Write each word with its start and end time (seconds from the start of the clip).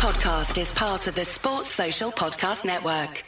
podcast 0.00 0.58
is 0.58 0.72
part 0.72 1.06
of 1.08 1.14
the 1.14 1.26
Sports 1.26 1.68
Social 1.68 2.10
Podcast 2.10 2.64
Network. 2.64 3.22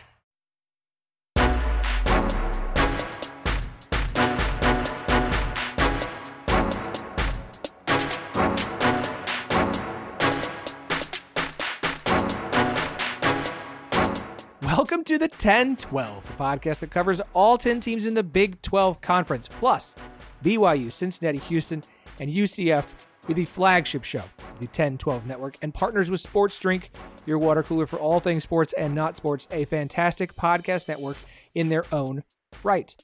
Welcome 14.62 15.04
to 15.04 15.18
the 15.18 15.28
10 15.28 15.76
12, 15.76 16.24
the 16.24 16.32
podcast 16.42 16.78
that 16.78 16.90
covers 16.90 17.20
all 17.34 17.58
10 17.58 17.80
teams 17.80 18.06
in 18.06 18.14
the 18.14 18.22
Big 18.22 18.62
12 18.62 19.02
Conference, 19.02 19.46
plus 19.46 19.94
BYU, 20.42 20.90
Cincinnati, 20.90 21.36
Houston, 21.36 21.82
and 22.18 22.30
UCF 22.32 22.86
with 23.28 23.36
the 23.36 23.44
flagship 23.44 24.04
show, 24.04 24.24
the 24.58 24.66
1012 24.66 25.26
network, 25.26 25.56
and 25.62 25.72
partners 25.72 26.10
with 26.10 26.20
Sports 26.20 26.58
Drink, 26.58 26.90
your 27.26 27.38
water 27.38 27.62
cooler 27.62 27.86
for 27.86 27.98
all 27.98 28.20
things 28.20 28.42
sports 28.42 28.72
and 28.74 28.94
not 28.94 29.16
sports, 29.16 29.46
a 29.50 29.64
fantastic 29.64 30.34
podcast 30.34 30.88
network 30.88 31.16
in 31.54 31.68
their 31.68 31.84
own 31.92 32.24
right. 32.62 32.94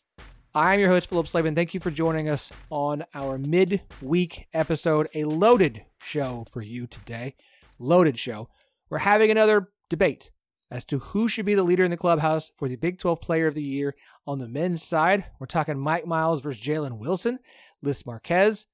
I'm 0.54 0.80
your 0.80 0.88
host, 0.88 1.08
Philip 1.08 1.28
Slavin. 1.28 1.54
Thank 1.54 1.74
you 1.74 1.80
for 1.80 1.90
joining 1.90 2.28
us 2.28 2.50
on 2.70 3.04
our 3.14 3.38
mid-week 3.38 4.48
episode, 4.52 5.08
a 5.14 5.24
loaded 5.24 5.84
show 6.02 6.46
for 6.50 6.62
you 6.62 6.86
today. 6.86 7.34
Loaded 7.78 8.18
show. 8.18 8.48
We're 8.90 8.98
having 8.98 9.30
another 9.30 9.68
debate 9.88 10.30
as 10.70 10.84
to 10.86 10.98
who 10.98 11.28
should 11.28 11.46
be 11.46 11.54
the 11.54 11.62
leader 11.62 11.84
in 11.84 11.90
the 11.90 11.96
clubhouse 11.96 12.50
for 12.56 12.68
the 12.68 12.76
Big 12.76 12.98
12 12.98 13.20
Player 13.20 13.46
of 13.46 13.54
the 13.54 13.62
Year. 13.62 13.94
On 14.26 14.38
the 14.38 14.48
men's 14.48 14.82
side, 14.82 15.26
we're 15.38 15.46
talking 15.46 15.78
Mike 15.78 16.06
Miles 16.06 16.40
versus 16.40 16.62
Jalen 16.62 16.98
Wilson, 16.98 17.38
Lys 17.80 18.04
Marquez, 18.04 18.66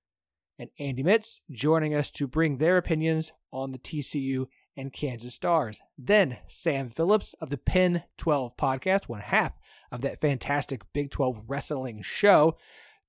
and 0.58 0.70
Andy 0.78 1.02
Mitts 1.02 1.40
joining 1.50 1.94
us 1.94 2.10
to 2.12 2.26
bring 2.26 2.58
their 2.58 2.76
opinions 2.76 3.32
on 3.52 3.72
the 3.72 3.78
TCU 3.78 4.46
and 4.76 4.92
Kansas 4.92 5.34
Stars. 5.34 5.80
Then 5.96 6.38
Sam 6.48 6.88
Phillips 6.88 7.34
of 7.40 7.50
the 7.50 7.58
Pin 7.58 8.02
12 8.18 8.56
podcast, 8.56 9.08
one 9.08 9.20
half 9.20 9.52
of 9.90 10.00
that 10.02 10.20
fantastic 10.20 10.82
Big 10.92 11.10
12 11.10 11.42
wrestling 11.46 12.02
show, 12.02 12.56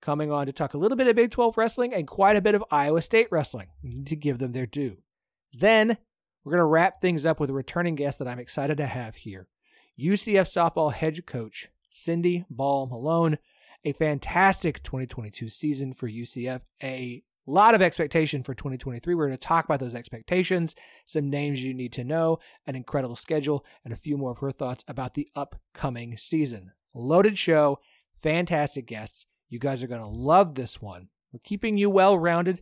coming 0.01 0.31
on 0.31 0.45
to 0.45 0.51
talk 0.51 0.73
a 0.73 0.77
little 0.77 0.97
bit 0.97 1.07
of 1.07 1.15
Big 1.15 1.31
12 1.31 1.57
wrestling 1.57 1.93
and 1.93 2.07
quite 2.07 2.35
a 2.35 2.41
bit 2.41 2.55
of 2.55 2.63
Iowa 2.71 3.01
State 3.01 3.27
wrestling 3.31 3.67
to 4.05 4.15
give 4.15 4.39
them 4.39 4.51
their 4.51 4.67
due. 4.67 4.97
Then 5.53 5.97
we're 6.43 6.51
going 6.51 6.59
to 6.59 6.65
wrap 6.65 7.01
things 7.01 7.25
up 7.25 7.39
with 7.39 7.49
a 7.49 7.53
returning 7.53 7.95
guest 7.95 8.19
that 8.19 8.27
I'm 8.27 8.39
excited 8.39 8.77
to 8.77 8.85
have 8.85 9.15
here 9.15 9.47
UCF 9.99 10.51
softball 10.51 10.93
head 10.93 11.25
coach 11.25 11.69
Cindy 11.89 12.45
Ball 12.49 12.87
Malone. 12.87 13.37
A 13.87 13.93
fantastic 13.93 14.81
2022 14.81 15.47
season 15.47 15.93
for 15.93 16.09
UCF, 16.09 16.61
a 16.81 17.23
lot 17.51 17.75
of 17.75 17.81
expectation 17.81 18.43
for 18.43 18.53
2023. 18.53 19.13
We're 19.13 19.27
going 19.27 19.37
to 19.37 19.47
talk 19.47 19.65
about 19.65 19.79
those 19.79 19.95
expectations, 19.95 20.75
some 21.05 21.29
names 21.29 21.63
you 21.63 21.73
need 21.73 21.93
to 21.93 22.03
know, 22.03 22.39
an 22.65 22.75
incredible 22.75 23.15
schedule, 23.15 23.65
and 23.83 23.93
a 23.93 23.97
few 23.97 24.17
more 24.17 24.31
of 24.31 24.39
her 24.39 24.51
thoughts 24.51 24.83
about 24.87 25.13
the 25.13 25.29
upcoming 25.35 26.17
season. 26.17 26.71
Loaded 26.93 27.37
show, 27.37 27.79
fantastic 28.21 28.87
guests. 28.87 29.25
You 29.49 29.59
guys 29.59 29.83
are 29.83 29.87
going 29.87 30.01
to 30.01 30.07
love 30.07 30.55
this 30.55 30.81
one. 30.81 31.09
We're 31.31 31.39
keeping 31.43 31.77
you 31.77 31.89
well 31.89 32.17
rounded. 32.17 32.61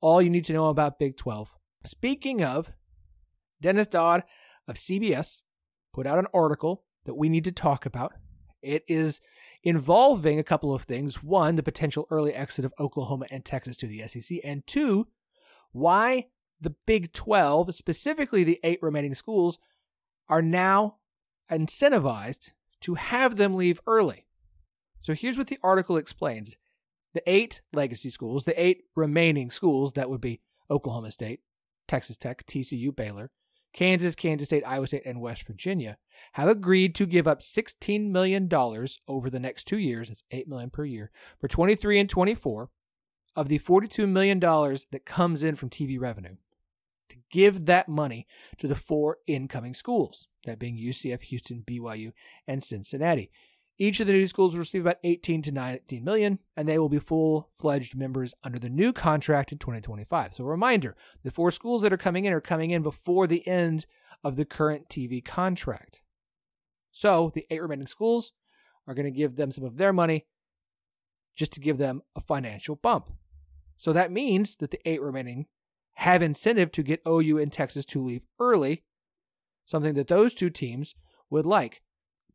All 0.00 0.20
you 0.20 0.30
need 0.30 0.44
to 0.46 0.52
know 0.52 0.68
about 0.68 0.98
Big 0.98 1.16
12. 1.16 1.52
Speaking 1.84 2.42
of, 2.42 2.72
Dennis 3.60 3.86
Dodd 3.86 4.24
of 4.66 4.76
CBS 4.76 5.42
put 5.92 6.06
out 6.06 6.18
an 6.18 6.26
article 6.34 6.84
that 7.04 7.14
we 7.14 7.28
need 7.28 7.44
to 7.44 7.52
talk 7.52 7.86
about. 7.86 8.14
It 8.62 8.82
is 8.88 9.20
involving 9.64 10.38
a 10.38 10.44
couple 10.44 10.74
of 10.74 10.82
things. 10.82 11.22
One, 11.22 11.56
the 11.56 11.62
potential 11.62 12.06
early 12.10 12.34
exit 12.34 12.64
of 12.64 12.74
Oklahoma 12.78 13.26
and 13.30 13.44
Texas 13.44 13.76
to 13.78 13.86
the 13.86 14.06
SEC, 14.06 14.38
and 14.44 14.64
two, 14.66 15.08
why 15.72 16.26
the 16.60 16.74
Big 16.86 17.12
12, 17.12 17.74
specifically 17.74 18.44
the 18.44 18.60
eight 18.62 18.78
remaining 18.82 19.14
schools, 19.14 19.58
are 20.28 20.42
now 20.42 20.96
incentivized 21.50 22.50
to 22.80 22.94
have 22.94 23.36
them 23.36 23.54
leave 23.54 23.80
early. 23.86 24.26
So 25.00 25.14
here's 25.14 25.38
what 25.38 25.48
the 25.48 25.58
article 25.62 25.96
explains 25.96 26.56
the 27.14 27.22
eight 27.30 27.62
legacy 27.72 28.10
schools, 28.10 28.44
the 28.44 28.60
eight 28.60 28.84
remaining 28.96 29.50
schools, 29.50 29.92
that 29.92 30.10
would 30.10 30.20
be 30.20 30.40
Oklahoma 30.70 31.10
State, 31.10 31.40
Texas 31.86 32.16
Tech, 32.16 32.44
TCU, 32.46 32.94
Baylor, 32.94 33.30
Kansas, 33.74 34.14
Kansas 34.14 34.46
State, 34.46 34.62
Iowa 34.64 34.86
State, 34.86 35.02
and 35.04 35.20
West 35.20 35.46
Virginia 35.46 35.98
have 36.32 36.48
agreed 36.48 36.94
to 36.94 37.06
give 37.06 37.26
up 37.26 37.40
$16 37.40 38.10
million 38.10 38.48
over 39.08 39.28
the 39.28 39.40
next 39.40 39.64
two 39.64 39.76
years, 39.76 40.08
that's 40.08 40.22
8 40.30 40.48
million 40.48 40.70
per 40.70 40.84
year, 40.84 41.10
for 41.40 41.48
23 41.48 41.98
and 41.98 42.08
24 42.08 42.70
of 43.36 43.48
the 43.48 43.58
$42 43.58 44.08
million 44.08 44.38
that 44.38 45.04
comes 45.04 45.42
in 45.42 45.56
from 45.56 45.68
TV 45.68 46.00
revenue 46.00 46.36
to 47.08 47.16
give 47.30 47.66
that 47.66 47.88
money 47.88 48.26
to 48.58 48.68
the 48.68 48.76
four 48.76 49.18
incoming 49.26 49.74
schools, 49.74 50.28
that 50.46 50.60
being 50.60 50.78
UCF, 50.78 51.22
Houston, 51.22 51.64
BYU, 51.66 52.12
and 52.46 52.62
Cincinnati. 52.62 53.30
Each 53.76 53.98
of 53.98 54.06
the 54.06 54.12
new 54.12 54.26
schools 54.26 54.52
will 54.52 54.60
receive 54.60 54.82
about 54.82 54.98
18 55.02 55.42
to 55.42 55.52
19 55.52 56.04
million, 56.04 56.38
and 56.56 56.68
they 56.68 56.78
will 56.78 56.88
be 56.88 57.00
full-fledged 57.00 57.96
members 57.96 58.32
under 58.44 58.58
the 58.58 58.70
new 58.70 58.92
contract 58.92 59.50
in 59.50 59.58
2025. 59.58 60.34
So 60.34 60.44
a 60.44 60.46
reminder, 60.46 60.96
the 61.24 61.32
four 61.32 61.50
schools 61.50 61.82
that 61.82 61.92
are 61.92 61.98
coming 61.98 62.24
in 62.24 62.32
are 62.32 62.40
coming 62.40 62.70
in 62.70 62.82
before 62.82 63.26
the 63.26 63.46
end 63.48 63.86
of 64.22 64.36
the 64.36 64.44
current 64.44 64.88
TV 64.88 65.24
contract. 65.24 66.02
So 66.92 67.32
the 67.34 67.44
eight 67.50 67.60
remaining 67.60 67.88
schools 67.88 68.32
are 68.86 68.94
going 68.94 69.12
to 69.12 69.18
give 69.18 69.34
them 69.34 69.50
some 69.50 69.64
of 69.64 69.76
their 69.76 69.92
money 69.92 70.26
just 71.34 71.52
to 71.54 71.60
give 71.60 71.78
them 71.78 72.02
a 72.14 72.20
financial 72.20 72.76
bump. 72.76 73.10
So 73.76 73.92
that 73.92 74.12
means 74.12 74.54
that 74.56 74.70
the 74.70 74.88
eight 74.88 75.02
remaining 75.02 75.46
have 75.94 76.22
incentive 76.22 76.70
to 76.72 76.82
get 76.84 77.02
OU 77.06 77.38
and 77.38 77.52
Texas 77.52 77.84
to 77.86 78.00
leave 78.00 78.26
early, 78.38 78.84
something 79.64 79.94
that 79.94 80.06
those 80.06 80.34
two 80.34 80.50
teams 80.50 80.94
would 81.28 81.44
like. 81.44 81.82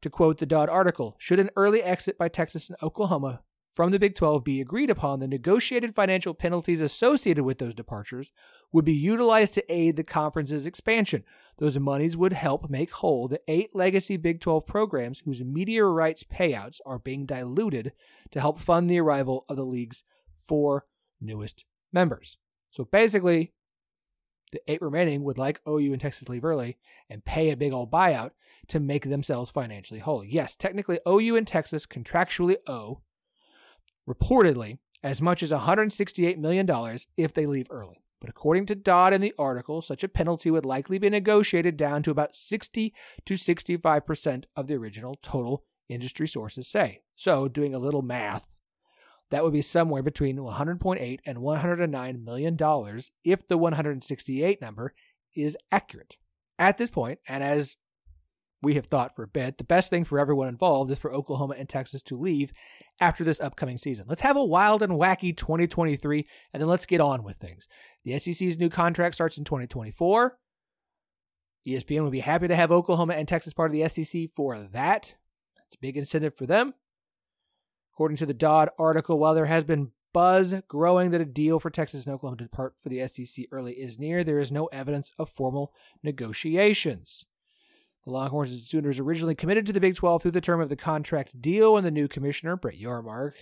To 0.01 0.09
quote 0.09 0.37
the 0.37 0.45
Dodd 0.45 0.69
article, 0.69 1.15
should 1.17 1.39
an 1.39 1.49
early 1.55 1.83
exit 1.83 2.17
by 2.17 2.29
Texas 2.29 2.69
and 2.69 2.77
Oklahoma 2.81 3.41
from 3.79 3.91
the 3.91 3.99
Big 3.99 4.15
12 4.15 4.43
be 4.43 4.59
agreed 4.59 4.89
upon, 4.89 5.19
the 5.19 5.27
negotiated 5.27 5.95
financial 5.95 6.33
penalties 6.33 6.81
associated 6.81 7.45
with 7.45 7.59
those 7.59 7.73
departures 7.73 8.29
would 8.73 8.83
be 8.83 8.91
utilized 8.91 9.53
to 9.53 9.73
aid 9.73 9.95
the 9.95 10.03
conference's 10.03 10.65
expansion. 10.65 11.23
Those 11.59 11.79
monies 11.79 12.17
would 12.17 12.33
help 12.33 12.69
make 12.69 12.91
whole 12.91 13.29
the 13.29 13.39
eight 13.47 13.69
legacy 13.73 14.17
Big 14.17 14.41
12 14.41 14.65
programs 14.65 15.19
whose 15.19 15.43
media 15.43 15.85
rights 15.85 16.25
payouts 16.25 16.81
are 16.85 16.99
being 16.99 17.25
diluted 17.25 17.93
to 18.31 18.41
help 18.41 18.59
fund 18.59 18.89
the 18.89 18.99
arrival 18.99 19.45
of 19.47 19.55
the 19.55 19.65
league's 19.65 20.03
four 20.35 20.85
newest 21.21 21.63
members. 21.93 22.37
So 22.69 22.83
basically, 22.83 23.53
the 24.51 24.61
eight 24.67 24.81
remaining 24.81 25.23
would 25.23 25.37
like 25.37 25.61
OU 25.67 25.93
and 25.93 26.01
Texas 26.01 26.25
to 26.25 26.31
leave 26.31 26.45
early 26.45 26.77
and 27.09 27.25
pay 27.25 27.49
a 27.49 27.57
big 27.57 27.73
old 27.73 27.91
buyout 27.91 28.31
to 28.67 28.79
make 28.79 29.09
themselves 29.09 29.49
financially 29.49 29.99
whole. 29.99 30.23
Yes, 30.23 30.55
technically, 30.55 30.99
OU 31.07 31.35
and 31.35 31.47
Texas 31.47 31.85
contractually 31.85 32.57
owe, 32.67 33.01
reportedly, 34.07 34.79
as 35.03 35.21
much 35.21 35.41
as 35.43 35.51
$168 35.51 36.37
million 36.37 36.67
if 37.17 37.33
they 37.33 37.45
leave 37.45 37.67
early. 37.69 38.01
But 38.19 38.29
according 38.29 38.65
to 38.67 38.75
Dodd 38.75 39.13
in 39.13 39.21
the 39.21 39.33
article, 39.39 39.81
such 39.81 40.03
a 40.03 40.09
penalty 40.09 40.51
would 40.51 40.65
likely 40.65 40.97
be 40.97 41.09
negotiated 41.09 41.77
down 41.77 42.03
to 42.03 42.11
about 42.11 42.35
60 42.35 42.93
to 43.25 43.33
65% 43.33 44.45
of 44.55 44.67
the 44.67 44.75
original 44.75 45.17
total, 45.21 45.63
industry 45.87 46.27
sources 46.27 46.67
say. 46.67 47.01
So, 47.15 47.47
doing 47.47 47.73
a 47.73 47.79
little 47.79 48.01
math, 48.01 48.47
that 49.31 49.43
would 49.43 49.53
be 49.53 49.61
somewhere 49.61 50.03
between 50.03 50.37
100.8 50.37 51.19
and 51.25 51.39
109 51.39 52.23
million 52.23 52.55
dollars 52.55 53.11
if 53.23 53.47
the 53.47 53.57
168 53.57 54.61
number 54.61 54.93
is 55.35 55.57
accurate. 55.71 56.15
At 56.57 56.77
this 56.77 56.89
point, 56.89 57.19
and 57.27 57.43
as 57.43 57.77
we 58.61 58.73
have 58.73 58.87
thought 58.87 59.15
for 59.15 59.23
a 59.23 59.27
bit, 59.27 59.57
the 59.57 59.63
best 59.63 59.89
thing 59.89 60.03
for 60.03 60.19
everyone 60.19 60.49
involved 60.49 60.91
is 60.91 60.99
for 60.99 61.13
Oklahoma 61.13 61.55
and 61.57 61.69
Texas 61.69 62.01
to 62.03 62.17
leave 62.17 62.51
after 62.99 63.23
this 63.23 63.39
upcoming 63.39 63.77
season. 63.77 64.05
Let's 64.09 64.21
have 64.21 64.35
a 64.35 64.43
wild 64.43 64.81
and 64.81 64.93
wacky 64.93 65.35
2023, 65.35 66.27
and 66.53 66.61
then 66.61 66.67
let's 66.67 66.85
get 66.85 66.99
on 66.99 67.23
with 67.23 67.37
things. 67.37 67.67
The 68.03 68.19
SEC's 68.19 68.57
new 68.57 68.69
contract 68.69 69.15
starts 69.15 69.37
in 69.37 69.45
2024. 69.45 70.37
ESPN 71.67 72.03
would 72.03 72.11
be 72.11 72.19
happy 72.19 72.47
to 72.47 72.55
have 72.55 72.71
Oklahoma 72.71 73.13
and 73.13 73.27
Texas 73.27 73.53
part 73.53 73.71
of 73.71 73.73
the 73.73 73.87
SEC 73.87 74.29
for 74.35 74.59
that. 74.59 75.15
That's 75.55 75.75
a 75.75 75.81
big 75.81 75.97
incentive 75.97 76.35
for 76.35 76.45
them. 76.45 76.73
According 77.99 78.15
to 78.15 78.25
the 78.25 78.33
Dodd 78.33 78.69
article, 78.79 79.19
while 79.19 79.35
there 79.35 79.47
has 79.47 79.65
been 79.65 79.91
buzz 80.13 80.55
growing 80.69 81.11
that 81.11 81.19
a 81.19 81.25
deal 81.25 81.59
for 81.59 81.69
Texas 81.69 82.05
and 82.05 82.15
Oklahoma 82.15 82.37
to 82.37 82.45
depart 82.45 82.75
for 82.81 82.87
the 82.87 83.05
SEC 83.05 83.47
early 83.51 83.73
is 83.73 83.99
near, 83.99 84.23
there 84.23 84.39
is 84.39 84.53
no 84.53 84.67
evidence 84.67 85.11
of 85.19 85.29
formal 85.29 85.73
negotiations. 86.01 87.25
The 88.05 88.11
Longhorns 88.11 88.53
and 88.53 88.61
Sooners 88.61 88.99
originally 88.99 89.35
committed 89.35 89.65
to 89.65 89.73
the 89.73 89.81
Big 89.81 89.95
12 89.95 90.21
through 90.21 90.31
the 90.31 90.39
term 90.39 90.61
of 90.61 90.69
the 90.69 90.77
contract 90.77 91.41
deal, 91.41 91.75
and 91.75 91.85
the 91.85 91.91
new 91.91 92.07
commissioner, 92.07 92.55
Brett 92.55 92.79
Yormark, 92.79 93.33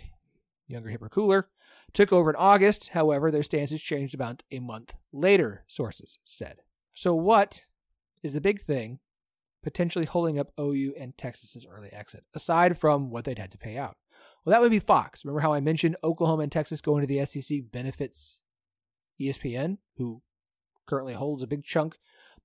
younger, 0.68 0.90
hipper, 0.90 1.12
cooler, 1.12 1.50
took 1.94 2.12
over 2.12 2.32
in 2.32 2.36
August. 2.36 2.90
However, 2.94 3.30
their 3.30 3.44
stance 3.44 3.70
has 3.70 3.82
changed 3.84 4.16
about 4.16 4.42
a 4.52 4.58
month 4.58 4.96
later, 5.14 5.66
sources 5.68 6.18
said. 6.26 6.62
So, 6.96 7.14
what 7.14 7.66
is 8.24 8.34
the 8.34 8.42
big 8.42 8.60
thing 8.64 9.02
potentially 9.62 10.06
holding 10.06 10.40
up 10.40 10.52
OU 10.60 10.96
and 11.00 11.16
Texas's 11.16 11.68
early 11.70 11.94
exit, 11.94 12.24
aside 12.34 12.80
from 12.80 13.12
what 13.12 13.24
they'd 13.24 13.38
had 13.38 13.52
to 13.52 13.60
pay 13.60 13.78
out? 13.78 13.98
Well, 14.44 14.52
that 14.52 14.62
would 14.62 14.72
be 14.72 14.80
Fox. 14.80 15.26
Remember 15.26 15.42
how 15.42 15.54
I 15.54 15.60
mentioned 15.60 15.98
Oklahoma 16.04 16.44
and 16.44 16.52
Texas 16.52 16.82
going 16.82 17.06
to 17.06 17.08
the 17.08 17.26
SEC 17.26 17.60
benefits 17.72 18.40
ESPN, 19.20 19.78
who 19.98 20.22
currently 20.88 21.14
holds 21.14 21.44
a 21.44 21.48
big 21.48 21.64
chunk 21.64 21.98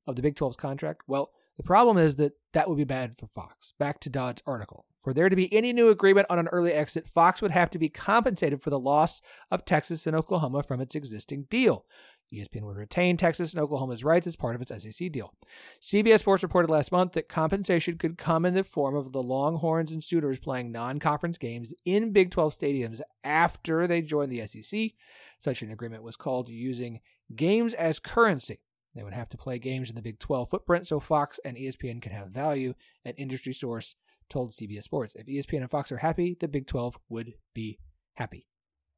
of 0.07 0.17
the 0.17 0.23
Big 0.23 0.35
12's 0.35 0.57
contract? 0.57 1.03
Well, 1.07 1.31
the 1.57 1.63
problem 1.63 1.99
is 1.99 2.17
that 2.17 2.33
that 2.55 2.69
would 2.69 2.79
be 2.79 2.85
bad 2.85 3.17
for 3.19 3.27
Fox. 3.27 3.75
Back 3.79 4.01
to 4.01 4.11
Dodd's 4.11 4.43
article. 4.47 4.87
For 4.99 5.13
there 5.13 5.29
to 5.29 5.37
be 5.37 5.53
any 5.53 5.73
new 5.73 5.91
agreement 5.91 6.29
on 6.31 6.39
an 6.39 6.49
early 6.49 6.73
exit, 6.73 7.09
Fox 7.09 7.43
would 7.43 7.51
have 7.51 7.71
to 7.71 7.79
be 7.79 7.89
compensated 7.89 8.63
for 8.63 8.71
the 8.71 8.79
loss 8.79 9.21
of 9.51 9.65
Texas 9.65 10.07
and 10.07 10.15
Oklahoma 10.15 10.63
from 10.63 10.81
its 10.81 10.95
existing 10.95 11.47
deal. 11.51 11.85
ESPN 12.33 12.63
would 12.63 12.77
retain 12.77 13.17
Texas 13.17 13.53
and 13.53 13.61
Oklahoma's 13.61 14.05
rights 14.05 14.27
as 14.27 14.37
part 14.37 14.55
of 14.55 14.63
its 14.63 14.83
SEC 14.83 15.13
deal. 15.13 15.35
CBS 15.81 16.21
Sports 16.21 16.43
reported 16.43 16.71
last 16.71 16.91
month 16.91 17.13
that 17.13 17.29
compensation 17.29 17.99
could 17.99 18.17
come 18.17 18.47
in 18.47 18.55
the 18.55 18.65
form 18.65 18.97
of 18.97 19.13
the 19.13 19.23
Longhorns 19.23 19.93
and 19.93 20.03
Sooners 20.03 20.39
playing 20.39 20.73
non 20.73 20.99
conference 20.99 21.39
games 21.39 21.73
in 21.85 22.13
Big 22.13 22.31
12 22.31 22.57
stadiums 22.57 23.01
after 23.23 23.87
they 23.87 24.03
joined 24.03 24.33
the 24.33 24.47
SEC. 24.47 24.93
Such 25.39 25.63
an 25.63 25.71
agreement 25.71 26.03
was 26.03 26.17
called 26.17 26.49
using 26.49 27.01
games 27.35 27.75
as 27.75 27.99
currency. 27.99 28.61
They 28.95 29.03
would 29.03 29.15
have 29.15 29.29
to 29.31 29.39
play 29.39 29.59
games 29.59 29.91
in 29.91 29.97
the 29.97 30.03
Big 30.03 30.19
12 30.19 30.51
footprint 30.51 30.87
so 30.87 31.01
Fox 31.01 31.41
and 31.45 31.57
ESPN 31.57 32.03
can 32.03 32.13
have 32.13 32.29
value, 32.29 32.75
an 33.05 33.15
industry 33.17 33.53
source 33.53 33.95
told 34.29 34.53
CBS 34.53 34.85
Sports. 34.85 35.15
If 35.15 35.27
ESPN 35.27 35.61
and 35.61 35.71
Fox 35.71 35.93
are 35.93 35.99
happy, 35.99 36.37
the 36.39 36.49
Big 36.49 36.67
12 36.67 36.99
would 37.09 37.35
be 37.55 37.79
happy. 38.15 38.47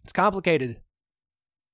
It's 0.03 0.13
complicated 0.13 0.81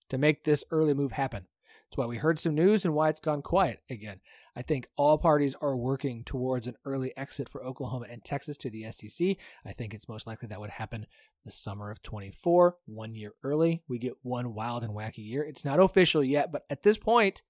to 0.08 0.18
make 0.18 0.44
this 0.44 0.64
early 0.70 0.94
move 0.94 1.12
happen. 1.12 1.46
That's 1.90 1.98
why 1.98 2.06
we 2.06 2.18
heard 2.18 2.38
some 2.38 2.54
news 2.54 2.84
and 2.84 2.94
why 2.94 3.08
it's 3.08 3.20
gone 3.20 3.42
quiet 3.42 3.80
again. 3.90 4.20
I 4.54 4.62
think 4.62 4.86
all 4.96 5.18
parties 5.18 5.56
are 5.60 5.76
working 5.76 6.22
towards 6.22 6.68
an 6.68 6.76
early 6.84 7.12
exit 7.16 7.48
for 7.48 7.64
Oklahoma 7.64 8.06
and 8.08 8.24
Texas 8.24 8.56
to 8.58 8.70
the 8.70 8.86
SEC. 8.92 9.36
I 9.64 9.72
think 9.72 9.92
it's 9.92 10.08
most 10.08 10.24
likely 10.24 10.46
that 10.48 10.60
would 10.60 10.70
happen 10.70 11.06
the 11.44 11.50
summer 11.50 11.90
of 11.90 12.00
24, 12.00 12.76
one 12.86 13.16
year 13.16 13.32
early. 13.42 13.82
We 13.88 13.98
get 13.98 14.12
one 14.22 14.54
wild 14.54 14.84
and 14.84 14.94
wacky 14.94 15.26
year. 15.26 15.42
It's 15.42 15.64
not 15.64 15.80
official 15.80 16.22
yet, 16.22 16.52
but 16.52 16.62
at 16.70 16.84
this 16.84 16.96
point, 16.96 17.42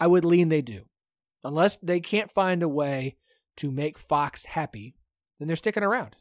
I 0.00 0.06
would 0.06 0.24
lean 0.24 0.48
they 0.48 0.62
do. 0.62 0.86
Unless 1.44 1.76
they 1.76 2.00
can't 2.00 2.32
find 2.32 2.62
a 2.62 2.68
way 2.68 3.16
to 3.58 3.70
make 3.70 3.98
Fox 3.98 4.46
happy, 4.46 4.96
then 5.38 5.48
they're 5.48 5.56
sticking 5.56 5.82
around. 5.82 6.16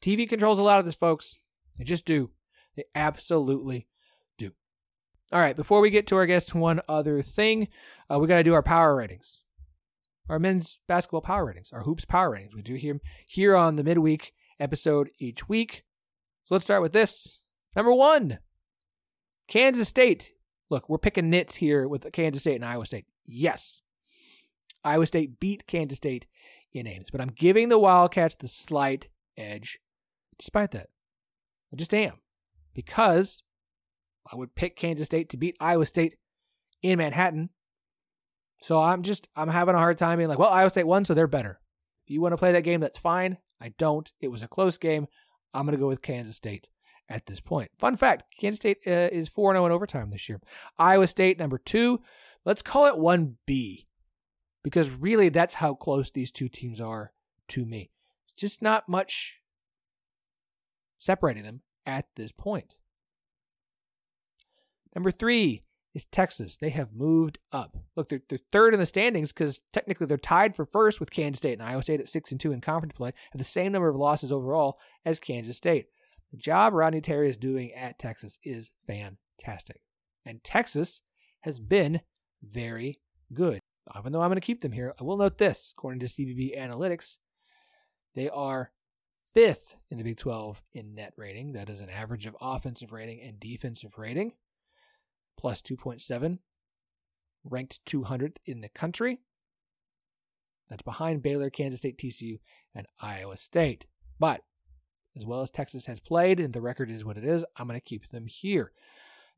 TV 0.00 0.28
controls 0.28 0.60
a 0.60 0.62
lot 0.62 0.78
of 0.78 0.86
this, 0.86 0.94
folks. 0.94 1.38
They 1.76 1.84
just 1.84 2.04
do. 2.04 2.30
They 2.76 2.84
absolutely. 2.94 3.88
All 5.32 5.40
right, 5.40 5.56
before 5.56 5.80
we 5.80 5.90
get 5.90 6.06
to 6.08 6.16
our 6.16 6.26
guest, 6.26 6.54
one 6.54 6.80
other 6.88 7.22
thing. 7.22 7.68
Uh, 8.10 8.18
we 8.18 8.26
got 8.26 8.38
to 8.38 8.44
do 8.44 8.54
our 8.54 8.62
power 8.62 8.96
ratings. 8.96 9.42
Our 10.28 10.38
men's 10.38 10.80
basketball 10.86 11.22
power 11.22 11.44
ratings, 11.44 11.72
our 11.72 11.82
hoops 11.82 12.04
power 12.04 12.30
ratings. 12.30 12.54
We 12.54 12.62
do 12.62 12.74
here, 12.74 13.00
here 13.28 13.56
on 13.56 13.76
the 13.76 13.84
midweek 13.84 14.32
episode 14.58 15.10
each 15.18 15.48
week. 15.48 15.84
So 16.44 16.54
let's 16.54 16.64
start 16.64 16.82
with 16.82 16.92
this. 16.92 17.42
Number 17.74 17.92
one, 17.92 18.38
Kansas 19.48 19.88
State 19.88 20.32
Look, 20.70 20.88
we're 20.88 20.98
picking 20.98 21.28
nits 21.28 21.56
here 21.56 21.88
with 21.88 22.10
Kansas 22.12 22.42
State 22.42 22.54
and 22.54 22.64
Iowa 22.64 22.86
State. 22.86 23.06
Yes, 23.26 23.82
Iowa 24.84 25.04
State 25.04 25.40
beat 25.40 25.66
Kansas 25.66 25.96
State 25.96 26.26
in 26.72 26.86
Ames, 26.86 27.10
but 27.10 27.20
I'm 27.20 27.32
giving 27.36 27.68
the 27.68 27.78
Wildcats 27.78 28.36
the 28.36 28.46
slight 28.46 29.08
edge 29.36 29.80
despite 30.38 30.70
that. 30.70 30.88
I 31.72 31.76
just 31.76 31.92
am. 31.92 32.20
Because 32.72 33.42
I 34.30 34.36
would 34.36 34.54
pick 34.54 34.76
Kansas 34.76 35.06
State 35.06 35.30
to 35.30 35.36
beat 35.36 35.56
Iowa 35.60 35.86
State 35.86 36.16
in 36.82 36.98
Manhattan. 36.98 37.50
So 38.62 38.80
I'm 38.80 39.02
just 39.02 39.28
I'm 39.34 39.48
having 39.48 39.74
a 39.74 39.78
hard 39.78 39.98
time 39.98 40.18
being 40.18 40.28
like, 40.28 40.38
well, 40.38 40.50
Iowa 40.50 40.70
State 40.70 40.86
won, 40.86 41.04
so 41.04 41.14
they're 41.14 41.26
better. 41.26 41.60
If 42.04 42.10
you 42.10 42.20
want 42.20 42.32
to 42.32 42.36
play 42.36 42.52
that 42.52 42.62
game, 42.62 42.80
that's 42.80 42.98
fine. 42.98 43.38
I 43.60 43.70
don't. 43.78 44.10
It 44.20 44.28
was 44.28 44.42
a 44.42 44.48
close 44.48 44.78
game. 44.78 45.06
I'm 45.54 45.66
going 45.66 45.76
to 45.76 45.80
go 45.80 45.88
with 45.88 46.02
Kansas 46.02 46.36
State 46.36 46.68
at 47.08 47.26
this 47.26 47.40
point. 47.40 47.70
Fun 47.78 47.96
fact 47.96 48.24
Kansas 48.38 48.60
State 48.60 48.78
uh, 48.86 49.08
is 49.12 49.28
4 49.28 49.54
0 49.54 49.66
in 49.66 49.72
overtime 49.72 50.10
this 50.10 50.28
year. 50.28 50.40
Iowa 50.78 51.06
State, 51.06 51.38
number 51.38 51.58
two. 51.58 52.00
Let's 52.44 52.62
call 52.62 52.86
it 52.86 52.94
1B 52.94 53.86
because 54.62 54.90
really 54.90 55.28
that's 55.28 55.54
how 55.54 55.74
close 55.74 56.10
these 56.10 56.30
two 56.30 56.48
teams 56.48 56.80
are 56.80 57.12
to 57.48 57.66
me. 57.66 57.90
Just 58.36 58.62
not 58.62 58.88
much 58.88 59.40
separating 60.98 61.42
them 61.42 61.62
at 61.84 62.06
this 62.16 62.32
point. 62.32 62.76
Number 64.94 65.10
three 65.10 65.62
is 65.94 66.04
Texas. 66.06 66.56
They 66.56 66.70
have 66.70 66.94
moved 66.94 67.38
up. 67.52 67.76
Look, 67.96 68.08
they're, 68.08 68.22
they're 68.28 68.38
third 68.52 68.74
in 68.74 68.80
the 68.80 68.86
standings 68.86 69.32
because 69.32 69.60
technically 69.72 70.06
they're 70.06 70.16
tied 70.16 70.54
for 70.54 70.64
first 70.64 71.00
with 71.00 71.10
Kansas 71.10 71.38
State 71.38 71.58
and 71.58 71.62
Iowa 71.62 71.82
State 71.82 72.00
at 72.00 72.08
six 72.08 72.30
and 72.30 72.40
two 72.40 72.52
in 72.52 72.60
conference 72.60 72.94
play, 72.94 73.12
have 73.32 73.38
the 73.38 73.44
same 73.44 73.72
number 73.72 73.88
of 73.88 73.96
losses 73.96 74.32
overall 74.32 74.78
as 75.04 75.20
Kansas 75.20 75.56
State. 75.56 75.86
The 76.30 76.38
job 76.38 76.74
Rodney 76.74 77.00
Terry 77.00 77.28
is 77.28 77.36
doing 77.36 77.72
at 77.72 77.98
Texas 77.98 78.38
is 78.44 78.70
fantastic. 78.86 79.80
And 80.24 80.44
Texas 80.44 81.00
has 81.40 81.58
been 81.58 82.00
very 82.42 83.00
good. 83.32 83.60
Even 83.98 84.12
though 84.12 84.20
I'm 84.20 84.28
going 84.28 84.36
to 84.36 84.40
keep 84.40 84.60
them 84.60 84.72
here, 84.72 84.94
I 85.00 85.04
will 85.04 85.16
note 85.16 85.38
this 85.38 85.74
according 85.76 86.00
to 86.00 86.06
CBB 86.06 86.56
Analytics, 86.56 87.16
they 88.14 88.28
are 88.28 88.70
fifth 89.34 89.76
in 89.90 89.98
the 89.98 90.04
Big 90.04 90.18
12 90.18 90.62
in 90.72 90.94
net 90.94 91.12
rating. 91.16 91.52
That 91.52 91.68
is 91.68 91.80
an 91.80 91.90
average 91.90 92.26
of 92.26 92.36
offensive 92.40 92.92
rating 92.92 93.20
and 93.20 93.40
defensive 93.40 93.98
rating, 93.98 94.32
plus 95.40 95.62
2.7, 95.62 96.38
ranked 97.44 97.80
200th 97.86 98.36
in 98.44 98.60
the 98.60 98.68
country. 98.68 99.20
That's 100.68 100.82
behind 100.82 101.22
Baylor, 101.22 101.48
Kansas 101.48 101.80
State, 101.80 101.96
TCU, 101.96 102.40
and 102.74 102.86
Iowa 103.00 103.38
State. 103.38 103.86
But 104.18 104.42
as 105.16 105.24
well 105.24 105.40
as 105.40 105.50
Texas 105.50 105.86
has 105.86 105.98
played, 105.98 106.40
and 106.40 106.52
the 106.52 106.60
record 106.60 106.90
is 106.90 107.06
what 107.06 107.16
it 107.16 107.24
is, 107.24 107.42
I'm 107.56 107.66
going 107.66 107.80
to 107.80 107.84
keep 107.84 108.10
them 108.10 108.26
here. 108.26 108.72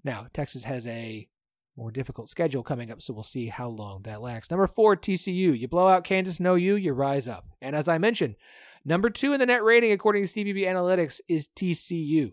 Now, 0.03 0.27
Texas 0.35 0.65
has 0.65 0.89
a 0.89 1.29
more 1.77 1.93
difficult 1.93 2.29
schedule 2.29 2.65
coming 2.65 2.91
up, 2.91 3.01
so 3.01 3.15
we'll 3.15 3.23
see 3.23 3.47
how 3.47 3.69
long 3.69 4.03
that 4.03 4.21
lasts. 4.21 4.51
Number 4.51 4.67
four, 4.67 4.97
TCU. 4.97 5.57
You 5.57 5.69
blow 5.69 5.87
out 5.87 6.03
Kansas, 6.03 6.41
no 6.41 6.57
you, 6.57 6.75
you 6.75 6.93
rise 6.93 7.29
up. 7.29 7.47
And 7.63 7.77
as 7.77 7.89
I 7.89 7.99
mentioned, 7.99 8.35
number 8.85 9.09
two 9.09 9.33
in 9.33 9.39
the 9.39 9.47
net 9.47 9.63
rating, 9.63 9.93
according 9.93 10.27
to 10.27 10.29
CBB 10.29 10.67
Analytics, 10.67 11.21
is 11.29 11.47
TCU. 11.47 12.33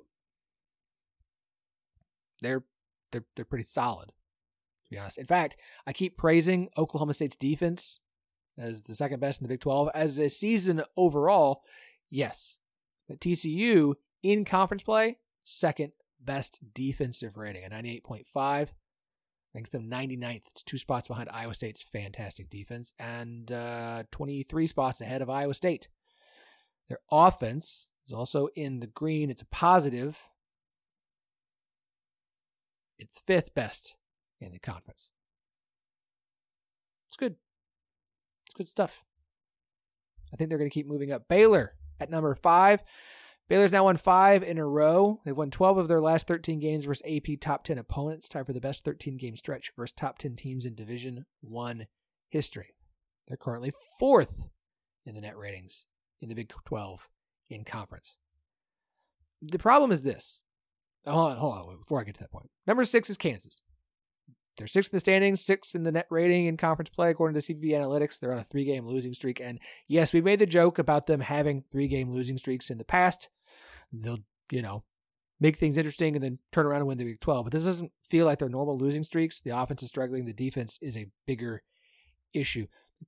They're 2.41 2.63
they're 3.11 3.25
they're 3.35 3.45
pretty 3.45 3.65
solid, 3.65 4.07
to 4.07 4.89
be 4.91 4.97
honest. 4.97 5.17
In 5.17 5.25
fact, 5.25 5.57
I 5.85 5.93
keep 5.93 6.17
praising 6.17 6.69
Oklahoma 6.77 7.13
State's 7.13 7.35
defense 7.35 7.99
as 8.57 8.81
the 8.83 8.95
second 8.95 9.19
best 9.19 9.41
in 9.41 9.45
the 9.45 9.53
Big 9.53 9.61
12 9.61 9.89
as 9.93 10.19
a 10.19 10.29
season 10.29 10.83
overall. 10.97 11.63
Yes, 12.09 12.57
but 13.07 13.19
TCU 13.19 13.95
in 14.23 14.45
conference 14.45 14.83
play, 14.83 15.17
second 15.45 15.93
best 16.19 16.59
defensive 16.73 17.37
rating 17.37 17.63
at 17.63 17.71
98.5. 17.71 18.69
Ranks 19.55 19.71
them 19.71 19.89
99th. 19.89 20.43
It's 20.51 20.63
two 20.63 20.77
spots 20.77 21.07
behind 21.07 21.29
Iowa 21.31 21.55
State's 21.55 21.81
fantastic 21.81 22.51
defense 22.51 22.93
and 22.99 23.51
uh, 23.51 24.03
23 24.11 24.67
spots 24.67 25.01
ahead 25.01 25.23
of 25.23 25.29
Iowa 25.29 25.55
State. 25.55 25.87
Their 26.87 26.99
offense 27.11 27.89
is 28.05 28.13
also 28.13 28.49
in 28.55 28.79
the 28.79 28.87
green. 28.87 29.31
It's 29.31 29.41
a 29.41 29.47
positive. 29.47 30.19
It's 32.99 33.19
fifth 33.25 33.53
best 33.55 33.95
in 34.39 34.51
the 34.51 34.59
conference. 34.59 35.11
It's 37.07 37.17
good. 37.17 37.35
It's 38.45 38.55
good 38.55 38.67
stuff. 38.67 39.03
I 40.31 40.35
think 40.35 40.49
they're 40.49 40.59
going 40.59 40.69
to 40.69 40.73
keep 40.73 40.87
moving 40.87 41.11
up. 41.11 41.27
Baylor 41.27 41.73
at 41.99 42.11
number 42.11 42.35
five. 42.35 42.83
Baylor's 43.47 43.71
now 43.71 43.85
won 43.85 43.97
five 43.97 44.43
in 44.43 44.59
a 44.59 44.65
row. 44.65 45.21
They've 45.25 45.35
won 45.35 45.49
12 45.49 45.79
of 45.79 45.87
their 45.87 46.01
last 46.01 46.27
13 46.27 46.59
games 46.59 46.85
versus 46.85 47.01
AP 47.09 47.39
top 47.41 47.63
10 47.63 47.79
opponents. 47.79 48.29
Time 48.29 48.45
for 48.45 48.53
the 48.53 48.61
best 48.61 48.85
13 48.85 49.17
game 49.17 49.35
stretch 49.35 49.71
versus 49.75 49.93
top 49.93 50.19
10 50.19 50.35
teams 50.35 50.65
in 50.65 50.75
Division 50.75 51.25
One 51.41 51.87
history. 52.27 52.75
They're 53.27 53.37
currently 53.37 53.73
fourth 53.97 54.49
in 55.05 55.15
the 55.15 55.21
net 55.21 55.37
ratings 55.37 55.85
in 56.21 56.29
the 56.29 56.35
Big 56.35 56.53
12 56.65 57.09
in 57.49 57.63
conference. 57.63 58.17
The 59.41 59.57
problem 59.57 59.91
is 59.91 60.03
this. 60.03 60.41
Uh, 61.05 61.11
hold 61.11 61.31
on, 61.31 61.37
hold 61.37 61.55
on, 61.55 61.77
before 61.77 61.99
I 61.99 62.03
get 62.03 62.15
to 62.15 62.21
that 62.21 62.31
point. 62.31 62.49
Number 62.67 62.83
six 62.83 63.09
is 63.09 63.17
Kansas. 63.17 63.61
They're 64.57 64.67
sixth 64.67 64.91
in 64.91 64.97
the 64.97 65.01
standings, 65.01 65.41
sixth 65.41 65.73
in 65.73 65.83
the 65.83 65.91
net 65.91 66.07
rating 66.09 66.45
in 66.45 66.57
conference 66.57 66.89
play, 66.89 67.09
according 67.09 67.39
to 67.39 67.53
CBB 67.53 67.69
Analytics. 67.71 68.19
They're 68.19 68.33
on 68.33 68.39
a 68.39 68.43
three 68.43 68.65
game 68.65 68.85
losing 68.85 69.13
streak. 69.13 69.39
And 69.39 69.59
yes, 69.87 70.11
we've 70.11 70.23
made 70.23 70.39
the 70.39 70.45
joke 70.45 70.77
about 70.77 71.05
them 71.07 71.21
having 71.21 71.63
three 71.71 71.87
game 71.87 72.11
losing 72.11 72.37
streaks 72.37 72.69
in 72.69 72.77
the 72.77 72.83
past. 72.83 73.29
They'll, 73.93 74.19
you 74.51 74.61
know, 74.61 74.83
make 75.39 75.55
things 75.55 75.77
interesting 75.77 76.15
and 76.15 76.23
then 76.23 76.39
turn 76.51 76.65
around 76.65 76.79
and 76.79 76.87
win 76.87 76.97
the 76.97 77.05
Big 77.05 77.21
12. 77.21 77.45
But 77.45 77.53
this 77.53 77.63
doesn't 77.63 77.93
feel 78.03 78.25
like 78.25 78.39
their 78.39 78.49
normal 78.49 78.77
losing 78.77 79.03
streaks. 79.03 79.39
The 79.39 79.57
offense 79.57 79.81
is 79.81 79.89
struggling, 79.89 80.25
the 80.25 80.33
defense 80.33 80.77
is 80.81 80.97
a 80.97 81.07
bigger 81.25 81.63
issue. 82.33 82.67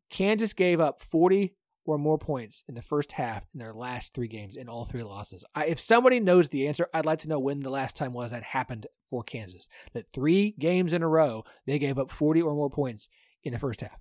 Kansas 0.09 0.53
gave 0.53 0.79
up 0.79 1.01
40 1.01 1.53
or 1.91 1.97
more 1.97 2.17
points 2.17 2.63
in 2.67 2.75
the 2.75 2.81
first 2.81 3.13
half 3.13 3.43
in 3.53 3.59
their 3.59 3.73
last 3.73 4.13
three 4.13 4.27
games 4.27 4.55
in 4.55 4.69
all 4.69 4.85
three 4.85 5.03
losses. 5.03 5.45
I, 5.53 5.65
if 5.65 5.79
somebody 5.79 6.19
knows 6.19 6.49
the 6.49 6.67
answer, 6.67 6.87
I'd 6.93 7.05
like 7.05 7.19
to 7.19 7.27
know 7.27 7.39
when 7.39 7.59
the 7.59 7.69
last 7.69 7.95
time 7.95 8.13
was 8.13 8.31
that 8.31 8.43
happened 8.43 8.87
for 9.09 9.23
Kansas. 9.23 9.67
That 9.93 10.11
three 10.13 10.55
games 10.57 10.93
in 10.93 11.03
a 11.03 11.07
row, 11.07 11.43
they 11.65 11.79
gave 11.79 11.99
up 11.99 12.11
40 12.11 12.41
or 12.41 12.53
more 12.53 12.69
points 12.69 13.09
in 13.43 13.53
the 13.53 13.59
first 13.59 13.81
half. 13.81 13.99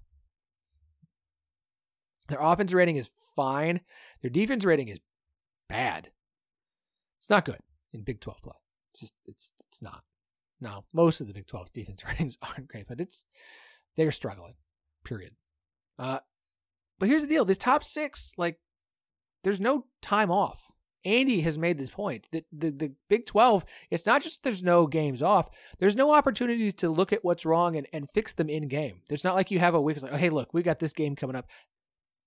Their 2.28 2.40
offense 2.40 2.72
rating 2.72 2.96
is 2.96 3.10
fine. 3.34 3.80
Their 4.22 4.30
defense 4.30 4.64
rating 4.64 4.88
is 4.88 5.00
bad. 5.68 6.10
It's 7.18 7.30
not 7.30 7.44
good 7.44 7.58
in 7.92 8.02
Big 8.02 8.20
12 8.20 8.42
play. 8.42 8.56
It's 8.92 9.00
just 9.00 9.14
it's 9.26 9.52
it's 9.68 9.82
not. 9.82 10.04
Now, 10.60 10.84
most 10.92 11.20
of 11.20 11.26
the 11.26 11.34
Big 11.34 11.46
12's 11.46 11.70
defense 11.70 12.04
ratings 12.06 12.38
aren't 12.42 12.68
great, 12.68 12.86
but 12.88 13.00
it's 13.00 13.24
they're 13.96 14.12
struggling. 14.12 14.54
Period. 15.04 15.34
Uh, 15.98 16.20
but 17.00 17.08
here's 17.08 17.22
the 17.22 17.28
deal: 17.28 17.44
this 17.44 17.58
top 17.58 17.82
six, 17.82 18.30
like, 18.36 18.60
there's 19.42 19.60
no 19.60 19.86
time 20.00 20.30
off. 20.30 20.70
Andy 21.04 21.40
has 21.40 21.56
made 21.56 21.78
this 21.78 21.90
point 21.90 22.26
that 22.32 22.44
the, 22.52 22.70
the 22.70 22.92
Big 23.08 23.26
12, 23.26 23.64
it's 23.90 24.04
not 24.04 24.22
just 24.22 24.42
there's 24.42 24.62
no 24.62 24.86
games 24.86 25.22
off, 25.22 25.48
there's 25.78 25.96
no 25.96 26.12
opportunities 26.12 26.74
to 26.74 26.90
look 26.90 27.12
at 27.12 27.24
what's 27.24 27.46
wrong 27.46 27.74
and, 27.76 27.86
and 27.92 28.10
fix 28.10 28.32
them 28.32 28.50
in 28.50 28.68
game. 28.68 29.00
There's 29.08 29.24
not 29.24 29.34
like 29.34 29.50
you 29.50 29.58
have 29.60 29.74
a 29.74 29.80
week, 29.80 30.02
like, 30.02 30.12
oh, 30.12 30.16
hey, 30.16 30.30
look, 30.30 30.52
we 30.52 30.62
got 30.62 30.78
this 30.78 30.92
game 30.92 31.16
coming 31.16 31.36
up. 31.36 31.46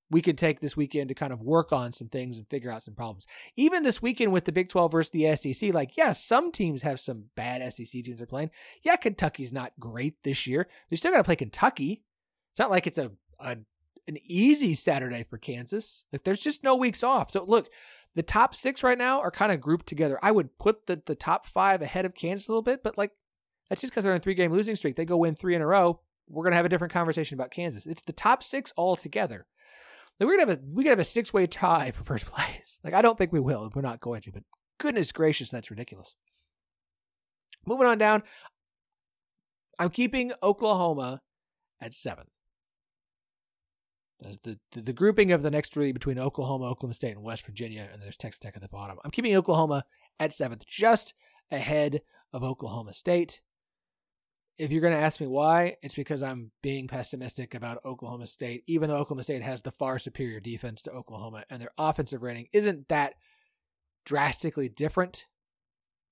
We 0.09 0.21
can 0.21 0.35
take 0.35 0.59
this 0.59 0.75
weekend 0.75 1.09
to 1.09 1.15
kind 1.15 1.33
of 1.33 1.41
work 1.41 1.71
on 1.71 1.91
some 1.91 2.07
things 2.07 2.37
and 2.37 2.47
figure 2.47 2.71
out 2.71 2.83
some 2.83 2.93
problems. 2.93 3.25
Even 3.55 3.83
this 3.83 4.01
weekend 4.01 4.31
with 4.31 4.45
the 4.45 4.51
Big 4.51 4.69
12 4.69 4.91
versus 4.91 5.11
the 5.11 5.35
SEC, 5.35 5.73
like, 5.73 5.95
yeah, 5.95 6.11
some 6.11 6.51
teams 6.51 6.81
have 6.81 6.99
some 6.99 7.25
bad 7.35 7.61
SEC 7.73 8.03
teams 8.03 8.17
they're 8.17 8.27
playing. 8.27 8.51
Yeah, 8.83 8.95
Kentucky's 8.95 9.53
not 9.53 9.73
great 9.79 10.15
this 10.23 10.45
year. 10.45 10.67
They 10.89 10.95
still 10.95 11.11
got 11.11 11.17
to 11.17 11.23
play 11.23 11.35
Kentucky. 11.35 12.03
It's 12.51 12.59
not 12.59 12.69
like 12.71 12.85
it's 12.85 12.99
a, 12.99 13.11
a 13.39 13.57
an 14.07 14.17
easy 14.25 14.73
Saturday 14.73 15.23
for 15.23 15.37
Kansas. 15.37 16.05
Like 16.11 16.23
there's 16.23 16.41
just 16.41 16.63
no 16.63 16.75
weeks 16.75 17.03
off. 17.03 17.31
So 17.31 17.43
look, 17.43 17.69
the 18.15 18.23
top 18.23 18.53
six 18.53 18.83
right 18.83 18.97
now 18.97 19.19
are 19.21 19.31
kind 19.31 19.51
of 19.51 19.61
grouped 19.61 19.87
together. 19.87 20.19
I 20.21 20.31
would 20.31 20.57
put 20.59 20.87
the, 20.87 21.01
the 21.05 21.15
top 21.15 21.47
five 21.47 21.81
ahead 21.81 22.05
of 22.05 22.15
Kansas 22.15 22.47
a 22.47 22.51
little 22.51 22.61
bit, 22.61 22.83
but 22.83 22.97
like 22.97 23.11
that's 23.69 23.81
just 23.81 23.91
because 23.91 24.03
they're 24.03 24.13
on 24.13 24.19
a 24.19 24.21
three 24.21 24.35
game 24.35 24.51
losing 24.51 24.75
streak. 24.75 24.95
They 24.95 25.05
go 25.05 25.17
win 25.17 25.35
three 25.35 25.55
in 25.55 25.61
a 25.61 25.67
row. 25.67 26.01
We're 26.27 26.43
gonna 26.43 26.55
have 26.55 26.65
a 26.65 26.69
different 26.69 26.93
conversation 26.93 27.35
about 27.35 27.51
Kansas. 27.51 27.85
It's 27.85 28.03
the 28.03 28.13
top 28.13 28.43
six 28.43 28.73
all 28.75 28.95
together. 28.95 29.45
Like 30.19 30.27
we're 30.27 30.37
gonna 30.37 30.51
have 30.51 30.59
a 30.59 30.61
we 30.71 30.83
could 30.83 30.91
have 30.91 30.99
a 30.99 31.03
six 31.03 31.33
way 31.33 31.45
tie 31.45 31.91
for 31.91 32.03
first 32.03 32.25
place. 32.27 32.79
Like 32.83 32.93
I 32.93 33.01
don't 33.01 33.17
think 33.17 33.31
we 33.31 33.39
will. 33.39 33.71
We're 33.73 33.81
not 33.81 33.99
going 33.99 34.21
to, 34.23 34.31
but 34.31 34.43
goodness 34.79 35.11
gracious, 35.11 35.49
that's 35.49 35.71
ridiculous. 35.71 36.15
Moving 37.65 37.87
on 37.87 37.97
down, 37.97 38.23
I'm 39.79 39.89
keeping 39.89 40.33
Oklahoma 40.43 41.21
at 41.81 41.93
seventh 41.93 42.32
the, 44.23 44.59
the, 44.71 44.81
the 44.81 44.93
grouping 44.93 45.31
of 45.31 45.41
the 45.41 45.51
next 45.51 45.73
three 45.73 45.91
between 45.91 46.19
Oklahoma, 46.19 46.65
Oklahoma 46.65 46.93
State, 46.93 47.15
and 47.15 47.23
West 47.23 47.45
Virginia, 47.45 47.87
and 47.91 48.01
there's 48.01 48.17
Texas 48.17 48.39
Tech 48.39 48.55
at 48.55 48.61
the 48.61 48.67
bottom. 48.67 48.97
I'm 49.03 49.11
keeping 49.11 49.35
Oklahoma 49.35 49.85
at 50.19 50.33
seventh, 50.33 50.65
just 50.65 51.13
ahead 51.51 52.01
of 52.31 52.43
Oklahoma 52.43 52.93
State. 52.93 53.41
If 54.57 54.71
you're 54.71 54.81
going 54.81 54.93
to 54.93 54.99
ask 54.99 55.19
me 55.19 55.27
why, 55.27 55.77
it's 55.81 55.95
because 55.95 56.21
I'm 56.21 56.51
being 56.61 56.87
pessimistic 56.87 57.55
about 57.55 57.83
Oklahoma 57.83 58.27
State, 58.27 58.63
even 58.67 58.89
though 58.89 58.97
Oklahoma 58.97 59.23
State 59.23 59.41
has 59.41 59.61
the 59.61 59.71
far 59.71 59.97
superior 59.97 60.39
defense 60.39 60.81
to 60.83 60.91
Oklahoma, 60.91 61.43
and 61.49 61.61
their 61.61 61.71
offensive 61.77 62.21
rating 62.21 62.47
isn't 62.53 62.87
that 62.89 63.15
drastically 64.05 64.69
different. 64.69 65.27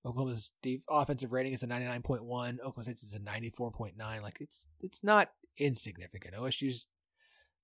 Oklahoma's 0.06 0.52
deep 0.64 0.84
offensive 0.90 1.32
rating 1.32 1.54
is 1.54 1.62
a 1.62 1.68
99.1. 1.68 2.60
Oklahoma 2.60 2.84
State's 2.84 3.04
is 3.04 3.16
a 3.16 3.20
94.9. 3.20 3.94
Like 4.22 4.38
it's 4.40 4.66
it's 4.80 5.04
not 5.04 5.30
insignificant. 5.58 6.34
OSU's 6.34 6.88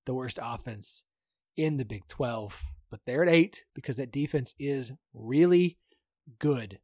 the 0.08 0.16
worst 0.16 0.40
offense 0.42 1.04
in 1.56 1.78
the 1.78 1.86
Big 1.86 2.08
12, 2.08 2.64
but 2.90 3.02
they're 3.06 3.22
at 3.22 3.30
eight 3.30 3.64
because 3.76 3.98
that 3.98 4.12
defense 4.12 4.56
is 4.58 4.92
really 5.14 5.78
good. 6.40 6.80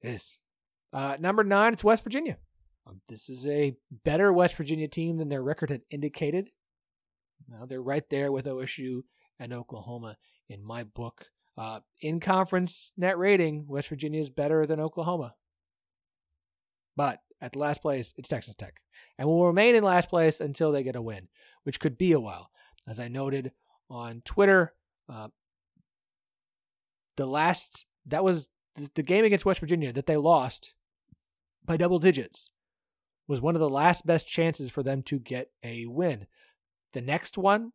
It 0.00 0.10
is. 0.10 0.38
Uh, 0.92 1.16
number 1.20 1.44
nine, 1.44 1.74
it's 1.74 1.84
West 1.84 2.04
Virginia. 2.04 2.38
Um, 2.86 3.00
this 3.08 3.28
is 3.28 3.46
a 3.46 3.76
better 4.04 4.32
West 4.32 4.54
Virginia 4.56 4.88
team 4.88 5.18
than 5.18 5.28
their 5.28 5.42
record 5.42 5.70
had 5.70 5.82
indicated. 5.90 6.50
Now 7.48 7.66
they're 7.66 7.82
right 7.82 8.08
there 8.08 8.32
with 8.32 8.46
OSU 8.46 9.02
and 9.38 9.52
Oklahoma 9.52 10.16
in 10.48 10.64
my 10.64 10.84
book. 10.84 11.26
Uh, 11.58 11.80
in 12.00 12.20
conference 12.20 12.92
net 12.96 13.18
rating, 13.18 13.66
West 13.66 13.88
Virginia 13.88 14.20
is 14.20 14.30
better 14.30 14.66
than 14.66 14.80
Oklahoma. 14.80 15.34
But 16.96 17.20
at 17.40 17.52
the 17.52 17.58
last 17.58 17.82
place, 17.82 18.14
it's 18.16 18.28
Texas 18.28 18.54
Tech, 18.54 18.80
and 19.18 19.28
will 19.28 19.46
remain 19.46 19.74
in 19.74 19.84
last 19.84 20.08
place 20.08 20.40
until 20.40 20.72
they 20.72 20.82
get 20.82 20.96
a 20.96 21.02
win, 21.02 21.28
which 21.64 21.80
could 21.80 21.98
be 21.98 22.12
a 22.12 22.20
while. 22.20 22.50
As 22.88 22.98
I 23.00 23.08
noted 23.08 23.52
on 23.90 24.22
Twitter, 24.24 24.72
uh, 25.08 25.28
the 27.16 27.26
last 27.26 27.84
that 28.06 28.24
was 28.24 28.48
the 28.94 29.02
game 29.02 29.24
against 29.24 29.44
West 29.44 29.60
Virginia 29.60 29.92
that 29.92 30.06
they 30.06 30.16
lost 30.16 30.74
by 31.64 31.76
double 31.76 31.98
digits 31.98 32.50
was 33.26 33.40
one 33.40 33.56
of 33.56 33.60
the 33.60 33.68
last 33.68 34.06
best 34.06 34.28
chances 34.28 34.70
for 34.70 34.82
them 34.82 35.02
to 35.02 35.18
get 35.18 35.50
a 35.64 35.86
win. 35.86 36.26
The 36.92 37.00
next 37.00 37.36
one, 37.36 37.72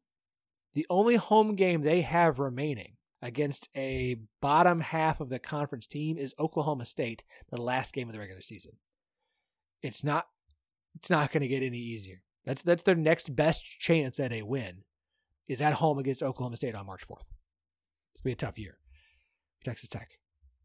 the 0.73 0.85
only 0.89 1.17
home 1.17 1.55
game 1.55 1.81
they 1.81 2.01
have 2.01 2.39
remaining 2.39 2.93
against 3.21 3.67
a 3.75 4.17
bottom 4.41 4.79
half 4.79 5.19
of 5.19 5.29
the 5.29 5.39
conference 5.39 5.87
team 5.87 6.17
is 6.17 6.33
Oklahoma 6.39 6.85
State, 6.85 7.23
the 7.49 7.61
last 7.61 7.93
game 7.93 8.07
of 8.07 8.13
the 8.13 8.19
regular 8.19 8.41
season 8.41 8.73
it's 9.81 10.03
not 10.03 10.27
it's 10.95 11.09
not 11.09 11.31
going 11.31 11.41
to 11.41 11.47
get 11.47 11.63
any 11.63 11.77
easier. 11.77 12.21
That's 12.45 12.63
that's 12.63 12.83
their 12.83 12.95
next 12.95 13.35
best 13.35 13.65
chance 13.79 14.19
at 14.19 14.31
a 14.31 14.43
win 14.43 14.83
is 15.47 15.61
at 15.61 15.73
home 15.73 15.97
against 15.99 16.23
Oklahoma 16.23 16.57
State 16.57 16.75
on 16.75 16.85
March 16.85 17.07
4th. 17.07 17.25
It's 18.13 18.21
going 18.21 18.23
to 18.23 18.23
be 18.23 18.31
a 18.31 18.35
tough 18.35 18.59
year. 18.59 18.77
Texas 19.63 19.89
Tech. 19.89 20.17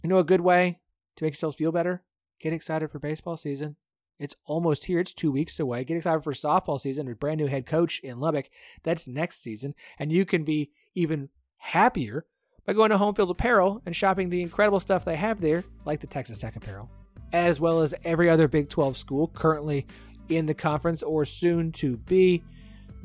You 0.02 0.08
know 0.08 0.18
a 0.18 0.24
good 0.24 0.40
way 0.40 0.80
to 1.16 1.24
make 1.24 1.34
yourselves 1.34 1.56
feel 1.56 1.72
better? 1.72 2.02
Get 2.40 2.52
excited 2.52 2.90
for 2.90 2.98
baseball 2.98 3.36
season. 3.36 3.76
It's 4.18 4.36
almost 4.46 4.86
here. 4.86 4.98
It's 4.98 5.12
two 5.12 5.30
weeks 5.30 5.60
away. 5.60 5.84
Get 5.84 5.98
excited 5.98 6.24
for 6.24 6.32
softball 6.32 6.80
season 6.80 7.06
with 7.06 7.20
brand 7.20 7.38
new 7.38 7.46
head 7.46 7.66
coach 7.66 8.00
in 8.00 8.20
Lubbock. 8.20 8.48
That's 8.82 9.06
next 9.06 9.42
season. 9.42 9.74
And 9.98 10.10
you 10.10 10.24
can 10.24 10.44
be 10.44 10.70
even 10.94 11.28
happier 11.58 12.24
by 12.64 12.72
going 12.72 12.90
to 12.90 12.98
Home 12.98 13.14
Field 13.14 13.30
Apparel 13.30 13.82
and 13.84 13.94
shopping 13.94 14.30
the 14.30 14.42
incredible 14.42 14.80
stuff 14.80 15.04
they 15.04 15.16
have 15.16 15.40
there, 15.40 15.64
like 15.84 16.00
the 16.00 16.06
Texas 16.06 16.38
Tech 16.38 16.56
apparel 16.56 16.90
as 17.32 17.60
well 17.60 17.80
as 17.80 17.94
every 18.04 18.28
other 18.30 18.48
Big 18.48 18.68
12 18.68 18.96
school 18.96 19.28
currently 19.28 19.86
in 20.28 20.46
the 20.46 20.54
conference 20.54 21.02
or 21.02 21.24
soon 21.24 21.72
to 21.72 21.96
be. 21.96 22.42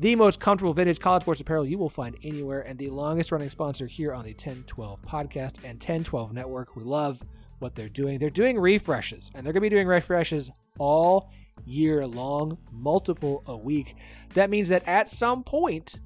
The 0.00 0.16
most 0.16 0.40
comfortable 0.40 0.72
vintage 0.72 0.98
college 0.98 1.22
sports 1.22 1.40
apparel 1.40 1.64
you 1.64 1.78
will 1.78 1.88
find 1.88 2.16
anywhere, 2.24 2.62
and 2.62 2.78
the 2.78 2.90
longest 2.90 3.30
running 3.30 3.50
sponsor 3.50 3.86
here 3.86 4.12
on 4.12 4.24
the 4.24 4.32
1012 4.32 5.00
podcast 5.02 5.58
and 5.58 5.74
1012 5.74 6.32
network. 6.32 6.74
We 6.74 6.82
love 6.82 7.22
what 7.60 7.76
they're 7.76 7.88
doing. 7.88 8.18
They're 8.18 8.30
doing 8.30 8.58
refreshes, 8.58 9.30
and 9.34 9.46
they're 9.46 9.52
going 9.52 9.62
to 9.62 9.70
be 9.70 9.76
doing 9.76 9.86
refreshes 9.86 10.50
all 10.78 11.30
year 11.64 12.04
long, 12.06 12.58
multiple 12.72 13.42
a 13.46 13.56
week. 13.56 13.94
That 14.34 14.50
means 14.50 14.70
that 14.70 14.86
at 14.88 15.08
some 15.08 15.44
point, 15.44 16.00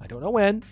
I 0.00 0.06
don't 0.06 0.20
know 0.20 0.30
when, 0.30 0.62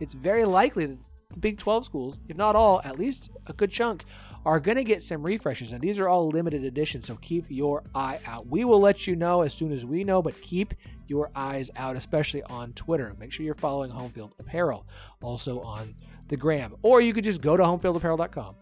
it's 0.00 0.14
very 0.14 0.44
likely 0.44 0.86
that 0.86 0.98
the 1.30 1.38
Big 1.40 1.58
12 1.58 1.84
schools, 1.84 2.20
if 2.28 2.36
not 2.36 2.56
all, 2.56 2.80
at 2.84 2.98
least 2.98 3.30
a 3.46 3.52
good 3.52 3.70
chunk, 3.70 4.04
are 4.44 4.60
going 4.60 4.76
to 4.76 4.84
get 4.84 5.02
some 5.02 5.22
refreshes. 5.22 5.72
And 5.72 5.80
these 5.80 5.98
are 5.98 6.08
all 6.08 6.28
limited 6.28 6.64
editions, 6.64 7.06
so 7.06 7.16
keep 7.16 7.46
your 7.48 7.82
eye 7.94 8.20
out. 8.26 8.46
We 8.46 8.64
will 8.64 8.80
let 8.80 9.06
you 9.06 9.16
know 9.16 9.42
as 9.42 9.54
soon 9.54 9.72
as 9.72 9.84
we 9.84 10.04
know, 10.04 10.22
but 10.22 10.40
keep 10.40 10.74
your 11.06 11.30
eyes 11.34 11.70
out, 11.76 11.96
especially 11.96 12.42
on 12.44 12.72
Twitter. 12.72 13.14
Make 13.18 13.32
sure 13.32 13.44
you're 13.44 13.54
following 13.54 13.90
Homefield 13.90 14.32
Apparel, 14.38 14.86
also 15.22 15.60
on 15.60 15.94
the 16.28 16.36
gram. 16.36 16.74
Or 16.82 17.00
you 17.00 17.12
could 17.12 17.24
just 17.24 17.40
go 17.40 17.56
to 17.56 17.62
homefieldapparel.com. 17.62 18.56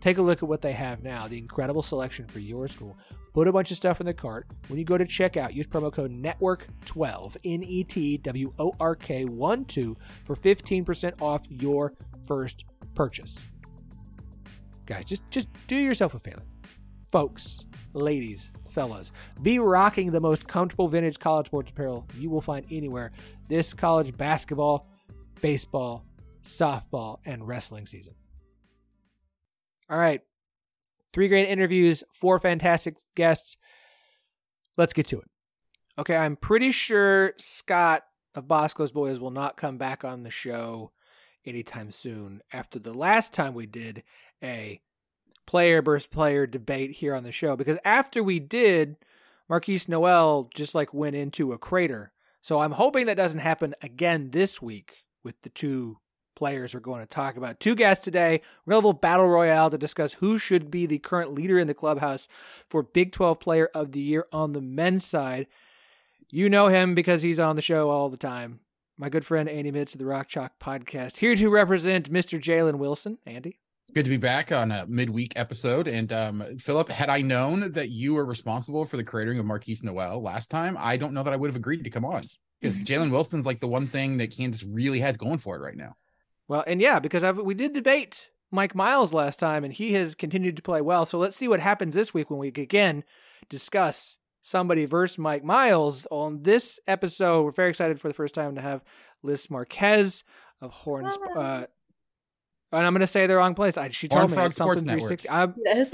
Take 0.00 0.18
a 0.18 0.22
look 0.22 0.42
at 0.42 0.48
what 0.48 0.62
they 0.62 0.72
have 0.72 1.04
now, 1.04 1.28
the 1.28 1.38
incredible 1.38 1.82
selection 1.82 2.26
for 2.26 2.40
your 2.40 2.66
school. 2.66 2.98
Put 3.34 3.48
a 3.48 3.52
bunch 3.52 3.70
of 3.70 3.76
stuff 3.76 4.00
in 4.00 4.06
the 4.06 4.12
cart. 4.12 4.46
When 4.66 4.78
you 4.78 4.84
go 4.84 4.98
to 4.98 5.06
checkout, 5.06 5.54
use 5.54 5.66
promo 5.66 5.92
code 5.92 6.10
NETWORK12, 6.10 7.36
N 7.44 7.62
E 7.62 7.84
T 7.84 8.18
W 8.18 8.52
O 8.58 8.74
R 8.78 8.94
K 8.96 9.24
1 9.24 9.64
2 9.64 9.96
for 10.24 10.36
15% 10.36 11.22
off 11.22 11.42
your 11.48 11.94
first 12.26 12.64
purchase 12.94 13.38
guys, 14.86 15.04
just 15.04 15.22
just 15.30 15.48
do 15.66 15.76
yourself 15.76 16.14
a 16.14 16.18
favor. 16.18 16.42
Folks, 17.10 17.64
ladies, 17.92 18.50
fellas, 18.70 19.12
be 19.42 19.58
rocking 19.58 20.12
the 20.12 20.20
most 20.20 20.48
comfortable 20.48 20.88
vintage 20.88 21.18
college 21.18 21.46
sports 21.46 21.70
apparel 21.70 22.06
you 22.18 22.30
will 22.30 22.40
find 22.40 22.64
anywhere 22.70 23.12
this 23.48 23.74
college 23.74 24.16
basketball, 24.16 24.88
baseball, 25.40 26.06
softball, 26.42 27.18
and 27.24 27.46
wrestling 27.46 27.86
season. 27.86 28.14
All 29.90 29.98
right. 29.98 30.22
Three 31.12 31.28
great 31.28 31.50
interviews, 31.50 32.02
four 32.10 32.38
fantastic 32.38 32.96
guests. 33.14 33.58
Let's 34.78 34.94
get 34.94 35.06
to 35.08 35.20
it. 35.20 35.28
Okay, 35.98 36.16
I'm 36.16 36.36
pretty 36.36 36.72
sure 36.72 37.34
Scott 37.36 38.04
of 38.34 38.48
Bosco's 38.48 38.92
Boys 38.92 39.20
will 39.20 39.30
not 39.30 39.58
come 39.58 39.76
back 39.76 40.04
on 40.04 40.22
the 40.22 40.30
show 40.30 40.92
anytime 41.44 41.90
soon 41.90 42.40
after 42.52 42.78
the 42.78 42.94
last 42.94 43.34
time 43.34 43.52
we 43.52 43.66
did 43.66 44.02
a 44.42 44.80
player 45.46 45.82
versus 45.82 46.06
player 46.06 46.46
debate 46.46 46.92
here 46.92 47.14
on 47.14 47.24
the 47.24 47.32
show 47.32 47.56
because 47.56 47.78
after 47.84 48.22
we 48.22 48.38
did, 48.38 48.96
Markquis 49.50 49.88
Nowell 49.88 50.50
just 50.54 50.74
like 50.74 50.94
went 50.94 51.16
into 51.16 51.52
a 51.52 51.58
crater. 51.58 52.12
So 52.40 52.60
I'm 52.60 52.72
hoping 52.72 53.06
that 53.06 53.16
doesn't 53.16 53.40
happen 53.40 53.74
again 53.82 54.30
this 54.30 54.60
week 54.60 55.04
with 55.22 55.40
the 55.42 55.48
two 55.48 55.98
players 56.34 56.74
we're 56.74 56.80
going 56.80 57.00
to 57.00 57.06
talk 57.06 57.36
about. 57.36 57.60
Two 57.60 57.74
guests 57.74 58.04
today. 58.04 58.40
We're 58.64 58.72
going 58.72 58.82
to 58.82 58.88
have 58.88 58.96
a 58.96 58.98
battle 58.98 59.28
royale 59.28 59.70
to 59.70 59.78
discuss 59.78 60.14
who 60.14 60.38
should 60.38 60.70
be 60.70 60.86
the 60.86 60.98
current 60.98 61.34
leader 61.34 61.58
in 61.58 61.66
the 61.66 61.74
clubhouse 61.74 62.26
for 62.68 62.82
Big 62.82 63.12
12 63.12 63.38
Player 63.38 63.68
of 63.74 63.92
the 63.92 64.00
Year 64.00 64.26
on 64.32 64.52
the 64.52 64.60
men's 64.60 65.04
side. 65.04 65.46
You 66.30 66.48
know 66.48 66.68
him 66.68 66.94
because 66.94 67.22
he's 67.22 67.38
on 67.38 67.56
the 67.56 67.62
show 67.62 67.90
all 67.90 68.08
the 68.08 68.16
time. 68.16 68.60
My 68.96 69.08
good 69.08 69.24
friend 69.24 69.48
Andy 69.48 69.70
Mitts 69.70 69.94
of 69.94 69.98
the 69.98 70.06
Rock 70.06 70.28
Chalk 70.28 70.52
Podcast, 70.58 71.18
here 71.18 71.36
to 71.36 71.48
represent 71.48 72.12
Mr. 72.12 72.40
Jalen 72.40 72.76
Wilson. 72.76 73.18
Andy. 73.26 73.58
Good 73.94 74.04
to 74.04 74.10
be 74.10 74.16
back 74.16 74.52
on 74.52 74.70
a 74.70 74.86
midweek 74.86 75.32
episode. 75.36 75.86
And 75.86 76.12
um, 76.12 76.56
Philip, 76.56 76.88
had 76.88 77.10
I 77.10 77.20
known 77.20 77.72
that 77.72 77.90
you 77.90 78.14
were 78.14 78.24
responsible 78.24 78.84
for 78.84 78.96
the 78.96 79.04
creating 79.04 79.38
of 79.38 79.44
Markquis 79.44 79.82
Nowell 79.82 80.22
last 80.22 80.50
time, 80.50 80.76
I 80.78 80.96
don't 80.96 81.12
know 81.12 81.22
that 81.22 81.32
I 81.32 81.36
would 81.36 81.50
have 81.50 81.56
agreed 81.56 81.84
to 81.84 81.90
come 81.90 82.04
on 82.04 82.22
because 82.60 82.80
Jalen 82.80 83.10
Wilson's 83.10 83.44
like 83.44 83.60
the 83.60 83.68
one 83.68 83.88
thing 83.88 84.16
that 84.18 84.34
Kansas 84.34 84.64
really 84.64 85.00
has 85.00 85.16
going 85.16 85.38
for 85.38 85.56
it 85.56 85.60
right 85.60 85.76
now. 85.76 85.96
Well, 86.48 86.64
and 86.66 86.80
yeah, 86.80 87.00
because 87.00 87.22
I've, 87.24 87.38
we 87.38 87.54
did 87.54 87.72
debate 87.72 88.30
Mike 88.50 88.74
Miles 88.74 89.12
last 89.12 89.38
time, 89.38 89.64
and 89.64 89.72
he 89.72 89.92
has 89.94 90.14
continued 90.14 90.56
to 90.56 90.62
play 90.62 90.80
well. 90.80 91.04
So 91.04 91.18
let's 91.18 91.36
see 91.36 91.48
what 91.48 91.60
happens 91.60 91.94
this 91.94 92.14
week 92.14 92.30
when 92.30 92.38
we 92.38 92.48
again 92.48 93.04
discuss 93.48 94.18
somebody 94.42 94.84
versus 94.84 95.18
Mike 95.18 95.44
Miles. 95.44 96.06
On 96.10 96.42
this 96.42 96.78
episode, 96.86 97.42
we're 97.42 97.50
very 97.50 97.70
excited 97.70 98.00
for 98.00 98.08
the 98.08 98.14
first 98.14 98.34
time 98.34 98.54
to 98.54 98.60
have 98.60 98.82
Lys 99.22 99.50
Marquez 99.50 100.24
of 100.60 100.72
Horns. 100.72 101.16
Uh, 101.36 101.64
and 102.72 102.86
I'm 102.86 102.92
going 102.92 103.00
to 103.00 103.06
say 103.06 103.26
the 103.26 103.36
wrong 103.36 103.54
place. 103.54 103.76
I, 103.76 103.88
she 103.88 104.08
told 104.08 104.20
Horn 104.22 104.30
me 104.30 104.36
Frog 104.36 104.52
something 104.52 104.78
Sports 104.78 104.82
360. 104.82 105.28
I'm, 105.30 105.54
Yes. 105.64 105.92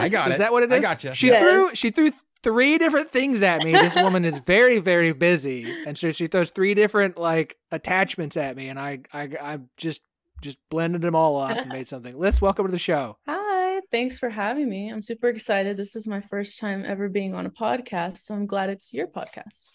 I 0.00 0.08
got 0.08 0.28
is 0.28 0.34
it. 0.36 0.38
that 0.38 0.52
what 0.52 0.62
it 0.62 0.70
is? 0.72 0.78
I 0.78 0.80
got 0.80 1.00
gotcha. 1.02 1.14
She 1.14 1.28
Yes. 1.28 1.40
threw 1.42 1.74
she 1.74 1.90
threw 1.90 2.12
three 2.42 2.78
different 2.78 3.10
things 3.10 3.42
at 3.42 3.62
me. 3.62 3.72
This 3.72 3.94
woman 3.96 4.24
is 4.24 4.38
very 4.38 4.78
very 4.78 5.12
busy, 5.12 5.70
and 5.86 5.96
so 5.98 6.10
she 6.10 6.26
throws 6.26 6.50
three 6.50 6.74
different 6.74 7.18
like 7.18 7.56
attachments 7.70 8.36
at 8.36 8.56
me, 8.56 8.68
and 8.68 8.78
I 8.78 9.00
I 9.12 9.22
I 9.40 9.58
just 9.76 10.02
just 10.40 10.56
blended 10.70 11.02
them 11.02 11.14
all 11.14 11.36
up 11.38 11.56
and 11.56 11.68
made 11.68 11.86
something. 11.88 12.16
Lys, 12.18 12.40
welcome 12.40 12.64
to 12.64 12.72
the 12.72 12.78
show. 12.78 13.18
Hi, 13.28 13.80
thanks 13.92 14.18
for 14.18 14.30
having 14.30 14.70
me. 14.70 14.88
I'm 14.88 15.02
super 15.02 15.28
excited. 15.28 15.76
This 15.76 15.94
is 15.96 16.08
my 16.08 16.20
first 16.22 16.58
time 16.58 16.82
ever 16.86 17.08
being 17.10 17.34
on 17.34 17.44
a 17.44 17.50
podcast, 17.50 18.18
so 18.18 18.32
I'm 18.34 18.46
glad 18.46 18.70
it's 18.70 18.92
your 18.94 19.06
podcast. 19.06 19.68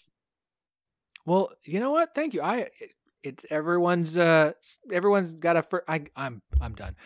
Well, 1.24 1.50
you 1.64 1.80
know 1.80 1.90
what? 1.92 2.14
Thank 2.14 2.34
you. 2.34 2.40
I 2.42 2.58
it, 2.80 2.94
it's 3.26 3.44
everyone's 3.50 4.16
uh 4.16 4.52
everyone's 4.92 5.32
got 5.32 5.56
a 5.56 5.62
fir- 5.62 5.84
I 5.88 6.04
I'm 6.14 6.42
I'm 6.60 6.74
done. 6.74 6.96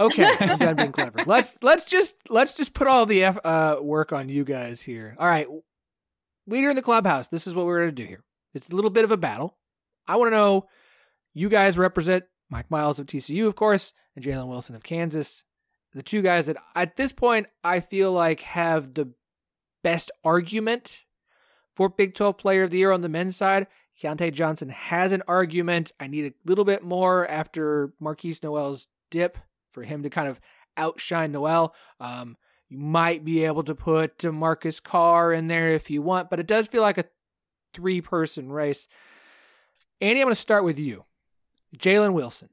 Okay, 0.00 0.30
I'm 0.40 0.58
done 0.58 0.76
being 0.76 0.92
clever. 0.92 1.20
Let's 1.26 1.58
let's 1.62 1.86
just 1.86 2.16
let's 2.28 2.54
just 2.54 2.74
put 2.74 2.86
all 2.86 3.06
the 3.06 3.24
F, 3.24 3.38
uh 3.44 3.76
work 3.80 4.12
on 4.12 4.28
you 4.28 4.44
guys 4.44 4.82
here. 4.82 5.16
All 5.18 5.26
right. 5.28 5.46
Leader 6.46 6.70
in 6.70 6.76
the 6.76 6.82
clubhouse. 6.82 7.28
This 7.28 7.46
is 7.46 7.54
what 7.54 7.66
we're 7.66 7.80
going 7.80 7.94
to 7.94 8.02
do 8.02 8.08
here. 8.08 8.24
It's 8.54 8.68
a 8.68 8.74
little 8.74 8.90
bit 8.90 9.04
of 9.04 9.10
a 9.10 9.16
battle. 9.16 9.56
I 10.06 10.16
want 10.16 10.28
to 10.28 10.36
know 10.36 10.66
you 11.34 11.48
guys 11.48 11.76
represent 11.76 12.24
Mike 12.48 12.70
Miles 12.70 13.00
of 13.00 13.06
TCU, 13.06 13.46
of 13.48 13.56
course, 13.56 13.92
and 14.14 14.24
Jalen 14.24 14.46
Wilson 14.46 14.76
of 14.76 14.84
Kansas. 14.84 15.44
The 15.92 16.02
two 16.02 16.22
guys 16.22 16.46
that 16.46 16.56
at 16.74 16.96
this 16.96 17.12
point 17.12 17.48
I 17.64 17.80
feel 17.80 18.12
like 18.12 18.40
have 18.42 18.94
the 18.94 19.12
best 19.82 20.10
argument 20.24 21.04
for 21.74 21.88
Big 21.88 22.14
12 22.14 22.38
Player 22.38 22.62
of 22.62 22.70
the 22.70 22.78
Year 22.78 22.92
on 22.92 23.02
the 23.02 23.08
men's 23.08 23.36
side. 23.36 23.66
Keyontae 24.00 24.32
Johnson 24.32 24.68
has 24.68 25.12
an 25.12 25.22
argument. 25.26 25.92
I 25.98 26.06
need 26.06 26.26
a 26.26 26.34
little 26.44 26.64
bit 26.64 26.82
more 26.82 27.26
after 27.28 27.92
Markquis 28.00 28.42
Nowell's 28.42 28.88
dip 29.10 29.38
for 29.70 29.84
him 29.84 30.02
to 30.02 30.10
kind 30.10 30.28
of 30.28 30.40
outshine 30.76 31.32
Noel. 31.32 31.74
Um, 32.00 32.36
you 32.68 32.78
might 32.78 33.24
be 33.24 33.44
able 33.44 33.62
to 33.64 33.74
put 33.74 34.24
Marcus 34.24 34.80
Carr 34.80 35.32
in 35.32 35.48
there 35.48 35.70
if 35.70 35.90
you 35.90 36.02
want, 36.02 36.30
but 36.30 36.40
it 36.40 36.46
does 36.46 36.66
feel 36.66 36.82
like 36.82 36.98
a 36.98 37.04
three 37.72 38.00
person 38.00 38.50
race. 38.50 38.88
Andy, 40.00 40.20
I'm 40.20 40.26
going 40.26 40.34
to 40.34 40.40
start 40.40 40.64
with 40.64 40.78
you. 40.78 41.04
Jalen 41.76 42.12
Wilson, 42.12 42.50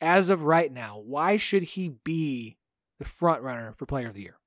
as 0.00 0.30
of 0.30 0.44
right 0.44 0.72
now, 0.72 1.02
why 1.04 1.36
should 1.36 1.62
he 1.62 1.88
be 1.88 2.56
the 2.98 3.04
front 3.04 3.42
runner 3.42 3.72
for 3.72 3.86
Player 3.86 4.08
of 4.08 4.14
the 4.14 4.22
Year? 4.22 4.38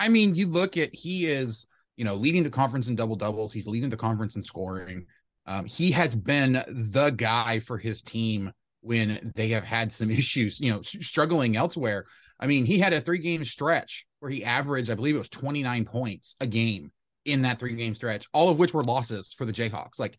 I 0.00 0.08
mean, 0.08 0.34
you 0.34 0.48
look 0.48 0.76
at 0.76 0.94
he 0.94 1.26
is, 1.26 1.66
you 1.96 2.04
know, 2.04 2.14
leading 2.14 2.42
the 2.42 2.50
conference 2.50 2.88
in 2.88 2.96
double 2.96 3.16
doubles. 3.16 3.52
He's 3.52 3.66
leading 3.66 3.90
the 3.90 3.96
conference 3.96 4.36
in 4.36 4.42
scoring. 4.42 5.06
Um, 5.46 5.64
he 5.66 5.90
has 5.92 6.14
been 6.14 6.62
the 6.68 7.10
guy 7.10 7.60
for 7.60 7.78
his 7.78 8.02
team 8.02 8.52
when 8.80 9.32
they 9.34 9.48
have 9.50 9.64
had 9.64 9.92
some 9.92 10.10
issues, 10.20 10.60
you 10.60 10.70
know, 10.70 10.82
struggling 10.82 11.56
elsewhere. 11.56 12.04
I 12.38 12.46
mean, 12.46 12.64
he 12.64 12.78
had 12.78 12.92
a 12.92 13.00
three 13.00 13.18
game 13.18 13.44
stretch 13.44 14.06
where 14.20 14.30
he 14.30 14.44
averaged, 14.44 14.90
I 14.90 14.94
believe 14.94 15.14
it 15.14 15.18
was 15.18 15.28
29 15.28 15.84
points 15.84 16.36
a 16.40 16.46
game 16.46 16.92
in 17.24 17.42
that 17.42 17.58
three 17.58 17.74
game 17.74 17.94
stretch, 17.94 18.26
all 18.32 18.48
of 18.48 18.58
which 18.58 18.74
were 18.74 18.84
losses 18.84 19.32
for 19.36 19.44
the 19.44 19.52
Jayhawks. 19.52 19.98
Like, 19.98 20.18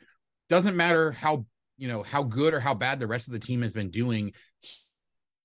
doesn't 0.50 0.75
matter 0.75 1.12
how, 1.12 1.46
you 1.77 1.88
know, 1.88 2.03
how 2.03 2.24
good 2.24 2.53
or 2.53 2.59
how 2.59 2.74
bad 2.74 3.00
the 3.00 3.07
rest 3.07 3.27
of 3.27 3.33
the 3.33 3.40
team 3.40 3.62
has 3.62 3.74
been 3.74 3.90
doing. 3.90 4.33
He 4.62 4.70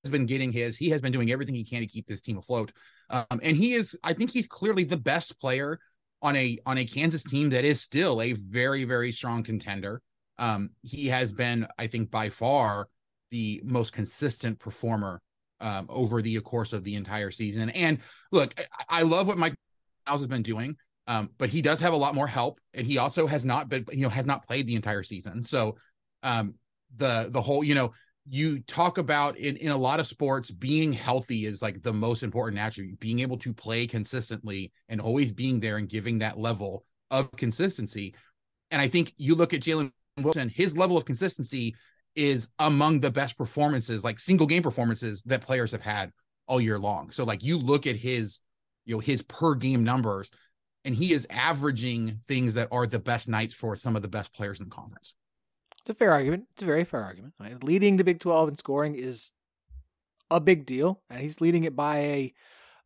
has 0.05 0.11
been 0.11 0.27
getting 0.27 0.53
his, 0.53 0.77
he 0.77 0.91
has 0.91 1.01
been 1.01 1.13
doing 1.13 1.33
everything 1.33 1.55
he 1.55 1.65
can 1.65 1.81
to 1.81 1.87
keep 1.87 2.07
this 2.07 2.21
team 2.21 2.39
afloat. 2.39 2.73
Um, 3.11 3.41
and 3.43 3.57
he 3.57 3.75
is, 3.75 3.99
I 4.05 4.13
think 4.13 4.31
he's 4.31 4.47
clearly 4.47 4.85
the 4.85 4.97
best 4.97 5.41
player 5.41 5.81
on 6.23 6.37
a 6.37 6.59
on 6.67 6.79
a 6.79 6.85
Kansas 6.85 7.23
team 7.23 7.51
that 7.51 7.65
is 7.65 7.81
still 7.81 8.21
a 8.21 8.33
very 8.33 8.85
very 8.85 9.13
strong 9.13 9.43
contender. 9.43 10.01
Um, 10.39 10.71
he 10.83 11.09
has 11.09 11.33
been, 11.33 11.67
I 11.79 11.89
think, 11.89 12.11
by 12.11 12.29
far 12.29 12.89
the 13.31 13.61
most 13.65 13.93
consistent 13.93 14.59
performer 14.59 15.21
um, 15.61 15.87
over 15.89 16.23
the 16.23 16.41
course 16.41 16.73
of 16.73 16.85
the 16.85 16.95
entire 16.95 17.31
season. 17.31 17.71
And 17.71 17.99
look, 18.31 18.55
I, 18.79 19.01
I 19.01 19.03
love 19.03 19.27
what 19.27 19.39
Mike 19.39 19.55
Miles 20.07 20.21
has 20.21 20.29
been 20.29 20.43
doing, 20.43 20.77
um, 21.07 21.31
but 21.39 21.51
he 21.51 21.61
does 21.61 21.81
have 21.81 21.93
a 21.93 21.97
lot 21.97 22.15
more 22.15 22.27
help, 22.27 22.61
and 22.75 22.87
he 22.87 22.99
also 22.99 23.27
has 23.27 23.45
not 23.45 23.69
been, 23.69 23.85
you 23.93 24.03
know, 24.03 24.09
has 24.09 24.27
not 24.27 24.47
played 24.47 24.67
the 24.67 24.77
entire 24.77 25.03
season. 25.03 25.43
So 25.43 25.77
um, 26.23 26.55
the 26.97 27.29
the 27.31 27.43
whole, 27.43 27.65
you 27.65 27.75
know, 27.75 27.93
you 28.31 28.61
talk 28.61 28.99
about 28.99 29.37
in 29.37 29.57
in 29.57 29.71
a 29.71 29.77
lot 29.77 30.01
of 30.01 30.07
sports 30.07 30.51
being 30.51 30.93
healthy 30.93 31.47
is 31.47 31.63
like 31.63 31.83
the 31.83 31.93
most 31.93 32.23
important 32.23 32.61
attribute. 32.61 33.01
Being 33.01 33.21
able 33.21 33.39
to 33.39 33.53
play 33.53 33.87
consistently 33.87 34.73
and 34.89 35.01
always 35.01 35.33
being 35.33 35.61
there 35.61 35.77
and 35.77 35.89
giving 35.89 36.19
that 36.19 36.39
level 36.39 36.85
of 37.11 37.31
consistency. 37.33 38.15
And 38.71 38.83
i 38.83 38.89
think 38.89 39.15
you 39.17 39.35
look 39.35 39.55
at 39.55 39.61
jalen 39.61 39.91
wilson 40.21 40.49
his 40.49 40.77
level 40.77 40.99
of 40.99 41.05
consistency 41.05 41.75
is 42.15 42.49
among 42.59 43.01
the 43.01 43.11
best 43.11 43.39
performances 43.39 44.03
like 44.03 44.19
single 44.19 44.47
game 44.47 44.63
performances 44.63 45.23
that 45.23 45.41
players 45.41 45.71
have 45.73 45.83
had 45.83 46.13
all 46.49 46.61
year 46.61 46.79
long. 46.79 47.11
So 47.11 47.25
like 47.25 47.45
you 47.45 47.59
look 47.59 47.87
at 47.87 47.97
his 47.97 48.41
you 48.85 48.95
know 48.95 49.01
his 49.01 49.23
per 49.23 49.55
game 49.55 49.85
numbers 49.85 50.31
and 50.85 50.95
he 50.95 51.13
is 51.13 51.27
averaging 51.31 52.21
things 52.27 52.55
that 52.55 52.69
are 52.73 52.87
the 52.87 52.99
best 52.99 53.29
nights 53.29 53.55
for 53.55 53.77
some 53.77 53.95
of 53.97 54.03
the 54.03 54.09
best 54.09 54.35
players 54.35 54.59
in 54.59 54.69
the 54.69 54.75
conference 54.75 55.15
It's 55.89 55.97
a 55.97 55.99
fair 55.99 56.13
argument. 56.13 56.49
It's 56.53 56.63
a 56.63 56.67
very 56.67 56.85
fair 56.85 57.03
argument. 57.03 57.33
Right? 57.41 57.65
Leading 57.65 57.97
the 57.97 58.05
Big 58.05 58.21
12 58.21 58.51
in 58.51 58.57
scoring 58.59 58.95
is 58.95 59.31
a 60.31 60.39
big 60.39 60.67
deal, 60.67 61.01
and 61.09 61.23
he's 61.23 61.41
leading 61.41 61.65
it 61.65 61.75
by 61.75 61.97
a 61.97 62.35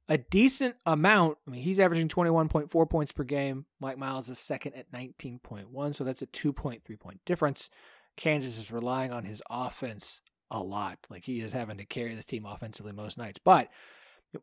a 0.09 0.19
decent 0.19 0.77
amount. 0.87 1.39
I 1.45 1.51
mean, 1.51 1.63
he's 1.63 1.81
averaging 1.81 2.07
21.4 2.07 2.89
points 2.91 3.11
per 3.11 3.25
game. 3.25 3.67
Mike 3.81 3.99
Miles 3.99 4.29
is 4.29 4.39
second 4.39 4.75
at 4.75 4.93
19.1, 4.93 5.97
so 5.97 6.05
that's 6.05 6.23
a 6.23 6.29
2.3 6.29 7.01
point 7.01 7.21
difference. 7.27 7.71
Kansas 8.17 8.57
is 8.57 8.71
relying 8.71 9.11
on 9.11 9.25
his 9.25 9.43
offense 9.51 10.21
a 10.49 10.61
lot. 10.63 10.99
Like 11.11 11.25
he 11.25 11.41
is 11.41 11.53
having 11.53 11.79
to 11.79 11.85
carry 11.85 12.15
this 12.15 12.27
team 12.27 12.47
offensively 12.47 12.93
most 12.93 13.19
nights. 13.19 13.41
But 13.45 13.69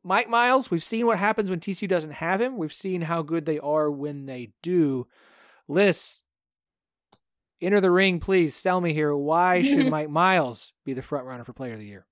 Mike 0.03 0.27
Miles, 0.27 0.69
we've 0.69 0.83
seen 0.83 1.05
what 1.05 1.17
happens 1.17 1.49
when 1.49 1.61
TCU 1.61 1.87
doesn't 1.87 2.11
have 2.11 2.41
him. 2.41 2.57
We've 2.57 2.73
seen 2.73 3.03
how 3.03 3.21
good 3.21 3.45
they 3.45 3.59
are 3.59 3.89
when 3.89 4.25
they 4.25 4.51
do. 4.61 5.07
Lys, 5.69 6.23
enter 7.61 7.81
the 7.81 7.91
ring, 7.91 8.19
please. 8.19 8.61
Tell 8.61 8.81
me 8.81 8.93
here, 8.93 9.15
why 9.15 9.61
should 9.61 9.87
Mike 9.89 10.09
Miles 10.09 10.73
be 10.85 10.93
the 10.93 11.01
front 11.01 11.25
runner 11.25 11.43
for 11.43 11.53
Player 11.53 11.73
of 11.73 11.79
the 11.79 11.85
Year? 11.85 12.05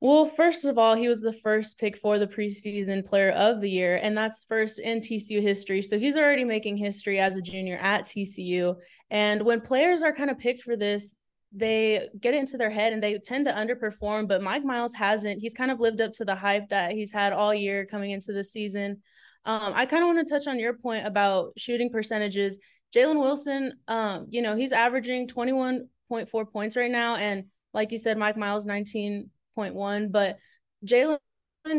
Well, 0.00 0.26
first 0.26 0.64
of 0.64 0.78
all, 0.78 0.96
he 0.96 1.06
was 1.06 1.20
the 1.20 1.32
first 1.32 1.78
pick 1.78 1.96
for 1.96 2.18
the 2.18 2.26
preseason 2.26 3.06
player 3.06 3.30
of 3.30 3.60
the 3.60 3.70
year, 3.70 4.00
and 4.02 4.18
that's 4.18 4.44
first 4.46 4.80
in 4.80 4.98
TCU 4.98 5.40
history. 5.40 5.80
So 5.80 5.96
he's 5.96 6.16
already 6.16 6.42
making 6.42 6.76
history 6.76 7.20
as 7.20 7.36
a 7.36 7.40
junior 7.40 7.76
at 7.76 8.06
TCU. 8.06 8.74
And 9.10 9.42
when 9.42 9.60
players 9.60 10.02
are 10.02 10.12
kind 10.12 10.28
of 10.28 10.38
picked 10.38 10.62
for 10.62 10.76
this, 10.76 11.14
they 11.52 12.08
get 12.18 12.34
it 12.34 12.38
into 12.38 12.56
their 12.56 12.70
head 12.70 12.92
and 12.92 13.00
they 13.00 13.18
tend 13.18 13.44
to 13.44 13.52
underperform. 13.52 14.26
But 14.26 14.42
Mike 14.42 14.64
Miles 14.64 14.92
hasn't. 14.92 15.40
He's 15.40 15.54
kind 15.54 15.70
of 15.70 15.78
lived 15.78 16.00
up 16.00 16.12
to 16.14 16.24
the 16.24 16.34
hype 16.34 16.70
that 16.70 16.92
he's 16.92 17.12
had 17.12 17.32
all 17.32 17.54
year 17.54 17.86
coming 17.86 18.10
into 18.10 18.32
the 18.32 18.42
season. 18.42 19.02
Um, 19.44 19.72
I 19.74 19.86
kind 19.86 20.02
of 20.02 20.08
want 20.08 20.26
to 20.26 20.32
touch 20.32 20.48
on 20.48 20.58
your 20.58 20.74
point 20.74 21.06
about 21.06 21.52
shooting 21.56 21.90
percentages. 21.90 22.58
Jalen 22.94 23.18
Wilson, 23.18 23.74
um, 23.88 24.26
you 24.28 24.42
know, 24.42 24.54
he's 24.54 24.72
averaging 24.72 25.26
21.4 25.26 26.52
points 26.52 26.76
right 26.76 26.90
now. 26.90 27.16
And 27.16 27.44
like 27.72 27.90
you 27.90 27.98
said, 27.98 28.18
Mike 28.18 28.36
Miles, 28.36 28.66
19.1, 28.66 30.12
but 30.12 30.36
Jalen 30.84 31.18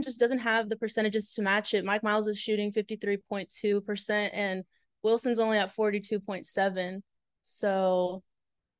just 0.01 0.19
doesn't 0.19 0.39
have 0.39 0.69
the 0.69 0.75
percentages 0.75 1.33
to 1.33 1.41
match 1.41 1.73
it. 1.73 1.85
Mike 1.85 2.03
Miles 2.03 2.27
is 2.27 2.39
shooting 2.39 2.71
53.2%, 2.71 4.29
and 4.33 4.63
Wilson's 5.03 5.39
only 5.39 5.57
at 5.57 5.75
42.7. 5.75 7.03
So, 7.41 8.23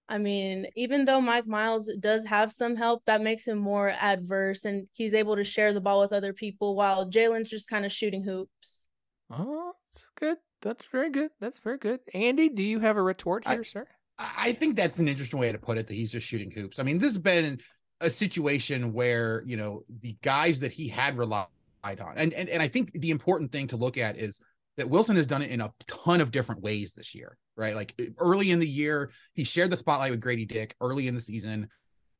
I 0.09 0.17
mean, 0.17 0.67
even 0.75 1.05
though 1.05 1.21
Mike 1.21 1.45
Miles 1.45 1.89
does 1.99 2.25
have 2.25 2.51
some 2.51 2.75
help, 2.75 3.03
that 3.05 3.21
makes 3.21 3.45
him 3.45 3.57
more 3.57 3.89
adverse, 3.89 4.65
and 4.65 4.87
he's 4.93 5.13
able 5.13 5.35
to 5.35 5.43
share 5.43 5.73
the 5.73 5.81
ball 5.81 6.01
with 6.01 6.13
other 6.13 6.33
people 6.33 6.75
while 6.75 7.09
Jalen's 7.09 7.49
just 7.49 7.67
kind 7.67 7.85
of 7.85 7.91
shooting 7.91 8.23
hoops. 8.23 8.85
Oh, 9.29 9.73
that's 9.87 10.05
good. 10.15 10.37
That's 10.63 10.85
very 10.85 11.11
good. 11.11 11.29
That's 11.39 11.59
very 11.59 11.77
good. 11.77 11.99
Andy, 12.13 12.49
do 12.49 12.63
you 12.63 12.79
have 12.79 12.97
a 12.97 13.01
retort 13.01 13.43
I- 13.45 13.53
here, 13.55 13.63
sir? 13.63 13.85
I 14.19 14.53
think 14.53 14.75
that's 14.75 14.99
an 14.99 15.07
interesting 15.07 15.39
way 15.39 15.51
to 15.51 15.57
put 15.57 15.77
it 15.77 15.87
that 15.87 15.93
he's 15.93 16.11
just 16.11 16.27
shooting 16.27 16.51
hoops. 16.51 16.77
I 16.79 16.83
mean, 16.83 16.99
this 16.99 17.09
has 17.13 17.17
been 17.17 17.59
a 17.99 18.09
situation 18.11 18.93
where, 18.93 19.41
you 19.43 19.57
know, 19.57 19.83
the 20.01 20.15
guys 20.21 20.59
that 20.59 20.71
he 20.71 20.87
had 20.87 21.17
relied 21.17 21.47
on. 21.83 22.13
And 22.15 22.31
and 22.33 22.47
and 22.47 22.61
I 22.61 22.67
think 22.67 22.91
the 22.93 23.09
important 23.09 23.51
thing 23.51 23.67
to 23.67 23.75
look 23.75 23.97
at 23.97 24.17
is 24.17 24.39
that 24.77 24.87
Wilson 24.89 25.15
has 25.15 25.27
done 25.27 25.41
it 25.41 25.49
in 25.49 25.61
a 25.61 25.73
ton 25.87 26.21
of 26.21 26.31
different 26.31 26.61
ways 26.61 26.93
this 26.93 27.15
year, 27.15 27.37
right? 27.57 27.75
Like 27.75 27.99
early 28.19 28.51
in 28.51 28.59
the 28.59 28.67
year, 28.67 29.11
he 29.33 29.43
shared 29.43 29.71
the 29.71 29.77
spotlight 29.77 30.11
with 30.11 30.21
Grady 30.21 30.45
Dick 30.45 30.75
early 30.79 31.07
in 31.07 31.15
the 31.15 31.21
season. 31.21 31.69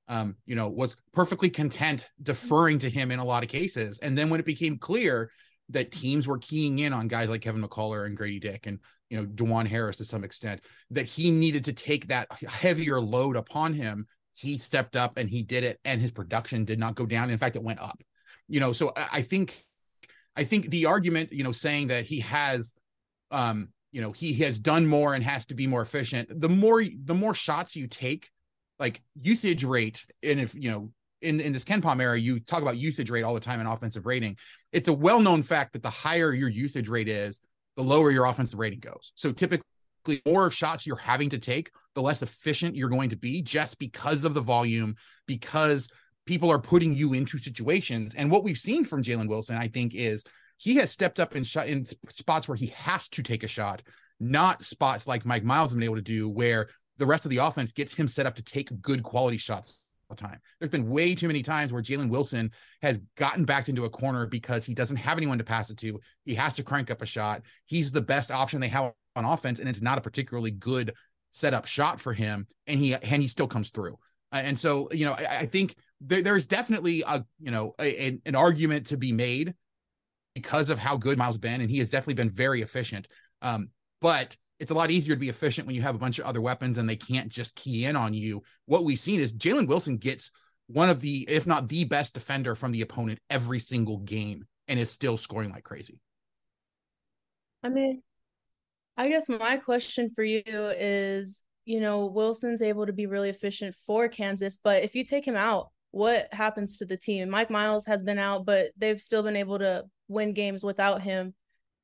um, 0.10 0.36
you 0.46 0.56
know, 0.56 0.68
was 0.68 0.98
perfectly 1.14 1.50
content 1.50 2.10
deferring 2.22 2.80
to 2.80 2.90
him 2.90 3.10
in 3.10 3.20
a 3.20 3.26
lot 3.26 3.44
of 3.44 3.50
cases. 3.50 4.00
And 4.00 4.18
then 4.18 4.30
when 4.30 4.40
it 4.40 4.46
became 4.46 4.78
clear 4.78 5.32
that 5.74 5.92
teams 5.92 6.28
were 6.28 6.38
keying 6.38 6.80
in 6.80 6.94
on 6.94 7.08
guys 7.08 7.30
like 7.30 7.42
Kevin 7.42 7.62
McCullar 7.62 8.06
and 8.06 8.18
Grady 8.18 8.40
Dick 8.40 8.66
and 8.66 8.80
you 9.10 9.18
know 9.18 9.26
Dajuan 9.26 9.68
Harris 9.68 9.98
to 9.98 10.06
some 10.06 10.24
extent, 10.24 10.62
that 10.92 11.06
he 11.06 11.30
needed 11.30 11.66
to 11.66 11.74
take 11.74 12.08
that 12.08 12.28
heavier 12.42 13.00
load 13.00 13.36
upon 13.36 13.74
him. 13.74 14.08
He 14.36 14.58
stepped 14.58 14.96
up 14.96 15.18
and 15.18 15.30
he 15.30 15.44
did 15.44 15.64
it, 15.64 15.80
and 15.86 16.02
his 16.02 16.12
production 16.12 16.66
did 16.66 16.80
not 16.80 16.96
go 16.96 17.06
down. 17.06 17.30
In 17.30 17.38
fact, 17.38 17.56
it 17.56 17.64
went 17.64 17.80
up. 17.80 18.02
You 18.48 18.60
know, 18.60 18.74
so 18.74 18.92
I 18.96 19.22
think, 19.22 19.64
I 20.36 20.44
think 20.44 20.70
the 20.70 20.88
argument, 20.88 21.32
you 21.32 21.44
know, 21.44 21.52
saying 21.52 21.88
that 21.88 22.06
he 22.06 22.20
has, 22.22 22.74
um, 23.32 23.70
you 23.92 24.02
know, 24.02 24.12
he 24.12 24.34
has 24.36 24.60
done 24.60 24.88
more 24.88 25.14
and 25.14 25.24
has 25.24 25.46
to 25.48 25.56
be 25.56 25.68
more 25.68 25.82
efficient. 25.82 26.30
The 26.42 26.50
more, 26.50 26.84
the 26.84 27.14
more 27.14 27.36
shots 27.36 27.76
you 27.76 27.88
take, 27.88 28.30
like 28.80 29.02
usage 29.22 29.64
rate, 29.64 30.06
and 30.24 30.40
if 30.40 30.56
you 30.56 30.72
know 30.72 30.92
in, 31.24 31.40
in 31.40 31.54
this 31.54 31.66
KenPom 31.66 32.02
era, 32.02 32.18
you 32.18 32.40
talk 32.40 32.62
about 32.62 32.78
usage 32.78 33.10
rate 33.10 33.24
all 33.24 33.34
the 33.34 33.40
time 33.40 33.60
in 33.60 33.66
offensive 33.66 34.06
rating. 34.06 34.38
It's 34.72 34.88
a 34.88 34.94
well-known 34.94 35.42
fact 35.42 35.74
that 35.74 35.84
the 35.84 35.90
higher 35.90 36.34
your 36.34 36.50
usage 36.50 36.90
rate 36.90 37.08
is, 37.08 37.42
the 37.76 37.84
lower 37.84 38.12
your 38.12 38.26
offensive 38.26 38.60
rating 38.60 38.80
goes. 38.80 39.12
So 39.16 39.32
typically 39.32 39.64
more 40.26 40.52
shots 40.52 40.86
you're 40.86 40.96
having 40.96 41.30
to 41.30 41.40
take, 41.40 41.72
the 41.96 42.02
less 42.02 42.22
efficient 42.22 42.76
you're 42.76 42.90
going 42.90 43.10
to 43.10 43.16
be 43.16 43.42
just 43.42 43.80
because 43.80 44.26
of 44.26 44.34
the 44.34 44.42
volume, 44.42 44.96
because 45.28 45.90
people 46.26 46.52
are 46.52 46.60
putting 46.60 46.94
you 46.94 47.14
into 47.14 47.38
situations. 47.38 48.14
And 48.16 48.30
what 48.30 48.44
we've 48.44 48.58
seen 48.58 48.84
from 48.84 49.04
Jalen 49.04 49.28
Wilson, 49.28 49.58
I 49.58 49.68
think, 49.68 49.96
is 49.96 50.24
he 50.58 50.76
has 50.76 50.92
stepped 50.92 51.20
up 51.20 51.36
in 51.36 51.44
shot 51.44 51.68
in 51.68 51.86
spots 52.10 52.48
where 52.48 52.56
he 52.56 52.68
has 52.68 53.08
to 53.10 53.24
take 53.24 53.44
a 53.44 53.48
shot, 53.48 53.82
not 54.20 54.64
spots 54.64 55.08
like 55.08 55.26
Mike 55.26 55.44
Miles 55.44 55.72
has 55.72 55.76
been 55.76 55.84
able 55.84 55.96
to 55.96 56.02
do, 56.02 56.30
where 56.30 56.70
the 56.98 57.06
rest 57.06 57.26
of 57.26 57.32
the 57.32 57.38
offense 57.38 57.72
gets 57.72 57.94
him 57.94 58.08
set 58.08 58.26
up 58.26 58.36
to 58.36 58.44
take 58.44 58.82
good 58.82 59.04
quality 59.04 59.38
shots 59.38 59.83
the 60.16 60.24
time. 60.24 60.40
There's 60.60 60.72
been 60.72 60.90
way 60.90 61.16
too 61.16 61.28
many 61.28 61.42
times 61.42 61.72
where 61.72 61.82
Jalen 61.82 62.10
Wilson 62.10 62.52
has 62.82 63.00
gotten 63.18 63.46
backed 63.46 63.70
into 63.70 63.86
a 63.86 63.90
corner 63.90 64.28
because 64.28 64.66
he 64.66 64.74
doesn't 64.74 64.98
have 64.98 65.18
anyone 65.18 65.38
to 65.38 65.44
pass 65.44 65.70
it 65.70 65.78
to. 65.78 66.00
He 66.26 66.36
has 66.36 66.54
to 66.56 66.64
crank 66.64 66.92
up 66.92 67.02
a 67.02 67.06
shot. 67.06 67.44
He's 67.66 67.92
the 67.92 68.02
best 68.02 68.32
option 68.32 68.60
they 68.60 68.68
have 68.70 68.94
on 69.16 69.26
offense, 69.26 69.60
and 69.60 69.70
it's 69.70 69.82
not 69.82 69.98
a 69.98 70.02
particularly 70.02 70.52
good 70.52 70.94
setup 71.32 71.66
shot 71.66 72.00
for 72.00 72.14
him, 72.14 72.48
and 72.68 72.80
he 72.80 72.96
and 72.96 73.22
he 73.22 73.28
still 73.28 73.48
comes 73.48 73.70
through. 73.70 73.98
Uh, 74.32 74.42
and 74.44 74.58
so, 74.58 74.90
you 74.92 75.06
know, 75.06 75.14
I, 75.14 75.40
I 75.42 75.46
think 75.46 75.76
there, 76.02 76.22
there's 76.22 76.48
definitely 76.48 77.04
a 77.06 77.26
you 77.40 77.52
know 77.52 77.74
a, 77.80 78.20
an 78.26 78.36
argument 78.36 78.88
to 78.88 78.98
be 78.98 79.12
made 79.12 79.54
because 80.36 80.70
of 80.70 80.80
how 80.80 80.98
good 80.98 81.18
Miles 81.18 81.38
been, 81.38 81.62
and 81.62 81.70
he 81.70 81.80
has 81.80 81.90
definitely 81.90 82.16
been 82.16 82.30
very 82.30 82.62
efficient. 82.62 83.08
Um, 83.42 83.70
but 84.02 84.36
it's 84.60 84.72
a 84.72 84.76
lot 84.76 84.92
easier 84.92 85.16
to 85.16 85.20
be 85.20 85.30
efficient 85.30 85.68
when 85.68 85.76
you 85.76 85.82
have 85.82 85.96
a 85.96 86.00
bunch 86.00 86.20
of 86.20 86.26
other 86.26 86.42
weapons 86.42 86.78
and 86.78 86.88
they 86.88 86.96
can't 86.96 87.30
just 87.30 87.56
key 87.56 87.86
in 87.86 87.96
on 87.96 88.14
you. 88.14 88.44
What 88.66 88.86
we've 88.86 89.00
seen 89.00 89.20
is 89.20 89.34
Jalen 89.34 89.68
Wilson 89.68 89.98
gets 89.98 90.32
one 90.68 90.90
of 90.90 91.02
the, 91.02 91.26
if 91.28 91.46
not 91.46 91.68
the 91.68 91.84
best 91.84 92.14
defender 92.14 92.56
from 92.56 92.72
the 92.72 92.82
opponent 92.82 93.20
every 93.30 93.60
single 93.60 93.98
game 93.98 94.46
and 94.68 94.80
is 94.80 94.90
still 94.90 95.18
scoring 95.18 95.52
like 95.52 95.64
crazy. 95.64 96.00
I 97.64 97.70
mean, 97.70 98.02
I 98.96 99.10
guess 99.10 99.28
my 99.28 99.58
question 99.58 100.10
for 100.10 100.24
you 100.24 100.44
is 100.46 101.44
you 101.66 101.80
know, 101.80 102.08
Wilson's 102.08 102.62
able 102.62 102.86
to 102.86 102.94
be 102.94 103.06
really 103.06 103.30
efficient 103.30 103.76
for 103.76 104.08
Kansas, 104.08 104.58
but 104.62 104.84
if 104.84 104.96
you 104.96 105.06
take 105.06 105.26
him 105.26 105.36
out, 105.36 105.70
what 105.92 106.28
happens 106.34 106.78
to 106.78 106.86
the 106.86 106.98
team? 106.98 107.30
Mike 107.30 107.50
Miles 107.50 107.86
has 107.86 108.04
been 108.04 108.18
out, 108.18 108.46
but 108.46 108.72
they've 108.78 109.00
still 109.00 109.24
been 109.24 109.36
able 109.36 109.60
to 109.60 109.86
win 110.08 110.34
games 110.34 110.64
without 110.64 111.02
him. 111.02 111.34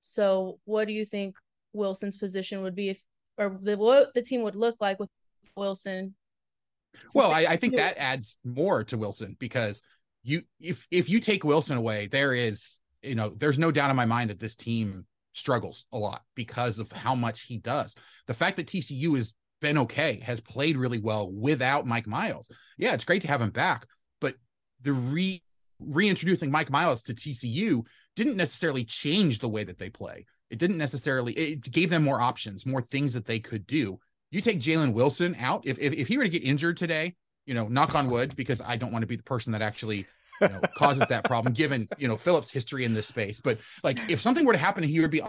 So, 0.01 0.59
what 0.65 0.87
do 0.87 0.93
you 0.93 1.05
think 1.05 1.35
Wilson's 1.73 2.17
position 2.17 2.61
would 2.63 2.75
be 2.75 2.89
if, 2.89 3.01
or 3.37 3.57
the, 3.61 3.77
what 3.77 4.13
the 4.13 4.21
team 4.21 4.43
would 4.43 4.55
look 4.55 4.75
like 4.79 4.99
with 4.99 5.09
Wilson. 5.55 6.15
Well, 7.13 7.31
I, 7.31 7.45
I 7.49 7.55
think 7.55 7.75
that 7.75 7.97
adds 7.97 8.39
more 8.43 8.83
to 8.85 8.97
Wilson 8.97 9.35
because 9.39 9.81
you 10.23 10.41
if 10.59 10.87
if 10.91 11.09
you 11.09 11.19
take 11.19 11.43
Wilson 11.43 11.77
away, 11.77 12.07
there 12.07 12.33
is 12.33 12.81
you 13.01 13.15
know 13.15 13.29
there's 13.29 13.59
no 13.59 13.71
doubt 13.71 13.89
in 13.89 13.95
my 13.95 14.05
mind 14.05 14.29
that 14.29 14.39
this 14.39 14.55
team 14.55 15.05
struggles 15.33 15.85
a 15.93 15.97
lot 15.97 16.21
because 16.35 16.79
of 16.79 16.91
how 16.91 17.15
much 17.15 17.43
he 17.43 17.57
does. 17.57 17.95
The 18.27 18.33
fact 18.33 18.57
that 18.57 18.67
TCU 18.67 19.15
has 19.15 19.33
been 19.61 19.77
okay, 19.79 20.19
has 20.23 20.41
played 20.41 20.77
really 20.77 20.99
well 20.99 21.31
without 21.31 21.85
Mike 21.85 22.07
Miles. 22.07 22.49
Yeah, 22.77 22.93
it's 22.93 23.03
great 23.03 23.21
to 23.21 23.27
have 23.27 23.41
him 23.41 23.51
back, 23.51 23.85
but 24.19 24.35
the 24.81 24.93
re 24.93 25.41
reintroducing 25.79 26.51
Mike 26.51 26.69
Miles 26.69 27.03
to 27.03 27.13
TCU 27.13 27.85
didn't 28.15 28.35
necessarily 28.35 28.83
change 28.83 29.39
the 29.39 29.49
way 29.49 29.63
that 29.63 29.77
they 29.77 29.89
play. 29.89 30.25
It 30.49 30.59
didn't 30.59 30.77
necessarily, 30.77 31.33
it 31.33 31.71
gave 31.71 31.89
them 31.89 32.03
more 32.03 32.21
options, 32.21 32.65
more 32.65 32.81
things 32.81 33.13
that 33.13 33.25
they 33.25 33.39
could 33.39 33.67
do. 33.67 33.99
You 34.31 34.41
take 34.41 34.59
Jalen 34.59 34.93
Wilson 34.93 35.35
out, 35.39 35.65
if, 35.65 35.79
if, 35.79 35.93
if 35.93 36.07
he 36.07 36.17
were 36.17 36.23
to 36.23 36.29
get 36.29 36.43
injured 36.43 36.77
today, 36.77 37.15
you 37.45 37.53
know, 37.53 37.67
knock 37.67 37.95
on 37.95 38.09
wood, 38.09 38.35
because 38.35 38.61
I 38.61 38.75
don't 38.75 38.91
want 38.91 39.01
to 39.01 39.07
be 39.07 39.15
the 39.15 39.23
person 39.23 39.51
that 39.53 39.61
actually 39.61 40.05
you 40.41 40.47
know, 40.49 40.61
causes 40.77 41.05
that 41.09 41.23
problem, 41.23 41.53
given, 41.53 41.87
you 41.97 42.07
know, 42.07 42.15
Philip's 42.15 42.51
history 42.51 42.85
in 42.85 42.93
this 42.93 43.07
space. 43.07 43.41
But 43.41 43.59
like, 43.83 43.99
if 44.09 44.19
something 44.19 44.45
were 44.45 44.53
to 44.53 44.59
happen 44.59 44.83
and 44.83 44.91
he 44.91 44.99
would 44.99 45.11
be 45.11 45.21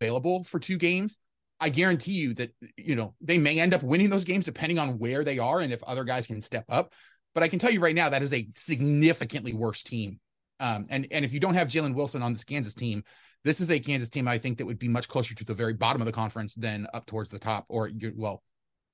available 0.00 0.44
for 0.44 0.58
two 0.58 0.76
games, 0.76 1.18
I 1.60 1.68
guarantee 1.68 2.12
you 2.12 2.34
that, 2.34 2.50
you 2.76 2.96
know, 2.96 3.14
they 3.20 3.38
may 3.38 3.60
end 3.60 3.72
up 3.72 3.82
winning 3.82 4.10
those 4.10 4.24
games 4.24 4.44
depending 4.44 4.78
on 4.78 4.98
where 4.98 5.22
they 5.22 5.38
are 5.38 5.60
and 5.60 5.72
if 5.72 5.82
other 5.84 6.04
guys 6.04 6.26
can 6.26 6.40
step 6.40 6.64
up. 6.68 6.92
But 7.34 7.42
I 7.42 7.48
can 7.48 7.58
tell 7.58 7.70
you 7.70 7.80
right 7.80 7.94
now, 7.94 8.08
that 8.08 8.22
is 8.22 8.32
a 8.32 8.48
significantly 8.54 9.52
worse 9.52 9.82
team. 9.82 10.20
Um, 10.60 10.86
and, 10.90 11.06
and 11.10 11.24
if 11.24 11.32
you 11.32 11.40
don't 11.40 11.54
have 11.54 11.68
Jalen 11.68 11.94
Wilson 11.94 12.22
on 12.22 12.32
this 12.32 12.44
Kansas 12.44 12.74
team, 12.74 13.04
this 13.44 13.60
is 13.60 13.70
a 13.70 13.80
Kansas 13.80 14.08
team 14.08 14.28
I 14.28 14.38
think 14.38 14.58
that 14.58 14.66
would 14.66 14.78
be 14.78 14.88
much 14.88 15.08
closer 15.08 15.34
to 15.34 15.44
the 15.44 15.54
very 15.54 15.74
bottom 15.74 16.00
of 16.00 16.06
the 16.06 16.12
conference 16.12 16.54
than 16.54 16.86
up 16.94 17.06
towards 17.06 17.30
the 17.30 17.38
top, 17.38 17.64
or 17.68 17.90
well, 18.14 18.42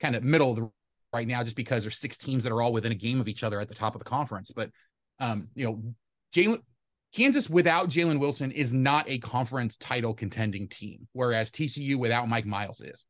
kind 0.01 0.17
of 0.17 0.25
middle 0.25 0.51
of 0.51 0.57
the 0.57 0.71
right 1.13 1.27
now, 1.27 1.43
just 1.43 1.57
because 1.57 1.85
there's 1.85 1.99
six 1.99 2.17
teams 2.17 2.45
that 2.45 2.53
are 2.53 2.63
all 2.63 2.73
within 2.73 2.93
a 2.93 2.97
game 2.97 3.21
of 3.21 3.29
each 3.29 3.43
other 3.43 3.61
at 3.61 3.69
the 3.69 3.75
top 3.75 3.95
of 3.95 3.99
the 3.99 4.09
conference. 4.09 4.51
But 4.51 4.71
um, 5.21 5.49
you 5.55 5.65
know, 5.65 5.83
Jalen 6.35 6.63
Kansas 7.15 7.49
without 7.49 7.89
Jalen 7.89 8.21
Wilson 8.21 8.51
is 8.53 8.73
not 8.73 9.09
a 9.09 9.19
conference 9.19 9.77
title 9.77 10.15
contending 10.15 10.69
team, 10.69 11.09
whereas 11.13 11.51
TCU 11.51 11.97
without 11.97 12.29
Mike 12.29 12.47
Miles 12.47 12.81
is. 12.81 13.07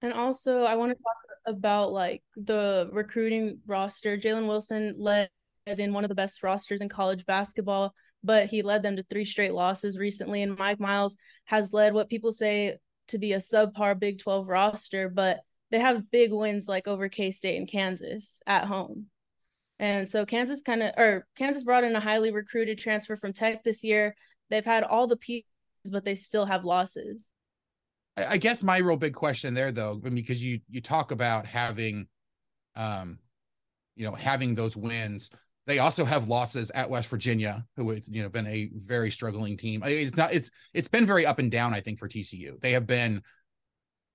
And 0.00 0.12
also, 0.12 0.62
I 0.62 0.76
want 0.76 0.92
to 0.92 0.94
talk 0.96 1.56
about 1.56 1.92
like 1.92 2.22
the 2.36 2.88
recruiting 2.92 3.58
roster. 3.66 4.16
Jalen 4.16 4.46
Wilson 4.46 4.94
led 4.96 5.30
in 5.66 5.92
one 5.92 6.04
of 6.04 6.08
the 6.08 6.14
best 6.14 6.42
rosters 6.42 6.80
in 6.80 6.88
college 6.88 7.26
basketball 7.26 7.92
but 8.24 8.46
he 8.46 8.62
led 8.62 8.82
them 8.82 8.96
to 8.96 9.02
three 9.04 9.24
straight 9.24 9.54
losses 9.54 9.98
recently. 9.98 10.42
And 10.42 10.58
Mike 10.58 10.80
Miles 10.80 11.16
has 11.44 11.72
led 11.72 11.94
what 11.94 12.08
people 12.08 12.32
say 12.32 12.78
to 13.08 13.18
be 13.18 13.32
a 13.32 13.38
subpar 13.38 13.98
Big 13.98 14.18
12 14.18 14.48
roster, 14.48 15.08
but 15.08 15.40
they 15.70 15.78
have 15.78 16.10
big 16.10 16.32
wins 16.32 16.68
like 16.68 16.88
over 16.88 17.08
K 17.08 17.30
State 17.30 17.56
and 17.56 17.68
Kansas 17.68 18.40
at 18.46 18.64
home. 18.64 19.06
And 19.78 20.08
so 20.08 20.26
Kansas 20.26 20.62
kind 20.62 20.82
of, 20.82 20.92
or 20.96 21.26
Kansas 21.36 21.62
brought 21.62 21.84
in 21.84 21.94
a 21.94 22.00
highly 22.00 22.32
recruited 22.32 22.78
transfer 22.78 23.16
from 23.16 23.32
Tech 23.32 23.62
this 23.62 23.84
year. 23.84 24.14
They've 24.50 24.64
had 24.64 24.82
all 24.82 25.06
the 25.06 25.16
pieces, 25.16 25.44
but 25.90 26.04
they 26.04 26.14
still 26.14 26.46
have 26.46 26.64
losses. 26.64 27.32
I 28.16 28.38
guess 28.38 28.64
my 28.64 28.78
real 28.78 28.96
big 28.96 29.14
question 29.14 29.54
there, 29.54 29.70
though, 29.70 29.94
because 29.96 30.42
you 30.42 30.60
you 30.68 30.80
talk 30.80 31.12
about 31.12 31.46
having, 31.46 32.08
um, 32.74 33.20
you 33.94 34.04
know, 34.04 34.12
having 34.12 34.54
those 34.54 34.76
wins. 34.76 35.30
They 35.68 35.80
also 35.80 36.06
have 36.06 36.28
losses 36.28 36.70
at 36.70 36.88
West 36.88 37.10
Virginia, 37.10 37.62
who 37.76 37.90
has 37.90 38.08
you 38.08 38.22
know 38.22 38.30
been 38.30 38.46
a 38.46 38.70
very 38.74 39.10
struggling 39.10 39.54
team. 39.54 39.82
It's 39.84 40.16
not 40.16 40.32
it's 40.32 40.50
it's 40.72 40.88
been 40.88 41.04
very 41.04 41.26
up 41.26 41.38
and 41.38 41.50
down. 41.50 41.74
I 41.74 41.80
think 41.80 41.98
for 41.98 42.08
TCU, 42.08 42.58
they 42.62 42.72
have 42.72 42.86
been 42.86 43.22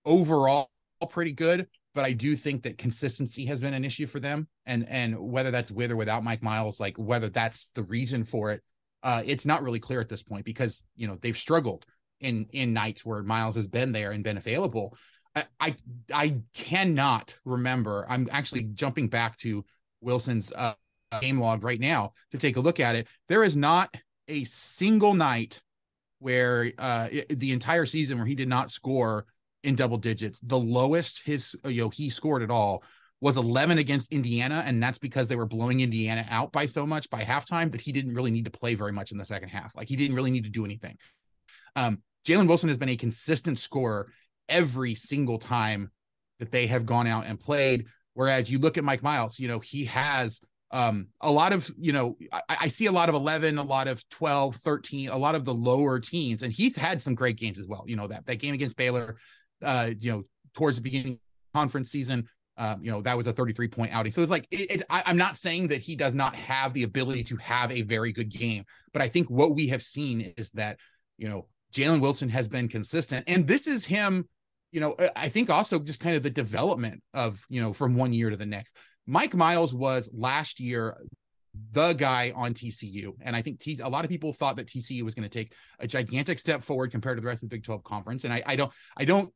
overall 0.03 0.71
pretty 1.11 1.31
good, 1.31 1.67
but 1.93 2.05
I 2.05 2.13
do 2.13 2.35
think 2.35 2.63
that 2.63 2.79
consistency 2.79 3.45
has 3.45 3.61
been 3.61 3.75
an 3.75 3.85
issue 3.85 4.07
for 4.07 4.19
them, 4.19 4.47
and 4.65 4.89
and 4.89 5.15
whether 5.15 5.51
that's 5.51 5.69
with 5.69 5.91
or 5.91 5.95
without 5.95 6.23
Mike 6.23 6.41
Miles, 6.41 6.79
like 6.79 6.97
whether 6.97 7.29
that's 7.29 7.69
the 7.75 7.83
reason 7.83 8.23
for 8.23 8.49
it, 8.49 8.63
uh, 9.03 9.21
it's 9.23 9.45
not 9.45 9.61
really 9.61 9.79
clear 9.79 10.01
at 10.01 10.09
this 10.09 10.23
point 10.23 10.45
because 10.45 10.83
you 10.95 11.07
know 11.07 11.19
they've 11.21 11.37
struggled 11.37 11.85
in 12.19 12.47
in 12.51 12.73
nights 12.73 13.05
where 13.05 13.21
Miles 13.21 13.55
has 13.57 13.67
been 13.67 13.91
there 13.91 14.09
and 14.09 14.23
been 14.23 14.37
available. 14.37 14.97
I, 15.35 15.43
I, 15.59 15.75
I 16.11 16.35
cannot 16.55 17.35
remember. 17.45 18.07
I'm 18.09 18.27
actually 18.31 18.63
jumping 18.73 19.07
back 19.07 19.37
to 19.37 19.63
Wilson's 20.01 20.51
uh, 20.51 20.73
game 21.21 21.39
log 21.39 21.63
right 21.63 21.79
now 21.79 22.13
to 22.31 22.37
take 22.37 22.57
a 22.57 22.61
look 22.61 22.79
at 22.79 22.95
it. 22.95 23.07
There 23.29 23.43
is 23.43 23.57
not 23.57 23.95
a 24.27 24.43
single 24.45 25.13
night 25.13 25.61
where 26.19 26.71
uh, 26.77 27.09
the 27.29 27.51
entire 27.51 27.85
season 27.85 28.17
where 28.17 28.27
he 28.27 28.35
did 28.35 28.47
not 28.47 28.71
score 28.71 29.25
in 29.63 29.75
double 29.75 29.97
digits. 29.97 30.39
The 30.41 30.57
lowest 30.57 31.21
his 31.25 31.55
you 31.65 31.83
know 31.83 31.89
he 31.89 32.09
scored 32.09 32.43
at 32.43 32.51
all 32.51 32.83
was 33.21 33.37
11 33.37 33.77
against 33.77 34.11
Indiana, 34.11 34.63
and 34.65 34.83
that's 34.83 34.97
because 34.97 35.29
they 35.29 35.37
were 35.37 35.45
blowing 35.45 35.79
Indiana 35.79 36.25
out 36.29 36.51
by 36.51 36.65
so 36.65 36.85
much 36.85 37.09
by 37.09 37.21
halftime 37.21 37.71
that 37.71 37.79
he 37.79 37.93
didn't 37.93 38.13
really 38.13 38.31
need 38.31 38.43
to 38.45 38.51
play 38.51 38.75
very 38.75 38.91
much 38.91 39.13
in 39.13 39.17
the 39.17 39.23
second 39.23 39.47
half. 39.47 39.75
Like 39.77 39.87
he 39.87 39.95
didn't 39.95 40.15
really 40.15 40.31
need 40.31 40.43
to 40.43 40.49
do 40.49 40.65
anything. 40.65 40.97
Um, 41.77 42.01
Jalen 42.27 42.47
Wilson 42.47 42.69
has 42.69 42.77
been 42.77 42.89
a 42.89 42.97
consistent 42.97 43.59
scorer 43.59 44.11
every 44.49 44.93
single 44.95 45.39
time 45.39 45.89
that 46.39 46.51
they 46.51 46.67
have 46.67 46.85
gone 46.85 47.07
out 47.07 47.25
and 47.25 47.39
played. 47.39 47.87
Whereas 48.13 48.51
you 48.51 48.59
look 48.59 48.77
at 48.77 48.83
Mike 48.83 49.03
Miles, 49.03 49.39
you 49.39 49.47
know, 49.47 49.59
he 49.59 49.85
has 49.85 50.41
um, 50.73 51.07
a 51.21 51.31
lot 51.31 51.53
of 51.53 51.69
you 51.79 51.93
know 51.93 52.17
I, 52.33 52.41
I, 52.61 52.67
see 52.67 52.87
a 52.87 52.91
lot 52.91 53.07
of 53.07 53.15
11 53.15 53.57
a 53.59 53.63
lot 53.63 53.87
of 53.87 54.03
12 54.09 54.55
13 54.55 55.09
a 55.09 55.17
lot 55.17 55.35
of 55.35 55.45
the 55.45 55.53
lower 55.53 55.99
teens 55.99 56.41
and 56.41 56.51
he's 56.51 56.75
had 56.75 57.01
some 57.01 57.13
great 57.15 57.37
games 57.37 57.59
as 57.59 57.67
well 57.67 57.85
you 57.87 57.95
know 57.95 58.07
that 58.07 58.25
that 58.25 58.37
game 58.37 58.55
against 58.55 58.75
baylor 58.75 59.15
uh 59.61 59.91
you 59.99 60.11
know 60.11 60.23
towards 60.55 60.77
the 60.77 60.81
beginning 60.81 61.19
conference 61.53 61.91
season 61.91 62.27
Um, 62.57 62.83
you 62.83 62.91
know, 62.91 63.01
that 63.01 63.17
was 63.17 63.25
a 63.25 63.33
33 63.33 63.67
point 63.67 63.93
outing. 63.93 64.11
So 64.11 64.21
it's 64.21 64.29
like, 64.29 64.47
it, 64.51 64.71
it, 64.71 64.83
I, 64.87 65.01
I'm 65.07 65.17
not 65.17 65.37
saying 65.37 65.69
that 65.69 65.81
he 65.81 65.95
does 65.95 66.13
not 66.13 66.35
have 66.35 66.73
the 66.73 66.83
ability 66.83 67.23
to 67.25 67.37
have 67.37 67.71
a 67.71 67.81
very 67.81 68.11
good 68.11 68.29
game, 68.29 68.63
but 68.91 69.01
I 69.01 69.07
think 69.07 69.27
what 69.27 69.55
we 69.55 69.69
have 69.69 69.81
seen 69.81 70.33
is 70.37 70.51
that, 70.51 70.79
you 71.17 71.27
know, 71.27 71.47
Jalen 71.73 71.99
Wilson 71.99 72.29
has 72.29 72.47
been 72.47 72.67
consistent. 72.67 73.23
And 73.27 73.47
this 73.47 73.65
is 73.65 73.85
him, 73.85 74.29
you 74.71 74.81
know, 74.81 74.95
I 75.15 75.29
think 75.29 75.49
also 75.49 75.79
just 75.79 75.99
kind 75.99 76.15
of 76.15 76.21
the 76.21 76.29
development 76.29 77.01
of, 77.15 77.43
you 77.49 77.59
know, 77.59 77.73
from 77.73 77.95
one 77.95 78.13
year 78.13 78.29
to 78.29 78.37
the 78.37 78.45
next. 78.45 78.77
Mike 79.05 79.35
Miles 79.35 79.73
was 79.73 80.09
last 80.13 80.59
year 80.59 80.97
the 81.71 81.93
guy 81.93 82.33
on 82.35 82.53
TCU. 82.53 83.13
And 83.21 83.35
I 83.35 83.41
think 83.41 83.59
T- 83.59 83.79
a 83.79 83.89
lot 83.89 84.05
of 84.05 84.09
people 84.09 84.33
thought 84.33 84.55
that 84.57 84.67
TCU 84.67 85.03
was 85.03 85.13
going 85.13 85.29
to 85.29 85.37
take 85.37 85.53
a 85.79 85.85
gigantic 85.85 86.39
step 86.39 86.63
forward 86.63 86.91
compared 86.91 87.17
to 87.17 87.21
the 87.21 87.27
rest 87.27 87.43
of 87.43 87.49
the 87.49 87.55
Big 87.55 87.63
12 87.63 87.83
conference. 87.83 88.23
And 88.23 88.33
I, 88.33 88.41
I 88.45 88.55
don't, 88.55 88.71
I 88.97 89.05
don't 89.05 89.31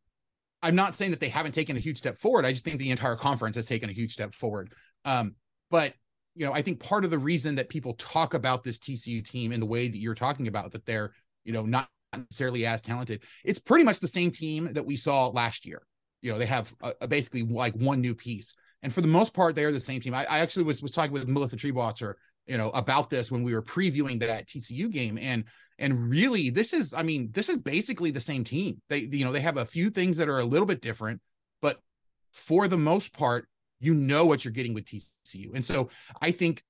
I'm 0.62 0.76
not 0.76 0.96
saying 0.96 1.12
that 1.12 1.20
they 1.20 1.30
haven't 1.30 1.54
taken 1.54 1.78
a 1.78 1.80
huge 1.80 1.98
step 1.98 2.18
forward. 2.18 2.46
I 2.46 2.52
just 2.52 2.66
think 2.66 2.80
the 2.80 2.92
entire 2.92 3.16
conference 3.16 3.56
has 3.56 3.66
taken 3.66 3.90
a 3.90 3.94
huge 3.94 4.14
step 4.14 4.34
forward. 4.34 4.74
Um, 5.06 5.36
but 5.70 5.94
you 6.36 6.46
know, 6.46 6.54
I 6.54 6.62
think 6.62 6.80
part 6.80 7.04
of 7.04 7.12
the 7.12 7.18
reason 7.18 7.56
that 7.56 7.70
people 7.70 7.94
talk 7.94 8.34
about 8.34 8.64
this 8.64 8.80
TCU 8.80 9.28
team 9.28 9.52
in 9.52 9.60
the 9.60 9.66
way 9.66 9.88
that 9.88 9.98
you're 9.98 10.16
talking 10.16 10.48
about 10.48 10.72
that 10.72 10.86
they're, 10.86 11.12
you 11.44 11.54
know, 11.54 11.64
not 11.64 11.90
necessarily 12.16 12.66
as 12.66 12.82
talented, 12.82 13.24
it's 13.44 13.60
pretty 13.60 13.84
much 13.84 14.00
the 14.00 14.08
same 14.08 14.32
team 14.32 14.70
that 14.74 14.86
we 14.86 14.96
saw 14.96 15.28
last 15.28 15.66
year. 15.66 15.82
You 16.22 16.32
know, 16.32 16.38
they 16.38 16.46
have 16.46 16.74
a, 16.82 16.94
a 17.02 17.08
basically 17.08 17.44
like 17.44 17.76
one 17.76 18.02
new 18.02 18.14
piece, 18.14 18.54
and 18.84 18.94
for 18.94 19.02
the 19.02 19.08
most 19.08 19.34
part, 19.34 19.56
they 19.56 19.66
are 19.66 19.72
the 19.72 19.80
same 19.80 20.02
team. 20.02 20.14
I, 20.14 20.26
I 20.30 20.40
actually 20.40 20.64
was 20.64 20.82
was 20.82 20.92
talking 20.92 21.12
with 21.12 21.28
Melissa 21.28 21.56
Triebwasser, 21.56 22.14
you 22.46 22.58
know, 22.58 22.70
about 22.72 23.10
this 23.10 23.32
when 23.32 23.44
we 23.44 23.54
were 23.54 23.64
previewing 23.64 24.20
that 24.20 24.48
TCU 24.48 24.90
game, 24.90 25.18
and 25.18 25.44
and 25.80 26.10
really, 26.10 26.50
this 26.50 26.74
is, 26.74 26.94
I 26.94 27.04
mean, 27.04 27.30
this 27.32 27.50
is 27.50 27.58
basically 27.58 28.12
the 28.12 28.20
same 28.20 28.44
team. 28.44 28.82
They, 28.90 29.00
you 29.00 29.24
know, 29.24 29.32
they 29.32 29.42
have 29.42 29.58
a 29.58 29.66
few 29.66 29.90
things 29.90 30.18
that 30.18 30.30
are 30.30 30.40
a 30.40 30.46
little 30.46 30.66
bit 30.66 30.82
different, 30.82 31.22
but 31.62 31.80
for 32.34 32.68
the 32.68 32.78
most 32.78 33.14
part, 33.14 33.48
you 33.80 33.94
know 33.94 34.26
what 34.26 34.44
you're 34.44 34.52
getting 34.52 34.74
with 34.74 34.86
TCU. 34.86 35.54
And 35.54 35.64
so 35.64 35.90
I 36.20 36.32
think, 36.32 36.64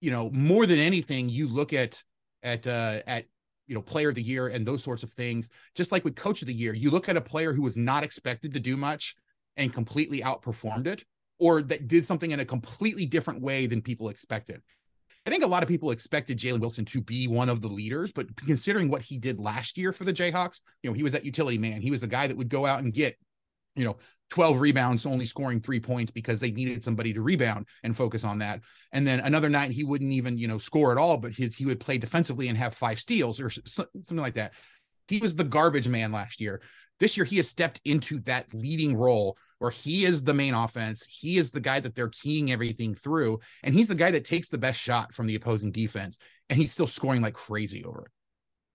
you 0.00 0.10
know, 0.10 0.30
more 0.30 0.64
than 0.64 0.78
anything, 0.78 1.28
you 1.28 1.46
look 1.48 1.72
at 1.72 2.02
at 2.42 2.66
uh 2.66 3.00
at 3.06 3.24
you 3.66 3.74
know 3.74 3.82
player 3.82 4.08
of 4.10 4.14
the 4.14 4.22
year 4.22 4.48
and 4.48 4.64
those 4.64 4.82
sorts 4.82 5.02
of 5.02 5.10
things 5.10 5.50
just 5.74 5.90
like 5.90 6.04
with 6.04 6.14
coach 6.14 6.40
of 6.40 6.46
the 6.46 6.54
year 6.54 6.72
you 6.72 6.88
look 6.88 7.08
at 7.08 7.16
a 7.16 7.20
player 7.20 7.52
who 7.52 7.62
was 7.62 7.76
not 7.76 8.04
expected 8.04 8.54
to 8.54 8.60
do 8.60 8.76
much 8.76 9.16
and 9.56 9.72
completely 9.72 10.20
outperformed 10.20 10.86
it 10.86 11.04
or 11.38 11.62
that 11.62 11.88
did 11.88 12.04
something 12.04 12.30
in 12.30 12.40
a 12.40 12.44
completely 12.44 13.06
different 13.06 13.40
way 13.40 13.66
than 13.66 13.80
people 13.80 14.08
expected 14.08 14.62
I 15.28 15.30
think 15.30 15.44
a 15.44 15.46
lot 15.48 15.62
of 15.62 15.68
people 15.68 15.90
expected 15.90 16.38
Jalen 16.38 16.60
Wilson 16.60 16.86
to 16.86 17.02
be 17.02 17.28
one 17.28 17.50
of 17.50 17.60
the 17.60 17.68
leaders, 17.68 18.12
but 18.12 18.34
considering 18.36 18.88
what 18.88 19.02
he 19.02 19.18
did 19.18 19.38
last 19.38 19.76
year 19.76 19.92
for 19.92 20.04
the 20.04 20.12
Jayhawks, 20.12 20.62
you 20.82 20.88
know, 20.88 20.94
he 20.94 21.02
was 21.02 21.12
that 21.12 21.26
utility 21.26 21.58
man. 21.58 21.82
He 21.82 21.90
was 21.90 22.02
a 22.02 22.06
guy 22.06 22.26
that 22.26 22.36
would 22.38 22.48
go 22.48 22.64
out 22.64 22.82
and 22.82 22.94
get, 22.94 23.14
you 23.76 23.84
know, 23.84 23.98
12 24.30 24.58
rebounds, 24.58 25.04
only 25.04 25.26
scoring 25.26 25.60
three 25.60 25.80
points 25.80 26.10
because 26.10 26.40
they 26.40 26.50
needed 26.50 26.82
somebody 26.82 27.12
to 27.12 27.20
rebound 27.20 27.66
and 27.82 27.94
focus 27.94 28.24
on 28.24 28.38
that. 28.38 28.62
And 28.92 29.06
then 29.06 29.20
another 29.20 29.50
night, 29.50 29.70
he 29.70 29.84
wouldn't 29.84 30.12
even, 30.12 30.38
you 30.38 30.48
know, 30.48 30.56
score 30.56 30.92
at 30.92 30.98
all, 30.98 31.18
but 31.18 31.32
he, 31.32 31.46
he 31.48 31.66
would 31.66 31.78
play 31.78 31.98
defensively 31.98 32.48
and 32.48 32.56
have 32.56 32.74
five 32.74 32.98
steals 32.98 33.38
or 33.38 33.50
something 33.50 34.16
like 34.16 34.34
that. 34.34 34.54
He 35.08 35.18
was 35.18 35.36
the 35.36 35.44
garbage 35.44 35.88
man 35.88 36.10
last 36.10 36.40
year. 36.40 36.62
This 37.00 37.18
year, 37.18 37.26
he 37.26 37.36
has 37.36 37.48
stepped 37.48 37.82
into 37.84 38.20
that 38.20 38.46
leading 38.54 38.96
role 38.96 39.36
where 39.58 39.70
he 39.70 40.04
is 40.04 40.22
the 40.22 40.34
main 40.34 40.54
offense. 40.54 41.04
He 41.08 41.36
is 41.36 41.50
the 41.50 41.60
guy 41.60 41.80
that 41.80 41.94
they're 41.94 42.08
keying 42.08 42.52
everything 42.52 42.94
through. 42.94 43.40
And 43.62 43.74
he's 43.74 43.88
the 43.88 43.94
guy 43.94 44.10
that 44.12 44.24
takes 44.24 44.48
the 44.48 44.58
best 44.58 44.80
shot 44.80 45.14
from 45.14 45.26
the 45.26 45.34
opposing 45.34 45.72
defense. 45.72 46.18
And 46.48 46.58
he's 46.58 46.72
still 46.72 46.86
scoring 46.86 47.22
like 47.22 47.34
crazy 47.34 47.84
over 47.84 48.06
it. 48.06 48.12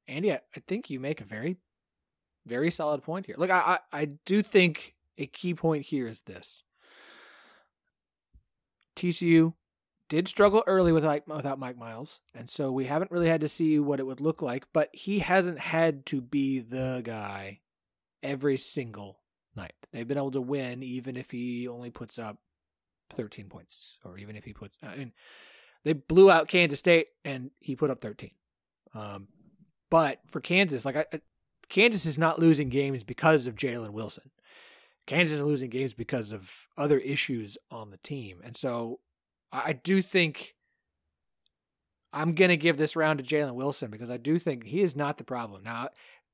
And 0.08 0.26
yeah, 0.26 0.40
I 0.56 0.62
think 0.68 0.90
you 0.90 1.00
make 1.00 1.22
a 1.22 1.26
very, 1.26 1.58
very 2.46 2.72
solid 2.72 3.04
point 3.04 3.26
here. 3.26 3.36
Look, 3.38 3.50
I, 3.50 3.80
I, 3.92 4.02
I 4.02 4.08
do 4.26 4.44
think 4.44 4.96
a 5.18 5.26
key 5.26 5.54
point 5.54 5.86
here 5.86 6.08
is 6.08 6.22
this 6.22 6.64
TCU 8.96 9.54
did 10.10 10.28
struggle 10.28 10.64
early 10.68 10.92
with 10.92 11.04
Mike, 11.04 11.26
without 11.28 11.58
Mike 11.58 11.78
Miles, 11.78 12.22
and 12.36 12.50
so 12.50 12.72
we 12.72 12.86
haven't 12.86 13.12
really 13.12 13.30
had 13.30 13.42
to 13.42 13.48
see 13.48 13.80
what 13.80 14.00
it 14.00 14.06
would 14.06 14.22
look 14.22 14.42
like. 14.42 14.66
But 14.74 14.90
he 14.94 15.20
hasn't 15.20 15.60
had 15.60 16.06
to 16.08 16.22
be 16.22 16.60
the 16.60 17.02
guy 17.04 17.62
every 18.22 18.58
single 18.58 19.23
night. 19.56 19.74
They've 19.92 20.08
been 20.08 20.18
able 20.18 20.32
to 20.32 20.42
win 20.42 20.84
even 20.84 21.16
if 21.18 21.32
he 21.32 21.68
only 21.68 21.90
puts 21.90 22.18
up 22.18 22.38
13 23.14 23.48
points, 23.48 23.98
or 24.04 24.18
even 24.18 24.36
if 24.36 24.44
he 24.44 24.54
puts. 24.54 24.78
I 24.82 24.96
mean, 24.96 25.14
they 25.84 25.94
blew 25.94 26.32
out 26.32 26.48
Kansas 26.48 26.80
State 26.80 27.08
and 27.24 27.52
he 27.60 27.76
put 27.76 27.90
up 27.90 28.02
13. 28.02 28.32
Um, 28.96 29.28
but 29.90 30.20
for 30.28 30.40
Kansas, 30.40 30.86
like 30.86 30.96
I, 30.96 31.06
Kansas 31.70 32.06
is 32.06 32.18
not 32.18 32.40
losing 32.40 32.70
games 32.70 33.04
because 33.04 33.48
of 33.48 33.56
Jalen 33.56 33.92
Wilson. 33.92 34.32
Kansas 35.06 35.36
is 35.36 35.42
losing 35.42 35.70
games 35.70 35.94
because 35.94 36.32
of 36.32 36.50
other 36.78 36.98
issues 37.00 37.58
on 37.70 37.90
the 37.90 37.98
team, 37.98 38.40
and 38.44 38.56
so 38.56 39.00
I 39.52 39.74
do 39.74 40.02
think 40.02 40.56
I'm 42.14 42.34
going 42.34 42.50
to 42.50 42.58
give 42.58 42.78
this 42.78 42.96
round 42.96 43.20
to 43.20 43.26
Jalen 43.26 43.56
Wilson 43.56 43.92
because 43.92 44.10
I 44.10 44.18
do 44.18 44.40
think 44.40 44.66
he 44.66 44.82
is 44.82 44.96
not 44.96 45.18
the 45.18 45.24
problem. 45.24 45.64
Now, 45.64 45.90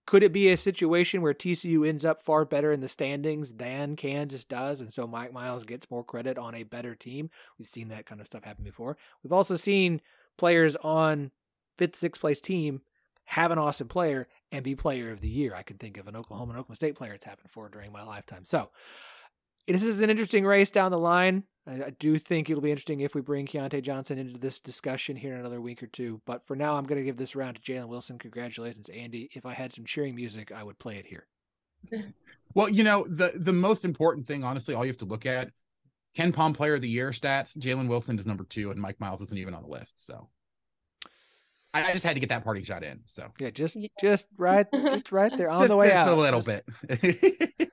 could 0.09 0.23
it 0.23 0.33
be 0.33 0.49
a 0.49 0.57
situation 0.57 1.21
where 1.21 1.35
TCU 1.35 1.87
ends 1.87 2.03
up 2.03 2.19
far 2.19 2.43
better 2.43 2.71
in 2.71 2.79
the 2.79 2.87
standings 2.87 3.53
than 3.53 3.95
Kansas 3.95 4.43
does, 4.43 4.79
and 4.79 4.91
so 4.91 5.05
Mike 5.05 5.31
Miles 5.31 5.65
gets 5.65 5.91
more 5.91 6.03
credit 6.03 6.35
on 6.35 6.55
a 6.55 6.63
better 6.63 6.95
team? 6.95 7.29
We've 7.59 7.67
seen 7.67 7.89
that 7.89 8.07
kind 8.07 8.19
of 8.19 8.25
stuff 8.25 8.43
happen 8.43 8.63
before. 8.63 8.97
We've 9.21 9.31
also 9.31 9.55
seen 9.55 10.01
players 10.35 10.75
on 10.77 11.29
fifth, 11.77 11.95
sixth 11.95 12.19
place 12.19 12.41
team 12.41 12.81
have 13.25 13.51
an 13.51 13.59
awesome 13.59 13.87
player 13.87 14.27
and 14.51 14.63
be 14.63 14.73
player 14.73 15.11
of 15.11 15.21
the 15.21 15.29
year. 15.29 15.53
I 15.53 15.61
can 15.61 15.77
think 15.77 15.95
of 15.95 16.07
an 16.07 16.15
Oklahoma 16.15 16.53
and 16.53 16.59
Oklahoma 16.59 16.75
State 16.75 16.95
player 16.95 17.13
it's 17.13 17.25
happened 17.25 17.51
for 17.51 17.69
during 17.69 17.91
my 17.91 18.01
lifetime. 18.01 18.45
So 18.45 18.71
this 19.69 19.83
is 19.83 19.99
an 20.01 20.09
interesting 20.09 20.45
race 20.45 20.71
down 20.71 20.91
the 20.91 20.97
line. 20.97 21.43
I, 21.67 21.85
I 21.85 21.89
do 21.99 22.17
think 22.17 22.49
it'll 22.49 22.61
be 22.61 22.71
interesting 22.71 23.01
if 23.01 23.15
we 23.15 23.21
bring 23.21 23.45
Keyontae 23.45 23.81
Johnson 23.81 24.17
into 24.17 24.39
this 24.39 24.59
discussion 24.59 25.15
here 25.15 25.33
in 25.33 25.39
another 25.39 25.61
week 25.61 25.83
or 25.83 25.87
two. 25.87 26.21
But 26.25 26.45
for 26.45 26.55
now, 26.55 26.75
I'm 26.75 26.85
going 26.85 26.99
to 26.99 27.05
give 27.05 27.17
this 27.17 27.35
round 27.35 27.55
to 27.57 27.61
Jalen 27.61 27.87
Wilson. 27.87 28.17
Congratulations, 28.17 28.89
Andy. 28.89 29.29
If 29.33 29.45
I 29.45 29.53
had 29.53 29.71
some 29.71 29.85
cheering 29.85 30.15
music, 30.15 30.51
I 30.51 30.63
would 30.63 30.79
play 30.79 30.97
it 30.97 31.05
here. 31.05 31.27
Well, 32.55 32.67
you 32.67 32.83
know, 32.83 33.05
the 33.07 33.33
the 33.35 33.53
most 33.53 33.85
important 33.85 34.25
thing, 34.25 34.43
honestly, 34.43 34.73
all 34.73 34.83
you 34.83 34.89
have 34.89 34.97
to 34.97 35.05
look 35.05 35.27
at 35.27 35.51
KenPom 36.17 36.55
Player 36.55 36.73
of 36.73 36.81
the 36.81 36.89
Year 36.89 37.11
stats. 37.11 37.57
Jalen 37.57 37.87
Wilson 37.87 38.17
is 38.17 38.25
number 38.25 38.43
two, 38.43 38.71
and 38.71 38.81
Mike 38.81 38.99
Miles 38.99 39.21
isn't 39.21 39.37
even 39.37 39.53
on 39.53 39.61
the 39.61 39.69
list. 39.69 40.03
So 40.03 40.29
I 41.73 41.91
just 41.91 42.03
had 42.03 42.15
to 42.15 42.19
get 42.19 42.29
that 42.29 42.43
party 42.43 42.63
shot 42.63 42.83
in. 42.83 43.01
So 43.05 43.27
yeah, 43.39 43.51
just 43.51 43.77
just 44.01 44.27
right, 44.37 44.65
just 44.83 45.11
right 45.11 45.35
there 45.37 45.51
on 45.51 45.57
just, 45.57 45.69
the 45.69 45.75
way 45.75 45.87
just 45.87 45.97
out. 45.97 46.17
a 46.17 46.19
little 46.19 46.41
bit. 46.41 46.65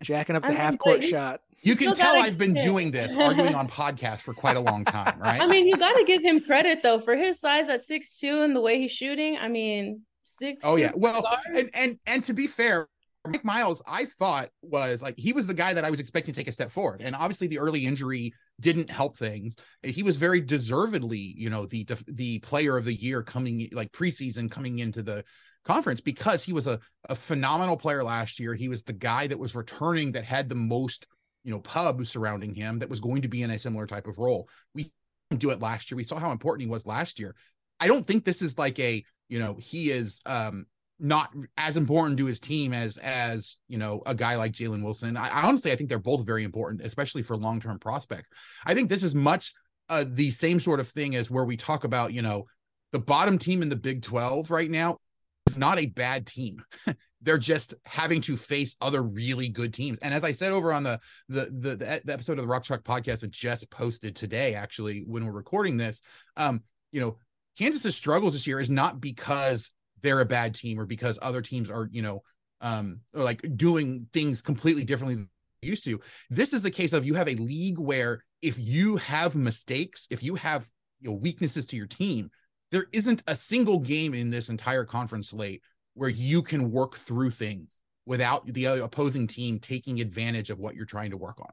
Jacking 0.00 0.36
up 0.36 0.42
the 0.42 0.48
I 0.48 0.50
mean, 0.50 0.58
half 0.58 0.78
court 0.78 1.04
shot. 1.04 1.40
You 1.62 1.76
can 1.76 1.94
tell 1.94 2.16
I've 2.16 2.38
been 2.38 2.54
doing 2.54 2.90
this, 2.90 3.14
arguing 3.14 3.54
on 3.54 3.68
podcasts 3.68 4.20
for 4.20 4.32
quite 4.32 4.56
a 4.56 4.60
long 4.60 4.84
time, 4.84 5.18
right? 5.20 5.40
I 5.40 5.46
mean, 5.46 5.66
you 5.66 5.76
got 5.76 5.92
to 5.92 6.04
give 6.04 6.22
him 6.22 6.40
credit 6.40 6.82
though 6.82 6.98
for 6.98 7.16
his 7.16 7.38
size 7.38 7.68
at 7.68 7.84
six 7.84 8.18
two 8.18 8.42
and 8.42 8.56
the 8.56 8.60
way 8.60 8.78
he's 8.78 8.92
shooting. 8.92 9.36
I 9.36 9.48
mean, 9.48 10.02
six. 10.24 10.64
Oh 10.64 10.76
yeah, 10.76 10.92
well, 10.94 11.22
and 11.54 11.70
and 11.74 11.98
and 12.06 12.24
to 12.24 12.32
be 12.32 12.46
fair, 12.46 12.88
Mike 13.26 13.44
Miles, 13.44 13.82
I 13.86 14.06
thought 14.06 14.48
was 14.62 15.02
like 15.02 15.18
he 15.18 15.32
was 15.32 15.46
the 15.46 15.54
guy 15.54 15.74
that 15.74 15.84
I 15.84 15.90
was 15.90 16.00
expecting 16.00 16.32
to 16.32 16.40
take 16.40 16.48
a 16.48 16.52
step 16.52 16.70
forward, 16.70 17.02
and 17.02 17.14
obviously 17.14 17.46
the 17.46 17.58
early 17.58 17.84
injury 17.84 18.32
didn't 18.58 18.90
help 18.90 19.16
things. 19.16 19.56
He 19.82 20.02
was 20.02 20.16
very 20.16 20.40
deservedly, 20.40 21.34
you 21.36 21.50
know, 21.50 21.66
the 21.66 21.86
the 22.06 22.38
player 22.38 22.76
of 22.78 22.86
the 22.86 22.94
year 22.94 23.22
coming 23.22 23.68
like 23.72 23.92
preseason 23.92 24.50
coming 24.50 24.78
into 24.78 25.02
the 25.02 25.24
conference 25.64 26.00
because 26.00 26.44
he 26.44 26.52
was 26.52 26.66
a, 26.66 26.80
a 27.08 27.14
phenomenal 27.14 27.76
player 27.76 28.02
last 28.02 28.38
year. 28.40 28.54
He 28.54 28.68
was 28.68 28.82
the 28.82 28.92
guy 28.92 29.26
that 29.26 29.38
was 29.38 29.54
returning 29.54 30.12
that 30.12 30.24
had 30.24 30.48
the 30.48 30.54
most, 30.54 31.06
you 31.44 31.52
know, 31.52 31.60
pub 31.60 32.06
surrounding 32.06 32.54
him 32.54 32.78
that 32.78 32.90
was 32.90 33.00
going 33.00 33.22
to 33.22 33.28
be 33.28 33.42
in 33.42 33.50
a 33.50 33.58
similar 33.58 33.86
type 33.86 34.06
of 34.06 34.18
role. 34.18 34.48
We 34.74 34.92
do 35.36 35.50
it 35.50 35.60
last 35.60 35.90
year. 35.90 35.96
We 35.96 36.04
saw 36.04 36.18
how 36.18 36.32
important 36.32 36.62
he 36.62 36.70
was 36.70 36.86
last 36.86 37.18
year. 37.18 37.34
I 37.78 37.86
don't 37.86 38.06
think 38.06 38.24
this 38.24 38.42
is 38.42 38.58
like 38.58 38.78
a, 38.78 39.04
you 39.28 39.38
know, 39.38 39.56
he 39.60 39.90
is 39.90 40.20
um 40.26 40.66
not 41.00 41.32
as 41.56 41.78
important 41.78 42.18
to 42.18 42.26
his 42.26 42.40
team 42.40 42.74
as 42.74 42.98
as 42.98 43.56
you 43.68 43.78
know 43.78 44.02
a 44.04 44.14
guy 44.14 44.36
like 44.36 44.52
Jalen 44.52 44.84
Wilson. 44.84 45.16
I, 45.16 45.28
I, 45.28 45.48
honestly 45.48 45.72
I 45.72 45.76
think 45.76 45.88
they're 45.88 45.98
both 45.98 46.26
very 46.26 46.44
important, 46.44 46.82
especially 46.82 47.22
for 47.22 47.36
long 47.36 47.58
term 47.58 47.78
prospects. 47.78 48.28
I 48.66 48.74
think 48.74 48.88
this 48.88 49.02
is 49.02 49.14
much 49.14 49.54
uh, 49.88 50.04
the 50.06 50.30
same 50.30 50.60
sort 50.60 50.78
of 50.78 50.88
thing 50.88 51.16
as 51.16 51.30
where 51.30 51.44
we 51.44 51.56
talk 51.56 51.84
about 51.84 52.12
you 52.12 52.22
know 52.22 52.44
the 52.92 52.98
bottom 52.98 53.38
team 53.38 53.62
in 53.62 53.70
the 53.70 53.76
Big 53.76 54.02
Twelve 54.02 54.50
right 54.50 54.70
now 54.70 54.98
is 55.46 55.58
not 55.58 55.78
a 55.78 55.86
bad 55.86 56.26
team. 56.26 56.62
They're 57.22 57.38
just 57.38 57.74
having 57.84 58.22
to 58.22 58.36
face 58.36 58.76
other 58.80 59.02
really 59.02 59.48
good 59.48 59.74
teams. 59.74 59.98
And 60.00 60.14
as 60.14 60.24
I 60.24 60.32
said 60.32 60.52
over 60.52 60.72
on 60.72 60.82
the 60.82 61.00
the 61.28 61.46
the, 61.46 62.00
the 62.04 62.12
episode 62.12 62.38
of 62.38 62.42
the 62.42 62.48
Rock 62.48 62.64
Chalk 62.64 62.82
podcast 62.82 63.20
that 63.20 63.30
just 63.30 63.70
posted 63.70 64.16
today, 64.16 64.54
actually 64.54 65.04
when 65.06 65.24
we're 65.24 65.32
recording 65.32 65.76
this, 65.76 66.02
um, 66.36 66.62
you 66.92 67.00
know, 67.00 67.18
Kansas's 67.58 67.96
struggles 67.96 68.32
this 68.32 68.46
year 68.46 68.60
is 68.60 68.70
not 68.70 69.00
because 69.00 69.70
they're 70.02 70.20
a 70.20 70.26
bad 70.26 70.54
team 70.54 70.80
or 70.80 70.86
because 70.86 71.18
other 71.20 71.42
teams 71.42 71.70
are, 71.70 71.88
you 71.92 72.00
know, 72.00 72.22
um, 72.62 73.00
or 73.14 73.22
like 73.22 73.42
doing 73.56 74.06
things 74.12 74.40
completely 74.40 74.84
differently 74.84 75.16
than 75.16 75.28
used 75.62 75.84
to. 75.84 76.00
This 76.30 76.52
is 76.52 76.62
the 76.62 76.70
case 76.70 76.92
of 76.92 77.04
you 77.04 77.14
have 77.14 77.28
a 77.28 77.34
league 77.34 77.78
where 77.78 78.24
if 78.42 78.58
you 78.58 78.96
have 78.96 79.36
mistakes, 79.36 80.06
if 80.10 80.22
you 80.22 80.36
have 80.36 80.66
you 81.00 81.10
know 81.10 81.16
weaknesses 81.16 81.66
to 81.66 81.76
your 81.76 81.86
team, 81.86 82.30
there 82.70 82.86
isn't 82.92 83.22
a 83.26 83.34
single 83.34 83.78
game 83.78 84.14
in 84.14 84.30
this 84.30 84.48
entire 84.48 84.84
conference 84.84 85.30
slate 85.30 85.62
where 85.94 86.10
you 86.10 86.42
can 86.42 86.70
work 86.70 86.96
through 86.96 87.30
things 87.30 87.80
without 88.06 88.46
the 88.46 88.64
opposing 88.64 89.26
team 89.26 89.58
taking 89.58 90.00
advantage 90.00 90.50
of 90.50 90.58
what 90.58 90.74
you're 90.74 90.86
trying 90.86 91.10
to 91.10 91.16
work 91.16 91.38
on. 91.40 91.52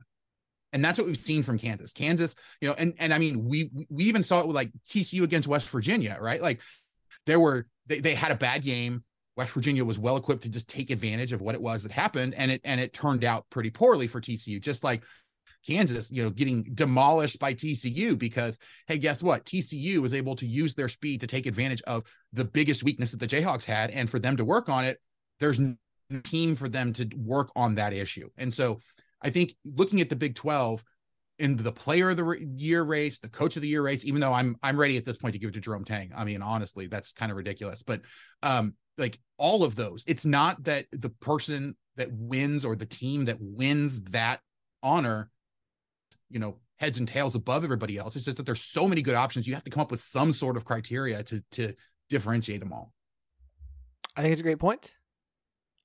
And 0.73 0.83
that's 0.83 0.97
what 0.97 1.07
we've 1.07 1.17
seen 1.17 1.43
from 1.43 1.57
Kansas. 1.57 1.93
Kansas, 1.93 2.35
you 2.61 2.67
know, 2.67 2.75
and 2.77 2.93
and 2.99 3.13
I 3.13 3.17
mean, 3.17 3.45
we 3.45 3.69
we 3.89 4.03
even 4.03 4.21
saw 4.21 4.41
it 4.41 4.47
with 4.47 4.55
like 4.55 4.71
TCU 4.85 5.23
against 5.23 5.47
West 5.47 5.69
Virginia, 5.69 6.17
right? 6.19 6.41
Like 6.41 6.61
there 7.25 7.39
were 7.39 7.67
they, 7.87 7.99
they 7.99 8.15
had 8.15 8.31
a 8.31 8.35
bad 8.35 8.63
game. 8.63 9.03
West 9.37 9.53
Virginia 9.53 9.85
was 9.85 9.99
well 9.99 10.17
equipped 10.17 10.43
to 10.43 10.49
just 10.49 10.67
take 10.67 10.89
advantage 10.89 11.31
of 11.31 11.41
what 11.41 11.55
it 11.55 11.61
was 11.61 11.83
that 11.83 11.91
happened, 11.91 12.33
and 12.35 12.51
it 12.51 12.61
and 12.63 12.81
it 12.81 12.91
turned 12.91 13.23
out 13.23 13.45
pretty 13.49 13.69
poorly 13.69 14.07
for 14.07 14.19
TCU. 14.19 14.59
Just 14.59 14.83
like 14.83 15.03
Kansas, 15.67 16.09
you 16.11 16.23
know, 16.23 16.29
getting 16.29 16.63
demolished 16.73 17.39
by 17.39 17.53
TCU 17.53 18.17
because, 18.17 18.57
hey, 18.87 18.97
guess 18.97 19.21
what? 19.21 19.45
TCU 19.45 19.97
was 19.97 20.13
able 20.13 20.35
to 20.35 20.47
use 20.47 20.73
their 20.73 20.87
speed 20.87 21.21
to 21.21 21.27
take 21.27 21.45
advantage 21.45 21.81
of 21.83 22.03
the 22.33 22.45
biggest 22.45 22.83
weakness 22.83 23.11
that 23.11 23.19
the 23.19 23.27
Jayhawks 23.27 23.65
had. 23.65 23.89
And 23.91 24.09
for 24.09 24.19
them 24.19 24.37
to 24.37 24.45
work 24.45 24.69
on 24.69 24.85
it, 24.85 24.99
there's 25.39 25.59
no 25.59 25.75
team 26.23 26.55
for 26.55 26.69
them 26.69 26.93
to 26.93 27.09
work 27.17 27.51
on 27.55 27.75
that 27.75 27.93
issue. 27.93 28.29
And 28.37 28.53
so 28.53 28.79
I 29.21 29.29
think 29.29 29.53
looking 29.65 29.99
at 29.99 30.09
the 30.09 30.15
Big 30.15 30.35
12 30.35 30.83
in 31.39 31.55
the 31.57 31.71
player 31.71 32.09
of 32.09 32.17
the 32.17 32.47
year 32.55 32.83
race, 32.83 33.19
the 33.19 33.29
coach 33.29 33.55
of 33.55 33.61
the 33.61 33.67
year 33.67 33.81
race, 33.81 34.05
even 34.05 34.21
though 34.21 34.33
I'm 34.33 34.55
I'm 34.63 34.79
ready 34.79 34.97
at 34.97 35.05
this 35.05 35.17
point 35.17 35.33
to 35.33 35.39
give 35.39 35.49
it 35.49 35.53
to 35.53 35.59
Jerome 35.59 35.85
Tang. 35.85 36.11
I 36.15 36.23
mean, 36.23 36.41
honestly, 36.41 36.87
that's 36.87 37.13
kind 37.13 37.31
of 37.31 37.37
ridiculous. 37.37 37.83
But 37.83 38.01
um, 38.41 38.73
like 38.97 39.19
all 39.37 39.63
of 39.63 39.75
those, 39.75 40.03
it's 40.07 40.25
not 40.25 40.63
that 40.63 40.85
the 40.91 41.09
person 41.09 41.75
that 41.97 42.11
wins 42.11 42.65
or 42.65 42.75
the 42.75 42.85
team 42.85 43.25
that 43.25 43.37
wins 43.39 44.01
that 44.03 44.39
honor 44.81 45.29
you 46.29 46.39
know 46.39 46.57
heads 46.77 46.97
and 46.97 47.07
tails 47.07 47.35
above 47.35 47.63
everybody 47.63 47.97
else. 47.97 48.15
It's 48.15 48.25
just 48.25 48.37
that 48.37 48.45
there's 48.45 48.61
so 48.61 48.87
many 48.87 49.01
good 49.01 49.15
options. 49.15 49.47
You 49.47 49.55
have 49.55 49.63
to 49.63 49.71
come 49.71 49.81
up 49.81 49.91
with 49.91 49.99
some 49.99 50.33
sort 50.33 50.57
of 50.57 50.65
criteria 50.65 51.23
to 51.23 51.43
to 51.51 51.73
differentiate 52.09 52.59
them 52.59 52.73
all. 52.73 52.93
I 54.15 54.21
think 54.21 54.31
it's 54.31 54.41
a 54.41 54.43
great 54.43 54.59
point. 54.59 54.93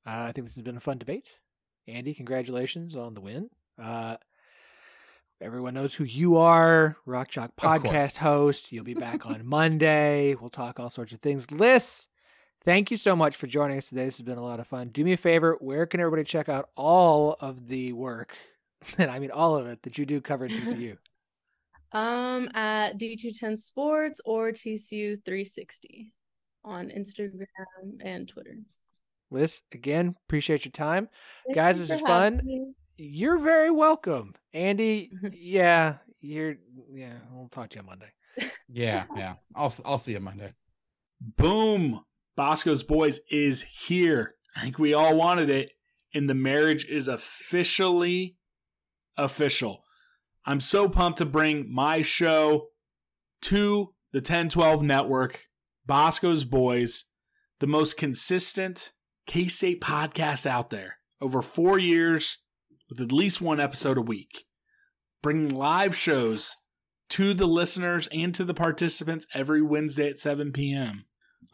Uh, 0.06 0.26
I 0.28 0.32
think 0.32 0.46
this 0.46 0.54
has 0.54 0.62
been 0.62 0.76
a 0.76 0.80
fun 0.80 0.98
debate. 0.98 1.28
Andy, 1.86 2.14
congratulations 2.14 2.96
on 2.96 3.14
the 3.14 3.20
win. 3.20 3.50
Uh, 3.80 4.16
everyone 5.40 5.74
knows 5.74 5.94
who 5.94 6.04
you 6.04 6.36
are, 6.36 6.96
Rock 7.06 7.28
Chalk 7.28 7.56
podcast 7.56 8.18
host. 8.18 8.72
You'll 8.72 8.84
be 8.84 8.94
back 8.94 9.26
on 9.26 9.44
Monday. 9.44 10.34
We'll 10.40 10.50
talk 10.50 10.80
all 10.80 10.90
sorts 10.90 11.12
of 11.12 11.20
things. 11.20 11.50
Lys, 11.50 12.08
thank 12.64 12.90
you 12.90 12.96
so 12.96 13.14
much 13.14 13.36
for 13.36 13.46
joining 13.46 13.78
us 13.78 13.88
today. 13.88 14.06
This 14.06 14.18
has 14.18 14.24
been 14.24 14.38
a 14.38 14.44
lot 14.44 14.60
of 14.60 14.66
fun. 14.66 14.88
Do 14.88 15.04
me 15.04 15.12
a 15.12 15.16
favor, 15.16 15.56
where 15.60 15.86
can 15.86 16.00
everybody 16.00 16.24
check 16.24 16.48
out 16.48 16.70
all 16.76 17.36
of 17.40 17.68
the 17.68 17.92
work 17.92 18.36
and 18.98 19.10
I 19.10 19.18
mean 19.18 19.30
all 19.30 19.56
of 19.56 19.66
it 19.66 19.82
that 19.82 19.98
you 19.98 20.06
do 20.06 20.20
cover 20.20 20.46
at 20.46 20.50
TCU? 20.50 20.96
um, 21.92 22.48
at 22.54 22.98
D210 22.98 23.58
Sports 23.58 24.20
or 24.24 24.50
TCU 24.50 25.22
360 25.24 26.12
on 26.64 26.88
Instagram 26.88 27.40
and 28.02 28.28
Twitter. 28.28 28.56
Lys, 29.30 29.62
again, 29.72 30.14
appreciate 30.26 30.64
your 30.64 30.72
time. 30.72 31.08
Thank 31.46 31.56
Guys, 31.56 31.78
this 31.78 31.90
is 31.90 32.00
fun. 32.00 32.42
Me. 32.44 32.72
You're 32.98 33.38
very 33.38 33.70
welcome. 33.70 34.34
Andy, 34.52 35.10
yeah, 35.32 35.96
you're 36.20 36.56
yeah, 36.92 37.14
we'll 37.32 37.48
talk 37.48 37.70
to 37.70 37.76
you 37.76 37.80
on 37.80 37.86
Monday. 37.86 38.12
yeah, 38.68 39.04
yeah. 39.16 39.34
I'll 39.54 39.72
I'll 39.84 39.98
see 39.98 40.12
you 40.12 40.20
Monday. 40.20 40.52
Boom. 41.20 42.04
Bosco's 42.36 42.82
Boys 42.82 43.20
is 43.30 43.62
here. 43.62 44.34
I 44.56 44.62
think 44.62 44.78
we 44.78 44.94
all 44.94 45.16
wanted 45.16 45.50
it. 45.50 45.72
And 46.14 46.28
the 46.28 46.34
marriage 46.34 46.84
is 46.84 47.08
officially 47.08 48.36
official. 49.16 49.84
I'm 50.44 50.60
so 50.60 50.88
pumped 50.88 51.18
to 51.18 51.24
bring 51.24 51.72
my 51.72 52.02
show 52.02 52.68
to 53.42 53.94
the 54.12 54.18
1012 54.18 54.82
network, 54.82 55.44
Bosco's 55.86 56.44
Boys, 56.44 57.04
the 57.60 57.66
most 57.66 57.96
consistent 57.96 58.92
K 59.26 59.48
State 59.48 59.80
podcast 59.80 60.46
out 60.46 60.70
there. 60.70 60.96
Over 61.20 61.42
four 61.42 61.78
years 61.78 62.38
with 62.88 63.00
at 63.00 63.12
least 63.12 63.40
one 63.40 63.60
episode 63.60 63.96
a 63.96 64.02
week, 64.02 64.44
bringing 65.22 65.48
live 65.48 65.94
shows 65.94 66.56
to 67.10 67.32
the 67.32 67.46
listeners 67.46 68.08
and 68.12 68.34
to 68.34 68.44
the 68.44 68.54
participants 68.54 69.26
every 69.32 69.62
Wednesday 69.62 70.08
at 70.08 70.18
7 70.18 70.52
p.m. 70.52 71.04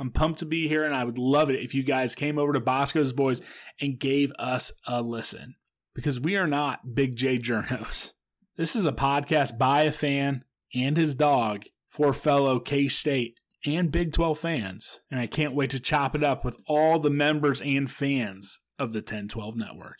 I'm 0.00 0.10
pumped 0.10 0.38
to 0.38 0.46
be 0.46 0.68
here, 0.68 0.84
and 0.84 0.94
I 0.94 1.04
would 1.04 1.18
love 1.18 1.50
it 1.50 1.62
if 1.62 1.74
you 1.74 1.82
guys 1.82 2.14
came 2.14 2.38
over 2.38 2.52
to 2.52 2.60
Bosco's 2.60 3.12
Boys 3.12 3.42
and 3.80 3.98
gave 3.98 4.32
us 4.38 4.72
a 4.86 5.02
listen 5.02 5.56
because 5.98 6.20
we 6.20 6.36
are 6.36 6.46
not 6.46 6.94
Big 6.94 7.16
J 7.16 7.40
Journos. 7.40 8.12
This 8.56 8.76
is 8.76 8.84
a 8.84 8.92
podcast 8.92 9.58
by 9.58 9.82
a 9.82 9.90
fan 9.90 10.44
and 10.72 10.96
his 10.96 11.16
dog 11.16 11.64
for 11.90 12.12
fellow 12.12 12.60
K 12.60 12.86
State 12.86 13.34
and 13.66 13.90
Big 13.90 14.12
12 14.12 14.38
fans. 14.38 15.00
And 15.10 15.18
I 15.18 15.26
can't 15.26 15.56
wait 15.56 15.70
to 15.70 15.80
chop 15.80 16.14
it 16.14 16.22
up 16.22 16.44
with 16.44 16.56
all 16.68 17.00
the 17.00 17.10
members 17.10 17.60
and 17.60 17.90
fans 17.90 18.60
of 18.78 18.92
the 18.92 19.00
1012 19.00 19.56
network. 19.56 19.96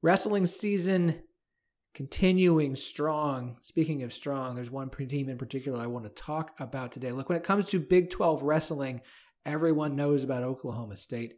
Wrestling 0.00 0.46
season 0.46 1.20
continuing 1.92 2.74
strong. 2.74 3.58
Speaking 3.64 4.02
of 4.02 4.14
strong, 4.14 4.54
there's 4.54 4.70
one 4.70 4.88
team 4.88 5.28
in 5.28 5.36
particular 5.36 5.78
I 5.78 5.88
want 5.88 6.06
to 6.06 6.22
talk 6.22 6.52
about 6.58 6.90
today. 6.90 7.12
Look, 7.12 7.28
when 7.28 7.36
it 7.36 7.44
comes 7.44 7.66
to 7.66 7.80
Big 7.80 8.08
12 8.08 8.42
wrestling, 8.42 9.02
everyone 9.44 9.94
knows 9.94 10.24
about 10.24 10.42
Oklahoma 10.42 10.96
State. 10.96 11.34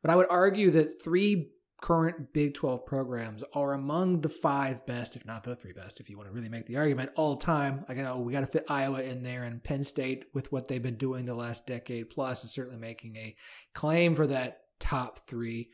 But 0.00 0.10
I 0.10 0.16
would 0.16 0.28
argue 0.30 0.70
that 0.70 1.02
three 1.02 1.50
current 1.80 2.32
Big 2.32 2.54
12 2.54 2.86
programs 2.86 3.42
are 3.54 3.72
among 3.72 4.20
the 4.20 4.28
five 4.28 4.84
best, 4.86 5.16
if 5.16 5.26
not 5.26 5.44
the 5.44 5.56
three 5.56 5.72
best, 5.72 6.00
if 6.00 6.08
you 6.08 6.16
want 6.16 6.28
to 6.28 6.34
really 6.34 6.48
make 6.48 6.66
the 6.66 6.76
argument, 6.76 7.10
all 7.16 7.36
time. 7.36 7.84
I 7.88 7.94
know 7.94 8.18
we 8.18 8.32
got 8.32 8.40
to 8.40 8.46
fit 8.46 8.66
Iowa 8.68 9.02
in 9.02 9.22
there 9.22 9.44
and 9.44 9.62
Penn 9.62 9.84
State 9.84 10.26
with 10.32 10.50
what 10.52 10.68
they've 10.68 10.82
been 10.82 10.96
doing 10.96 11.26
the 11.26 11.34
last 11.34 11.66
decade 11.66 12.10
plus 12.10 12.44
is 12.44 12.52
certainly 12.52 12.78
making 12.78 13.16
a 13.16 13.36
claim 13.74 14.14
for 14.14 14.26
that 14.26 14.62
top 14.80 15.28
three. 15.28 15.70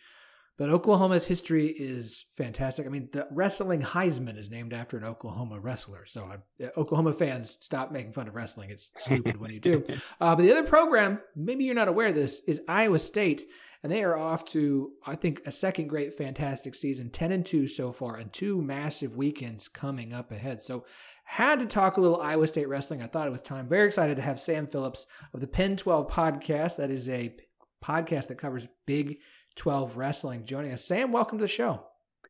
But 0.61 0.69
Oklahoma's 0.69 1.27
history 1.27 1.69
is 1.69 2.27
fantastic. 2.37 2.85
I 2.85 2.91
mean, 2.91 3.09
the 3.13 3.27
wrestling 3.31 3.81
Heisman 3.81 4.37
is 4.37 4.51
named 4.51 4.75
after 4.75 4.99
an 4.99 5.05
Oklahoma 5.05 5.59
wrestler. 5.59 6.05
So, 6.05 6.31
uh, 6.63 6.67
Oklahoma 6.77 7.15
fans, 7.15 7.57
stop 7.61 7.91
making 7.91 8.13
fun 8.13 8.29
of 8.29 8.35
wrestling. 8.35 8.69
It's 8.69 8.91
stupid 8.99 9.41
when 9.41 9.53
you 9.53 9.61
do. 9.61 9.85
Uh, 10.21 10.37
but 10.37 10.43
the 10.43 10.51
other 10.51 10.65
program, 10.65 11.19
maybe 11.35 11.65
you're 11.65 11.75
not 11.75 11.89
aware 11.89 12.09
of 12.09 12.15
this, 12.15 12.43
is 12.47 12.61
Iowa 12.69 12.99
State 12.99 13.47
and 13.83 13.91
they 13.91 14.03
are 14.03 14.17
off 14.17 14.45
to 14.47 14.93
I 15.07 15.15
think 15.15 15.43
a 15.47 15.51
second 15.51 15.89
great 15.89 16.15
fantastic 16.15 16.75
season, 16.75 17.11
10 17.11 17.33
and 17.33 17.47
2 17.47 17.69
so 17.69 17.93
far 17.93 18.17
and 18.17 18.33
two 18.33 18.61
massive 18.61 19.17
weekends 19.17 19.69
coming 19.69 20.13
up 20.13 20.31
ahead. 20.31 20.61
So 20.61 20.85
had 21.25 21.61
to 21.61 21.67
talk 21.67 21.97
a 21.97 22.01
little 22.01 22.21
Iowa 22.21 22.47
State 22.47 22.69
wrestling. 22.69 23.03
I 23.03 23.07
thought 23.07 23.27
it 23.27 23.33
was 23.33 23.41
time. 23.41 23.69
Very 23.69 23.87
excited 23.87 24.17
to 24.17 24.23
have 24.23 24.41
Sam 24.41 24.67
Phillips 24.67 25.07
of 25.33 25.41
the 25.41 25.47
Pin 25.47 25.77
12 25.77 26.09
podcast. 26.09 26.77
That 26.77 26.91
is 26.91 27.09
a 27.09 27.35
podcast 27.83 28.29
that 28.29 28.39
covers 28.39 28.67
Big 28.87 29.19
12 29.57 29.97
wrestling 29.97 30.45
joining 30.45 30.73
us. 30.73 30.85
Sam, 30.85 31.13
welcome 31.13 31.39
to 31.39 31.45
the 31.45 31.49
show. 31.49 31.85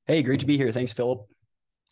Hey, 0.07 0.23
great 0.23 0.41
to 0.41 0.47
be 0.47 0.57
here. 0.57 0.73
Thanks, 0.73 0.93
Philip. 0.93 1.27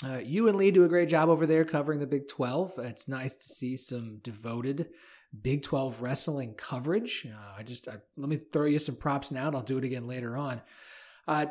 Uh, 0.05 0.18
you 0.18 0.49
and 0.49 0.57
Lee 0.57 0.71
do 0.71 0.85
a 0.85 0.88
great 0.88 1.09
job 1.09 1.29
over 1.29 1.44
there 1.44 1.64
covering 1.64 1.99
the 1.99 2.07
Big 2.07 2.29
12. 2.29 2.79
It's 2.79 3.09
nice 3.09 3.37
to 3.37 3.44
see 3.44 3.77
some 3.77 4.21
devoted 4.23 4.88
Big 5.43 5.62
12 5.62 6.01
wrestling 6.01 6.55
coverage. 6.55 7.27
Uh, 7.27 7.55
I 7.59 7.62
just 7.62 7.88
I, 7.88 7.97
let 8.17 8.29
me 8.29 8.41
throw 8.53 8.67
you 8.67 8.79
some 8.79 8.97
props 8.97 9.31
now, 9.31 9.49
and 9.49 9.57
I'll 9.57 9.62
do 9.62 9.79
it 9.79 9.85
again 9.85 10.07
later 10.07 10.37
on. 10.37 10.61
Uh, 11.27 11.47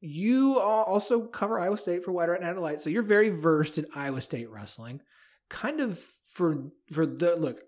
you 0.00 0.58
also 0.58 1.22
cover 1.22 1.58
Iowa 1.60 1.76
State 1.76 2.04
for 2.04 2.12
Wide 2.12 2.28
Right 2.28 2.40
Natty 2.40 2.58
Light, 2.58 2.80
so 2.80 2.90
you're 2.90 3.02
very 3.02 3.28
versed 3.28 3.78
in 3.78 3.86
Iowa 3.94 4.20
State 4.20 4.50
wrestling. 4.50 5.00
Kind 5.48 5.80
of 5.80 6.00
for 6.24 6.70
for 6.90 7.06
the 7.06 7.36
look, 7.36 7.60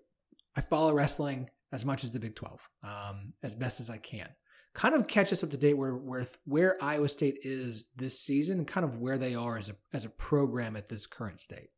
I 0.55 0.61
follow 0.61 0.93
wrestling 0.93 1.49
as 1.71 1.85
much 1.85 2.03
as 2.03 2.11
the 2.11 2.19
Big 2.19 2.35
12, 2.35 2.69
um, 2.83 3.33
as 3.41 3.55
best 3.55 3.79
as 3.79 3.89
I 3.89 3.97
can. 3.97 4.29
Kind 4.73 4.95
of 4.95 5.07
catch 5.07 5.31
us 5.31 5.43
up 5.43 5.51
to 5.51 5.57
date 5.57 5.75
where 5.75 5.95
where 5.95 6.25
where 6.45 6.83
Iowa 6.83 7.07
State 7.07 7.39
is 7.43 7.89
this 7.95 8.19
season, 8.19 8.59
and 8.59 8.67
kind 8.67 8.83
of 8.83 8.97
where 8.97 9.19
they 9.19 9.35
are 9.35 9.57
as 9.57 9.69
a 9.69 9.75
as 9.93 10.05
a 10.05 10.09
program 10.09 10.75
at 10.75 10.89
this 10.89 11.05
current 11.05 11.39
state. 11.39 11.69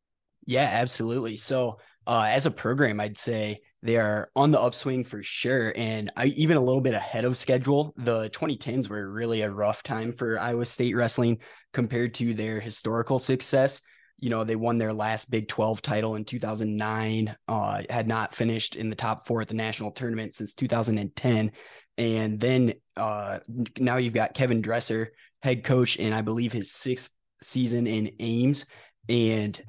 Yeah, 0.46 0.70
absolutely. 0.72 1.38
So 1.38 1.80
uh, 2.08 2.28
as 2.30 2.46
a 2.46 2.52
program, 2.52 3.00
I'd 3.00 3.18
say 3.18 3.62
they 3.86 3.98
are 3.98 4.32
on 4.36 4.50
the 4.50 4.60
upswing 4.60 5.04
for 5.04 5.22
sure, 5.22 5.72
and 5.76 6.12
I, 6.18 6.26
even 6.26 6.58
a 6.58 6.64
little 6.64 6.82
bit 6.82 6.96
ahead 6.96 7.24
of 7.24 7.38
schedule. 7.38 7.94
The 7.98 8.32
2010s 8.32 8.90
were 8.90 9.12
really 9.12 9.44
a 9.44 9.52
rough 9.52 9.84
time 9.84 10.12
for 10.12 10.40
Iowa 10.40 10.66
State 10.66 10.96
wrestling 10.96 11.38
compared 11.72 12.16
to 12.16 12.34
their 12.34 12.60
historical 12.60 13.20
success. 13.20 13.84
You 14.18 14.32
know, 14.32 14.44
they 14.44 14.56
won 14.56 14.80
their 14.80 14.92
last 14.92 15.30
Big 15.30 15.48
12 15.48 15.84
title 15.84 16.16
in 16.16 16.26
2009, 16.26 17.36
uh, 17.48 17.84
had 17.88 18.08
not 18.08 18.34
finished 18.34 18.76
in 18.76 18.90
the 18.90 18.96
top 18.96 19.28
four 19.28 19.42
at 19.42 19.50
the 19.50 19.54
national 19.54 19.92
tournament 19.92 20.34
since 20.34 20.56
2010. 20.56 21.52
And 22.00 22.40
then 22.40 22.74
uh, 22.98 23.38
now 23.78 23.98
you've 23.98 24.16
got 24.16 24.34
Kevin 24.34 24.64
Dresser, 24.64 25.12
head 25.44 25.64
coach, 25.64 26.00
and 26.00 26.16
I 26.16 26.22
believe 26.22 26.54
his 26.54 26.72
sixth 26.72 27.12
season 27.44 27.86
in 27.86 28.14
Ames. 28.20 28.66
And 29.08 29.62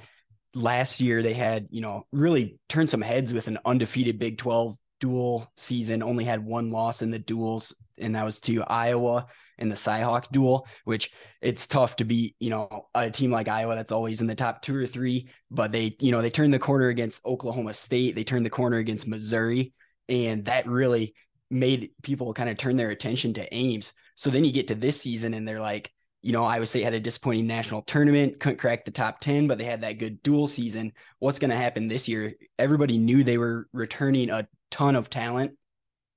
last 0.56 1.00
year 1.00 1.22
they 1.22 1.34
had, 1.34 1.68
you 1.70 1.82
know, 1.82 2.06
really 2.12 2.58
turned 2.68 2.90
some 2.90 3.02
heads 3.02 3.32
with 3.32 3.46
an 3.46 3.58
undefeated 3.64 4.18
Big 4.18 4.38
12 4.38 4.76
dual 4.98 5.52
season, 5.56 6.02
only 6.02 6.24
had 6.24 6.44
one 6.44 6.70
loss 6.70 7.02
in 7.02 7.10
the 7.10 7.18
duels, 7.18 7.76
and 7.98 8.14
that 8.14 8.24
was 8.24 8.40
to 8.40 8.62
Iowa 8.62 9.26
in 9.58 9.68
the 9.68 9.74
Cyhawk 9.74 10.30
duel, 10.32 10.66
which 10.84 11.10
it's 11.40 11.66
tough 11.66 11.96
to 11.96 12.04
beat, 12.04 12.36
you 12.40 12.50
know, 12.50 12.86
a 12.94 13.10
team 13.10 13.30
like 13.30 13.48
Iowa 13.48 13.74
that's 13.74 13.92
always 13.92 14.20
in 14.20 14.26
the 14.26 14.34
top 14.34 14.62
two 14.62 14.76
or 14.76 14.86
three. 14.86 15.28
But 15.50 15.72
they, 15.72 15.96
you 16.00 16.10
know, 16.10 16.22
they 16.22 16.30
turned 16.30 16.54
the 16.54 16.58
corner 16.58 16.88
against 16.88 17.24
Oklahoma 17.24 17.74
State, 17.74 18.16
they 18.16 18.24
turned 18.24 18.46
the 18.46 18.50
corner 18.50 18.78
against 18.78 19.06
Missouri, 19.06 19.74
and 20.08 20.46
that 20.46 20.66
really 20.66 21.14
made 21.50 21.90
people 22.02 22.32
kind 22.34 22.50
of 22.50 22.56
turn 22.56 22.76
their 22.76 22.90
attention 22.90 23.34
to 23.34 23.54
Ames. 23.54 23.92
So 24.14 24.30
then 24.30 24.44
you 24.44 24.52
get 24.52 24.68
to 24.68 24.74
this 24.74 25.00
season 25.00 25.34
and 25.34 25.46
they're 25.46 25.60
like, 25.60 25.92
you 26.26 26.32
know, 26.32 26.42
Iowa 26.42 26.66
State 26.66 26.82
had 26.82 26.92
a 26.92 26.98
disappointing 26.98 27.46
national 27.46 27.82
tournament, 27.82 28.40
couldn't 28.40 28.58
crack 28.58 28.84
the 28.84 28.90
top 28.90 29.20
10, 29.20 29.46
but 29.46 29.58
they 29.58 29.64
had 29.64 29.82
that 29.82 29.98
good 29.98 30.20
dual 30.24 30.48
season. 30.48 30.92
What's 31.20 31.38
going 31.38 31.52
to 31.52 31.56
happen 31.56 31.86
this 31.86 32.08
year? 32.08 32.34
Everybody 32.58 32.98
knew 32.98 33.22
they 33.22 33.38
were 33.38 33.68
returning 33.72 34.30
a 34.30 34.48
ton 34.72 34.96
of 34.96 35.08
talent. 35.08 35.52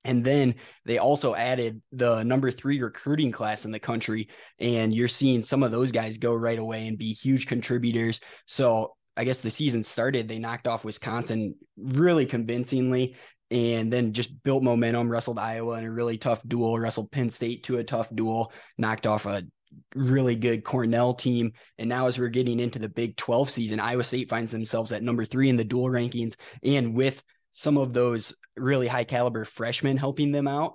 And 0.02 0.24
then 0.24 0.56
they 0.84 0.98
also 0.98 1.36
added 1.36 1.80
the 1.92 2.24
number 2.24 2.50
three 2.50 2.82
recruiting 2.82 3.30
class 3.30 3.64
in 3.64 3.70
the 3.70 3.78
country. 3.78 4.30
And 4.58 4.92
you're 4.92 5.06
seeing 5.06 5.44
some 5.44 5.62
of 5.62 5.70
those 5.70 5.92
guys 5.92 6.18
go 6.18 6.34
right 6.34 6.58
away 6.58 6.88
and 6.88 6.98
be 6.98 7.12
huge 7.12 7.46
contributors. 7.46 8.18
So 8.46 8.96
I 9.16 9.22
guess 9.22 9.42
the 9.42 9.50
season 9.50 9.84
started, 9.84 10.26
they 10.26 10.40
knocked 10.40 10.66
off 10.66 10.84
Wisconsin 10.84 11.54
really 11.76 12.26
convincingly 12.26 13.14
and 13.52 13.92
then 13.92 14.12
just 14.12 14.42
built 14.42 14.64
momentum, 14.64 15.08
wrestled 15.08 15.38
Iowa 15.38 15.78
in 15.78 15.84
a 15.84 15.90
really 15.90 16.18
tough 16.18 16.40
duel, 16.48 16.80
wrestled 16.80 17.12
Penn 17.12 17.30
State 17.30 17.62
to 17.64 17.78
a 17.78 17.84
tough 17.84 18.08
duel, 18.12 18.52
knocked 18.76 19.06
off 19.06 19.26
a 19.26 19.44
really 19.94 20.36
good 20.36 20.64
Cornell 20.64 21.14
team. 21.14 21.52
And 21.78 21.88
now, 21.88 22.06
as 22.06 22.18
we're 22.18 22.28
getting 22.28 22.60
into 22.60 22.78
the 22.78 22.88
Big 22.88 23.16
12 23.16 23.50
season, 23.50 23.80
Iowa 23.80 24.04
State 24.04 24.28
finds 24.28 24.52
themselves 24.52 24.92
at 24.92 25.02
number 25.02 25.24
three 25.24 25.48
in 25.48 25.56
the 25.56 25.64
dual 25.64 25.88
rankings. 25.88 26.36
And 26.62 26.94
with 26.94 27.22
some 27.50 27.76
of 27.76 27.92
those 27.92 28.34
really 28.56 28.86
high 28.86 29.04
caliber 29.04 29.44
freshmen 29.44 29.96
helping 29.96 30.32
them 30.32 30.48
out, 30.48 30.74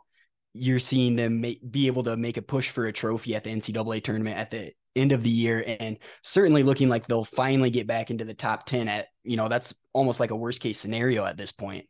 you're 0.54 0.80
seeing 0.80 1.16
them 1.16 1.42
make, 1.42 1.60
be 1.70 1.88
able 1.88 2.04
to 2.04 2.16
make 2.16 2.38
a 2.38 2.42
push 2.42 2.70
for 2.70 2.86
a 2.86 2.94
trophy 2.94 3.36
at 3.36 3.44
the 3.44 3.50
NCAA 3.50 4.04
tournament 4.04 4.38
at 4.38 4.52
the 4.52 4.72
end 4.96 5.12
of 5.12 5.24
the 5.24 5.30
year 5.30 5.76
and 5.80 5.98
certainly 6.24 6.64
looking 6.64 6.88
like 6.88 7.06
they'll 7.06 7.26
finally 7.26 7.70
get 7.70 7.86
back 7.88 8.10
into 8.10 8.24
the 8.24 8.34
top 8.34 8.66
10 8.66 8.88
at, 8.88 9.08
you 9.24 9.36
know, 9.36 9.50
that's 9.50 9.76
almost 9.92 10.22
like 10.22 10.32
a 10.32 10.36
worst 10.36 10.62
case 10.62 10.80
scenario 10.80 11.26
at 11.26 11.36
this 11.36 11.52
point. 11.52 11.86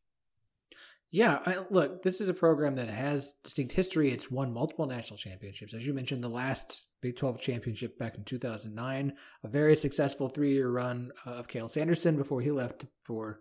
Yeah, 1.16 1.40
I, 1.46 1.60
look, 1.70 2.04
this 2.04 2.20
is 2.20 2.28
a 2.28 2.34
program 2.34 2.76
that 2.76 2.90
has 2.90 3.36
distinct 3.42 3.72
history. 3.72 4.12
It's 4.12 4.30
won 4.30 4.52
multiple 4.52 4.86
national 4.86 5.18
championships. 5.18 5.74
As 5.74 5.88
you 5.88 5.94
mentioned, 5.94 6.22
the 6.22 6.28
last 6.28 6.82
Big 7.02 7.16
12 7.16 7.40
championship 7.40 7.98
back 7.98 8.18
in 8.18 8.26
2009, 8.26 9.14
a 9.42 9.48
very 9.48 9.78
successful 9.78 10.28
three 10.28 10.52
year 10.52 10.70
run 10.70 11.14
of 11.26 11.48
Cael 11.48 11.70
Sanderson 11.70 12.18
before 12.18 12.42
he 12.42 12.52
left 12.52 12.84
for 13.06 13.40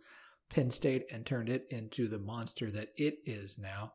Penn 0.51 0.71
State 0.71 1.07
and 1.11 1.27
turned 1.27 1.49
it 1.49 1.67
into 1.69 2.07
the 2.07 2.21
monster 2.21 2.71
that 2.71 2.91
it 2.97 3.17
is 3.27 3.59
now. 3.59 3.95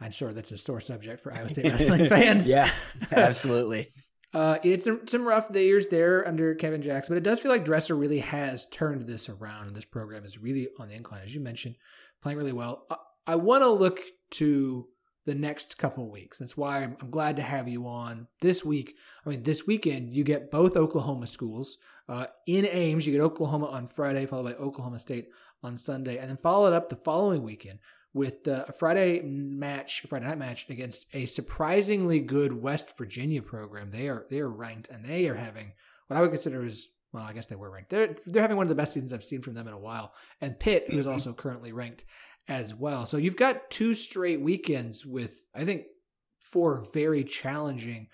I'm 0.00 0.12
sure 0.12 0.32
that's 0.32 0.52
a 0.52 0.58
sore 0.58 0.80
subject 0.80 1.20
for 1.20 1.34
Iowa 1.34 1.48
State 1.48 1.72
wrestling 1.72 2.08
fans. 2.08 2.46
yeah, 2.46 2.70
absolutely. 3.10 3.92
Uh, 4.32 4.58
it's 4.62 4.84
some, 4.84 5.00
some 5.08 5.26
rough 5.26 5.50
years 5.52 5.88
there 5.88 6.28
under 6.28 6.54
Kevin 6.54 6.82
Jackson, 6.82 7.14
but 7.14 7.18
it 7.18 7.24
does 7.24 7.40
feel 7.40 7.50
like 7.50 7.64
Dresser 7.64 7.96
really 7.96 8.20
has 8.20 8.66
turned 8.70 9.08
this 9.08 9.28
around, 9.28 9.66
and 9.66 9.74
this 9.74 9.86
program 9.86 10.24
is 10.24 10.38
really 10.38 10.68
on 10.78 10.88
the 10.88 10.94
incline, 10.94 11.22
as 11.24 11.34
you 11.34 11.40
mentioned 11.40 11.74
playing 12.22 12.38
really 12.38 12.52
well. 12.52 12.86
I, 12.90 12.96
I 13.26 13.34
want 13.36 13.62
to 13.62 13.68
look 13.68 14.00
to 14.32 14.86
the 15.28 15.34
next 15.34 15.76
couple 15.76 16.10
weeks. 16.10 16.38
That's 16.38 16.56
why 16.56 16.82
I'm, 16.82 16.96
I'm, 17.02 17.10
glad 17.10 17.36
to 17.36 17.42
have 17.42 17.68
you 17.68 17.86
on 17.86 18.28
this 18.40 18.64
week. 18.64 18.94
I 19.26 19.28
mean, 19.28 19.42
this 19.42 19.66
weekend 19.66 20.16
you 20.16 20.24
get 20.24 20.50
both 20.50 20.74
Oklahoma 20.74 21.26
schools 21.26 21.76
uh, 22.08 22.26
in 22.46 22.64
Ames. 22.64 23.06
You 23.06 23.12
get 23.12 23.20
Oklahoma 23.20 23.66
on 23.66 23.88
Friday, 23.88 24.24
followed 24.24 24.44
by 24.44 24.54
Oklahoma 24.54 24.98
State 24.98 25.28
on 25.62 25.76
Sunday, 25.76 26.16
and 26.16 26.30
then 26.30 26.38
followed 26.38 26.72
up 26.72 26.88
the 26.88 26.96
following 26.96 27.42
weekend 27.42 27.78
with 28.14 28.48
uh, 28.48 28.64
a 28.68 28.72
Friday 28.72 29.20
match, 29.20 30.06
Friday 30.08 30.26
night 30.26 30.38
match 30.38 30.66
against 30.70 31.06
a 31.12 31.26
surprisingly 31.26 32.20
good 32.20 32.62
West 32.62 32.96
Virginia 32.96 33.42
program. 33.42 33.90
They 33.90 34.08
are 34.08 34.24
they 34.30 34.40
are 34.40 34.48
ranked, 34.48 34.88
and 34.88 35.04
they 35.04 35.28
are 35.28 35.34
having 35.34 35.72
what 36.06 36.16
I 36.16 36.22
would 36.22 36.30
consider 36.30 36.64
is 36.64 36.88
well, 37.12 37.24
I 37.24 37.32
guess 37.32 37.46
they 37.46 37.56
were 37.56 37.70
ranked. 37.70 37.90
They're 37.90 38.14
they're 38.26 38.42
having 38.42 38.56
one 38.56 38.64
of 38.64 38.68
the 38.68 38.74
best 38.74 38.92
seasons 38.92 39.12
I've 39.12 39.24
seen 39.24 39.40
from 39.40 39.54
them 39.54 39.66
in 39.66 39.74
a 39.74 39.78
while. 39.78 40.12
And 40.40 40.58
Pitt, 40.58 40.86
who's 40.90 41.04
mm-hmm. 41.04 41.14
also 41.14 41.32
currently 41.32 41.72
ranked 41.72 42.04
as 42.48 42.74
well. 42.74 43.06
So 43.06 43.16
you've 43.16 43.36
got 43.36 43.70
two 43.70 43.94
straight 43.94 44.40
weekends 44.40 45.06
with 45.06 45.46
I 45.54 45.64
think 45.64 45.84
four 46.40 46.84
very 46.92 47.24
challenging 47.24 48.08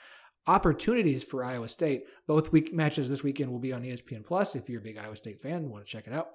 opportunities 0.47 1.25
for 1.25 1.45
Iowa 1.45 1.69
State. 1.69 2.05
Both 2.27 2.53
week 2.53 2.73
matches 2.73 3.09
this 3.09 3.23
weekend 3.23 3.51
will 3.51 3.59
be 3.59 3.73
on 3.73 3.83
ESPN 3.83 4.25
Plus 4.25 4.55
if 4.55 4.69
you're 4.69 4.81
a 4.81 4.85
big 4.85 4.99
Iowa 4.99 5.17
State 5.17 5.41
fan, 5.41 5.71
want 5.71 5.85
to 5.85 5.91
check 5.91 6.07
it 6.07 6.13
out. 6.13 6.29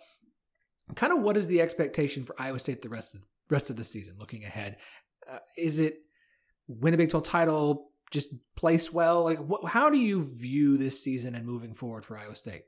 Kind 0.95 1.14
of 1.14 1.22
what 1.22 1.38
is 1.38 1.47
the 1.47 1.62
expectation 1.62 2.24
for 2.24 2.36
Iowa 2.39 2.60
State 2.60 2.82
the 2.82 2.89
rest 2.89 3.16
of 3.16 3.22
rest 3.49 3.70
of 3.70 3.76
the 3.76 3.84
season 3.84 4.16
looking 4.20 4.43
ahead? 4.43 4.78
Uh, 5.32 5.39
is 5.57 5.80
it 5.80 5.99
win 6.68 6.93
a 6.93 6.97
Big 6.97 7.10
12 7.10 7.24
title, 7.24 7.89
just 8.12 8.30
place 8.55 8.91
well? 8.91 9.24
Like, 9.24 9.39
wh- 9.39 9.68
how 9.68 9.89
do 9.89 9.97
you 9.97 10.22
view 10.36 10.78
this 10.78 11.03
season 11.03 11.36
and 11.36 11.45
moving 11.45 11.74
forward 11.74 12.05
for 12.05 12.18
Iowa 12.18 12.36
State? 12.36 12.64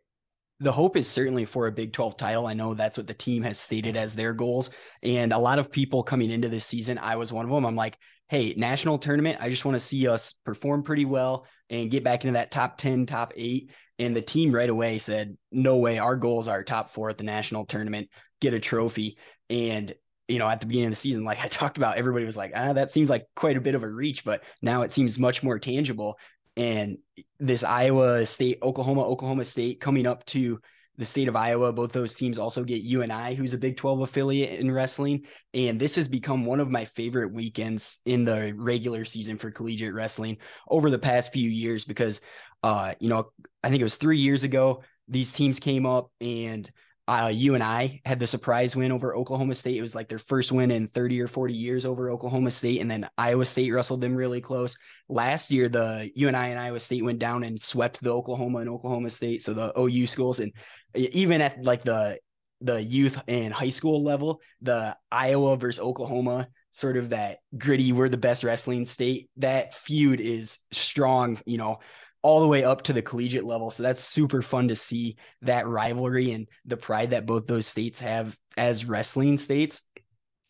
The 0.60 0.72
hope 0.72 0.96
is 0.96 1.08
certainly 1.08 1.46
for 1.46 1.66
a 1.66 1.72
Big 1.72 1.92
12 1.92 2.18
title. 2.18 2.46
I 2.46 2.54
know 2.54 2.76
that's 2.76 2.98
what 2.98 3.08
the 3.08 3.16
team 3.16 3.42
has 3.44 3.60
stated 3.60 3.98
as 3.98 4.14
their 4.14 4.34
goals. 4.34 4.70
And 5.02 5.34
a 5.34 5.40
lot 5.40 5.58
of 5.58 5.72
people 5.72 6.04
coming 6.04 6.30
into 6.30 6.50
this 6.50 6.66
season, 6.66 7.00
I 7.00 7.16
was 7.16 7.34
one 7.34 7.46
of 7.46 7.52
them. 7.52 7.66
I'm 7.66 7.76
like, 7.76 7.98
hey, 8.30 8.54
national 8.56 9.00
tournament, 9.00 9.40
I 9.42 9.50
just 9.50 9.66
want 9.66 9.76
to 9.76 9.80
see 9.80 10.08
us 10.08 10.34
perform 10.46 10.84
pretty 10.84 11.06
well 11.06 11.46
and 11.70 11.92
get 11.92 12.04
back 12.04 12.24
into 12.24 12.34
that 12.34 12.52
top 12.52 12.78
10, 12.78 13.08
top 13.08 13.34
eight. 13.36 13.72
And 13.98 14.16
the 14.16 14.22
team 14.22 14.54
right 14.54 14.70
away 14.70 15.00
said, 15.00 15.36
no 15.52 15.78
way, 15.78 15.98
our 16.00 16.16
goals 16.16 16.48
are 16.48 16.64
top 16.64 16.92
four 16.92 17.10
at 17.10 17.18
the 17.18 17.24
national 17.24 17.66
tournament, 17.66 18.10
get 18.40 18.54
a 18.54 18.60
trophy. 18.60 19.18
And 19.50 19.94
you 20.32 20.40
know, 20.40 20.48
at 20.48 20.60
the 20.60 20.66
beginning 20.66 20.88
of 20.88 20.92
the 20.92 20.96
season, 20.96 21.24
like 21.24 21.44
I 21.44 21.48
talked 21.50 21.78
about, 21.78 21.98
everybody 21.98 22.26
was 22.26 22.38
like, 22.38 22.54
ah, 22.56 22.74
that 22.74 22.92
seems 22.92 23.10
like 23.10 23.26
quite 23.36 23.58
a 23.58 23.62
bit 23.62 23.76
of 23.76 23.84
a 23.84 23.90
reach, 23.90 24.24
but 24.24 24.44
now 24.62 24.82
it 24.82 24.92
seems 24.92 25.20
much 25.20 25.44
more 25.44 25.60
tangible. 25.60 26.18
And 26.58 26.98
this 27.40 27.64
Iowa 27.64 28.26
State, 28.26 28.60
Oklahoma, 28.62 29.06
Oklahoma 29.08 29.46
State 29.46 29.80
coming 29.80 30.06
up 30.06 30.26
to 30.28 30.60
the 30.98 31.06
state 31.06 31.28
of 31.28 31.36
Iowa, 31.36 31.72
both 31.72 31.94
those 31.94 32.14
teams 32.14 32.38
also 32.38 32.64
get 32.64 32.84
UNI, 32.84 33.34
who's 33.34 33.54
a 33.54 33.58
Big 33.58 33.78
12 33.78 34.02
affiliate 34.02 34.60
in 34.60 34.70
wrestling. 34.70 35.26
And 35.54 35.80
this 35.80 35.96
has 35.96 36.08
become 36.08 36.46
one 36.46 36.60
of 36.60 36.70
my 36.70 36.86
favorite 36.86 37.34
weekends 37.34 38.00
in 38.06 38.26
the 38.26 38.54
regular 38.56 39.06
season 39.06 39.38
for 39.38 39.50
collegiate 39.50 39.94
wrestling 39.94 40.38
over 40.70 40.92
the 40.92 41.00
past 41.00 41.32
few 41.32 41.50
years 41.50 41.86
because, 41.86 42.22
uh, 42.62 42.94
you 43.00 43.10
know, 43.10 43.32
I 43.64 43.70
think 43.70 43.80
it 43.80 43.86
was 43.86 43.96
three 43.96 44.20
years 44.20 44.44
ago, 44.44 44.84
these 45.08 45.32
teams 45.32 45.60
came 45.60 45.86
up 45.86 46.12
and 46.20 46.70
uh, 47.08 47.32
I 47.32 48.02
had 48.06 48.20
the 48.20 48.28
surprise 48.28 48.76
win 48.76 48.92
over 48.92 49.16
Oklahoma 49.16 49.56
State. 49.56 49.78
It 49.78 49.82
was 49.82 49.96
like 49.96 50.08
their 50.08 50.20
first 50.20 50.52
win 50.52 50.72
in 50.72 50.88
30 50.88 51.22
or 51.22 51.28
40 51.28 51.54
years 51.54 51.86
over 51.86 52.10
Oklahoma 52.10 52.52
State. 52.52 52.80
And 52.80 52.90
then 52.90 53.10
Iowa 53.18 53.46
State 53.46 53.72
wrestled 53.72 54.02
them 54.02 54.16
really 54.16 54.40
close. 54.40 54.78
Last 55.10 55.52
year, 55.52 55.68
the 55.68 56.12
UNI 56.16 56.28
and 56.28 56.38
I 56.38 56.48
and 56.48 56.60
Iowa 56.60 56.80
State 56.80 57.04
went 57.04 57.20
down 57.20 57.44
and 57.44 57.60
swept 57.60 58.02
the 58.02 58.14
Oklahoma 58.14 58.60
and 58.60 58.70
Oklahoma 58.70 59.10
State. 59.10 59.42
So 59.42 59.54
the 59.54 59.78
OU 59.78 60.08
schools 60.08 60.40
and 60.40 60.54
even 60.96 61.42
at 61.42 61.64
like 61.64 61.84
the 61.84 62.18
the 62.62 62.82
youth 62.82 63.20
and 63.28 63.54
high 63.54 63.70
school 63.70 64.04
level, 64.04 64.40
the 64.62 64.96
Iowa 65.12 65.58
versus 65.58 65.84
Oklahoma, 65.84 66.48
sort 66.72 66.96
of 66.96 67.10
that 67.10 67.40
gritty, 67.58 67.92
we're 67.92 68.10
the 68.10 68.18
best 68.18 68.44
wrestling 68.44 68.86
state. 68.86 69.30
That 69.38 69.76
feud 69.76 70.22
is 70.22 70.60
strong, 70.72 71.40
you 71.46 71.58
know, 71.58 71.80
all 72.24 72.42
the 72.42 72.48
way 72.48 72.64
up 72.64 72.84
to 72.84 72.94
the 72.94 73.02
collegiate 73.02 73.44
level. 73.44 73.72
So 73.72 73.84
that's 73.84 74.04
super 74.04 74.42
fun 74.42 74.68
to 74.68 74.76
see 74.76 75.18
that 75.42 75.68
rivalry 75.68 76.32
and 76.32 76.48
the 76.66 76.78
pride 76.78 77.12
that 77.12 77.26
both 77.26 77.48
those 77.48 77.66
states 77.66 78.00
have 78.00 78.38
as 78.58 78.86
wrestling 78.86 79.38
states. 79.38 79.82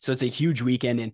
So 0.00 0.12
it's 0.12 0.22
a 0.22 0.26
huge 0.26 0.60
weekend. 0.60 1.00
And 1.00 1.12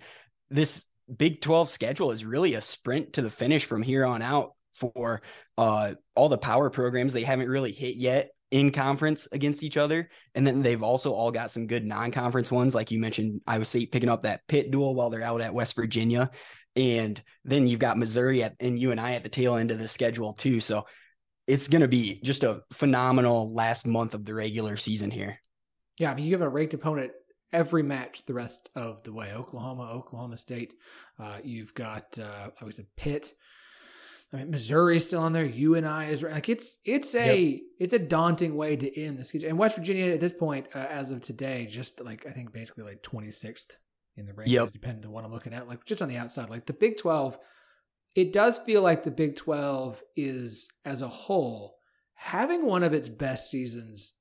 this 0.51 0.89
Big 1.17 1.41
12 1.41 1.71
schedule 1.71 2.11
is 2.11 2.25
really 2.25 2.55
a 2.55 2.63
sprint 2.63 3.15
to 3.15 3.23
the 3.23 3.31
finish 3.31 3.65
from 3.65 3.83
here 3.83 4.05
on 4.05 4.21
out 4.21 4.53
for 4.75 5.23
uh, 5.57 5.95
all 6.15 6.29
the 6.29 6.39
power 6.39 6.71
programs. 6.71 7.13
They 7.13 7.23
haven't 7.23 7.49
really 7.49 7.73
hit 7.73 7.97
yet 7.97 8.31
in 8.51 8.73
conference 8.73 9.29
against 9.33 9.63
each 9.63 9.77
other. 9.77 10.11
And 10.35 10.47
then 10.47 10.63
they've 10.63 10.83
also 10.83 11.13
all 11.13 11.31
got 11.31 11.51
some 11.51 11.67
good 11.67 11.85
non 11.85 12.11
conference 12.11 12.51
ones. 12.51 12.75
Like 12.75 12.91
you 12.91 12.99
mentioned, 12.99 13.41
Iowa 13.47 13.65
State 13.65 13.93
picking 13.93 14.09
up 14.09 14.23
that 14.23 14.47
Pitt 14.49 14.71
duel 14.71 14.95
while 14.95 15.11
they're 15.11 15.23
out 15.23 15.41
at 15.41 15.55
West 15.55 15.77
Virginia. 15.77 16.31
And 16.79 17.21
then 17.45 17.67
you've 17.67 17.81
got 17.81 17.99
Missouri 17.99 18.45
at, 18.45 18.55
and 18.61 19.01
I 19.01 19.15
at 19.15 19.25
the 19.25 19.29
tail 19.29 19.57
end 19.57 19.73
of 19.73 19.81
the 19.81 19.89
schedule 19.89 20.33
too. 20.33 20.61
So 20.61 20.87
it's 21.49 21.67
going 21.67 21.83
to 21.83 21.89
be 21.89 22.21
just 22.23 22.45
a 22.45 22.61
phenomenal 22.73 23.53
last 23.53 23.85
month 23.85 24.15
of 24.15 24.25
the 24.25 24.35
regular 24.35 24.77
season 24.77 25.11
here. 25.11 25.41
Yeah, 25.99 26.13
I 26.13 26.15
mean, 26.15 26.27
you 26.27 26.33
have 26.33 26.43
a 26.43 26.49
ranked 26.49 26.75
opponent 26.75 27.11
every 27.53 27.83
match 27.83 28.25
the 28.27 28.35
rest 28.35 28.71
of 28.77 29.03
the 29.03 29.13
way. 29.13 29.33
Oklahoma, 29.33 29.91
Oklahoma 29.91 30.37
State. 30.37 30.75
Uh, 31.19 31.39
you've 31.43 31.75
got 31.75 32.17
uh, 32.17 32.51
I 32.61 32.65
was 32.65 32.79
a 32.79 32.85
Pitt. 32.97 33.33
I 34.33 34.37
mean, 34.37 34.51
Missouri's 34.51 35.07
still 35.07 35.23
on 35.23 35.33
there. 35.33 35.47
UNI 35.47 36.13
is 36.13 36.23
like 36.23 36.49
it's 36.49 36.77
it's 36.85 37.15
a 37.17 37.43
yep. 37.43 37.61
it's 37.81 37.95
a 37.95 37.99
daunting 37.99 38.55
way 38.55 38.77
to 38.77 39.01
end 39.01 39.19
the 39.19 39.25
season. 39.25 39.49
And 39.49 39.59
West 39.59 39.75
Virginia 39.75 40.13
at 40.13 40.21
this 40.21 40.33
point, 40.33 40.69
uh, 40.75 40.87
as 40.91 41.11
of 41.11 41.23
today, 41.23 41.67
just 41.67 42.01
like 42.01 42.27
I 42.27 42.31
think 42.31 42.53
basically 42.53 42.85
like 42.85 43.03
twenty 43.03 43.33
sixth 43.33 43.77
in 44.19 44.27
the 44.27 44.33
rankings, 44.33 44.49
yep. 44.49 44.71
depending 44.71 44.99
on 44.99 45.03
the 45.03 45.11
one 45.11 45.25
I'm 45.25 45.33
looking 45.33 45.55
at. 45.55 45.69
Like 45.69 45.85
just 45.85 46.03
on 46.03 46.09
the 46.09 46.17
outside, 46.17 46.51
like 46.51 46.67
the 46.67 46.73
Big 46.73 46.99
12, 46.99 47.39
it 48.15 48.33
does 48.33 48.59
feel 48.59 48.83
like 48.83 49.05
the 49.05 49.11
Big 49.11 49.37
12 49.37 50.03
is 50.17 50.69
as 50.85 51.03
a 51.03 51.09
whole 51.09 51.77
having 52.15 52.67
one 52.67 52.83
of 52.83 52.93
its 52.93 53.09
best 53.09 53.51
seasons 53.51 54.15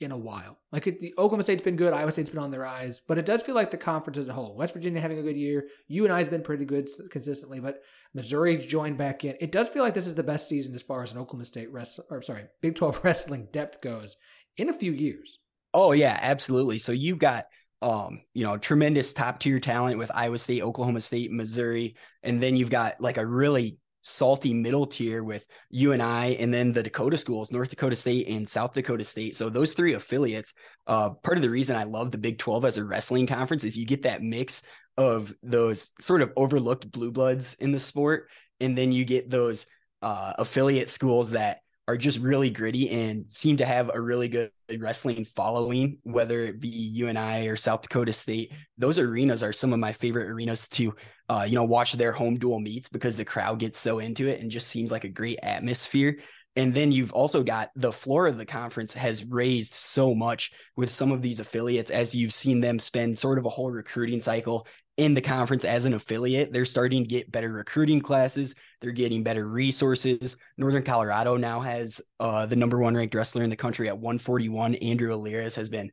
in 0.00 0.10
a 0.10 0.16
while. 0.16 0.58
Like 0.72 0.86
it, 0.86 1.00
the 1.00 1.12
Oklahoma 1.18 1.44
State's 1.44 1.62
been 1.62 1.76
good, 1.76 1.92
Iowa 1.92 2.10
State's 2.10 2.30
been 2.30 2.38
on 2.38 2.50
their 2.50 2.66
eyes, 2.66 3.00
but 3.06 3.18
it 3.18 3.26
does 3.26 3.42
feel 3.42 3.54
like 3.54 3.70
the 3.70 3.76
conference 3.76 4.18
as 4.18 4.28
a 4.28 4.32
whole. 4.32 4.56
West 4.56 4.72
Virginia 4.72 5.00
having 5.00 5.18
a 5.18 5.22
good 5.22 5.36
year, 5.36 5.68
UNI's 5.88 6.28
been 6.28 6.42
pretty 6.42 6.64
good 6.64 6.88
consistently, 7.10 7.60
but 7.60 7.82
Missouri's 8.12 8.66
joined 8.66 8.98
back 8.98 9.24
in. 9.24 9.36
It 9.40 9.52
does 9.52 9.68
feel 9.68 9.82
like 9.82 9.94
this 9.94 10.06
is 10.06 10.14
the 10.14 10.22
best 10.22 10.48
season 10.48 10.74
as 10.74 10.82
far 10.82 11.02
as 11.02 11.12
an 11.12 11.18
Oklahoma 11.18 11.44
State 11.44 11.70
rest 11.72 12.00
or 12.10 12.22
sorry, 12.22 12.44
Big 12.60 12.76
12 12.76 13.00
wrestling 13.04 13.48
depth 13.52 13.80
goes 13.80 14.16
in 14.56 14.68
a 14.68 14.74
few 14.74 14.92
years. 14.92 15.38
Oh 15.72 15.92
yeah, 15.92 16.18
absolutely. 16.20 16.78
So 16.78 16.92
you've 16.92 17.18
got 17.18 17.44
um, 17.82 18.20
you 18.32 18.44
know, 18.44 18.56
tremendous 18.56 19.12
top 19.12 19.40
tier 19.40 19.60
talent 19.60 19.98
with 19.98 20.10
Iowa 20.14 20.38
State, 20.38 20.62
Oklahoma 20.62 21.00
State, 21.00 21.30
Missouri, 21.30 21.96
and 22.22 22.42
then 22.42 22.56
you've 22.56 22.70
got 22.70 23.00
like 23.00 23.18
a 23.18 23.26
really 23.26 23.78
salty 24.04 24.52
middle 24.52 24.86
tier 24.86 25.24
with 25.24 25.46
UNI 25.70 25.94
and 25.94 26.02
I 26.02 26.26
and 26.38 26.52
then 26.52 26.72
the 26.72 26.82
Dakota 26.82 27.16
schools, 27.16 27.50
North 27.50 27.70
Dakota 27.70 27.96
State 27.96 28.28
and 28.28 28.46
South 28.46 28.74
Dakota 28.74 29.02
State. 29.02 29.34
So 29.34 29.48
those 29.48 29.72
three 29.72 29.94
affiliates, 29.94 30.52
uh, 30.86 31.10
part 31.10 31.38
of 31.38 31.42
the 31.42 31.50
reason 31.50 31.74
I 31.74 31.84
love 31.84 32.12
the 32.12 32.18
Big 32.18 32.38
12 32.38 32.66
as 32.66 32.76
a 32.76 32.84
wrestling 32.84 33.26
conference 33.26 33.64
is 33.64 33.78
you 33.78 33.86
get 33.86 34.02
that 34.02 34.22
mix 34.22 34.62
of 34.96 35.34
those 35.42 35.90
sort 36.00 36.22
of 36.22 36.32
overlooked 36.36 36.90
blue 36.92 37.10
bloods 37.10 37.54
in 37.54 37.72
the 37.72 37.78
sport. 37.78 38.28
And 38.60 38.76
then 38.76 38.92
you 38.92 39.04
get 39.04 39.30
those 39.30 39.66
uh, 40.02 40.34
affiliate 40.38 40.90
schools 40.90 41.32
that 41.32 41.60
are 41.86 41.96
just 41.96 42.18
really 42.18 42.50
gritty 42.50 42.90
and 42.90 43.26
seem 43.28 43.58
to 43.58 43.66
have 43.66 43.90
a 43.92 44.00
really 44.00 44.28
good 44.28 44.50
wrestling 44.78 45.24
following, 45.24 45.98
whether 46.02 46.44
it 46.44 46.60
be 46.60 46.68
UNI 46.68 47.46
or 47.48 47.56
South 47.56 47.82
Dakota 47.82 48.12
State. 48.12 48.52
Those 48.78 48.98
arenas 48.98 49.42
are 49.42 49.52
some 49.52 49.72
of 49.72 49.78
my 49.78 49.92
favorite 49.92 50.30
arenas 50.30 50.66
to, 50.68 50.94
uh, 51.28 51.44
you 51.46 51.54
know, 51.54 51.64
watch 51.64 51.92
their 51.92 52.12
home 52.12 52.38
dual 52.38 52.58
meets 52.58 52.88
because 52.88 53.16
the 53.16 53.24
crowd 53.24 53.58
gets 53.58 53.78
so 53.78 53.98
into 53.98 54.28
it 54.28 54.40
and 54.40 54.50
just 54.50 54.68
seems 54.68 54.90
like 54.90 55.04
a 55.04 55.08
great 55.08 55.38
atmosphere. 55.42 56.18
And 56.56 56.72
then 56.72 56.92
you've 56.92 57.12
also 57.12 57.42
got 57.42 57.70
the 57.74 57.92
floor 57.92 58.28
of 58.28 58.38
the 58.38 58.46
conference 58.46 58.94
has 58.94 59.24
raised 59.24 59.74
so 59.74 60.14
much 60.14 60.52
with 60.76 60.88
some 60.88 61.10
of 61.10 61.20
these 61.20 61.40
affiliates 61.40 61.90
as 61.90 62.14
you've 62.14 62.32
seen 62.32 62.60
them 62.60 62.78
spend 62.78 63.18
sort 63.18 63.38
of 63.38 63.44
a 63.44 63.50
whole 63.50 63.70
recruiting 63.70 64.20
cycle 64.20 64.66
in 64.96 65.14
the 65.14 65.20
conference 65.20 65.64
as 65.64 65.86
an 65.86 65.94
affiliate. 65.94 66.52
They're 66.52 66.64
starting 66.64 67.02
to 67.02 67.08
get 67.08 67.32
better 67.32 67.52
recruiting 67.52 68.00
classes. 68.00 68.54
They're 68.80 68.92
getting 68.92 69.22
better 69.22 69.48
resources. 69.48 70.36
Northern 70.56 70.84
Colorado 70.84 71.36
now 71.36 71.60
has 71.60 72.00
uh, 72.20 72.46
the 72.46 72.56
number 72.56 72.78
one 72.78 72.94
ranked 72.94 73.14
wrestler 73.14 73.42
in 73.42 73.50
the 73.50 73.56
country 73.56 73.88
at 73.88 73.98
141. 73.98 74.76
Andrew 74.76 75.12
Alirez 75.12 75.56
has 75.56 75.68
been 75.68 75.90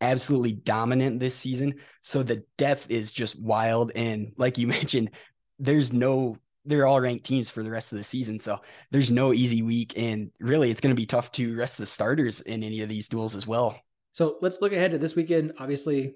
absolutely 0.00 0.52
dominant 0.52 1.18
this 1.18 1.34
season. 1.34 1.74
So 2.02 2.22
the 2.22 2.44
depth 2.58 2.90
is 2.90 3.10
just 3.10 3.40
wild. 3.40 3.92
And 3.94 4.32
like 4.36 4.58
you 4.58 4.66
mentioned, 4.68 5.10
there's 5.58 5.92
no, 5.92 6.36
they're 6.64 6.86
all 6.86 7.00
ranked 7.00 7.26
teams 7.26 7.50
for 7.50 7.62
the 7.62 7.70
rest 7.70 7.92
of 7.92 7.98
the 7.98 8.04
season. 8.04 8.38
So 8.38 8.60
there's 8.90 9.10
no 9.10 9.32
easy 9.32 9.62
week. 9.62 9.94
And 9.96 10.30
really, 10.38 10.70
it's 10.70 10.80
going 10.80 10.94
to 10.94 11.00
be 11.00 11.06
tough 11.06 11.32
to 11.32 11.56
rest 11.56 11.78
the 11.78 11.86
starters 11.86 12.40
in 12.40 12.62
any 12.62 12.82
of 12.82 12.88
these 12.88 13.08
duels 13.08 13.34
as 13.34 13.46
well. 13.46 13.78
So 14.12 14.36
let's 14.40 14.60
look 14.60 14.72
ahead 14.72 14.92
to 14.92 14.98
this 14.98 15.16
weekend. 15.16 15.54
Obviously, 15.58 16.14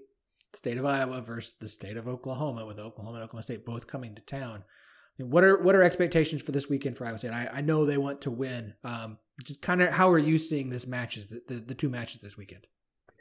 state 0.55 0.79
of 0.79 0.87
Iowa 0.87 1.21
versus 1.21 1.55
the 1.61 1.69
state 1.69 1.97
of 1.97 2.09
Oklahoma, 2.09 2.67
with 2.67 2.79
Oklahoma 2.79 3.17
and 3.17 3.25
Oklahoma 3.25 3.43
State 3.43 3.65
both 3.65 3.87
coming 3.87 4.15
to 4.15 4.23
town. 4.23 4.65
I 4.65 5.23
mean, 5.23 5.31
what 5.31 5.45
are 5.45 5.63
what 5.63 5.75
are 5.75 5.83
expectations 5.83 6.43
for 6.43 6.53
this 6.53 6.69
weekend 6.69 6.97
for 6.97 7.07
Iowa 7.07 7.19
State? 7.19 7.33
I, 7.33 7.49
I 7.53 7.61
know 7.61 7.85
they 7.85 7.99
want 7.99 8.23
to 8.23 8.31
win. 8.31 8.75
Um, 8.85 9.19
just 9.45 9.61
kind 9.61 9.83
of 9.83 9.91
how 9.91 10.11
are 10.11 10.19
you 10.19 10.39
seeing 10.39 10.71
this 10.71 10.87
matches, 10.87 11.27
the, 11.29 11.43
the, 11.47 11.55
the 11.61 11.75
two 11.75 11.89
matches 11.89 12.21
this 12.21 12.37
weekend? 12.37 12.67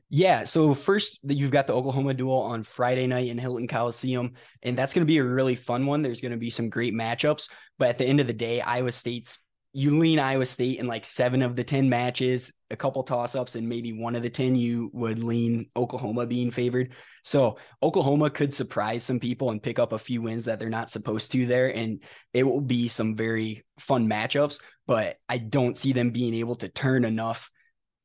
Yeah, 0.09 0.45
so 0.45 0.73
first 0.73 1.19
you've 1.23 1.51
got 1.51 1.67
the 1.67 1.73
Oklahoma 1.73 2.13
duel 2.13 2.39
on 2.39 2.63
Friday 2.63 3.07
night 3.07 3.27
in 3.27 3.37
Hilton 3.37 3.67
Coliseum, 3.67 4.33
and 4.63 4.77
that's 4.77 4.93
going 4.93 5.05
to 5.05 5.11
be 5.11 5.17
a 5.17 5.23
really 5.23 5.55
fun 5.55 5.85
one. 5.85 6.01
There's 6.01 6.21
going 6.21 6.31
to 6.31 6.37
be 6.37 6.49
some 6.49 6.69
great 6.69 6.93
matchups, 6.93 7.49
but 7.77 7.89
at 7.89 7.97
the 7.97 8.05
end 8.05 8.21
of 8.21 8.27
the 8.27 8.33
day, 8.33 8.61
Iowa 8.61 8.91
State's 8.93 9.37
you 9.73 9.97
lean 9.97 10.17
Iowa 10.17 10.45
State 10.45 10.79
in 10.79 10.87
like 10.87 11.05
seven 11.05 11.41
of 11.41 11.55
the 11.55 11.63
10 11.63 11.89
matches, 11.89 12.51
a 12.71 12.75
couple 12.75 13.03
toss 13.03 13.35
ups, 13.35 13.55
and 13.55 13.67
maybe 13.67 13.93
one 13.93 14.15
of 14.15 14.23
the 14.23 14.29
10 14.29 14.55
you 14.55 14.89
would 14.93 15.23
lean 15.23 15.67
Oklahoma 15.75 16.25
being 16.25 16.51
favored. 16.51 16.93
So 17.23 17.57
Oklahoma 17.83 18.29
could 18.29 18.53
surprise 18.53 19.03
some 19.03 19.19
people 19.19 19.51
and 19.51 19.61
pick 19.61 19.77
up 19.77 19.93
a 19.93 19.99
few 19.99 20.21
wins 20.21 20.45
that 20.45 20.59
they're 20.59 20.69
not 20.69 20.89
supposed 20.89 21.31
to 21.33 21.45
there. 21.45 21.67
And 21.67 22.01
it 22.33 22.43
will 22.43 22.61
be 22.61 22.87
some 22.87 23.15
very 23.15 23.65
fun 23.79 24.09
matchups, 24.09 24.59
but 24.87 25.17
I 25.29 25.37
don't 25.37 25.77
see 25.77 25.93
them 25.93 26.11
being 26.11 26.33
able 26.33 26.55
to 26.55 26.69
turn 26.69 27.05
enough 27.05 27.51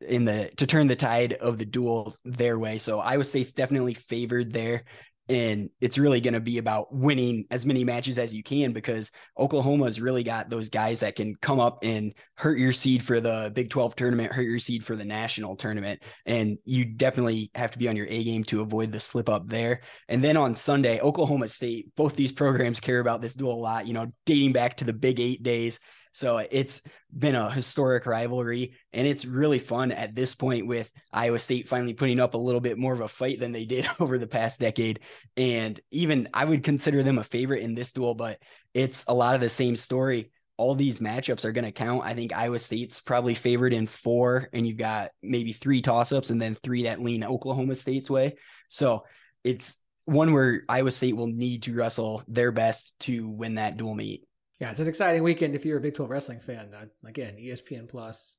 in 0.00 0.24
the 0.24 0.50
to 0.56 0.66
turn 0.66 0.88
the 0.88 0.96
tide 0.96 1.34
of 1.34 1.58
the 1.58 1.64
duel 1.64 2.16
their 2.24 2.58
way. 2.58 2.78
So 2.78 2.98
Iowa 2.98 3.24
State's 3.24 3.52
definitely 3.52 3.94
favored 3.94 4.52
there. 4.52 4.84
And 5.28 5.70
it's 5.80 5.98
really 5.98 6.20
going 6.20 6.34
to 6.34 6.40
be 6.40 6.58
about 6.58 6.92
winning 6.94 7.44
as 7.50 7.64
many 7.64 7.84
matches 7.84 8.18
as 8.18 8.34
you 8.34 8.42
can 8.42 8.72
because 8.72 9.10
Oklahoma's 9.38 10.00
really 10.00 10.24
got 10.24 10.50
those 10.50 10.68
guys 10.68 11.00
that 11.00 11.16
can 11.16 11.36
come 11.36 11.60
up 11.60 11.78
and 11.82 12.12
hurt 12.36 12.58
your 12.58 12.72
seed 12.72 13.02
for 13.02 13.20
the 13.20 13.50
Big 13.54 13.70
12 13.70 13.94
tournament, 13.94 14.32
hurt 14.32 14.42
your 14.42 14.58
seed 14.58 14.84
for 14.84 14.96
the 14.96 15.04
national 15.04 15.56
tournament. 15.56 16.02
And 16.26 16.58
you 16.64 16.84
definitely 16.84 17.50
have 17.54 17.70
to 17.70 17.78
be 17.78 17.88
on 17.88 17.96
your 17.96 18.06
A 18.08 18.24
game 18.24 18.44
to 18.44 18.62
avoid 18.62 18.90
the 18.90 19.00
slip 19.00 19.28
up 19.28 19.48
there. 19.48 19.82
And 20.08 20.22
then 20.22 20.36
on 20.36 20.54
Sunday, 20.54 21.00
Oklahoma 21.00 21.48
State, 21.48 21.94
both 21.96 22.16
these 22.16 22.32
programs 22.32 22.80
care 22.80 23.00
about 23.00 23.22
this 23.22 23.34
duel 23.34 23.54
a 23.54 23.54
lot, 23.54 23.86
you 23.86 23.94
know, 23.94 24.12
dating 24.26 24.52
back 24.52 24.78
to 24.78 24.84
the 24.84 24.92
Big 24.92 25.20
Eight 25.20 25.42
days. 25.42 25.78
So 26.12 26.36
it's 26.50 26.82
been 27.16 27.34
a 27.34 27.50
historic 27.50 28.04
rivalry, 28.06 28.74
and 28.92 29.06
it's 29.06 29.24
really 29.24 29.58
fun 29.58 29.92
at 29.92 30.14
this 30.14 30.34
point 30.34 30.66
with 30.66 30.90
Iowa 31.10 31.38
State 31.38 31.68
finally 31.68 31.94
putting 31.94 32.20
up 32.20 32.34
a 32.34 32.38
little 32.38 32.60
bit 32.60 32.78
more 32.78 32.92
of 32.92 33.00
a 33.00 33.08
fight 33.08 33.40
than 33.40 33.52
they 33.52 33.64
did 33.64 33.88
over 34.00 34.18
the 34.18 34.26
past 34.26 34.60
decade. 34.60 35.00
And 35.36 35.80
even 35.90 36.28
I 36.34 36.44
would 36.44 36.62
consider 36.62 37.02
them 37.02 37.18
a 37.18 37.24
favorite 37.24 37.62
in 37.62 37.74
this 37.74 37.92
duel, 37.92 38.14
but 38.14 38.38
it's 38.74 39.04
a 39.08 39.14
lot 39.14 39.34
of 39.34 39.40
the 39.40 39.48
same 39.48 39.74
story. 39.74 40.30
All 40.58 40.74
these 40.74 40.98
matchups 40.98 41.46
are 41.46 41.52
going 41.52 41.64
to 41.64 41.72
count. 41.72 42.04
I 42.04 42.12
think 42.12 42.36
Iowa 42.36 42.58
State's 42.58 43.00
probably 43.00 43.34
favored 43.34 43.72
in 43.72 43.86
four, 43.86 44.50
and 44.52 44.66
you've 44.66 44.76
got 44.76 45.10
maybe 45.22 45.52
three 45.52 45.80
toss 45.80 46.12
ups 46.12 46.28
and 46.28 46.40
then 46.40 46.54
three 46.54 46.84
that 46.84 47.02
lean 47.02 47.24
Oklahoma 47.24 47.74
State's 47.74 48.10
way. 48.10 48.36
So 48.68 49.04
it's 49.44 49.78
one 50.04 50.32
where 50.32 50.62
Iowa 50.68 50.90
State 50.90 51.16
will 51.16 51.26
need 51.26 51.62
to 51.64 51.74
wrestle 51.74 52.22
their 52.28 52.52
best 52.52 52.92
to 53.00 53.28
win 53.28 53.54
that 53.54 53.78
dual 53.78 53.94
meet. 53.94 54.24
Yeah, 54.62 54.70
it's 54.70 54.78
an 54.78 54.86
exciting 54.86 55.24
weekend 55.24 55.56
if 55.56 55.64
you're 55.64 55.78
a 55.78 55.80
Big 55.80 55.96
12 55.96 56.08
wrestling 56.08 56.38
fan. 56.38 56.68
Uh, 56.72 56.84
again, 57.04 57.34
ESPN 57.34 57.88
Plus. 57.88 58.36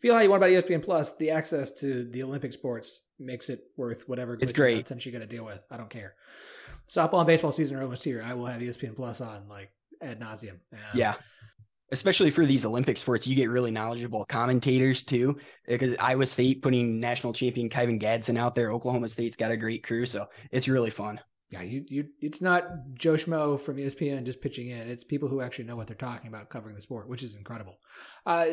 Feel 0.00 0.14
how 0.14 0.20
you 0.20 0.30
want 0.30 0.40
about 0.40 0.50
ESPN 0.50 0.84
Plus. 0.84 1.16
The 1.16 1.32
access 1.32 1.72
to 1.80 2.04
the 2.04 2.22
Olympic 2.22 2.52
sports 2.52 3.02
makes 3.18 3.48
it 3.48 3.64
worth 3.76 4.08
whatever 4.08 4.38
it's 4.40 4.52
great 4.52 4.86
since 4.86 5.04
you 5.04 5.10
got 5.10 5.18
to 5.18 5.26
deal 5.26 5.44
with. 5.44 5.64
I 5.68 5.78
don't 5.78 5.90
care. 5.90 6.14
Softball 6.88 7.18
and 7.18 7.26
baseball 7.26 7.50
season 7.50 7.76
are 7.76 7.82
almost 7.82 8.04
here. 8.04 8.22
I 8.24 8.34
will 8.34 8.46
have 8.46 8.60
ESPN 8.60 8.94
Plus 8.94 9.20
on 9.20 9.48
like 9.48 9.72
ad 10.00 10.20
nauseum. 10.20 10.60
Um, 10.72 10.78
yeah, 10.94 11.14
especially 11.90 12.30
for 12.30 12.46
these 12.46 12.64
Olympic 12.64 12.96
sports, 12.96 13.26
you 13.26 13.34
get 13.34 13.50
really 13.50 13.72
knowledgeable 13.72 14.24
commentators 14.26 15.02
too. 15.02 15.38
Because 15.66 15.96
Iowa 15.98 16.26
State 16.26 16.62
putting 16.62 17.00
national 17.00 17.32
champion 17.32 17.68
Kyven 17.68 18.00
Gadson 18.00 18.38
out 18.38 18.54
there, 18.54 18.70
Oklahoma 18.70 19.08
State's 19.08 19.36
got 19.36 19.50
a 19.50 19.56
great 19.56 19.82
crew, 19.82 20.06
so 20.06 20.26
it's 20.52 20.68
really 20.68 20.90
fun 20.90 21.18
yeah, 21.50 21.62
you, 21.62 21.84
you, 21.88 22.06
it's 22.20 22.40
not 22.40 22.64
Joe 22.94 23.14
Schmo 23.14 23.60
from 23.60 23.76
ESPN 23.76 24.24
just 24.24 24.40
pitching 24.40 24.70
in. 24.70 24.88
It's 24.88 25.04
people 25.04 25.28
who 25.28 25.40
actually 25.40 25.66
know 25.66 25.76
what 25.76 25.86
they're 25.86 25.96
talking 25.96 26.28
about 26.28 26.50
covering 26.50 26.74
the 26.74 26.82
sport, 26.82 27.08
which 27.08 27.22
is 27.22 27.36
incredible. 27.36 27.78
Uh, 28.24 28.46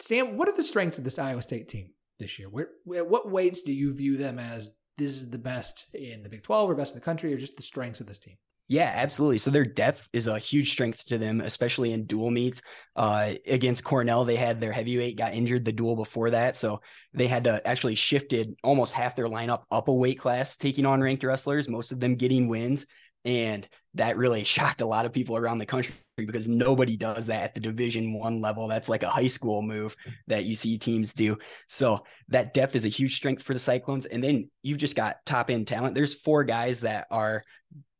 Sam, 0.00 0.36
what 0.36 0.48
are 0.48 0.56
the 0.56 0.62
strengths 0.62 0.98
of 0.98 1.04
this 1.04 1.18
Iowa 1.18 1.42
State 1.42 1.68
team 1.68 1.90
this 2.20 2.38
year? 2.38 2.48
Where, 2.48 2.68
what 3.04 3.30
weights 3.30 3.62
do 3.62 3.72
you 3.72 3.92
view 3.92 4.16
them 4.16 4.38
as 4.38 4.70
this 4.96 5.10
is 5.10 5.30
the 5.30 5.38
best 5.38 5.86
in 5.92 6.22
the 6.22 6.28
Big 6.28 6.44
12 6.44 6.70
or 6.70 6.74
best 6.74 6.92
in 6.92 6.98
the 6.98 7.04
country, 7.04 7.34
or 7.34 7.38
just 7.38 7.56
the 7.56 7.62
strengths 7.62 8.00
of 8.00 8.06
this 8.06 8.18
team? 8.18 8.36
Yeah, 8.68 8.90
absolutely. 8.94 9.38
So 9.38 9.50
their 9.50 9.64
depth 9.64 10.08
is 10.12 10.26
a 10.26 10.38
huge 10.40 10.72
strength 10.72 11.06
to 11.06 11.18
them, 11.18 11.40
especially 11.40 11.92
in 11.92 12.04
dual 12.04 12.32
meets. 12.32 12.62
Uh, 12.96 13.34
against 13.46 13.84
Cornell, 13.84 14.24
they 14.24 14.34
had 14.34 14.60
their 14.60 14.72
heavyweight 14.72 15.16
got 15.16 15.34
injured 15.34 15.64
the 15.64 15.72
duel 15.72 15.94
before 15.94 16.30
that, 16.30 16.56
so 16.56 16.80
they 17.14 17.28
had 17.28 17.44
to 17.44 17.64
actually 17.66 17.94
shifted 17.94 18.56
almost 18.64 18.92
half 18.92 19.14
their 19.14 19.28
lineup 19.28 19.62
up 19.70 19.86
a 19.86 19.92
weight 19.92 20.18
class, 20.18 20.56
taking 20.56 20.84
on 20.84 21.00
ranked 21.00 21.22
wrestlers. 21.22 21.68
Most 21.68 21.92
of 21.92 22.00
them 22.00 22.16
getting 22.16 22.48
wins, 22.48 22.86
and 23.24 23.68
that 23.94 24.16
really 24.16 24.42
shocked 24.44 24.80
a 24.80 24.86
lot 24.86 25.06
of 25.06 25.12
people 25.12 25.36
around 25.36 25.58
the 25.58 25.66
country 25.66 25.94
because 26.16 26.48
nobody 26.48 26.96
does 26.96 27.26
that 27.26 27.44
at 27.44 27.54
the 27.54 27.60
Division 27.60 28.14
One 28.14 28.40
level. 28.40 28.66
That's 28.66 28.88
like 28.88 29.04
a 29.04 29.08
high 29.08 29.28
school 29.28 29.62
move 29.62 29.94
that 30.26 30.44
you 30.44 30.56
see 30.56 30.76
teams 30.76 31.12
do. 31.12 31.38
So 31.68 32.02
that 32.30 32.52
depth 32.52 32.74
is 32.74 32.84
a 32.84 32.88
huge 32.88 33.14
strength 33.14 33.44
for 33.44 33.52
the 33.52 33.60
Cyclones, 33.60 34.06
and 34.06 34.24
then 34.24 34.50
you've 34.64 34.78
just 34.78 34.96
got 34.96 35.24
top 35.24 35.50
end 35.50 35.68
talent. 35.68 35.94
There's 35.94 36.14
four 36.14 36.42
guys 36.42 36.80
that 36.80 37.06
are 37.12 37.44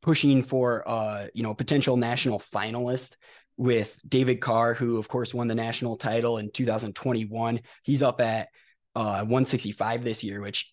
pushing 0.06 0.44
for 0.44 0.84
uh, 0.86 1.26
you 1.34 1.42
know, 1.42 1.52
potential 1.52 1.96
national 1.96 2.38
finalist 2.38 3.16
with 3.56 3.98
David 4.08 4.40
Carr, 4.40 4.72
who 4.72 4.98
of 4.98 5.08
course 5.08 5.34
won 5.34 5.48
the 5.48 5.54
national 5.54 5.96
title 5.96 6.38
in 6.38 6.50
2021. 6.52 7.60
He's 7.82 8.02
up 8.04 8.20
at 8.20 8.48
uh, 8.94 9.24
165 9.24 10.04
this 10.04 10.22
year, 10.22 10.40
which 10.40 10.72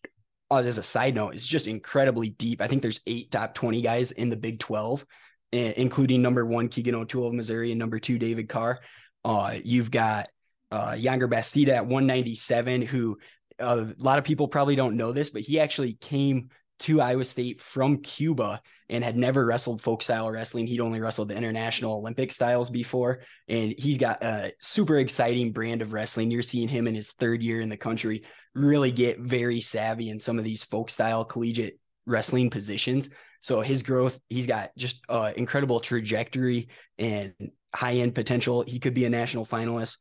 uh, 0.52 0.58
as 0.58 0.78
a 0.78 0.84
side 0.84 1.16
note 1.16 1.34
is 1.34 1.48
just 1.48 1.68
incredibly 1.68 2.30
deep. 2.30 2.62
I 2.62 2.68
think 2.68 2.84
there's 2.84 3.02
eight 3.08 3.32
top 3.32 3.56
20 3.56 3.82
guys 3.82 4.12
in 4.12 4.30
the 4.30 4.38
Big 4.38 4.60
12, 4.60 5.04
including 5.52 6.22
number 6.22 6.46
one 6.46 6.68
Keegan 6.68 6.94
O'Toole 6.94 7.28
of 7.28 7.34
Missouri 7.34 7.72
and 7.72 7.80
number 7.80 7.98
two 7.98 8.20
David 8.20 8.48
Carr. 8.48 8.82
Uh, 9.26 9.56
you've 9.64 9.90
got 9.90 10.30
uh, 10.72 10.92
Yonger 10.92 11.28
Bastida 11.28 11.70
at 11.70 11.88
197, 11.88 12.84
who 12.84 13.18
uh, 13.60 13.86
a 13.88 14.04
lot 14.04 14.20
of 14.20 14.26
people 14.26 14.48
probably 14.48 14.76
don't 14.76 14.96
know 14.96 15.12
this, 15.12 15.32
but 15.32 15.42
he 15.42 15.60
actually 15.60 15.94
came 15.94 16.50
to 16.80 17.02
Iowa 17.02 17.24
State 17.26 17.62
from 17.62 17.98
Cuba 17.98 18.62
and 18.90 19.04
had 19.04 19.18
never 19.18 19.46
wrestled 19.46 19.82
folk 19.82 20.02
style 20.02 20.30
wrestling. 20.30 20.68
He'd 20.68 20.82
only 20.82 21.00
wrestled 21.00 21.30
the 21.30 21.38
international 21.38 21.98
Olympic 21.98 22.32
styles 22.32 22.70
before. 22.70 23.22
And 23.48 23.74
he's 23.78 23.98
got 23.98 24.24
a 24.24 24.54
super 24.60 24.98
exciting 24.98 25.52
brand 25.52 25.82
of 25.82 25.94
wrestling. 25.94 26.30
You're 26.32 26.42
seeing 26.42 26.68
him 26.68 26.88
in 26.88 26.96
his 26.96 27.12
third 27.12 27.42
year 27.42 27.62
in 27.62 27.70
the 27.70 27.78
country 27.78 28.24
really 28.54 28.92
get 28.92 29.20
very 29.20 29.62
savvy 29.62 30.10
in 30.10 30.20
some 30.20 30.38
of 30.38 30.44
these 30.44 30.64
folk 30.64 30.90
style 30.90 31.26
collegiate 31.26 31.80
wrestling 32.06 32.50
positions. 32.50 33.10
So 33.42 33.62
his 33.62 33.84
growth, 33.84 34.20
he's 34.30 34.48
got 34.48 34.72
just 34.78 35.02
incredible 35.36 35.80
trajectory 35.80 36.70
and 36.98 37.34
high 37.74 37.96
end 37.96 38.14
potential. 38.16 38.64
He 38.68 38.80
could 38.80 38.94
be 38.94 39.06
a 39.06 39.10
national 39.10 39.46
finalist. 39.46 39.98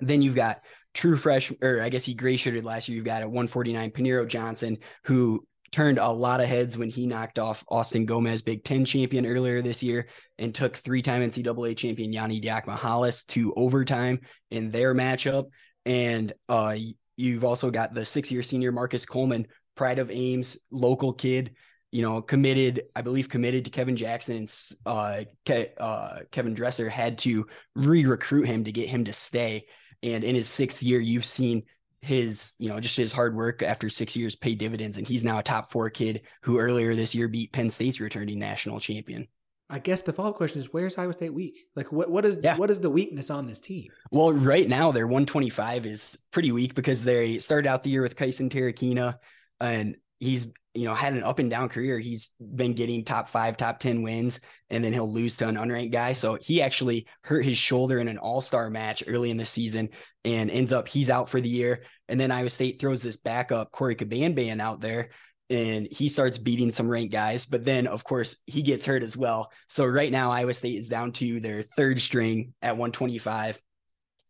Then 0.00 0.22
you've 0.22 0.34
got 0.34 0.60
true 0.94 1.16
fresh, 1.16 1.52
or 1.62 1.80
I 1.82 1.88
guess 1.88 2.04
he 2.04 2.14
gray 2.14 2.36
shirted 2.36 2.64
last 2.64 2.88
year. 2.88 2.96
You've 2.96 3.04
got 3.04 3.22
a 3.22 3.28
149 3.28 3.90
Paniro 3.90 4.26
Johnson, 4.26 4.78
who 5.04 5.46
turned 5.72 5.98
a 5.98 6.10
lot 6.10 6.40
of 6.40 6.48
heads 6.48 6.78
when 6.78 6.90
he 6.90 7.06
knocked 7.06 7.38
off 7.38 7.64
Austin 7.68 8.04
Gomez, 8.04 8.42
Big 8.42 8.62
Ten 8.62 8.84
champion 8.84 9.26
earlier 9.26 9.62
this 9.62 9.82
year, 9.82 10.06
and 10.38 10.54
took 10.54 10.76
three-time 10.76 11.22
NCAA 11.22 11.76
champion 11.76 12.12
Yanni 12.12 12.40
Diakomihalis 12.40 13.26
to 13.28 13.52
overtime 13.56 14.20
in 14.50 14.70
their 14.70 14.94
matchup. 14.94 15.46
And 15.84 16.32
uh, 16.48 16.76
you've 17.16 17.44
also 17.44 17.70
got 17.70 17.94
the 17.94 18.04
six-year 18.04 18.42
senior 18.42 18.70
Marcus 18.70 19.06
Coleman, 19.06 19.48
pride 19.74 19.98
of 19.98 20.10
Ames, 20.10 20.58
local 20.70 21.12
kid, 21.12 21.54
you 21.90 22.02
know, 22.02 22.22
committed, 22.22 22.84
I 22.94 23.02
believe, 23.02 23.28
committed 23.28 23.64
to 23.64 23.70
Kevin 23.70 23.96
Jackson 23.96 24.36
and 24.36 24.62
uh, 24.86 25.24
Ke- 25.46 25.74
uh, 25.78 26.20
Kevin 26.30 26.54
Dresser 26.54 26.88
had 26.88 27.18
to 27.18 27.46
re-recruit 27.74 28.46
him 28.46 28.64
to 28.64 28.72
get 28.72 28.88
him 28.88 29.04
to 29.04 29.12
stay. 29.12 29.66
And 30.02 30.24
in 30.24 30.34
his 30.34 30.48
sixth 30.48 30.82
year, 30.82 31.00
you've 31.00 31.24
seen 31.24 31.64
his, 32.02 32.52
you 32.58 32.68
know, 32.68 32.80
just 32.80 32.96
his 32.96 33.12
hard 33.12 33.34
work 33.34 33.62
after 33.62 33.88
six 33.88 34.16
years 34.16 34.34
pay 34.34 34.54
dividends. 34.54 34.98
And 34.98 35.06
he's 35.06 35.24
now 35.24 35.38
a 35.38 35.42
top 35.42 35.70
four 35.70 35.88
kid 35.88 36.22
who 36.42 36.58
earlier 36.58 36.94
this 36.94 37.14
year 37.14 37.28
beat 37.28 37.52
Penn 37.52 37.70
State's 37.70 38.00
returning 38.00 38.38
national 38.38 38.80
champion. 38.80 39.28
I 39.70 39.78
guess 39.78 40.02
the 40.02 40.12
follow-up 40.12 40.36
question 40.36 40.58
is 40.60 40.70
where's 40.72 40.98
Iowa 40.98 41.14
State 41.14 41.32
weak? 41.32 41.64
Like 41.74 41.90
what 41.92 42.10
what 42.10 42.26
is 42.26 42.38
Yeah. 42.42 42.58
what 42.58 42.70
is 42.70 42.80
the 42.80 42.90
weakness 42.90 43.30
on 43.30 43.46
this 43.46 43.60
team? 43.60 43.88
Well, 44.10 44.32
right 44.32 44.68
now 44.68 44.92
their 44.92 45.06
125 45.06 45.86
is 45.86 46.18
pretty 46.30 46.52
weak 46.52 46.74
because 46.74 47.04
they 47.04 47.38
started 47.38 47.68
out 47.68 47.82
the 47.82 47.88
year 47.88 48.02
with 48.02 48.16
Kysen 48.16 48.50
Terukina 48.50 49.14
and 49.60 49.96
he's 50.20 50.52
you 50.74 50.86
know 50.86 50.94
had 50.94 51.12
an 51.12 51.22
up 51.22 51.38
and 51.38 51.50
down 51.50 51.68
career. 51.68 51.98
He's 51.98 52.32
been 52.40 52.72
getting 52.72 53.04
top 53.04 53.28
five, 53.28 53.56
top 53.56 53.78
10 53.78 54.02
wins, 54.02 54.40
and 54.70 54.82
then 54.82 54.92
he'll 54.92 55.10
lose 55.10 55.36
to 55.38 55.48
an 55.48 55.56
unranked 55.56 55.92
guy. 55.92 56.12
So 56.12 56.38
he 56.40 56.62
actually 56.62 57.06
hurt 57.22 57.44
his 57.44 57.56
shoulder 57.58 57.98
in 57.98 58.08
an 58.08 58.18
all-star 58.18 58.70
match 58.70 59.02
early 59.06 59.30
in 59.30 59.36
the 59.36 59.44
season 59.44 59.90
and 60.24 60.50
ends 60.50 60.72
up 60.72 60.88
he's 60.88 61.10
out 61.10 61.28
for 61.28 61.40
the 61.40 61.48
year. 61.48 61.82
And 62.08 62.18
then 62.20 62.30
Iowa 62.30 62.48
State 62.48 62.80
throws 62.80 63.02
this 63.02 63.16
backup 63.16 63.72
Corey 63.72 63.96
Cabanban 63.96 64.60
out 64.60 64.80
there 64.80 65.10
and 65.50 65.86
he 65.90 66.08
starts 66.08 66.38
beating 66.38 66.70
some 66.70 66.88
ranked 66.88 67.12
guys. 67.12 67.44
But 67.44 67.64
then, 67.64 67.86
of 67.86 68.04
course, 68.04 68.36
he 68.46 68.62
gets 68.62 68.86
hurt 68.86 69.02
as 69.02 69.16
well. 69.16 69.52
So 69.68 69.84
right 69.84 70.10
now, 70.10 70.30
Iowa 70.30 70.54
State 70.54 70.78
is 70.78 70.88
down 70.88 71.12
to 71.12 71.40
their 71.40 71.62
third 71.62 72.00
string 72.00 72.54
at 72.62 72.72
125, 72.72 73.60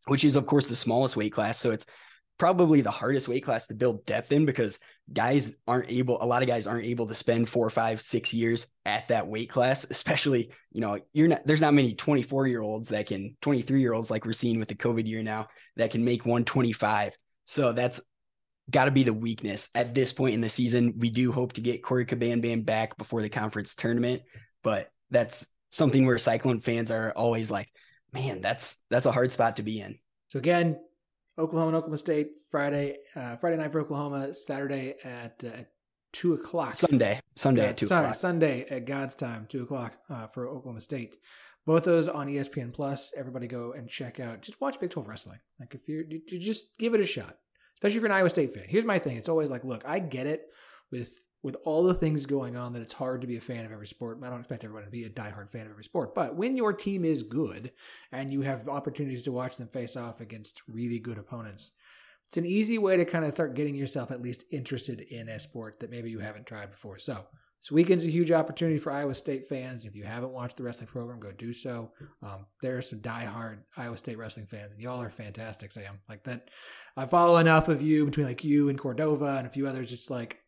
which 0.09 0.24
is, 0.24 0.34
of 0.34 0.47
course, 0.47 0.68
the 0.68 0.74
smallest 0.74 1.16
weight 1.16 1.32
class. 1.32 1.59
So 1.59 1.70
it's 1.70 1.86
probably 2.43 2.80
the 2.80 2.90
hardest 2.90 3.28
weight 3.28 3.45
class 3.45 3.68
to 3.68 3.74
build 3.74 4.05
depth 4.05 4.32
in 4.32 4.45
because 4.45 4.80
guys 5.12 5.55
aren't 5.68 5.88
able, 5.88 6.20
a 6.20 6.26
lot 6.26 6.43
of 6.43 6.49
guys 6.49 6.66
aren't 6.66 6.86
able 6.86 7.07
to 7.07 7.14
spend 7.14 7.49
four, 7.49 7.70
five, 7.70 8.03
six 8.03 8.34
years 8.34 8.66
at 8.84 9.07
that 9.07 9.28
weight 9.28 9.49
class, 9.49 9.84
especially, 9.90 10.51
you 10.72 10.80
know, 10.80 10.99
you're 11.12 11.28
not, 11.28 11.47
there's 11.47 11.61
not 11.61 11.72
many 11.72 11.95
24 11.95 12.49
year 12.49 12.61
olds 12.61 12.88
that 12.88 13.07
can, 13.07 13.36
23 13.43 13.80
year 13.80 13.93
olds 13.93 14.11
like 14.11 14.24
we're 14.24 14.32
seeing 14.32 14.59
with 14.59 14.66
the 14.66 14.74
COVID 14.74 15.07
year 15.07 15.22
now 15.22 15.47
that 15.76 15.93
can 15.93 16.05
make 16.05 16.26
125. 16.26 17.16
So 17.45 17.72
that's 17.72 18.01
got 18.68 18.86
to 18.86 18.90
be 18.90 19.05
the 19.05 19.14
weakness 19.14 19.68
at 19.76 19.95
this 19.95 20.12
point 20.12 20.34
in 20.34 20.40
the 20.40 20.49
season. 20.49 20.95
We 20.99 21.11
do 21.11 21.30
hope 21.30 21.53
to 21.53 21.61
get 21.61 21.84
Corey 21.84 22.07
Cabanban 22.07 22.66
back 22.66 22.99
before 22.99 23.22
the 23.22 23.28
conference 23.28 23.76
tournament, 23.76 24.22
but 24.64 24.90
that's 25.12 25.47
something 25.70 26.07
where 26.07 26.18
Cyclone 26.18 26.61
fans 26.61 26.90
are 26.90 27.12
always 27.14 27.53
like, 27.53 27.68
man, 28.12 28.40
that's 28.40 28.78
that's 28.90 29.07
a 29.07 29.12
hard 29.12 29.30
spot 29.30 29.57
to 29.57 29.62
be 29.62 29.78
in. 29.78 30.01
So 30.26 30.40
again, 30.40 30.78
Oklahoma 31.39 31.68
and 31.68 31.76
Oklahoma 31.76 31.97
State 31.99 32.33
Friday, 32.51 32.99
uh, 33.16 33.37
Friday 33.37 33.57
night 33.57 33.72
for 33.72 33.80
Oklahoma, 33.80 34.35
Saturday 34.35 34.97
at, 35.05 35.43
uh, 35.45 35.49
at 35.49 35.70
two 36.12 36.35
o'clock. 36.35 36.78
Sunday, 36.78 37.20
Sunday 37.37 37.66
at 37.68 37.76
two 37.76 37.87
sorry, 37.87 38.05
o'clock. 38.05 38.16
Sunday 38.16 38.66
at 38.68 38.85
God's 38.85 39.14
time, 39.14 39.47
two 39.49 39.62
o'clock 39.62 39.97
uh, 40.11 40.26
for 40.26 40.49
Oklahoma 40.49 40.80
State. 40.80 41.16
Both 41.64 41.85
those 41.85 42.09
on 42.09 42.26
ESPN 42.26 42.72
Plus. 42.72 43.12
Everybody 43.16 43.47
go 43.47 43.72
and 43.72 43.89
check 43.89 44.20
out. 44.20 44.43
Just 44.43 44.61
watch 44.61 44.80
Big 44.80 44.91
Twelve 44.91 45.09
wrestling. 45.09 45.39
Like 45.59 45.74
if 45.74 45.89
you're, 45.89 46.05
you, 46.05 46.20
you 46.26 46.39
just 46.39 46.76
give 46.78 46.93
it 46.95 47.01
a 47.01 47.07
shot, 47.07 47.39
especially 47.76 47.97
if 47.97 48.03
you're 48.03 48.07
an 48.07 48.18
Iowa 48.18 48.30
State 48.30 48.53
fan. 48.53 48.64
Here's 48.68 48.85
my 48.85 48.99
thing. 48.99 49.16
It's 49.16 49.28
always 49.28 49.49
like, 49.51 49.64
look, 49.64 49.83
I 49.87 50.01
get 50.01 50.26
it 50.26 50.43
with 50.91 51.12
with 51.43 51.57
all 51.64 51.82
the 51.82 51.95
things 51.95 52.26
going 52.26 52.57
on 52.57 52.72
that 52.72 52.82
it's 52.82 52.93
hard 52.93 53.20
to 53.20 53.26
be 53.26 53.36
a 53.36 53.40
fan 53.40 53.64
of 53.64 53.72
every 53.72 53.86
sport. 53.86 54.18
I 54.22 54.30
don't 54.30 54.38
expect 54.38 54.64
everyone 54.64 54.84
to 54.84 54.90
be 54.90 55.05
a 55.05 55.11
diehard 55.11 55.51
fan 55.51 55.66
of 55.66 55.72
every 55.72 55.84
sport, 55.84 56.14
but 56.14 56.36
when 56.36 56.57
your 56.57 56.72
team 56.72 57.05
is 57.05 57.22
good 57.22 57.72
and 58.12 58.32
you 58.32 58.43
have 58.43 58.68
opportunities 58.68 59.22
to 59.22 59.32
watch 59.32 59.57
them 59.57 59.68
face 59.68 59.97
off 59.97 60.20
against 60.20 60.62
really 60.68 60.99
good 60.99 61.18
opponents, 61.18 61.72
it's 62.28 62.36
an 62.36 62.47
easy 62.47 62.78
way 62.78 62.97
to 62.97 63.05
kind 63.05 63.24
of 63.24 63.32
start 63.32 63.55
getting 63.55 63.74
yourself 63.74 64.11
at 64.11 64.22
least 64.22 64.45
interested 64.51 65.01
in 65.01 65.28
a 65.28 65.40
sport 65.40 65.80
that 65.80 65.90
maybe 65.90 66.11
you 66.11 66.20
haven't 66.20 66.47
tried 66.47 66.70
before. 66.70 66.99
So 66.99 67.26
this 67.62 67.70
weekend's 67.70 68.07
a 68.07 68.11
huge 68.11 68.32
opportunity 68.32 68.78
for 68.78 68.90
Iowa 68.90 69.14
State 69.14 69.49
fans. 69.49 69.86
If 69.86 69.95
you 69.95 70.03
haven't 70.03 70.32
watched 70.32 70.57
the 70.57 70.64
wrestling 70.64 70.88
program, 70.88 71.20
go 71.20 71.30
do 71.30 71.53
so. 71.53 71.93
Um, 72.20 72.47
there 72.61 72.76
are 72.76 72.82
some 72.82 72.99
diehard 72.99 73.59
Iowa 73.76 73.97
State 73.97 74.18
wrestling 74.18 74.47
fans, 74.47 74.72
and 74.72 74.82
y'all 74.82 75.01
are 75.01 75.11
fantastic, 75.11 75.70
Sam. 75.70 76.01
Like 76.09 76.24
that, 76.24 76.49
I 76.97 77.07
follow 77.07 77.36
enough 77.36 77.68
of 77.68 77.80
you 77.80 78.05
between 78.05 78.26
like 78.26 78.43
you 78.43 78.68
and 78.68 78.76
Cordova 78.78 79.36
and 79.36 79.47
a 79.47 79.51
few 79.51 79.68
others. 79.68 79.93
It's 79.93 80.11
like 80.11 80.41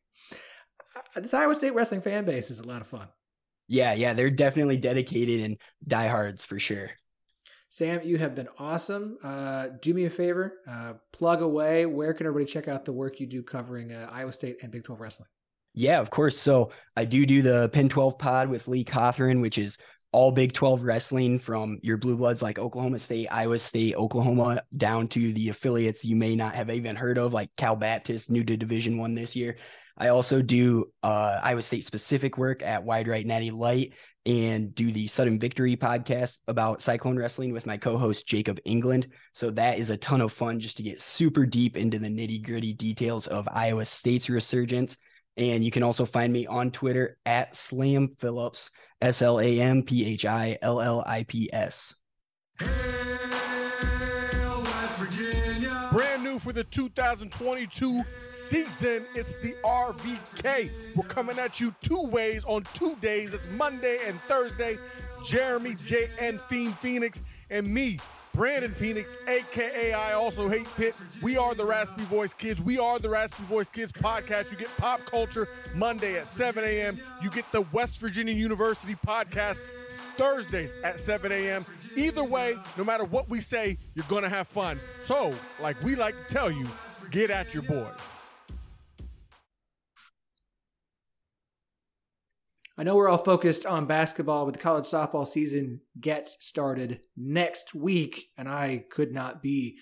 this 1.16 1.34
Iowa 1.34 1.54
State 1.54 1.74
wrestling 1.74 2.00
fan 2.00 2.24
base 2.24 2.50
is 2.50 2.60
a 2.60 2.66
lot 2.66 2.80
of 2.80 2.86
fun. 2.86 3.08
Yeah, 3.66 3.94
yeah, 3.94 4.12
they're 4.12 4.30
definitely 4.30 4.76
dedicated 4.76 5.40
and 5.40 5.56
diehards 5.86 6.44
for 6.44 6.58
sure. 6.58 6.90
Sam, 7.70 8.00
you 8.04 8.18
have 8.18 8.34
been 8.36 8.48
awesome. 8.58 9.18
Uh, 9.22 9.66
do 9.82 9.94
me 9.94 10.04
a 10.04 10.10
favor, 10.10 10.60
uh, 10.68 10.92
plug 11.12 11.42
away. 11.42 11.86
Where 11.86 12.14
can 12.14 12.26
everybody 12.26 12.50
check 12.50 12.68
out 12.68 12.84
the 12.84 12.92
work 12.92 13.18
you 13.18 13.26
do 13.26 13.42
covering 13.42 13.92
uh, 13.92 14.08
Iowa 14.12 14.32
State 14.32 14.58
and 14.62 14.70
Big 14.70 14.84
12 14.84 15.00
wrestling? 15.00 15.28
Yeah, 15.72 16.00
of 16.00 16.08
course. 16.08 16.38
So 16.38 16.70
I 16.96 17.04
do 17.04 17.26
do 17.26 17.42
the 17.42 17.68
Pin 17.70 17.88
12 17.88 18.16
pod 18.16 18.48
with 18.48 18.68
Lee 18.68 18.84
Cothran, 18.84 19.40
which 19.40 19.58
is 19.58 19.76
all 20.12 20.30
Big 20.30 20.52
12 20.52 20.84
wrestling 20.84 21.40
from 21.40 21.80
your 21.82 21.96
blue 21.96 22.16
bloods 22.16 22.40
like 22.40 22.60
Oklahoma 22.60 23.00
State, 23.00 23.26
Iowa 23.32 23.58
State, 23.58 23.96
Oklahoma, 23.96 24.62
down 24.76 25.08
to 25.08 25.32
the 25.32 25.48
affiliates 25.48 26.04
you 26.04 26.14
may 26.14 26.36
not 26.36 26.54
have 26.54 26.70
even 26.70 26.94
heard 26.94 27.18
of, 27.18 27.32
like 27.32 27.50
Cal 27.56 27.74
Baptist, 27.74 28.30
new 28.30 28.44
to 28.44 28.56
Division 28.56 28.98
One 28.98 29.16
this 29.16 29.34
year. 29.34 29.56
I 29.96 30.08
also 30.08 30.42
do 30.42 30.86
uh, 31.02 31.40
Iowa 31.42 31.62
State 31.62 31.84
specific 31.84 32.36
work 32.36 32.62
at 32.62 32.84
Wide 32.84 33.08
Right 33.08 33.26
Natty 33.26 33.50
Light 33.50 33.92
and 34.26 34.74
do 34.74 34.90
the 34.90 35.06
Sudden 35.06 35.38
Victory 35.38 35.76
podcast 35.76 36.38
about 36.48 36.80
Cyclone 36.80 37.16
Wrestling 37.16 37.52
with 37.52 37.66
my 37.66 37.76
co-host 37.76 38.26
Jacob 38.26 38.58
England. 38.64 39.08
So 39.34 39.50
that 39.50 39.78
is 39.78 39.90
a 39.90 39.96
ton 39.96 40.20
of 40.20 40.32
fun 40.32 40.58
just 40.58 40.78
to 40.78 40.82
get 40.82 41.00
super 41.00 41.44
deep 41.44 41.76
into 41.76 41.98
the 41.98 42.08
nitty 42.08 42.44
gritty 42.44 42.72
details 42.72 43.26
of 43.26 43.48
Iowa 43.52 43.84
State's 43.84 44.30
resurgence. 44.30 44.96
And 45.36 45.64
you 45.64 45.70
can 45.70 45.82
also 45.82 46.06
find 46.06 46.32
me 46.32 46.46
on 46.46 46.70
Twitter 46.70 47.18
at 47.26 47.54
Slam 47.54 48.16
Phillips, 48.18 48.70
S 49.00 49.20
L 49.20 49.40
A 49.40 49.60
M 49.60 49.82
P 49.82 50.06
H 50.06 50.24
I 50.24 50.58
L 50.62 50.80
L 50.80 51.04
I 51.06 51.24
P 51.24 51.50
S. 51.52 51.94
For 56.38 56.52
the 56.52 56.64
2022 56.64 58.02
season, 58.26 59.04
it's 59.14 59.34
the 59.36 59.54
RVK. 59.64 60.70
We're 60.96 61.04
coming 61.04 61.38
at 61.38 61.60
you 61.60 61.74
two 61.80 62.02
ways 62.08 62.44
on 62.44 62.64
two 62.74 62.96
days. 62.96 63.32
It's 63.32 63.48
Monday 63.50 63.98
and 64.06 64.20
Thursday. 64.22 64.76
Jeremy 65.24 65.76
J. 65.76 66.10
and 66.20 66.40
Fiend 66.42 66.76
Phoenix 66.78 67.22
and 67.50 67.66
me, 67.66 67.98
Brandon 68.34 68.72
Phoenix, 68.72 69.16
aka 69.28 69.92
I 69.92 70.12
also 70.14 70.48
hate 70.48 70.66
Pitt. 70.76 70.96
We 71.22 71.36
are 71.36 71.54
the 71.54 71.64
Raspy 71.64 72.02
Voice 72.02 72.34
Kids. 72.34 72.60
We 72.60 72.80
are 72.80 72.98
the 72.98 73.08
Raspy 73.08 73.44
Voice 73.44 73.70
Kids 73.70 73.92
podcast. 73.92 74.50
You 74.50 74.56
get 74.56 74.76
pop 74.76 75.04
culture 75.06 75.48
Monday 75.72 76.16
at 76.16 76.26
7 76.26 76.64
a.m. 76.64 77.00
You 77.22 77.30
get 77.30 77.50
the 77.52 77.62
West 77.72 78.00
Virginia 78.00 78.34
University 78.34 78.96
podcast 79.06 79.58
Thursdays 80.16 80.74
at 80.82 80.98
7 80.98 81.30
a.m. 81.30 81.64
Either 81.96 82.24
way, 82.24 82.56
no 82.76 82.82
matter 82.82 83.04
what 83.04 83.30
we 83.30 83.38
say, 83.40 83.78
you're 83.94 84.06
gonna 84.08 84.28
have 84.28 84.48
fun. 84.48 84.80
So, 84.98 85.32
like 85.60 85.80
we 85.84 85.94
like 85.94 86.16
to 86.16 86.34
tell 86.34 86.50
you, 86.50 86.66
get 87.12 87.30
at 87.30 87.54
your 87.54 87.62
boys. 87.62 88.14
I 92.76 92.82
know 92.82 92.96
we're 92.96 93.08
all 93.08 93.18
focused 93.18 93.64
on 93.64 93.86
basketball, 93.86 94.44
but 94.44 94.54
the 94.54 94.60
college 94.60 94.86
softball 94.86 95.26
season 95.26 95.80
gets 96.00 96.36
started 96.44 97.00
next 97.16 97.74
week, 97.74 98.30
and 98.36 98.48
I 98.48 98.84
could 98.90 99.12
not 99.12 99.42
be 99.42 99.76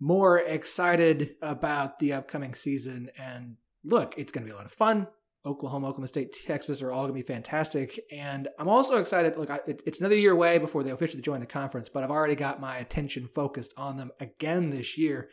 more 0.00 0.38
excited 0.38 1.34
about 1.42 1.98
the 1.98 2.12
upcoming 2.12 2.54
season. 2.54 3.10
And 3.18 3.56
look, 3.84 4.14
it's 4.16 4.30
going 4.30 4.44
to 4.44 4.50
be 4.50 4.52
a 4.52 4.56
lot 4.56 4.66
of 4.66 4.72
fun. 4.72 5.08
Oklahoma, 5.44 5.88
Oklahoma 5.88 6.08
State, 6.08 6.36
Texas 6.46 6.82
are 6.82 6.92
all 6.92 7.08
going 7.08 7.14
to 7.14 7.26
be 7.26 7.34
fantastic. 7.34 7.98
And 8.12 8.48
I'm 8.58 8.68
also 8.68 8.98
excited. 8.98 9.36
Look, 9.36 9.50
I, 9.50 9.60
it, 9.66 9.82
it's 9.86 9.98
another 9.98 10.16
year 10.16 10.32
away 10.32 10.58
before 10.58 10.82
they 10.82 10.90
officially 10.90 11.22
join 11.22 11.40
the 11.40 11.46
conference, 11.46 11.88
but 11.88 12.04
I've 12.04 12.10
already 12.10 12.34
got 12.34 12.60
my 12.60 12.76
attention 12.76 13.26
focused 13.26 13.72
on 13.76 13.96
them 13.96 14.10
again 14.20 14.70
this 14.70 14.98
year. 14.98 15.30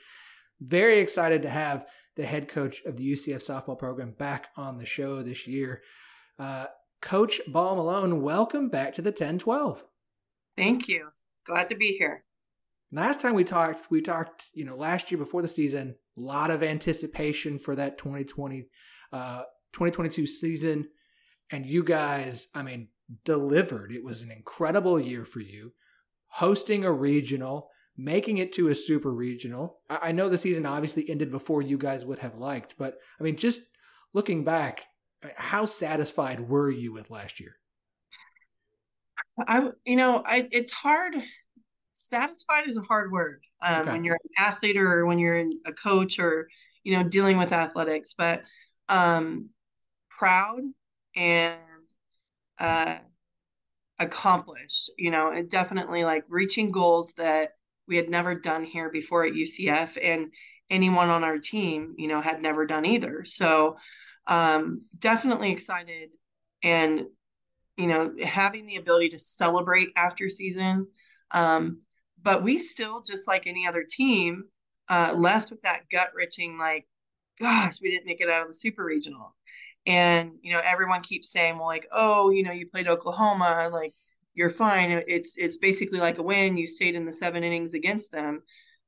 Very 0.59 0.99
excited 0.99 1.41
to 1.41 1.49
have 1.49 1.85
the 2.15 2.25
head 2.25 2.47
coach 2.47 2.81
of 2.85 2.97
the 2.97 3.11
UCF 3.11 3.45
softball 3.45 3.77
program 3.77 4.11
back 4.17 4.49
on 4.55 4.77
the 4.77 4.85
show 4.85 5.21
this 5.21 5.47
year. 5.47 5.81
Uh, 6.39 6.67
Coach 7.05 7.39
Ball 7.47 7.75
Malone, 7.75 8.23
welcome 8.23 8.67
back 8.67 8.95
to 8.95 9.01
the 9.03 9.11
1012. 9.11 9.85
Thank 10.57 10.87
you. 10.87 11.09
Glad 11.45 11.69
to 11.69 11.75
be 11.75 11.95
here. 11.99 12.23
Last 12.91 13.21
time 13.21 13.35
we 13.35 13.43
talked, 13.43 13.91
we 13.91 14.01
talked, 14.01 14.45
you 14.55 14.65
know, 14.65 14.75
last 14.75 15.11
year 15.11 15.19
before 15.19 15.43
the 15.43 15.47
season, 15.47 15.97
a 16.17 16.19
lot 16.19 16.49
of 16.49 16.63
anticipation 16.63 17.59
for 17.59 17.75
that 17.75 17.99
2020, 17.99 18.69
uh, 19.13 19.43
2022 19.73 20.25
season. 20.25 20.87
And 21.51 21.67
you 21.67 21.83
guys, 21.83 22.47
I 22.55 22.63
mean, 22.63 22.87
delivered. 23.23 23.91
It 23.91 24.03
was 24.03 24.23
an 24.23 24.31
incredible 24.31 24.99
year 24.99 25.25
for 25.25 25.41
you, 25.41 25.73
hosting 26.25 26.83
a 26.83 26.91
regional, 26.91 27.69
making 27.95 28.39
it 28.39 28.51
to 28.53 28.69
a 28.69 28.73
super 28.73 29.11
regional. 29.11 29.77
I, 29.91 30.09
I 30.09 30.11
know 30.11 30.27
the 30.27 30.39
season 30.39 30.65
obviously 30.65 31.07
ended 31.07 31.29
before 31.29 31.61
you 31.61 31.77
guys 31.77 32.03
would 32.03 32.19
have 32.19 32.39
liked, 32.39 32.73
but 32.79 32.95
I 33.19 33.23
mean, 33.23 33.37
just 33.37 33.61
looking 34.11 34.43
back, 34.43 34.87
How 35.35 35.65
satisfied 35.65 36.39
were 36.39 36.69
you 36.69 36.91
with 36.93 37.09
last 37.09 37.39
year? 37.39 37.55
I, 39.47 39.69
you 39.85 39.95
know, 39.95 40.23
I 40.25 40.47
it's 40.51 40.71
hard. 40.71 41.15
Satisfied 41.93 42.67
is 42.67 42.77
a 42.77 42.81
hard 42.81 43.11
word 43.11 43.41
um, 43.61 43.81
okay. 43.81 43.91
when 43.91 44.03
you're 44.03 44.15
an 44.15 44.45
athlete 44.45 44.77
or 44.77 45.05
when 45.05 45.19
you're 45.19 45.43
a 45.65 45.73
coach 45.73 46.19
or 46.19 46.47
you 46.83 46.95
know 46.95 47.03
dealing 47.03 47.37
with 47.37 47.51
athletics, 47.51 48.13
but 48.17 48.43
um, 48.89 49.49
proud 50.09 50.61
and 51.15 51.59
uh, 52.59 52.97
accomplished. 53.99 54.91
You 54.97 55.11
know, 55.11 55.43
definitely 55.49 56.03
like 56.05 56.23
reaching 56.29 56.71
goals 56.71 57.13
that 57.15 57.51
we 57.87 57.97
had 57.97 58.09
never 58.09 58.35
done 58.35 58.63
here 58.63 58.89
before 58.89 59.25
at 59.25 59.33
UCF, 59.33 59.97
and 60.01 60.31
anyone 60.69 61.09
on 61.09 61.23
our 61.23 61.37
team, 61.37 61.95
you 61.97 62.07
know, 62.07 62.21
had 62.21 62.41
never 62.41 62.65
done 62.65 62.85
either. 62.85 63.25
So, 63.25 63.77
um, 64.27 64.83
definitely 64.97 65.51
excited 65.51 66.15
and 66.63 67.05
you 67.77 67.87
know 67.87 68.13
having 68.23 68.65
the 68.65 68.77
ability 68.77 69.09
to 69.09 69.19
celebrate 69.19 69.89
after 69.95 70.29
season. 70.29 70.87
Um, 71.31 71.81
but 72.21 72.43
we 72.43 72.57
still, 72.57 73.03
just 73.03 73.27
like 73.27 73.45
any 73.45 73.67
other 73.67 73.85
team, 73.87 74.45
uh, 74.89 75.13
left 75.15 75.51
with 75.51 75.61
that 75.61 75.89
gut 75.91 76.09
wrenching, 76.17 76.57
like, 76.57 76.87
gosh, 77.39 77.79
we 77.81 77.91
didn't 77.91 78.07
make 78.07 78.19
it 78.19 78.29
out 78.29 78.41
of 78.41 78.47
the 78.47 78.53
super 78.53 78.83
regional. 78.83 79.35
And 79.85 80.31
you 80.41 80.53
know, 80.53 80.61
everyone 80.63 81.01
keeps 81.01 81.31
saying, 81.31 81.57
well, 81.57 81.67
like, 81.67 81.87
oh, 81.91 82.31
you 82.31 82.43
know, 82.43 82.51
you 82.51 82.67
played 82.67 82.87
Oklahoma, 82.87 83.69
like 83.71 83.93
you're 84.33 84.49
fine. 84.49 85.03
It's 85.07 85.37
it's 85.37 85.57
basically 85.57 85.99
like 85.99 86.17
a 86.17 86.23
win. 86.23 86.57
You 86.57 86.67
stayed 86.67 86.95
in 86.95 87.05
the 87.05 87.13
seven 87.13 87.43
innings 87.43 87.73
against 87.73 88.11
them, 88.11 88.41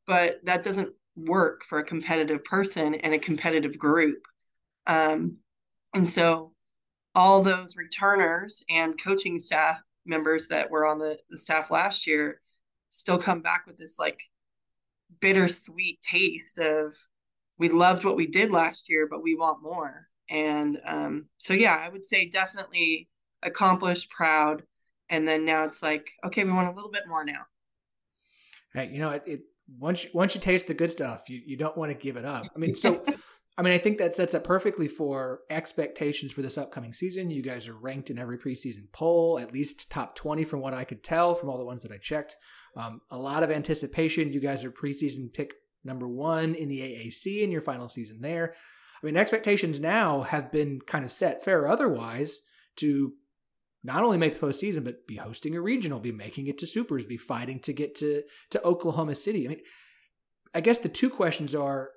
but 0.05 0.39
that 0.45 0.63
doesn't 0.63 0.93
work 1.15 1.63
for 1.65 1.79
a 1.79 1.83
competitive 1.83 2.43
person 2.43 2.95
and 2.95 3.13
a 3.13 3.19
competitive 3.19 3.77
group. 3.77 4.19
Um, 4.88 5.38
and 5.93 6.09
so, 6.09 6.53
all 7.15 7.41
those 7.41 7.75
returners 7.75 8.63
and 8.69 9.01
coaching 9.01 9.39
staff 9.39 9.81
members 10.05 10.47
that 10.49 10.69
were 10.69 10.85
on 10.85 10.99
the, 10.99 11.19
the 11.29 11.38
staff 11.38 11.71
last 11.71 12.05
year 12.05 12.39
still 12.89 13.17
come 13.17 13.41
back 13.41 13.65
with 13.65 13.77
this 13.77 13.97
like 13.97 14.21
bittersweet 15.19 15.99
taste 16.01 16.59
of 16.59 16.95
we 17.57 17.69
loved 17.69 18.03
what 18.03 18.15
we 18.15 18.27
did 18.27 18.51
last 18.51 18.88
year, 18.89 19.07
but 19.09 19.23
we 19.23 19.35
want 19.35 19.63
more. 19.63 20.07
And 20.29 20.79
um, 20.85 21.25
so, 21.38 21.53
yeah, 21.53 21.75
I 21.75 21.89
would 21.89 22.03
say 22.03 22.29
definitely 22.29 23.09
accomplished, 23.41 24.09
proud, 24.09 24.63
and 25.09 25.27
then 25.27 25.45
now 25.45 25.63
it's 25.63 25.81
like, 25.81 26.09
okay, 26.25 26.43
we 26.43 26.51
want 26.51 26.69
a 26.69 26.73
little 26.73 26.91
bit 26.91 27.07
more 27.07 27.23
now. 27.23 27.45
Hey, 28.73 28.89
you 28.91 28.99
know, 28.99 29.11
it, 29.11 29.23
it 29.25 29.41
once 29.79 30.03
you, 30.03 30.09
once 30.13 30.35
you 30.35 30.41
taste 30.41 30.67
the 30.67 30.73
good 30.73 30.91
stuff, 30.91 31.29
you, 31.29 31.41
you 31.45 31.57
don't 31.57 31.77
want 31.77 31.91
to 31.91 31.97
give 31.97 32.17
it 32.17 32.25
up. 32.25 32.45
I 32.55 32.59
mean, 32.59 32.75
so 32.75 33.03
I 33.58 33.64
mean, 33.64 33.74
I 33.74 33.80
think 33.80 33.97
that 33.97 34.16
sets 34.16 34.36
up 34.36 34.43
perfectly 34.43 34.88
for 34.88 35.39
expectations 35.49 36.32
for 36.32 36.43
this 36.43 36.60
upcoming 36.60 36.93
season. 36.93 37.32
You 37.32 37.41
guys 37.41 37.68
are 37.68 37.74
ranked 37.74 38.12
in 38.12 38.20
every 38.20 38.38
preseason 38.38 38.91
poll, 38.91 39.39
at 39.39 39.51
least 39.51 39.89
top 39.89 40.16
20 40.16 40.43
from 40.43 40.60
what 40.62 40.76
I 40.76 40.84
could 40.84 41.03
tell 41.03 41.34
from 41.34 41.49
all 41.49 41.58
the 41.58 41.66
ones 41.66 41.82
that 41.82 41.91
I 41.91 41.97
checked. 41.97 42.38
Um, 42.76 43.01
a 43.10 43.18
lot 43.18 43.41
of 43.41 43.49
anticipation. 43.49 44.32
You 44.32 44.39
guys 44.39 44.64
are 44.64 44.72
preseason 44.72 45.34
pick 45.34 45.53
number 45.84 46.08
one 46.08 46.53
in 46.53 46.68
the 46.68 46.82
AAC 46.82 47.41
in 47.41 47.49
your 47.49 47.62
final 47.62 47.88
season 47.88 48.22
there. 48.22 48.53
I 49.01 49.05
mean, 49.05 49.18
expectations 49.18 49.80
now 49.80 50.22
have 50.22 50.51
been 50.51 50.80
kind 50.82 51.03
of 51.03 51.12
set, 51.12 51.43
fair 51.43 51.68
otherwise, 51.68 52.41
to 52.78 53.14
not 53.84 54.03
only 54.03 54.18
make 54.18 54.39
the 54.39 54.45
postseason, 54.45 54.84
but 54.84 55.08
be 55.08 55.16
hosting 55.16 55.55
a 55.55 55.62
regional, 55.62 55.99
be 55.99 56.12
making 56.12 56.47
it 56.47 56.60
to 56.60 56.68
supers, 56.68 57.05
be 57.05 57.18
fighting 57.18 57.60
to 57.62 57.74
get 57.74 57.95
to 57.95 58.24
to 58.51 58.64
Oklahoma 58.64 59.16
City. 59.16 59.45
I 59.45 59.49
mean, 59.49 59.62
I 60.53 60.62
guess 60.62 60.78
the 60.78 60.89
two 60.89 61.10
questions 61.10 61.55
are 61.55 61.91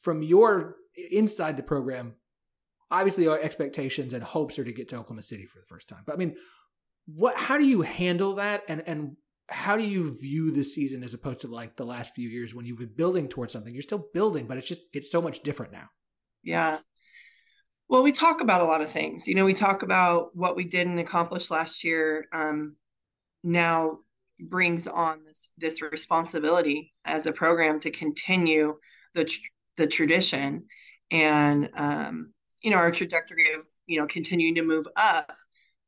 from 0.00 0.22
your 0.22 0.76
inside 1.10 1.56
the 1.56 1.62
program. 1.62 2.14
Obviously, 2.90 3.26
our 3.26 3.38
expectations 3.38 4.12
and 4.12 4.22
hopes 4.22 4.58
are 4.58 4.64
to 4.64 4.72
get 4.72 4.88
to 4.90 4.96
Oklahoma 4.96 5.22
City 5.22 5.44
for 5.44 5.58
the 5.58 5.66
first 5.66 5.88
time. 5.88 6.02
But 6.06 6.14
I 6.14 6.16
mean, 6.16 6.36
what? 7.06 7.36
How 7.36 7.58
do 7.58 7.64
you 7.64 7.82
handle 7.82 8.36
that? 8.36 8.62
And 8.68 8.82
and 8.86 9.16
how 9.48 9.76
do 9.76 9.82
you 9.82 10.16
view 10.18 10.50
the 10.50 10.64
season 10.64 11.04
as 11.04 11.14
opposed 11.14 11.40
to 11.40 11.48
like 11.48 11.76
the 11.76 11.86
last 11.86 12.14
few 12.14 12.28
years 12.28 12.54
when 12.54 12.66
you've 12.66 12.78
been 12.78 12.94
building 12.94 13.28
towards 13.28 13.52
something? 13.52 13.72
You're 13.72 13.82
still 13.82 14.06
building, 14.12 14.46
but 14.46 14.56
it's 14.56 14.68
just 14.68 14.82
it's 14.92 15.10
so 15.10 15.20
much 15.20 15.42
different 15.42 15.72
now. 15.72 15.88
Yeah. 16.42 16.78
Well, 17.88 18.02
we 18.02 18.12
talk 18.12 18.40
about 18.40 18.62
a 18.62 18.64
lot 18.64 18.80
of 18.80 18.90
things. 18.90 19.28
You 19.28 19.36
know, 19.36 19.44
we 19.44 19.54
talk 19.54 19.82
about 19.82 20.34
what 20.34 20.56
we 20.56 20.64
did 20.64 20.88
and 20.88 20.98
accomplished 20.98 21.50
last 21.50 21.84
year. 21.84 22.26
Um, 22.32 22.76
now 23.42 23.98
brings 24.38 24.86
on 24.86 25.24
this 25.24 25.54
this 25.56 25.80
responsibility 25.80 26.92
as 27.04 27.26
a 27.26 27.32
program 27.32 27.80
to 27.80 27.90
continue 27.90 28.76
the 29.14 29.24
tr- 29.24 29.38
the 29.76 29.86
tradition 29.86 30.64
and 31.10 31.70
um, 31.74 32.32
you 32.62 32.70
know 32.70 32.76
our 32.76 32.90
trajectory 32.90 33.52
of 33.54 33.66
you 33.86 34.00
know 34.00 34.06
continuing 34.06 34.54
to 34.56 34.62
move 34.62 34.86
up 34.96 35.32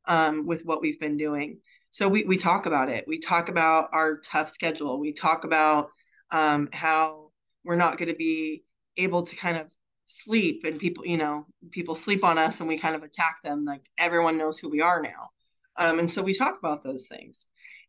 um, 0.07 0.47
with 0.47 0.65
what 0.65 0.81
we've 0.81 1.01
been 1.01 1.17
doing. 1.17 1.61
So 1.91 2.09
we 2.09 2.25
we 2.25 2.37
talk 2.37 2.67
about 2.67 2.89
it. 2.89 3.05
We 3.07 3.19
talk 3.19 3.49
about 3.49 3.91
our 3.93 4.19
tough 4.19 4.51
schedule. 4.51 5.01
We 5.01 5.13
talk 5.13 5.45
about 5.45 5.91
um, 6.31 6.69
how 6.73 7.31
we're 7.65 7.77
not 7.77 7.99
going 7.99 8.11
to 8.11 8.17
be 8.17 8.65
able 8.97 9.23
to 9.23 9.37
kind 9.37 9.57
of 9.57 9.67
sleep 10.07 10.63
and 10.65 10.79
people 10.79 11.05
you 11.05 11.19
know 11.19 11.47
people 11.71 11.95
sleep 11.95 12.25
on 12.25 12.39
us 12.39 12.61
and 12.61 12.69
we 12.69 12.79
kind 12.79 12.97
of 12.97 13.03
attack 13.03 13.37
them 13.45 13.67
like 13.67 13.83
everyone 13.99 14.39
knows 14.39 14.59
who 14.59 14.71
we 14.71 14.81
are 14.81 15.03
now 15.03 15.29
um, 15.77 15.99
and 15.99 16.11
so 16.11 16.23
we 16.23 16.33
talk 16.33 16.59
about 16.59 16.83
those 16.83 17.07
things 17.09 17.47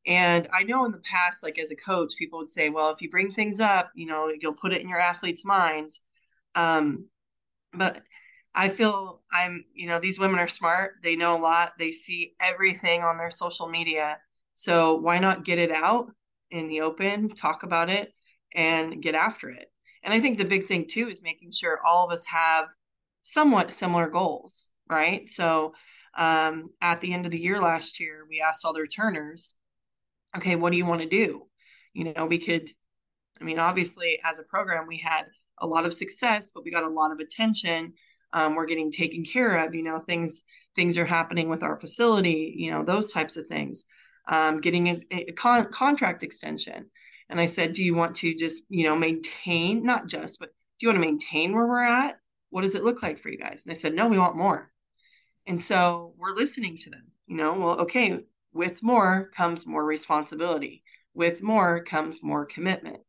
and 0.09 0.49
i 0.53 0.63
know 0.63 0.83
in 0.83 0.91
the 0.91 0.99
past 0.99 1.43
like 1.43 1.57
as 1.57 1.71
a 1.71 1.75
coach 1.75 2.15
people 2.17 2.39
would 2.39 2.49
say 2.49 2.69
well 2.69 2.89
if 2.89 3.01
you 3.01 3.09
bring 3.09 3.31
things 3.31 3.61
up 3.61 3.91
you 3.95 4.05
know 4.05 4.33
you'll 4.41 4.53
put 4.53 4.73
it 4.73 4.81
in 4.81 4.89
your 4.89 4.99
athletes 4.99 5.45
minds 5.45 6.01
um, 6.55 7.05
but 7.73 8.01
i 8.55 8.67
feel 8.67 9.21
i'm 9.31 9.63
you 9.73 9.87
know 9.87 9.99
these 9.99 10.19
women 10.19 10.39
are 10.39 10.47
smart. 10.47 10.95
They 11.03 11.15
know 11.15 11.37
a 11.37 11.41
lot. 11.41 11.73
They 11.79 11.91
see 11.91 12.33
everything 12.39 13.03
on 13.03 13.17
their 13.17 13.31
social 13.31 13.67
media. 13.67 14.17
So 14.55 14.95
why 14.95 15.19
not 15.19 15.45
get 15.45 15.57
it 15.57 15.71
out 15.71 16.11
in 16.51 16.67
the 16.67 16.81
open 16.81 17.29
talk 17.29 17.63
about 17.63 17.89
it 17.89 18.13
and 18.53 19.01
get 19.01 19.15
after 19.15 19.49
it? 19.49 19.71
And 20.03 20.13
I 20.13 20.19
think 20.19 20.37
the 20.37 20.45
big 20.45 20.67
thing 20.67 20.85
too 20.87 21.07
is 21.09 21.21
making 21.23 21.51
sure 21.53 21.79
all 21.85 22.05
of 22.05 22.11
us 22.11 22.25
have 22.25 22.65
somewhat 23.21 23.71
similar 23.71 24.09
goals, 24.09 24.67
right? 24.89 25.29
So 25.29 25.73
um, 26.17 26.71
at 26.81 27.01
the 27.01 27.13
end 27.13 27.25
of 27.25 27.31
the 27.31 27.39
year 27.39 27.61
last 27.61 27.99
year, 27.99 28.25
we 28.29 28.41
asked 28.41 28.65
all 28.65 28.73
the 28.73 28.81
returners, 28.81 29.53
okay, 30.35 30.55
what 30.55 30.71
do 30.71 30.77
you 30.77 30.85
want 30.85 31.01
to 31.01 31.07
do? 31.07 31.47
You 31.93 32.13
know, 32.13 32.25
we 32.25 32.37
could, 32.37 32.69
I 33.39 33.43
mean, 33.43 33.59
obviously, 33.59 34.19
as 34.23 34.39
a 34.39 34.43
program, 34.43 34.87
we 34.87 34.97
had 34.97 35.25
a 35.59 35.67
lot 35.67 35.85
of 35.85 35.93
success, 35.93 36.51
but 36.53 36.63
we 36.63 36.71
got 36.71 36.83
a 36.83 36.89
lot 36.89 37.11
of 37.11 37.19
attention. 37.19 37.93
Um, 38.31 38.55
we're 38.55 38.65
getting 38.65 38.91
taken 38.91 39.23
care 39.23 39.65
of. 39.65 39.73
You 39.73 39.83
know, 39.83 39.99
things 39.99 40.43
things 40.75 40.97
are 40.97 41.05
happening 41.05 41.49
with 41.49 41.63
our 41.63 41.79
facility. 41.79 42.53
You 42.57 42.71
know, 42.71 42.83
those 42.83 43.11
types 43.11 43.37
of 43.37 43.47
things. 43.47 43.85
Um, 44.27 44.61
getting 44.61 44.87
a, 44.87 45.01
a 45.11 45.31
con- 45.31 45.71
contract 45.71 46.21
extension. 46.21 46.91
And 47.29 47.39
I 47.39 47.45
said, 47.45 47.73
Do 47.73 47.83
you 47.83 47.95
want 47.95 48.15
to 48.17 48.35
just, 48.35 48.63
you 48.69 48.87
know, 48.87 48.95
maintain, 48.95 49.83
not 49.83 50.07
just, 50.07 50.39
but 50.39 50.49
do 50.77 50.85
you 50.85 50.89
want 50.89 51.01
to 51.01 51.07
maintain 51.07 51.53
where 51.53 51.65
we're 51.65 51.83
at? 51.83 52.19
What 52.49 52.61
does 52.61 52.75
it 52.75 52.83
look 52.83 53.03
like 53.03 53.17
for 53.19 53.29
you 53.29 53.37
guys? 53.37 53.63
And 53.63 53.71
they 53.71 53.79
said, 53.79 53.95
No, 53.95 54.07
we 54.07 54.19
want 54.19 54.35
more. 54.35 54.71
And 55.47 55.59
so 55.59 56.13
we're 56.17 56.35
listening 56.35 56.77
to 56.77 56.89
them, 56.89 57.07
you 57.27 57.37
know, 57.37 57.53
well, 57.53 57.79
okay, 57.81 58.19
with 58.59 58.83
more 58.83 59.31
comes 59.33 59.65
more 59.65 59.85
responsibility. 59.85 60.83
With 61.13 61.41
more 61.41 61.81
comes 61.81 62.21
more 62.21 62.45
commitment. 62.45 62.99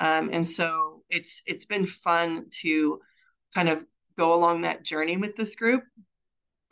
Um, 0.00 0.28
and 0.32 0.46
so 0.46 1.04
it's 1.08 1.40
it's 1.46 1.64
been 1.64 1.86
fun 1.86 2.46
to 2.62 2.98
kind 3.54 3.68
of 3.68 3.86
go 4.16 4.34
along 4.34 4.62
that 4.62 4.82
journey 4.82 5.16
with 5.16 5.36
this 5.36 5.54
group. 5.54 5.84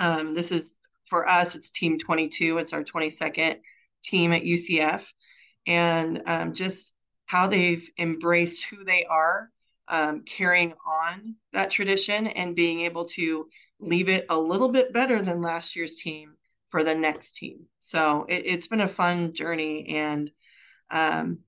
Um, 0.01 0.35
this 0.35 0.51
is 0.51 0.77
for 1.09 1.29
us, 1.29 1.55
it's 1.55 1.71
team 1.71 2.01
22. 2.01 2.59
It's 2.59 2.73
our 2.73 2.83
22nd 2.83 3.61
team 4.03 4.33
at 4.33 4.43
UCF 4.43 5.05
and 5.69 6.21
um, 6.27 6.53
just 6.53 6.95
how 7.27 7.47
they've 7.47 7.89
embraced 7.97 8.65
who 8.65 8.83
they 8.85 9.05
are, 9.05 9.51
um, 9.87 10.25
carrying 10.27 10.75
on 10.85 11.37
that 11.53 11.71
tradition 11.71 12.27
and 12.27 12.57
being 12.57 12.81
able 12.81 13.05
to 13.05 13.47
leave 13.79 14.09
it 14.09 14.27
a 14.31 14.37
little 14.37 14.69
bit 14.69 14.93
better 14.93 15.23
than 15.23 15.43
last 15.43 15.77
year's 15.77 15.95
team 15.95 16.37
for 16.69 16.83
the 16.83 16.95
next 16.95 17.37
team. 17.37 17.67
So 17.79 18.27
it, 18.29 18.49
has 18.49 18.67
been 18.67 18.81
a 18.81 18.89
fun 18.89 19.33
journey. 19.33 19.87
And, 19.97 20.31
um, 20.91 21.39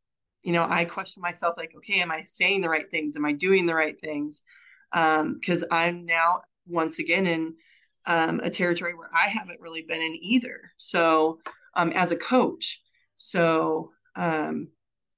you 0.42 0.52
know, 0.52 0.66
I 0.68 0.84
question 0.84 1.20
myself 1.20 1.54
like, 1.56 1.72
okay, 1.76 2.00
am 2.00 2.12
I 2.12 2.22
saying 2.22 2.60
the 2.60 2.68
right 2.68 2.90
things? 2.90 3.16
Am 3.16 3.24
I 3.24 3.32
doing 3.32 3.66
the 3.66 3.74
right 3.74 4.00
things? 4.00 4.42
Because 4.92 5.62
um, 5.62 5.68
I'm 5.70 6.06
now 6.06 6.42
once 6.66 6.98
again 6.98 7.26
in 7.26 7.54
um, 8.06 8.40
a 8.42 8.50
territory 8.50 8.94
where 8.94 9.10
I 9.14 9.28
haven't 9.28 9.60
really 9.60 9.82
been 9.82 10.00
in 10.00 10.16
either. 10.20 10.72
So 10.76 11.40
um, 11.74 11.92
as 11.92 12.12
a 12.12 12.16
coach, 12.16 12.80
so 13.16 13.90
um, 14.14 14.68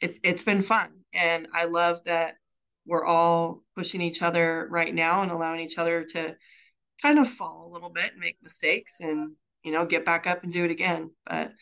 it, 0.00 0.18
it's 0.24 0.42
been 0.42 0.62
fun. 0.62 0.88
And 1.12 1.48
I 1.52 1.66
love 1.66 2.02
that 2.04 2.36
we're 2.86 3.04
all 3.04 3.62
pushing 3.76 4.00
each 4.00 4.22
other 4.22 4.66
right 4.70 4.94
now 4.94 5.22
and 5.22 5.30
allowing 5.30 5.60
each 5.60 5.78
other 5.78 6.04
to 6.04 6.36
kind 7.02 7.18
of 7.18 7.28
fall 7.28 7.68
a 7.68 7.72
little 7.72 7.90
bit 7.90 8.12
and 8.12 8.20
make 8.20 8.38
mistakes 8.42 9.00
and, 9.00 9.32
you 9.64 9.72
know, 9.72 9.84
get 9.84 10.04
back 10.04 10.26
up 10.26 10.44
and 10.44 10.52
do 10.52 10.64
it 10.64 10.70
again. 10.70 11.10
But 11.26 11.52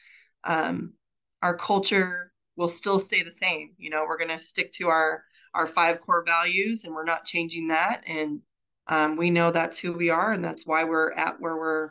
um, 0.45 0.95
our 1.43 1.57
culture 1.57 2.33
will 2.57 2.69
still 2.69 2.99
stay 2.99 3.23
the 3.23 3.33
same. 3.33 3.73
You 3.79 3.91
know, 3.91 4.05
we're 4.09 4.19
going 4.19 4.31
to 4.31 4.39
stick 4.39 4.73
to 4.73 4.89
our, 4.89 5.23
our 5.55 5.67
five 5.67 6.01
core 6.01 6.25
values 6.25 6.85
and 6.85 6.95
we're 6.95 7.05
not 7.05 7.25
changing 7.25 7.69
that. 7.69 8.03
And 8.07 8.41
um, 8.89 9.17
we 9.17 9.31
know 9.31 9.51
that's 9.51 9.79
who 9.79 9.93
we 9.93 10.11
are, 10.11 10.33
and 10.33 10.43
that's 10.43 10.67
why 10.67 10.85
we're 10.85 11.13
at 11.13 11.41
where 11.41 11.57
we're 11.57 11.91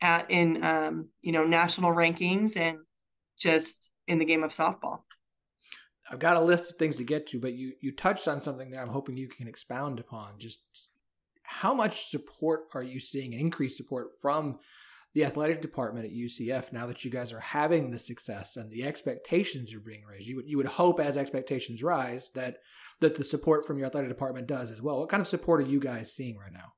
at 0.00 0.30
in 0.30 0.62
um, 0.62 1.08
you 1.20 1.32
know 1.32 1.44
national 1.44 1.92
rankings 1.92 2.56
and 2.56 2.78
just 3.36 3.90
in 4.06 4.18
the 4.18 4.24
game 4.24 4.44
of 4.44 4.52
softball. 4.52 5.00
I've 6.08 6.20
got 6.20 6.36
a 6.36 6.40
list 6.40 6.70
of 6.70 6.76
things 6.76 6.98
to 6.98 7.04
get 7.04 7.26
to, 7.28 7.40
but 7.40 7.54
you 7.54 7.72
you 7.80 7.92
touched 7.92 8.28
on 8.28 8.40
something 8.40 8.70
there. 8.70 8.80
I'm 8.80 8.88
hoping 8.88 9.16
you 9.16 9.28
can 9.28 9.48
expound 9.48 9.98
upon. 9.98 10.38
Just 10.38 10.60
how 11.42 11.74
much 11.74 12.06
support 12.06 12.66
are 12.74 12.82
you 12.82 13.00
seeing, 13.00 13.32
increased 13.32 13.76
support 13.76 14.10
from 14.20 14.58
the 15.16 15.24
athletic 15.24 15.62
department 15.62 16.04
at 16.04 16.12
UCF 16.12 16.74
now 16.74 16.86
that 16.86 17.02
you 17.02 17.10
guys 17.10 17.32
are 17.32 17.40
having 17.40 17.90
the 17.90 17.98
success 17.98 18.54
and 18.54 18.70
the 18.70 18.84
expectations 18.84 19.72
are 19.72 19.80
being 19.80 20.04
raised? 20.04 20.26
You 20.26 20.36
would 20.36 20.46
you 20.46 20.58
would 20.58 20.66
hope 20.66 21.00
as 21.00 21.16
expectations 21.16 21.82
rise 21.82 22.30
that 22.34 22.58
that 23.00 23.14
the 23.14 23.24
support 23.24 23.66
from 23.66 23.78
your 23.78 23.86
athletic 23.86 24.10
department 24.10 24.46
does 24.46 24.70
as 24.70 24.82
well. 24.82 25.00
What 25.00 25.08
kind 25.08 25.22
of 25.22 25.26
support 25.26 25.62
are 25.62 25.66
you 25.66 25.80
guys 25.80 26.12
seeing 26.12 26.36
right 26.36 26.52
now? 26.52 26.74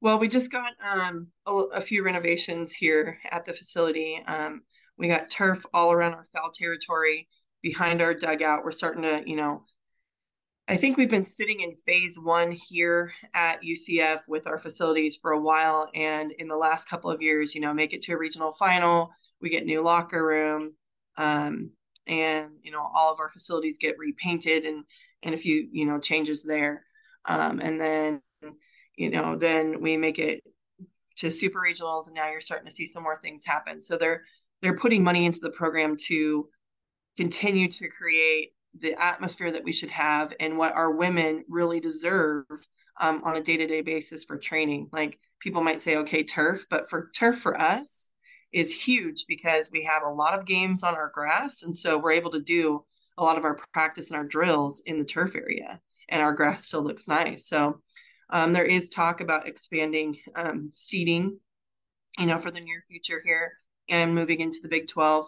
Well, 0.00 0.18
we 0.18 0.28
just 0.28 0.50
got 0.50 0.72
um, 0.82 1.26
a, 1.46 1.52
a, 1.52 1.80
few 1.82 2.02
renovations 2.02 2.72
here 2.72 3.18
at 3.30 3.44
the 3.44 3.52
facility. 3.52 4.22
Um, 4.26 4.62
we 4.96 5.08
got 5.08 5.30
turf 5.30 5.62
all 5.74 5.92
around 5.92 6.14
our 6.14 6.24
foul 6.32 6.52
territory 6.52 7.28
behind 7.60 8.00
our 8.00 8.14
dugout. 8.14 8.64
We're 8.64 8.72
starting 8.72 9.02
to, 9.02 9.22
you 9.26 9.36
know, 9.36 9.62
I 10.68 10.76
think 10.76 10.96
we've 10.96 11.10
been 11.10 11.24
sitting 11.24 11.60
in 11.60 11.76
phase 11.76 12.18
one 12.18 12.52
here 12.52 13.12
at 13.34 13.62
UCF 13.62 14.20
with 14.28 14.46
our 14.46 14.58
facilities 14.58 15.16
for 15.16 15.32
a 15.32 15.40
while. 15.40 15.88
And 15.94 16.32
in 16.32 16.48
the 16.48 16.56
last 16.56 16.88
couple 16.88 17.10
of 17.10 17.20
years, 17.20 17.54
you 17.54 17.60
know, 17.60 17.74
make 17.74 17.92
it 17.92 18.02
to 18.02 18.12
a 18.12 18.18
regional 18.18 18.52
final, 18.52 19.10
we 19.40 19.50
get 19.50 19.66
new 19.66 19.82
locker 19.82 20.24
room. 20.24 20.74
Um, 21.18 21.72
and 22.06 22.50
you 22.62 22.70
know 22.70 22.88
all 22.94 23.12
of 23.12 23.20
our 23.20 23.30
facilities 23.30 23.78
get 23.78 23.98
repainted 23.98 24.64
and 24.64 24.84
and 25.22 25.34
a 25.34 25.38
few 25.38 25.68
you 25.72 25.86
know 25.86 25.98
changes 25.98 26.42
there 26.42 26.84
um, 27.26 27.60
and 27.60 27.80
then 27.80 28.20
you 28.96 29.10
know 29.10 29.36
then 29.36 29.80
we 29.80 29.96
make 29.96 30.18
it 30.18 30.42
to 31.16 31.30
super 31.30 31.60
regionals 31.60 32.06
and 32.06 32.14
now 32.14 32.28
you're 32.30 32.40
starting 32.40 32.66
to 32.66 32.74
see 32.74 32.86
some 32.86 33.02
more 33.02 33.16
things 33.16 33.44
happen 33.44 33.80
so 33.80 33.96
they're 33.96 34.22
they're 34.62 34.76
putting 34.76 35.04
money 35.04 35.26
into 35.26 35.40
the 35.40 35.50
program 35.50 35.96
to 35.96 36.48
continue 37.16 37.68
to 37.68 37.88
create 37.88 38.52
the 38.78 39.00
atmosphere 39.02 39.50
that 39.50 39.64
we 39.64 39.72
should 39.72 39.90
have 39.90 40.32
and 40.40 40.56
what 40.56 40.74
our 40.74 40.90
women 40.90 41.44
really 41.48 41.80
deserve 41.80 42.44
um, 43.00 43.22
on 43.24 43.36
a 43.36 43.42
day-to-day 43.42 43.82
basis 43.82 44.24
for 44.24 44.38
training. 44.38 44.88
Like 44.92 45.18
people 45.40 45.62
might 45.62 45.80
say 45.80 45.96
okay 45.96 46.22
turf 46.22 46.64
but 46.70 46.88
for 46.88 47.10
turf 47.14 47.38
for 47.38 47.60
us 47.60 48.10
is 48.52 48.72
huge 48.72 49.24
because 49.26 49.70
we 49.72 49.84
have 49.84 50.02
a 50.02 50.10
lot 50.10 50.38
of 50.38 50.46
games 50.46 50.82
on 50.82 50.94
our 50.94 51.10
grass 51.12 51.62
and 51.62 51.76
so 51.76 51.98
we're 51.98 52.12
able 52.12 52.30
to 52.30 52.40
do 52.40 52.84
a 53.18 53.24
lot 53.24 53.38
of 53.38 53.44
our 53.44 53.58
practice 53.72 54.10
and 54.10 54.16
our 54.16 54.24
drills 54.24 54.82
in 54.86 54.98
the 54.98 55.04
turf 55.04 55.34
area 55.34 55.80
and 56.08 56.22
our 56.22 56.32
grass 56.32 56.66
still 56.66 56.82
looks 56.82 57.08
nice. 57.08 57.46
So 57.46 57.80
um, 58.30 58.52
there 58.52 58.64
is 58.64 58.88
talk 58.88 59.20
about 59.20 59.48
expanding 59.48 60.16
um, 60.34 60.72
seating 60.74 61.38
you 62.18 62.26
know 62.26 62.38
for 62.38 62.50
the 62.50 62.60
near 62.60 62.84
future 62.88 63.20
here 63.24 63.52
and 63.88 64.14
moving 64.14 64.40
into 64.40 64.58
the 64.62 64.68
big 64.68 64.88
12 64.88 65.26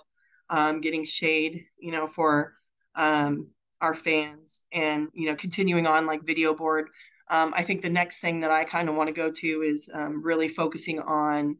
um, 0.50 0.80
getting 0.80 1.04
shade 1.04 1.60
you 1.78 1.92
know 1.92 2.06
for 2.06 2.54
um, 2.96 3.48
our 3.80 3.94
fans 3.94 4.62
and 4.72 5.08
you 5.12 5.26
know 5.26 5.36
continuing 5.36 5.86
on 5.86 6.06
like 6.06 6.24
video 6.24 6.54
board 6.54 6.88
um, 7.30 7.52
i 7.56 7.62
think 7.62 7.82
the 7.82 7.90
next 7.90 8.20
thing 8.20 8.40
that 8.40 8.50
i 8.50 8.64
kind 8.64 8.88
of 8.88 8.94
want 8.94 9.08
to 9.08 9.14
go 9.14 9.30
to 9.30 9.62
is 9.62 9.90
um, 9.92 10.22
really 10.22 10.48
focusing 10.48 11.00
on 11.00 11.56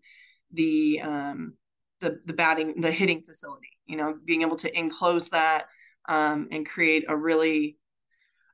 the 0.55 1.01
um, 1.03 1.55
the 2.01 2.20
the 2.24 2.32
batting 2.32 2.80
the 2.80 2.91
hitting 2.91 3.22
facility. 3.22 3.68
You 3.87 3.97
know, 3.97 4.14
being 4.24 4.43
able 4.43 4.57
to 4.57 4.78
enclose 4.78 5.28
that 5.30 5.66
um, 6.09 6.49
and 6.51 6.66
create 6.66 7.05
a 7.09 7.16
really 7.16 7.76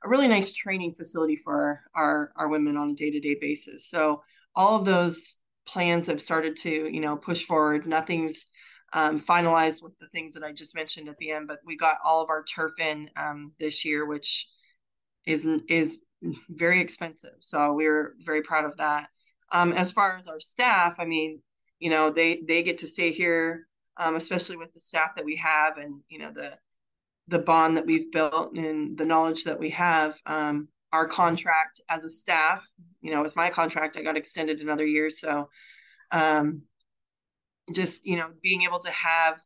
a 0.05 0.09
really 0.09 0.29
nice 0.29 0.53
training 0.53 0.95
facility 0.95 1.37
for 1.37 1.81
our 1.95 2.33
our 2.37 2.49
women 2.49 2.77
on 2.77 2.91
a 2.91 2.95
day 2.95 3.11
to 3.11 3.21
day 3.21 3.37
basis. 3.41 3.89
So 3.89 4.23
all 4.57 4.77
of 4.77 4.85
those 4.85 5.37
plans 5.67 6.07
have 6.07 6.23
started 6.23 6.57
to 6.59 6.71
you 6.71 7.01
know 7.01 7.17
push 7.17 7.45
forward. 7.45 7.87
Nothing's 7.87 8.47
um, 8.93 9.21
finalized 9.21 9.83
with 9.83 9.99
the 9.99 10.09
things 10.09 10.35
that 10.35 10.43
I 10.43 10.53
just 10.53 10.75
mentioned 10.75 11.09
at 11.09 11.17
the 11.19 11.31
end, 11.31 11.49
but 11.49 11.61
we 11.65 11.77
got 11.77 11.99
all 12.05 12.23
of 12.23 12.31
our 12.31 12.45
turf 12.45 12.73
in 12.79 13.11
um, 13.17 13.53
this 13.59 13.85
year, 13.85 14.07
which 14.07 14.47
is 15.27 15.47
is 15.69 16.01
very 16.49 16.81
expensive. 16.81 17.37
So 17.41 17.73
we 17.73 17.87
are 17.87 18.15
very 18.21 18.43
proud 18.43 18.65
of 18.65 18.77
that. 18.77 19.09
Um, 19.53 19.73
as 19.73 19.91
far 19.91 20.17
as 20.17 20.29
our 20.29 20.41
staff, 20.41 20.95
I 20.99 21.05
mean, 21.05 21.41
you 21.81 21.91
know 21.91 22.11
they 22.11 22.43
they 22.47 22.63
get 22.63 22.79
to 22.79 22.87
stay 22.87 23.11
here 23.11 23.67
um, 23.97 24.15
especially 24.15 24.57
with 24.57 24.73
the 24.73 24.81
staff 24.81 25.17
that 25.17 25.25
we 25.25 25.37
have 25.37 25.79
and 25.79 26.01
you 26.09 26.19
know 26.19 26.31
the 26.33 26.57
the 27.27 27.39
bond 27.39 27.77
that 27.77 27.87
we've 27.87 28.13
built 28.13 28.57
and 28.57 28.97
the 28.97 29.05
knowledge 29.05 29.45
that 29.45 29.59
we 29.59 29.71
have 29.71 30.17
um, 30.27 30.69
our 30.93 31.09
contract 31.09 31.81
as 31.89 32.05
a 32.05 32.11
staff 32.11 32.65
you 33.01 33.11
know 33.11 33.23
with 33.23 33.35
my 33.35 33.51
contract 33.51 33.97
i 33.97 34.03
got 34.03 34.17
extended 34.17 34.61
another 34.61 34.87
year 34.87 35.11
so 35.11 35.49
um, 36.13 36.63
just 37.75 38.05
you 38.07 38.17
know 38.17 38.31
being 38.43 38.63
able 38.63 38.79
to 38.79 38.91
have 38.91 39.41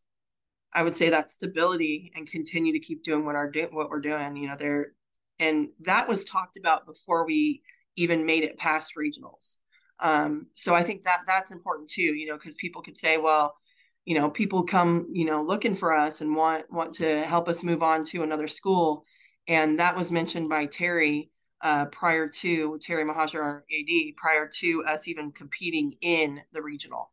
i 0.72 0.82
would 0.82 0.94
say 0.94 1.10
that 1.10 1.30
stability 1.30 2.12
and 2.14 2.26
continue 2.26 2.72
to 2.72 2.80
keep 2.80 3.02
doing 3.02 3.24
what 3.24 3.34
our 3.36 3.52
what 3.72 3.90
we're 3.90 4.00
doing 4.00 4.36
you 4.36 4.48
know 4.48 4.56
there 4.58 4.92
and 5.38 5.68
that 5.80 6.08
was 6.08 6.24
talked 6.24 6.56
about 6.56 6.86
before 6.86 7.26
we 7.26 7.62
even 7.96 8.26
made 8.26 8.44
it 8.44 8.58
past 8.58 8.92
regionals 8.98 9.58
um, 10.00 10.48
so 10.54 10.74
I 10.74 10.82
think 10.82 11.04
that 11.04 11.20
that's 11.26 11.50
important 11.50 11.88
too, 11.88 12.02
you 12.02 12.26
know, 12.26 12.36
because 12.36 12.56
people 12.56 12.82
could 12.82 12.96
say, 12.96 13.16
well, 13.16 13.56
you 14.04 14.14
know, 14.18 14.28
people 14.28 14.62
come, 14.64 15.08
you 15.12 15.24
know, 15.24 15.42
looking 15.42 15.74
for 15.74 15.94
us 15.94 16.20
and 16.20 16.34
want 16.36 16.70
want 16.70 16.94
to 16.96 17.22
help 17.22 17.48
us 17.48 17.62
move 17.62 17.82
on 17.82 18.04
to 18.04 18.22
another 18.22 18.48
school, 18.48 19.04
and 19.48 19.80
that 19.80 19.96
was 19.96 20.10
mentioned 20.10 20.48
by 20.48 20.66
Terry 20.66 21.30
uh, 21.62 21.86
prior 21.86 22.28
to 22.28 22.78
Terry 22.82 23.04
Mohajir, 23.04 23.40
our 23.40 23.64
AD, 23.72 24.16
prior 24.16 24.48
to 24.60 24.84
us 24.84 25.08
even 25.08 25.32
competing 25.32 25.94
in 26.02 26.42
the 26.52 26.60
regional. 26.60 27.10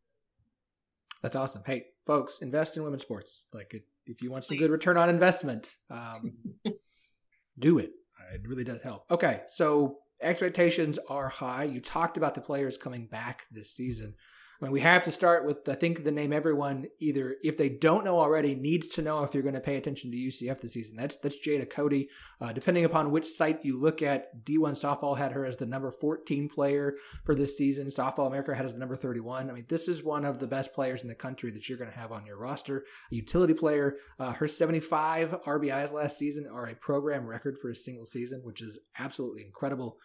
That's 1.21 1.35
awesome. 1.35 1.63
Hey, 1.65 1.85
folks, 2.05 2.39
invest 2.41 2.77
in 2.77 2.83
women's 2.83 3.03
sports. 3.03 3.47
Like, 3.53 3.83
if 4.05 4.21
you 4.21 4.31
want 4.31 4.43
some 4.43 4.57
Please. 4.57 4.63
good 4.63 4.71
return 4.71 4.97
on 4.97 5.09
investment, 5.09 5.75
um, 5.89 6.33
do 7.59 7.77
it. 7.79 7.91
It 8.33 8.47
really 8.47 8.63
does 8.63 8.81
help. 8.81 9.05
Okay, 9.11 9.41
so 9.47 9.97
expectations 10.21 10.97
are 11.09 11.27
high. 11.29 11.63
You 11.65 11.81
talked 11.81 12.17
about 12.17 12.33
the 12.33 12.41
players 12.41 12.77
coming 12.77 13.07
back 13.07 13.45
this 13.51 13.71
season. 13.71 14.15
Mean, 14.61 14.71
we 14.71 14.81
have 14.81 15.01
to 15.03 15.11
start 15.11 15.43
with, 15.43 15.67
I 15.67 15.73
think, 15.73 16.03
the 16.03 16.11
name 16.11 16.31
everyone 16.31 16.85
either, 16.99 17.35
if 17.43 17.57
they 17.57 17.67
don't 17.67 18.05
know 18.05 18.19
already, 18.19 18.53
needs 18.53 18.87
to 18.89 19.01
know 19.01 19.23
if 19.23 19.33
you're 19.33 19.41
going 19.41 19.55
to 19.55 19.59
pay 19.59 19.75
attention 19.75 20.11
to 20.11 20.17
UCF 20.17 20.61
this 20.61 20.73
season. 20.73 20.97
That's 20.97 21.15
that's 21.17 21.39
Jada 21.39 21.67
Cody. 21.67 22.09
Uh, 22.39 22.53
depending 22.53 22.85
upon 22.85 23.09
which 23.09 23.25
site 23.25 23.65
you 23.65 23.79
look 23.79 24.03
at, 24.03 24.45
D1 24.45 24.79
Softball 24.79 25.17
had 25.17 25.31
her 25.31 25.45
as 25.45 25.57
the 25.57 25.65
number 25.65 25.89
14 25.89 26.47
player 26.47 26.93
for 27.25 27.33
this 27.33 27.57
season. 27.57 27.87
Softball 27.87 28.27
America 28.27 28.53
had 28.53 28.65
as 28.67 28.73
the 28.73 28.79
number 28.79 28.95
31. 28.95 29.49
I 29.49 29.53
mean, 29.53 29.65
this 29.67 29.87
is 29.87 30.03
one 30.03 30.25
of 30.25 30.37
the 30.37 30.47
best 30.47 30.73
players 30.73 31.01
in 31.01 31.07
the 31.07 31.15
country 31.15 31.49
that 31.51 31.67
you're 31.67 31.79
going 31.79 31.91
to 31.91 31.97
have 31.97 32.11
on 32.11 32.27
your 32.27 32.37
roster. 32.37 32.85
A 33.11 33.15
utility 33.15 33.55
player. 33.55 33.95
Uh, 34.19 34.33
her 34.33 34.47
75 34.47 35.41
RBIs 35.43 35.91
last 35.91 36.19
season 36.19 36.45
are 36.47 36.67
a 36.67 36.75
program 36.75 37.25
record 37.25 37.57
for 37.57 37.69
a 37.69 37.75
single 37.75 38.05
season, 38.05 38.41
which 38.43 38.61
is 38.61 38.77
absolutely 38.99 39.43
incredible. 39.43 39.97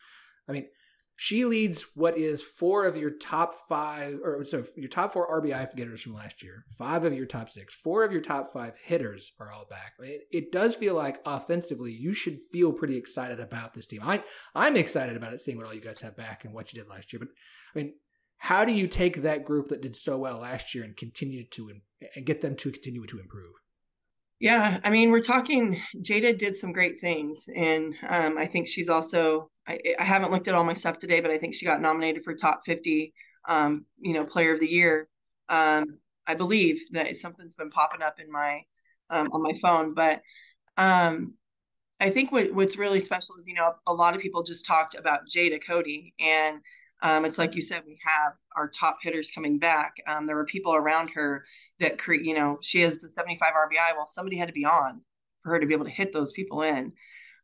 I 0.49 0.53
mean, 0.53 0.67
she 1.19 1.47
leads 1.47 1.83
what 1.95 2.19
is 2.19 2.43
four 2.43 2.85
of 2.85 2.95
your 2.95 3.11
top 3.11 3.67
five, 3.69 4.19
or 4.23 4.45
so 4.45 4.65
your 4.77 4.91
top 4.91 5.15
four 5.15 5.43
RBI 5.43 5.75
getters 5.75 6.03
from 6.03 6.13
last 6.13 6.43
year, 6.43 6.67
five 6.77 7.05
of 7.05 7.15
your 7.15 7.25
top 7.25 7.49
six, 7.49 7.75
four 7.75 8.05
of 8.05 8.13
your 8.13 8.21
top 8.21 8.53
five 8.53 8.75
hitters 8.85 9.33
are 9.41 9.51
all 9.51 9.65
back. 9.69 9.95
It, 9.99 10.29
it 10.31 10.53
does 10.53 10.77
feel 10.77 10.95
like 10.95 11.23
offensively, 11.25 11.91
you 11.91 12.13
should 12.13 12.41
feel 12.53 12.71
pretty 12.71 12.99
excited 12.99 13.41
about 13.41 13.73
this 13.73 13.87
team. 13.87 14.03
I 14.05 14.23
I'm 14.55 14.77
excited 14.77 15.17
about 15.17 15.33
it, 15.33 15.41
seeing 15.41 15.57
what 15.57 15.67
all 15.67 15.75
you 15.75 15.81
guys 15.81 16.03
have 16.03 16.17
back 16.19 16.45
and 16.45 16.53
what 16.53 16.73
you 16.73 16.81
did 16.81 16.91
last 16.91 17.13
year. 17.13 17.21
But 17.21 17.29
I 17.75 17.79
mean, 17.79 17.95
how 18.37 18.67
do 18.67 18.73
you 18.73 18.87
take 18.87 19.23
that 19.23 19.47
group 19.47 19.69
that 19.69 19.81
did 19.81 19.97
so 19.97 20.19
well 20.19 20.39
last 20.39 20.75
year 20.75 20.85
and 20.85 20.95
continue 20.95 21.47
to 21.49 21.71
and 22.15 22.27
get 22.27 22.43
them 22.43 22.57
to 22.57 22.71
continue 22.71 23.07
to 23.07 23.19
improve? 23.21 23.55
Yeah, 24.39 24.81
I 24.85 24.91
mean, 24.91 25.11
we're 25.11 25.23
talking. 25.23 25.81
Jada 25.97 26.37
did 26.37 26.57
some 26.57 26.73
great 26.73 27.01
things, 27.01 27.49
and 27.55 27.95
um, 28.07 28.37
I 28.37 28.47
think 28.47 28.69
she's 28.69 28.91
also. 28.91 29.51
I, 29.67 29.79
I, 29.99 30.05
haven't 30.05 30.31
looked 30.31 30.47
at 30.47 30.55
all 30.55 30.63
my 30.63 30.75
stuff 30.75 30.99
today, 30.99 31.21
but 31.21 31.31
I 31.31 31.39
think 31.39 31.55
she 31.55 31.65
got 31.65 31.81
nominated 31.81 32.23
for 32.23 32.35
top 32.35 32.61
fifty. 32.67 33.15
Um, 33.49 33.87
you 33.99 34.13
know, 34.13 34.25
player 34.27 34.53
of 34.53 34.61
the 34.61 34.69
year. 34.69 35.09
Um, 35.49 35.99
I 36.27 36.35
believe 36.35 36.81
that 36.93 37.17
something's 37.17 37.57
been 37.57 37.71
popping 37.71 38.03
up 38.03 38.21
in 38.21 38.31
my 38.31 38.63
um, 39.09 39.31
on 39.33 39.43
my 39.43 39.55
phone, 39.63 39.95
but 39.95 40.21
um, 40.77 41.35
I 41.99 42.11
think 42.11 42.31
what, 42.31 42.53
what's 42.53 42.77
really 42.77 43.01
special 43.01 43.37
is 43.37 43.47
you 43.47 43.55
know 43.55 43.73
a 43.87 43.95
lot 43.95 44.15
of 44.15 44.21
people 44.21 44.43
just 44.43 44.67
talked 44.67 44.95
about 44.95 45.21
Jada 45.35 45.65
Cody, 45.67 46.13
and 46.21 46.61
um, 47.03 47.25
it's 47.25 47.39
like 47.39 47.55
you 47.55 47.63
said, 47.63 47.85
we 47.87 47.99
have 48.05 48.33
our 48.55 48.69
top 48.69 48.99
hitters 49.01 49.31
coming 49.31 49.59
back. 49.59 49.95
There 50.07 50.37
were 50.37 50.45
people 50.45 50.75
around 50.75 51.09
her 51.15 51.45
that 51.81 51.99
create, 51.99 52.25
you 52.25 52.35
know, 52.35 52.59
she 52.63 52.81
has 52.81 52.99
the 52.99 53.09
75 53.09 53.53
RBI. 53.53 53.97
Well, 53.97 54.07
somebody 54.07 54.37
had 54.37 54.49
to 54.49 54.55
be 54.55 54.65
on 54.65 55.03
for 55.43 55.51
her 55.51 55.61
to 55.61 55.67
be 55.67 55.75
able 55.75 55.85
to 55.85 55.91
hit 55.91 56.13
those 56.13 56.33
people 56.33 56.63
in. 56.63 56.93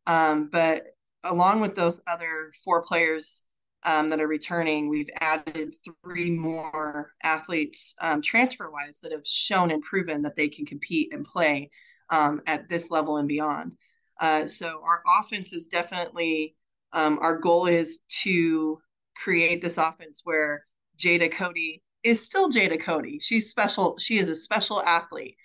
Um, 0.06 0.48
but 0.50 0.86
along 1.24 1.60
with 1.60 1.74
those 1.74 2.00
other 2.06 2.52
four 2.64 2.82
players 2.82 3.42
um, 3.84 4.10
that 4.10 4.20
are 4.20 4.28
returning, 4.28 4.88
we've 4.88 5.10
added 5.20 5.74
three 6.04 6.30
more 6.30 7.12
athletes 7.22 7.94
um, 8.00 8.22
transfer 8.22 8.70
wise 8.70 9.00
that 9.02 9.12
have 9.12 9.26
shown 9.26 9.70
and 9.70 9.82
proven 9.82 10.22
that 10.22 10.36
they 10.36 10.48
can 10.48 10.66
compete 10.66 11.12
and 11.12 11.24
play 11.24 11.70
um, 12.10 12.42
at 12.46 12.68
this 12.68 12.90
level 12.90 13.16
and 13.16 13.28
beyond. 13.28 13.74
Uh, 14.20 14.46
so 14.46 14.82
our 14.84 15.02
offense 15.20 15.52
is 15.52 15.66
definitely 15.66 16.54
um, 16.92 17.18
our 17.20 17.38
goal 17.38 17.66
is 17.66 18.00
to 18.22 18.78
create 19.16 19.62
this 19.62 19.78
offense 19.78 20.20
where 20.24 20.64
Jada 20.98 21.30
Cody 21.30 21.82
is 22.02 22.24
still 22.24 22.50
Jada 22.50 22.80
Cody. 22.80 23.18
She's 23.20 23.48
special. 23.48 23.96
She 23.98 24.18
is 24.18 24.28
a 24.28 24.36
special 24.36 24.82
athlete. 24.82 25.36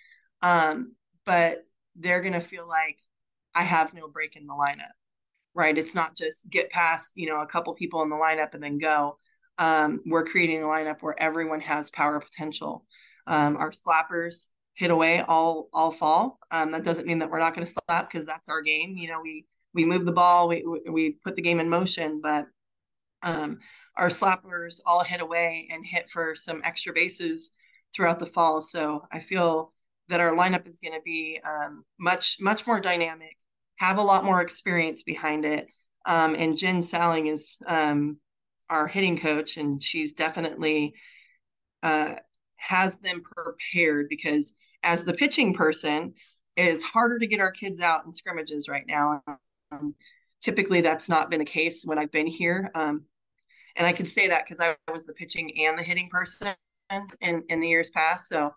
Um, 0.42 0.94
but 1.24 1.64
they're 1.96 2.22
going 2.22 2.34
to 2.34 2.40
feel 2.40 2.66
like 2.66 2.98
I 3.54 3.62
have 3.62 3.94
no 3.94 4.08
break 4.08 4.36
in 4.36 4.46
the 4.46 4.54
lineup, 4.54 4.94
right? 5.54 5.76
It's 5.76 5.94
not 5.94 6.16
just 6.16 6.48
get 6.48 6.70
past, 6.70 7.14
you 7.16 7.28
know, 7.28 7.40
a 7.40 7.46
couple 7.46 7.74
people 7.74 8.02
in 8.02 8.08
the 8.08 8.16
lineup 8.16 8.54
and 8.54 8.62
then 8.62 8.78
go. 8.78 9.18
Um, 9.58 10.00
we're 10.06 10.24
creating 10.24 10.62
a 10.62 10.66
lineup 10.66 11.02
where 11.02 11.20
everyone 11.20 11.60
has 11.60 11.90
power 11.90 12.20
potential. 12.20 12.86
Um, 13.26 13.56
our 13.56 13.72
slappers 13.72 14.46
hit 14.74 14.90
away 14.92 15.22
all 15.26 15.68
all 15.72 15.90
fall. 15.90 16.38
Um, 16.52 16.70
that 16.70 16.84
doesn't 16.84 17.06
mean 17.06 17.18
that 17.18 17.30
we're 17.30 17.40
not 17.40 17.54
going 17.54 17.66
to 17.66 17.72
slap 17.72 18.10
because 18.10 18.24
that's 18.24 18.48
our 18.48 18.62
game. 18.62 18.96
You 18.96 19.08
know, 19.08 19.20
we 19.20 19.46
we 19.74 19.84
move 19.84 20.06
the 20.06 20.12
ball, 20.12 20.48
we 20.48 20.64
we 20.88 21.18
put 21.24 21.34
the 21.34 21.42
game 21.42 21.58
in 21.60 21.68
motion, 21.68 22.20
but 22.22 22.46
um, 23.22 23.58
our 23.98 24.08
slappers 24.08 24.80
all 24.86 25.02
hit 25.02 25.20
away 25.20 25.68
and 25.70 25.84
hit 25.84 26.08
for 26.08 26.34
some 26.34 26.62
extra 26.64 26.92
bases 26.92 27.50
throughout 27.94 28.18
the 28.18 28.26
fall. 28.26 28.62
So 28.62 29.02
I 29.12 29.18
feel 29.18 29.72
that 30.08 30.20
our 30.20 30.32
lineup 30.34 30.66
is 30.66 30.80
going 30.80 30.94
to 30.94 31.02
be 31.04 31.40
um, 31.44 31.84
much 31.98 32.38
much 32.40 32.66
more 32.66 32.80
dynamic, 32.80 33.36
have 33.76 33.98
a 33.98 34.02
lot 34.02 34.24
more 34.24 34.40
experience 34.40 35.02
behind 35.02 35.44
it. 35.44 35.68
Um, 36.06 36.34
and 36.38 36.56
Jen 36.56 36.82
Salling 36.82 37.26
is 37.26 37.56
um, 37.66 38.18
our 38.70 38.86
hitting 38.86 39.18
coach, 39.18 39.56
and 39.56 39.82
she's 39.82 40.12
definitely 40.14 40.94
uh, 41.82 42.14
has 42.56 42.98
them 43.00 43.22
prepared 43.22 44.06
because 44.08 44.54
as 44.82 45.04
the 45.04 45.14
pitching 45.14 45.54
person, 45.54 46.14
it 46.56 46.66
is 46.66 46.82
harder 46.82 47.18
to 47.18 47.26
get 47.26 47.40
our 47.40 47.50
kids 47.52 47.80
out 47.80 48.04
in 48.06 48.12
scrimmages 48.12 48.68
right 48.68 48.84
now. 48.86 49.22
Um, 49.70 49.94
typically, 50.40 50.80
that's 50.80 51.08
not 51.08 51.30
been 51.30 51.40
the 51.40 51.44
case 51.44 51.82
when 51.84 51.98
I've 51.98 52.12
been 52.12 52.26
here. 52.26 52.70
And 53.78 53.86
I 53.86 53.92
can 53.92 54.06
say 54.06 54.28
that 54.28 54.44
because 54.44 54.60
I 54.60 54.76
was 54.92 55.06
the 55.06 55.14
pitching 55.14 55.64
and 55.64 55.78
the 55.78 55.82
hitting 55.82 56.10
person 56.10 56.54
in, 57.20 57.44
in 57.48 57.60
the 57.60 57.68
years 57.68 57.90
past. 57.90 58.28
So 58.28 58.52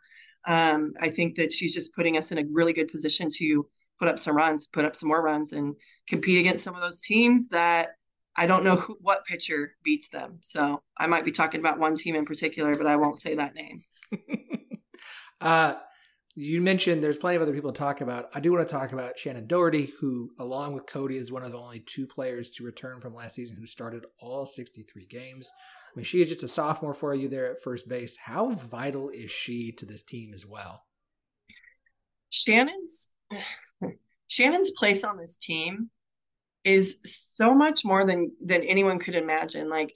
um, 0.47 0.93
I 0.99 1.09
think 1.09 1.35
that 1.35 1.53
she's 1.53 1.73
just 1.73 1.93
putting 1.93 2.17
us 2.17 2.31
in 2.31 2.39
a 2.39 2.43
really 2.51 2.73
good 2.73 2.91
position 2.91 3.29
to 3.37 3.67
put 3.99 4.07
up 4.07 4.17
some 4.17 4.35
runs, 4.35 4.65
put 4.65 4.83
up 4.83 4.95
some 4.95 5.09
more 5.09 5.21
runs, 5.21 5.53
and 5.53 5.75
compete 6.07 6.39
against 6.39 6.63
some 6.63 6.73
of 6.73 6.81
those 6.81 6.99
teams 6.99 7.49
that 7.49 7.89
I 8.35 8.47
don't 8.47 8.63
know 8.63 8.77
who, 8.77 8.97
what 8.99 9.25
pitcher 9.25 9.75
beats 9.83 10.09
them. 10.09 10.39
So 10.41 10.81
I 10.97 11.05
might 11.05 11.25
be 11.25 11.31
talking 11.31 11.59
about 11.59 11.79
one 11.79 11.95
team 11.95 12.15
in 12.15 12.25
particular, 12.25 12.75
but 12.75 12.87
I 12.87 12.95
won't 12.95 13.19
say 13.19 13.35
that 13.35 13.53
name. 13.53 13.83
uh, 15.41 15.75
you 16.35 16.61
mentioned 16.61 17.03
there's 17.03 17.17
plenty 17.17 17.35
of 17.35 17.41
other 17.41 17.53
people 17.53 17.73
to 17.73 17.77
talk 17.77 17.99
about. 17.99 18.29
I 18.33 18.39
do 18.39 18.53
want 18.53 18.67
to 18.67 18.73
talk 18.73 18.93
about 18.93 19.19
Shannon 19.19 19.47
Doherty, 19.47 19.93
who, 19.99 20.31
along 20.39 20.73
with 20.73 20.87
Cody, 20.87 21.17
is 21.17 21.31
one 21.31 21.43
of 21.43 21.51
the 21.51 21.57
only 21.57 21.81
two 21.81 22.07
players 22.07 22.49
to 22.51 22.63
return 22.63 23.01
from 23.01 23.13
last 23.13 23.35
season 23.35 23.57
who 23.57 23.65
started 23.65 24.05
all 24.19 24.45
63 24.45 25.05
games. 25.07 25.51
I 25.93 25.97
mean, 25.97 26.05
she 26.05 26.21
is 26.21 26.29
just 26.29 26.43
a 26.43 26.47
sophomore 26.47 26.93
for 26.93 27.13
you 27.13 27.27
there 27.27 27.51
at 27.51 27.61
first 27.61 27.89
base. 27.89 28.15
How 28.15 28.51
vital 28.51 29.09
is 29.09 29.29
she 29.29 29.73
to 29.73 29.85
this 29.85 30.03
team 30.03 30.33
as 30.33 30.45
well? 30.45 30.83
Shannon's 32.29 33.09
Shannon's 34.27 34.71
place 34.71 35.03
on 35.03 35.17
this 35.17 35.35
team 35.35 35.89
is 36.63 36.99
so 37.03 37.53
much 37.53 37.83
more 37.83 38.05
than 38.05 38.31
than 38.41 38.63
anyone 38.63 38.99
could 38.99 39.15
imagine. 39.15 39.69
Like 39.69 39.93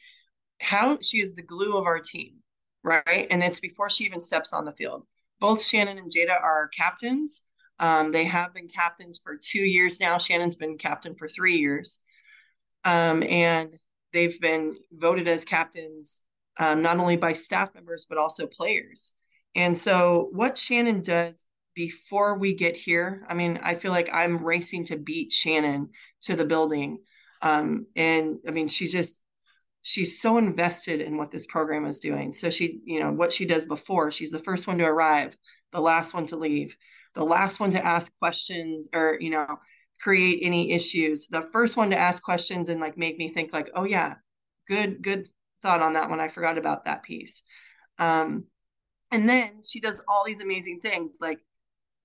how 0.59 0.97
she 1.01 1.21
is 1.21 1.33
the 1.33 1.43
glue 1.43 1.77
of 1.77 1.85
our 1.85 1.99
team, 1.99 2.35
right? 2.83 3.27
And 3.29 3.41
it's 3.41 3.61
before 3.61 3.89
she 3.89 4.03
even 4.03 4.19
steps 4.19 4.51
on 4.51 4.65
the 4.65 4.73
field 4.73 5.05
both 5.39 5.63
Shannon 5.63 5.97
and 5.97 6.11
Jada 6.11 6.41
are 6.41 6.69
captains. 6.69 7.43
Um, 7.79 8.11
they 8.11 8.25
have 8.25 8.53
been 8.53 8.67
captains 8.67 9.19
for 9.21 9.37
two 9.37 9.59
years 9.59 9.99
now. 9.99 10.17
Shannon's 10.17 10.55
been 10.55 10.77
captain 10.77 11.15
for 11.15 11.27
three 11.27 11.57
years. 11.57 11.99
Um, 12.83 13.23
and 13.23 13.73
they've 14.13 14.39
been 14.39 14.75
voted 14.91 15.27
as 15.27 15.43
captains 15.43 16.21
um, 16.57 16.81
not 16.81 16.97
only 16.97 17.17
by 17.17 17.33
staff 17.33 17.73
members, 17.75 18.05
but 18.07 18.17
also 18.17 18.47
players. 18.47 19.11
And 19.55 19.77
so, 19.77 20.29
what 20.31 20.57
Shannon 20.57 21.01
does 21.01 21.45
before 21.73 22.37
we 22.37 22.53
get 22.53 22.75
here, 22.75 23.25
I 23.27 23.33
mean, 23.33 23.59
I 23.61 23.75
feel 23.75 23.91
like 23.91 24.09
I'm 24.13 24.43
racing 24.43 24.85
to 24.85 24.97
beat 24.97 25.31
Shannon 25.31 25.89
to 26.23 26.35
the 26.35 26.45
building. 26.45 26.99
Um, 27.41 27.87
and 27.95 28.37
I 28.47 28.51
mean, 28.51 28.67
she's 28.67 28.91
just 28.91 29.21
she's 29.87 30.19
so 30.19 30.39
invested 30.39 30.99
in 30.99 31.15
what 31.15 31.29
this 31.29 31.45
program 31.45 31.85
is 31.85 31.99
doing. 31.99 32.33
So 32.33 32.49
she, 32.49 32.79
you 32.85 32.99
know, 32.99 33.11
what 33.11 33.31
she 33.31 33.45
does 33.45 33.65
before, 33.65 34.11
she's 34.11 34.31
the 34.31 34.39
first 34.39 34.65
one 34.65 34.79
to 34.79 34.83
arrive, 34.83 35.37
the 35.71 35.79
last 35.79 36.11
one 36.11 36.25
to 36.27 36.37
leave, 36.37 36.75
the 37.13 37.23
last 37.23 37.59
one 37.59 37.69
to 37.69 37.85
ask 37.85 38.11
questions 38.17 38.87
or, 38.95 39.19
you 39.21 39.29
know, 39.29 39.59
create 40.01 40.39
any 40.41 40.71
issues, 40.71 41.27
the 41.27 41.47
first 41.53 41.77
one 41.77 41.91
to 41.91 41.97
ask 41.97 42.23
questions 42.23 42.69
and 42.69 42.81
like 42.81 42.97
make 42.97 43.19
me 43.19 43.29
think 43.29 43.53
like, 43.53 43.69
oh 43.75 43.83
yeah, 43.83 44.15
good, 44.67 45.03
good 45.03 45.29
thought 45.61 45.83
on 45.83 45.93
that 45.93 46.09
one. 46.09 46.19
I 46.19 46.29
forgot 46.29 46.57
about 46.57 46.85
that 46.85 47.03
piece. 47.03 47.43
Um, 47.99 48.45
and 49.11 49.29
then 49.29 49.61
she 49.63 49.79
does 49.79 50.01
all 50.07 50.23
these 50.25 50.41
amazing 50.41 50.79
things 50.81 51.17
like 51.21 51.41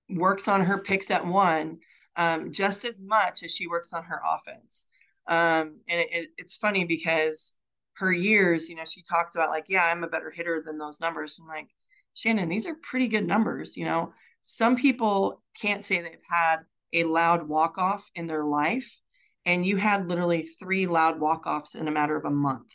works 0.07 0.47
on 0.47 0.65
her 0.65 0.77
picks 0.77 1.09
at 1.09 1.25
one 1.25 1.79
um, 2.15 2.51
just 2.51 2.85
as 2.85 2.99
much 2.99 3.41
as 3.41 3.51
she 3.51 3.65
works 3.65 3.91
on 3.91 4.03
her 4.03 4.21
offense. 4.23 4.85
Um, 5.27 5.79
and 5.89 5.99
it, 6.01 6.09
it, 6.11 6.29
it's 6.37 6.55
funny 6.55 6.85
because 6.85 7.53
her 8.01 8.11
years, 8.11 8.67
you 8.67 8.75
know, 8.75 8.83
she 8.83 9.03
talks 9.03 9.35
about 9.35 9.49
like, 9.49 9.65
yeah, 9.69 9.83
I'm 9.83 10.03
a 10.03 10.09
better 10.09 10.31
hitter 10.31 10.61
than 10.65 10.79
those 10.79 10.99
numbers. 10.99 11.37
I'm 11.39 11.47
like, 11.47 11.67
Shannon, 12.15 12.49
these 12.49 12.65
are 12.65 12.75
pretty 12.81 13.07
good 13.07 13.27
numbers. 13.27 13.77
You 13.77 13.85
know, 13.85 14.13
some 14.41 14.75
people 14.75 15.41
can't 15.59 15.85
say 15.85 16.01
they've 16.01 16.17
had 16.29 16.61
a 16.93 17.03
loud 17.03 17.47
walk 17.47 17.77
off 17.77 18.09
in 18.15 18.25
their 18.25 18.43
life, 18.43 18.99
and 19.45 19.65
you 19.65 19.77
had 19.77 20.09
literally 20.09 20.41
three 20.59 20.87
loud 20.87 21.19
walk 21.19 21.45
offs 21.45 21.75
in 21.75 21.87
a 21.87 21.91
matter 21.91 22.15
of 22.15 22.25
a 22.25 22.31
month 22.31 22.71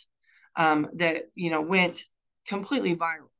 um, 0.54 0.88
that 0.94 1.24
you 1.34 1.50
know 1.50 1.60
went 1.60 2.04
completely 2.46 2.94
viral. 2.94 3.30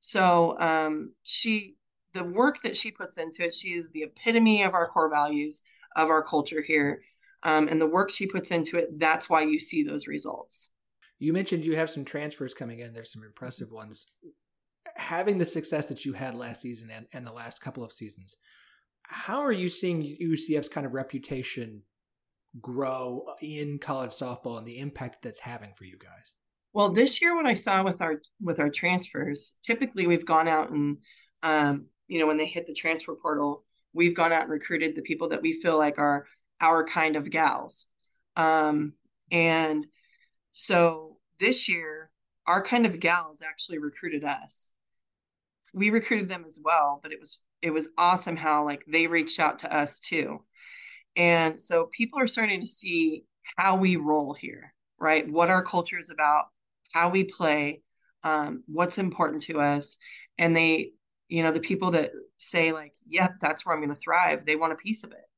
So 0.00 0.58
um, 0.60 1.14
she, 1.22 1.76
the 2.12 2.22
work 2.22 2.62
that 2.64 2.76
she 2.76 2.90
puts 2.90 3.16
into 3.16 3.44
it, 3.44 3.54
she 3.54 3.68
is 3.68 3.88
the 3.88 4.02
epitome 4.02 4.62
of 4.62 4.74
our 4.74 4.88
core 4.88 5.10
values 5.10 5.62
of 5.96 6.10
our 6.10 6.22
culture 6.22 6.60
here, 6.60 7.00
um, 7.44 7.66
and 7.68 7.80
the 7.80 7.86
work 7.86 8.10
she 8.10 8.26
puts 8.26 8.50
into 8.50 8.76
it. 8.76 8.98
That's 8.98 9.30
why 9.30 9.42
you 9.42 9.58
see 9.58 9.82
those 9.82 10.06
results. 10.06 10.68
You 11.20 11.34
mentioned 11.34 11.64
you 11.64 11.76
have 11.76 11.90
some 11.90 12.04
transfers 12.04 12.54
coming 12.54 12.80
in. 12.80 12.94
There's 12.94 13.12
some 13.12 13.22
impressive 13.22 13.70
ones. 13.70 14.06
Having 14.96 15.38
the 15.38 15.44
success 15.44 15.86
that 15.86 16.04
you 16.04 16.14
had 16.14 16.34
last 16.34 16.62
season 16.62 16.90
and, 16.90 17.06
and 17.12 17.26
the 17.26 17.32
last 17.32 17.60
couple 17.60 17.84
of 17.84 17.92
seasons, 17.92 18.36
how 19.02 19.40
are 19.40 19.52
you 19.52 19.68
seeing 19.68 20.02
UCF's 20.02 20.68
kind 20.68 20.86
of 20.86 20.94
reputation 20.94 21.82
grow 22.60 23.26
in 23.40 23.78
college 23.78 24.12
softball 24.12 24.58
and 24.58 24.66
the 24.66 24.78
impact 24.78 25.18
that's 25.22 25.38
having 25.38 25.72
for 25.74 25.84
you 25.84 25.98
guys? 25.98 26.32
Well, 26.72 26.92
this 26.92 27.20
year, 27.20 27.36
what 27.36 27.46
I 27.46 27.54
saw 27.54 27.82
with 27.82 28.00
our 28.00 28.22
with 28.40 28.58
our 28.58 28.70
transfers, 28.70 29.54
typically 29.62 30.06
we've 30.06 30.26
gone 30.26 30.48
out 30.48 30.70
and, 30.70 30.98
um, 31.42 31.86
you 32.08 32.18
know, 32.18 32.26
when 32.26 32.38
they 32.38 32.46
hit 32.46 32.66
the 32.66 32.74
transfer 32.74 33.14
portal, 33.14 33.64
we've 33.92 34.16
gone 34.16 34.32
out 34.32 34.44
and 34.44 34.50
recruited 34.52 34.96
the 34.96 35.02
people 35.02 35.28
that 35.28 35.42
we 35.42 35.52
feel 35.52 35.76
like 35.76 35.98
are 35.98 36.26
our 36.60 36.84
kind 36.84 37.16
of 37.16 37.28
gals, 37.28 37.88
um, 38.36 38.92
and 39.30 39.86
so 40.52 41.09
this 41.40 41.68
year, 41.68 42.10
our 42.46 42.62
kind 42.62 42.86
of 42.86 43.00
gals 43.00 43.42
actually 43.42 43.78
recruited 43.78 44.24
us. 44.24 44.72
We 45.72 45.90
recruited 45.90 46.28
them 46.28 46.44
as 46.46 46.58
well, 46.62 47.00
but 47.02 47.12
it 47.12 47.18
was 47.18 47.38
it 47.62 47.70
was 47.70 47.88
awesome 47.98 48.36
how 48.36 48.64
like 48.64 48.84
they 48.86 49.06
reached 49.06 49.38
out 49.38 49.60
to 49.60 49.74
us 49.74 49.98
too. 49.98 50.44
And 51.16 51.60
so 51.60 51.88
people 51.96 52.20
are 52.20 52.26
starting 52.26 52.60
to 52.60 52.66
see 52.66 53.24
how 53.56 53.76
we 53.76 53.96
roll 53.96 54.32
here, 54.32 54.74
right? 54.98 55.28
What 55.30 55.50
our 55.50 55.62
culture 55.62 55.98
is 55.98 56.10
about, 56.10 56.44
how 56.92 57.10
we 57.10 57.24
play, 57.24 57.82
um, 58.24 58.62
what's 58.66 58.98
important 58.98 59.42
to 59.44 59.60
us. 59.60 59.98
And 60.38 60.56
they, 60.56 60.92
you 61.28 61.42
know, 61.42 61.52
the 61.52 61.60
people 61.60 61.90
that 61.92 62.12
say, 62.38 62.72
like, 62.72 62.94
yep, 63.06 63.34
that's 63.40 63.66
where 63.66 63.74
I'm 63.74 63.82
going 63.82 63.94
to 63.94 64.00
thrive, 64.00 64.46
they 64.46 64.56
want 64.56 64.72
a 64.72 64.76
piece 64.76 65.04
of 65.04 65.12
it. 65.12 65.28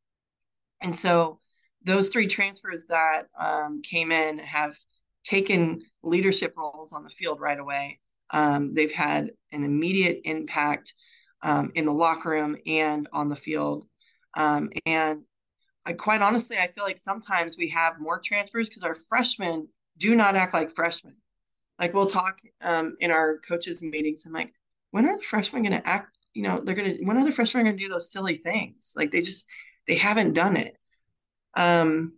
And 0.81 0.95
so 0.95 1.41
those 1.85 2.09
three 2.09 2.27
transfers 2.27 2.87
that 2.87 3.23
um, 3.41 3.83
came 3.83 4.13
in 4.13 4.39
have 4.39 4.77
taken 5.25 5.83
leadership 6.03 6.55
roles 6.57 6.93
on 6.93 7.05
the 7.05 7.11
field 7.11 7.41
right 7.41 7.59
away. 7.59 8.01
Um, 8.31 8.75
they've 8.75 8.93
had 8.93 9.31
an 9.53 9.65
immediate 9.65 10.21
impact 10.25 10.95
um, 11.43 11.73
in 11.75 11.85
the 11.85 11.93
locker 11.93 12.31
room 12.31 12.57
and 12.67 13.09
on 13.13 13.29
the 13.29 13.37
field. 13.37 13.87
Um, 14.35 14.71
and 14.87 15.23
I, 15.85 15.93
quite 15.93 16.23
honestly, 16.23 16.57
I 16.57 16.69
feel 16.69 16.85
like 16.85 16.99
sometimes 16.99 17.57
we 17.57 17.71
have 17.71 18.01
more 18.01 18.21
transfers 18.21 18.69
because 18.69 18.85
our 18.85 18.95
freshmen 18.95 19.69
do 19.99 20.15
not 20.15 20.37
act 20.37 20.55
like 20.55 20.75
freshmen. 20.75 21.17
Like 21.79 21.95
we'll 21.95 22.07
talk 22.07 22.39
um, 22.61 22.97
in 23.01 23.11
our 23.11 23.39
coaches 23.39 23.83
meetings. 23.83 24.25
I'm 24.25 24.33
like, 24.33 24.53
when 24.93 25.07
are 25.07 25.17
the 25.17 25.23
freshmen 25.23 25.63
going 25.63 25.81
to 25.81 25.87
act? 25.87 26.17
You 26.35 26.45
know, 26.45 26.61
they're 26.63 26.75
going 26.75 26.97
to. 26.97 27.05
When 27.05 27.19
are 27.19 27.25
the 27.25 27.33
freshmen 27.33 27.65
going 27.65 27.77
to 27.77 27.83
do 27.83 27.91
those 27.91 28.13
silly 28.13 28.37
things? 28.37 28.95
Like 28.97 29.11
they 29.11 29.21
just 29.21 29.47
they 29.87 29.97
haven't 29.97 30.35
done 30.35 30.57
it. 30.57 30.77
Um, 31.55 32.15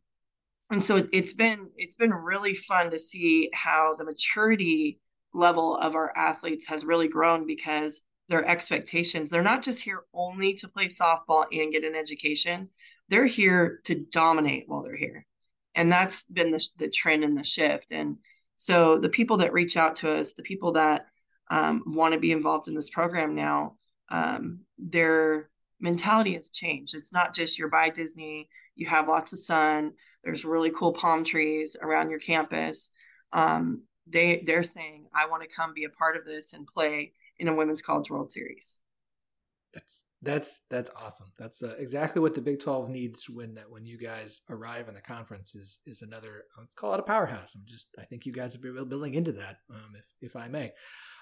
and 0.70 0.84
so 0.84 1.06
it's 1.12 1.34
been 1.34 1.70
it's 1.76 1.96
been 1.96 2.12
really 2.12 2.54
fun 2.54 2.90
to 2.90 2.98
see 2.98 3.50
how 3.52 3.94
the 3.96 4.04
maturity 4.04 5.00
level 5.32 5.76
of 5.76 5.94
our 5.94 6.12
athletes 6.16 6.66
has 6.68 6.84
really 6.84 7.08
grown 7.08 7.46
because 7.46 8.02
their 8.28 8.44
expectations 8.46 9.28
they're 9.30 9.42
not 9.42 9.62
just 9.62 9.82
here 9.82 10.04
only 10.14 10.54
to 10.54 10.68
play 10.68 10.86
softball 10.86 11.44
and 11.52 11.72
get 11.72 11.84
an 11.84 11.94
education. 11.94 12.68
They're 13.08 13.26
here 13.26 13.80
to 13.84 13.94
dominate 13.96 14.64
while 14.66 14.82
they're 14.82 14.96
here. 14.96 15.26
And 15.74 15.92
that's 15.92 16.22
been 16.24 16.50
the, 16.52 16.66
the 16.78 16.88
trend 16.88 17.24
and 17.24 17.36
the 17.36 17.44
shift. 17.44 17.86
And 17.90 18.16
So 18.56 18.98
the 18.98 19.10
people 19.10 19.38
that 19.38 19.52
reach 19.52 19.76
out 19.76 19.96
to 19.96 20.10
us, 20.10 20.32
the 20.32 20.42
people 20.42 20.72
that 20.72 21.06
um, 21.50 21.82
want 21.86 22.14
to 22.14 22.20
be 22.20 22.32
involved 22.32 22.68
in 22.68 22.74
this 22.74 22.88
program 22.88 23.34
now, 23.34 23.76
um, 24.08 24.60
their 24.78 25.50
mentality 25.80 26.34
has 26.34 26.48
changed. 26.48 26.94
It's 26.94 27.12
not 27.12 27.34
just 27.34 27.58
you're 27.58 27.68
by 27.68 27.90
Disney, 27.90 28.48
you 28.74 28.86
have 28.86 29.08
lots 29.08 29.32
of 29.32 29.38
sun, 29.38 29.92
there's 30.24 30.44
really 30.44 30.70
cool 30.70 30.92
palm 30.92 31.24
trees 31.24 31.76
around 31.80 32.10
your 32.10 32.18
campus. 32.18 32.90
Um, 33.32 33.82
they 34.06 34.42
they're 34.46 34.62
saying, 34.62 35.06
I 35.14 35.26
want 35.26 35.42
to 35.42 35.48
come 35.48 35.72
be 35.74 35.84
a 35.84 35.90
part 35.90 36.16
of 36.16 36.24
this 36.24 36.52
and 36.52 36.66
play 36.66 37.12
in 37.38 37.48
a 37.48 37.54
women's 37.54 37.82
college 37.82 38.10
world 38.10 38.30
series. 38.30 38.78
That's 39.72 40.04
that's 40.22 40.60
that's 40.70 40.90
awesome. 40.96 41.32
That's 41.38 41.62
uh, 41.62 41.74
exactly 41.78 42.22
what 42.22 42.34
the 42.34 42.40
Big 42.40 42.60
Twelve 42.60 42.88
needs 42.88 43.28
when 43.28 43.58
when 43.68 43.84
you 43.84 43.98
guys 43.98 44.40
arrive 44.48 44.88
in 44.88 44.94
the 44.94 45.00
conference 45.00 45.54
is 45.54 45.80
is 45.84 46.02
another. 46.02 46.44
Let's 46.58 46.74
call 46.74 46.94
it 46.94 47.00
a 47.00 47.04
powerhouse. 47.04 47.54
I'm 47.54 47.62
just 47.66 47.88
I 47.98 48.04
think 48.04 48.24
you 48.24 48.32
guys 48.32 48.54
are 48.54 48.84
building 48.84 49.14
into 49.14 49.32
that, 49.32 49.58
um, 49.70 49.94
if 49.96 50.04
if 50.20 50.36
I 50.36 50.48
may. 50.48 50.72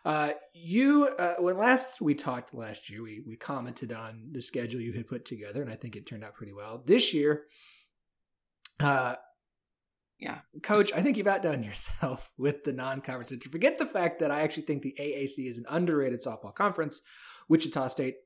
Uh, 0.05 0.33
you 0.53 1.09
uh, 1.19 1.35
when 1.39 1.57
last 1.57 2.01
we 2.01 2.15
talked 2.15 2.55
last 2.55 2.91
year, 2.91 3.03
we 3.03 3.23
we 3.27 3.37
commented 3.37 3.93
on 3.93 4.29
the 4.33 4.43
schedule 4.43 4.81
you 4.81 4.93
had 4.93 5.09
put 5.09 5.25
together, 5.25 5.63
and 5.63 5.71
I 5.71 5.77
think 5.77 5.97
it 5.97 6.07
turned 6.07 6.25
out 6.25 6.35
pretty 6.35 6.53
well. 6.53 6.83
This 6.85 7.15
year, 7.15 7.45
uh, 8.81 9.17
yeah, 10.19 10.39
Coach, 10.63 10.93
I 10.93 11.03
think 11.03 11.17
you've 11.17 11.27
outdone 11.27 11.63
yourself 11.63 12.31
with 12.39 12.65
the 12.65 12.73
non-conference. 12.73 13.31
To 13.31 13.51
forget 13.51 13.79
the 13.79 13.87
fact 13.87 14.21
that 14.21 14.31
I 14.31 14.43
actually 14.43 14.65
think 14.65 14.83
the 14.83 14.95
AAC 14.99 15.49
is 15.49 15.59
an 15.59 15.65
underrated 15.69 16.23
softball 16.23 16.55
conference. 16.55 17.01
Wichita 17.49 17.89
State 17.89 18.17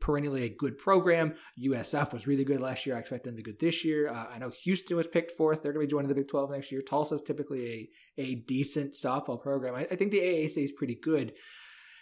perennially 0.00 0.44
a 0.44 0.48
good 0.48 0.78
program. 0.78 1.34
USF 1.60 2.12
was 2.12 2.26
really 2.26 2.44
good 2.44 2.60
last 2.60 2.86
year. 2.86 2.96
I 2.96 3.00
expect 3.00 3.24
them 3.24 3.34
to 3.34 3.42
be 3.42 3.42
good 3.42 3.58
this 3.58 3.84
year. 3.84 4.08
Uh, 4.08 4.26
I 4.32 4.38
know 4.38 4.50
Houston 4.62 4.96
was 4.96 5.06
picked 5.06 5.36
fourth. 5.36 5.62
They're 5.62 5.72
going 5.72 5.84
to 5.84 5.88
be 5.88 5.90
joining 5.90 6.08
the 6.08 6.14
Big 6.14 6.28
12 6.28 6.50
next 6.50 6.70
year. 6.70 6.82
Tulsa 6.82 7.16
is 7.16 7.22
typically 7.22 7.90
a, 8.16 8.22
a 8.22 8.34
decent 8.36 8.94
softball 8.94 9.40
program. 9.40 9.74
I, 9.74 9.86
I 9.90 9.96
think 9.96 10.10
the 10.10 10.20
AAC 10.20 10.62
is 10.62 10.72
pretty 10.72 10.94
good. 10.94 11.32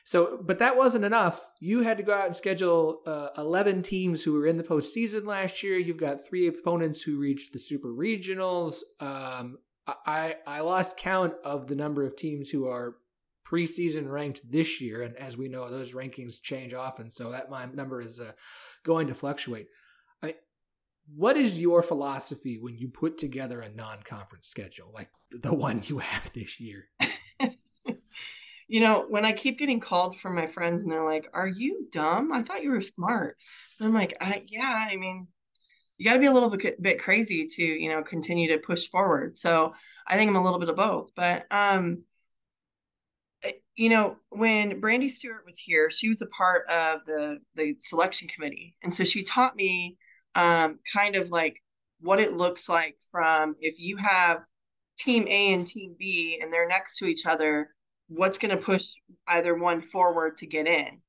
So, 0.09 0.41
but 0.43 0.59
that 0.59 0.75
wasn't 0.75 1.05
enough. 1.05 1.53
You 1.61 1.83
had 1.83 1.99
to 1.99 2.03
go 2.03 2.15
out 2.15 2.25
and 2.25 2.35
schedule 2.35 3.03
uh, 3.07 3.29
11 3.37 3.83
teams 3.83 4.23
who 4.23 4.33
were 4.33 4.47
in 4.47 4.57
the 4.57 4.65
postseason 4.65 5.27
last 5.27 5.63
year. 5.63 5.77
You've 5.77 5.99
got 5.99 6.27
three 6.27 6.49
opponents 6.49 7.03
who 7.03 7.19
reached 7.19 7.53
the 7.53 7.59
super 7.59 7.89
regionals. 7.89 8.77
Um, 9.01 9.59
I, 9.87 10.37
I 10.47 10.61
lost 10.61 10.97
count 10.97 11.35
of 11.45 11.67
the 11.67 11.75
number 11.75 12.07
of 12.07 12.17
teams 12.17 12.49
who 12.49 12.67
are 12.67 12.95
preseason 13.47 14.11
ranked 14.11 14.51
this 14.51 14.81
year, 14.81 15.03
and 15.03 15.15
as 15.19 15.37
we 15.37 15.47
know, 15.47 15.69
those 15.69 15.93
rankings 15.93 16.41
change 16.41 16.73
often, 16.73 17.11
so 17.11 17.31
that 17.33 17.51
my 17.51 17.67
number 17.67 18.01
is 18.01 18.19
uh, 18.19 18.33
going 18.85 19.09
to 19.09 19.15
fluctuate. 19.15 19.67
I, 20.23 20.37
what 21.15 21.37
is 21.37 21.61
your 21.61 21.83
philosophy 21.83 22.57
when 22.59 22.79
you 22.79 22.89
put 22.89 23.19
together 23.19 23.61
a 23.61 23.69
non-conference 23.69 24.49
schedule 24.49 24.91
like 24.95 25.11
the 25.31 25.53
one 25.53 25.83
you 25.85 25.99
have 25.99 26.33
this 26.33 26.59
year? 26.59 26.87
you 28.69 28.81
know, 28.81 29.07
when 29.09 29.25
I 29.25 29.33
keep 29.33 29.59
getting 29.59 29.81
called 29.81 30.19
from 30.19 30.35
my 30.35 30.47
friends 30.47 30.83
and 30.83 30.93
they're 30.93 31.05
like, 31.05 31.29
"Are 31.35 31.49
you 31.49 31.89
dumb? 31.91 32.33
I 32.33 32.43
thought 32.43 32.62
you 32.62 32.71
were 32.71 32.83
smart." 32.83 33.37
And 33.79 33.89
I'm 33.89 33.95
like, 33.95 34.16
I, 34.21 34.45
"Yeah, 34.49 34.89
I 34.91 34.97
mean." 34.97 35.29
You 35.99 36.05
got 36.07 36.14
to 36.14 36.21
be 36.21 36.27
a 36.27 36.33
little 36.33 36.51
bit, 36.51 36.81
bit 36.81 37.01
crazy 37.01 37.47
to, 37.49 37.62
you 37.62 37.89
know, 37.89 38.03
continue 38.05 38.49
to 38.51 38.59
push 38.59 38.89
forward. 38.89 39.37
So 39.37 39.75
I 40.07 40.16
think 40.16 40.29
I'm 40.29 40.37
a 40.37 40.43
little 40.45 40.61
bit 40.61 40.69
of 40.69 40.77
both. 40.77 41.11
But 41.16 41.47
um, 41.51 42.05
you 43.77 43.89
know, 43.89 44.16
when 44.31 44.81
Brandy 44.81 45.09
Stewart 45.09 45.47
was 45.47 45.59
here, 45.59 45.91
she 45.91 46.09
was 46.09 46.21
a 46.21 46.27
part 46.27 46.69
of 46.69 47.01
the 47.07 47.39
the 47.55 47.77
selection 47.79 48.29
committee, 48.29 48.77
and 48.83 48.95
so 48.95 49.05
she 49.05 49.23
taught 49.23 49.55
me 49.57 49.97
um, 50.35 50.81
kind 50.93 51.14
of 51.16 51.31
like 51.31 51.62
what 52.01 52.21
it 52.21 52.37
looks 52.37 52.69
like 52.69 52.97
from 53.11 53.55
if 53.61 53.79
you 53.79 53.97
have 53.97 54.41
team 54.99 55.27
A 55.29 55.55
and 55.55 55.66
team 55.66 55.95
B 55.99 56.41
and 56.43 56.53
they're 56.53 56.69
next 56.69 56.99
to 56.99 57.07
each 57.07 57.25
other, 57.27 57.71
what's 58.09 58.39
going 58.39 58.57
to 58.57 58.63
push 58.63 58.93
either 59.27 59.55
one 59.55 59.81
forward 59.83 60.39
to 60.39 60.47
get 60.47 60.67
in, 60.67 61.01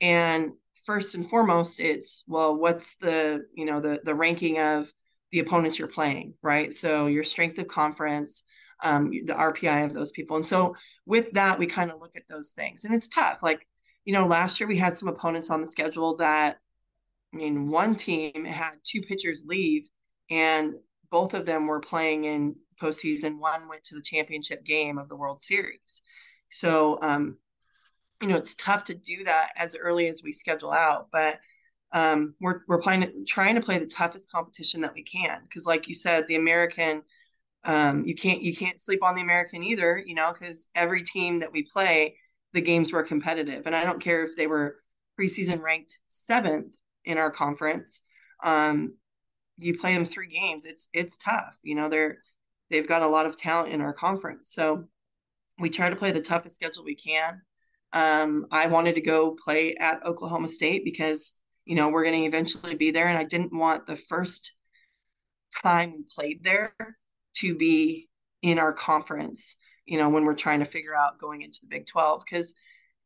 and 0.00 0.52
first 0.84 1.14
and 1.14 1.28
foremost, 1.28 1.80
it's 1.80 2.24
well, 2.26 2.56
what's 2.56 2.96
the 2.96 3.44
you 3.54 3.64
know 3.64 3.80
the 3.80 4.00
the 4.04 4.14
ranking 4.14 4.58
of 4.58 4.92
the 5.32 5.40
opponents 5.40 5.78
you're 5.78 5.88
playing, 5.88 6.34
right? 6.42 6.72
So 6.72 7.06
your 7.06 7.24
strength 7.24 7.58
of 7.58 7.68
conference, 7.68 8.44
um, 8.82 9.10
the 9.10 9.34
RPI 9.34 9.84
of 9.84 9.94
those 9.94 10.10
people. 10.10 10.36
And 10.36 10.46
so 10.46 10.74
with 11.06 11.32
that, 11.32 11.58
we 11.58 11.66
kind 11.66 11.90
of 11.90 12.00
look 12.00 12.16
at 12.16 12.28
those 12.28 12.52
things. 12.52 12.84
And 12.84 12.94
it's 12.94 13.08
tough. 13.08 13.38
Like, 13.42 13.66
you 14.04 14.12
know, 14.12 14.26
last 14.26 14.58
year 14.58 14.68
we 14.68 14.78
had 14.78 14.96
some 14.96 15.08
opponents 15.08 15.50
on 15.50 15.60
the 15.60 15.66
schedule 15.66 16.16
that, 16.16 16.58
I 17.32 17.36
mean, 17.36 17.68
one 17.68 17.94
team 17.94 18.44
had 18.44 18.72
two 18.84 19.02
pitchers 19.02 19.44
leave, 19.46 19.86
and 20.30 20.74
both 21.10 21.34
of 21.34 21.44
them 21.44 21.66
were 21.66 21.80
playing 21.80 22.24
in 22.24 22.56
postseason. 22.80 23.38
One 23.38 23.68
went 23.68 23.84
to 23.84 23.94
the 23.94 24.02
championship 24.02 24.64
game 24.64 24.96
of 24.96 25.08
the 25.08 25.16
World 25.16 25.42
Series. 25.42 26.00
So, 26.50 26.98
um, 27.02 27.38
you 28.20 28.28
know, 28.28 28.36
it's 28.36 28.54
tough 28.54 28.84
to 28.84 28.94
do 28.94 29.24
that 29.24 29.50
as 29.56 29.76
early 29.76 30.08
as 30.08 30.22
we 30.22 30.32
schedule 30.32 30.72
out, 30.72 31.08
but 31.12 31.38
um, 31.92 32.34
we're 32.40 32.60
we're 32.68 32.80
playing 32.80 33.24
trying 33.26 33.54
to 33.54 33.60
play 33.60 33.78
the 33.78 33.86
toughest 33.86 34.30
competition 34.30 34.82
that 34.82 34.94
we 34.94 35.02
can 35.02 35.40
because, 35.44 35.66
like 35.66 35.88
you 35.88 35.94
said, 35.94 36.26
the 36.26 36.36
American 36.36 37.02
um, 37.64 38.04
you 38.04 38.14
can't 38.14 38.42
you 38.42 38.54
can't 38.56 38.80
sleep 38.80 39.02
on 39.02 39.14
the 39.14 39.22
American 39.22 39.62
either, 39.62 40.02
you 40.04 40.14
know, 40.14 40.32
because 40.32 40.68
every 40.74 41.02
team 41.02 41.40
that 41.40 41.52
we 41.52 41.64
play, 41.64 42.16
the 42.52 42.60
games 42.60 42.92
were 42.92 43.02
competitive, 43.02 43.66
and 43.66 43.74
I 43.74 43.84
don't 43.84 44.00
care 44.02 44.24
if 44.24 44.36
they 44.36 44.46
were 44.46 44.76
preseason 45.20 45.60
ranked 45.60 45.98
seventh 46.08 46.76
in 47.04 47.18
our 47.18 47.30
conference. 47.30 48.02
Um, 48.44 48.94
you 49.58 49.76
play 49.76 49.94
them 49.94 50.04
three 50.04 50.28
games, 50.28 50.64
it's 50.64 50.88
it's 50.92 51.16
tough. 51.16 51.58
You 51.62 51.74
know, 51.74 51.88
they're 51.88 52.18
they've 52.70 52.86
got 52.86 53.02
a 53.02 53.08
lot 53.08 53.26
of 53.26 53.36
talent 53.36 53.72
in 53.72 53.80
our 53.80 53.92
conference, 53.92 54.50
so 54.52 54.84
we 55.58 55.70
try 55.70 55.90
to 55.90 55.96
play 55.96 56.12
the 56.12 56.20
toughest 56.20 56.56
schedule 56.56 56.84
we 56.84 56.94
can. 56.94 57.42
Um, 57.92 58.46
I 58.50 58.66
wanted 58.66 58.94
to 58.96 59.00
go 59.00 59.36
play 59.42 59.74
at 59.76 60.04
Oklahoma 60.04 60.48
State 60.48 60.84
because 60.84 61.32
you 61.64 61.74
know 61.74 61.88
we're 61.88 62.04
going 62.04 62.20
to 62.22 62.26
eventually 62.26 62.74
be 62.74 62.90
there, 62.90 63.08
and 63.08 63.18
I 63.18 63.24
didn't 63.24 63.52
want 63.52 63.86
the 63.86 63.96
first 63.96 64.52
time 65.62 65.92
we 65.92 66.04
played 66.14 66.44
there 66.44 66.74
to 67.36 67.54
be 67.54 68.08
in 68.42 68.58
our 68.58 68.72
conference, 68.72 69.56
you 69.86 69.98
know, 69.98 70.08
when 70.08 70.24
we're 70.24 70.34
trying 70.34 70.60
to 70.60 70.64
figure 70.64 70.94
out 70.94 71.18
going 71.18 71.42
into 71.42 71.60
the 71.62 71.68
Big 71.68 71.86
12. 71.86 72.22
Because 72.24 72.54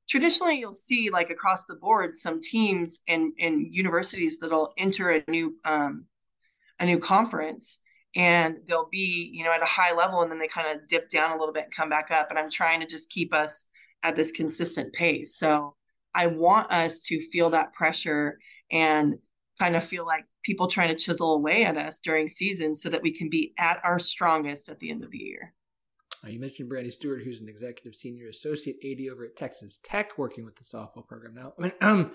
traditionally 0.09 0.59
you'll 0.59 0.75
see 0.75 1.11
like 1.11 1.31
across 1.31 1.65
the 1.65 1.75
board 1.75 2.17
some 2.17 2.41
teams 2.41 3.01
and, 3.09 3.33
and 3.39 3.73
universities 3.75 4.39
that'll 4.39 4.73
enter 4.77 5.11
a 5.11 5.23
new 5.29 5.57
um, 5.65 6.07
a 6.79 6.87
new 6.87 6.99
conference 6.99 7.79
and 8.15 8.59
they'll 8.67 8.89
be, 8.91 9.31
you 9.33 9.45
know, 9.45 9.53
at 9.53 9.63
a 9.63 9.67
high 9.67 9.95
level 9.95 10.23
and 10.23 10.31
then 10.31 10.39
they 10.39 10.49
kind 10.49 10.69
of 10.69 10.87
dip 10.89 11.09
down 11.11 11.33
a 11.33 11.39
little 11.39 11.53
bit 11.53 11.65
and 11.65 11.75
come 11.75 11.89
back 11.89 12.11
up. 12.11 12.29
And 12.31 12.39
I'm 12.39 12.51
trying 12.51 12.81
to 12.81 12.87
just 12.87 13.11
keep 13.11 13.33
us 13.33 13.67
at 14.03 14.17
this 14.17 14.31
consistent 14.31 14.93
pace. 14.93 15.37
So 15.37 15.75
I 16.15 16.27
want 16.27 16.71
us 16.71 17.03
to 17.03 17.21
feel 17.21 17.51
that 17.51 17.73
pressure 17.73 18.39
and 18.71 19.19
kind 19.59 19.77
of 19.77 19.85
feel 19.85 20.05
like 20.05 20.25
people 20.43 20.67
trying 20.67 20.89
to 20.89 20.95
chisel 20.95 21.35
away 21.35 21.65
at 21.65 21.77
us 21.77 22.01
during 22.01 22.29
season 22.29 22.75
so 22.75 22.89
that 22.89 23.03
we 23.03 23.13
can 23.13 23.31
be 23.31 23.55
at 23.59 23.81
our 23.85 23.99
strongest 23.99 24.69
at 24.69 24.79
the 24.81 24.91
end 24.91 25.05
of 25.05 25.11
the 25.11 25.19
year. 25.19 25.55
Uh, 26.25 26.29
you 26.29 26.39
mentioned 26.39 26.69
Brandy 26.69 26.91
Stewart, 26.91 27.23
who's 27.23 27.41
an 27.41 27.49
executive 27.49 27.95
senior 27.95 28.29
associate 28.29 28.77
AD 28.85 29.13
over 29.13 29.25
at 29.25 29.37
Texas 29.37 29.79
Tech, 29.83 30.19
working 30.19 30.45
with 30.45 30.57
the 30.57 30.65
softball 30.65 31.07
program 31.07 31.35
now. 31.35 31.53
I 31.59 31.63
mean, 31.63 31.73
um, 31.81 32.13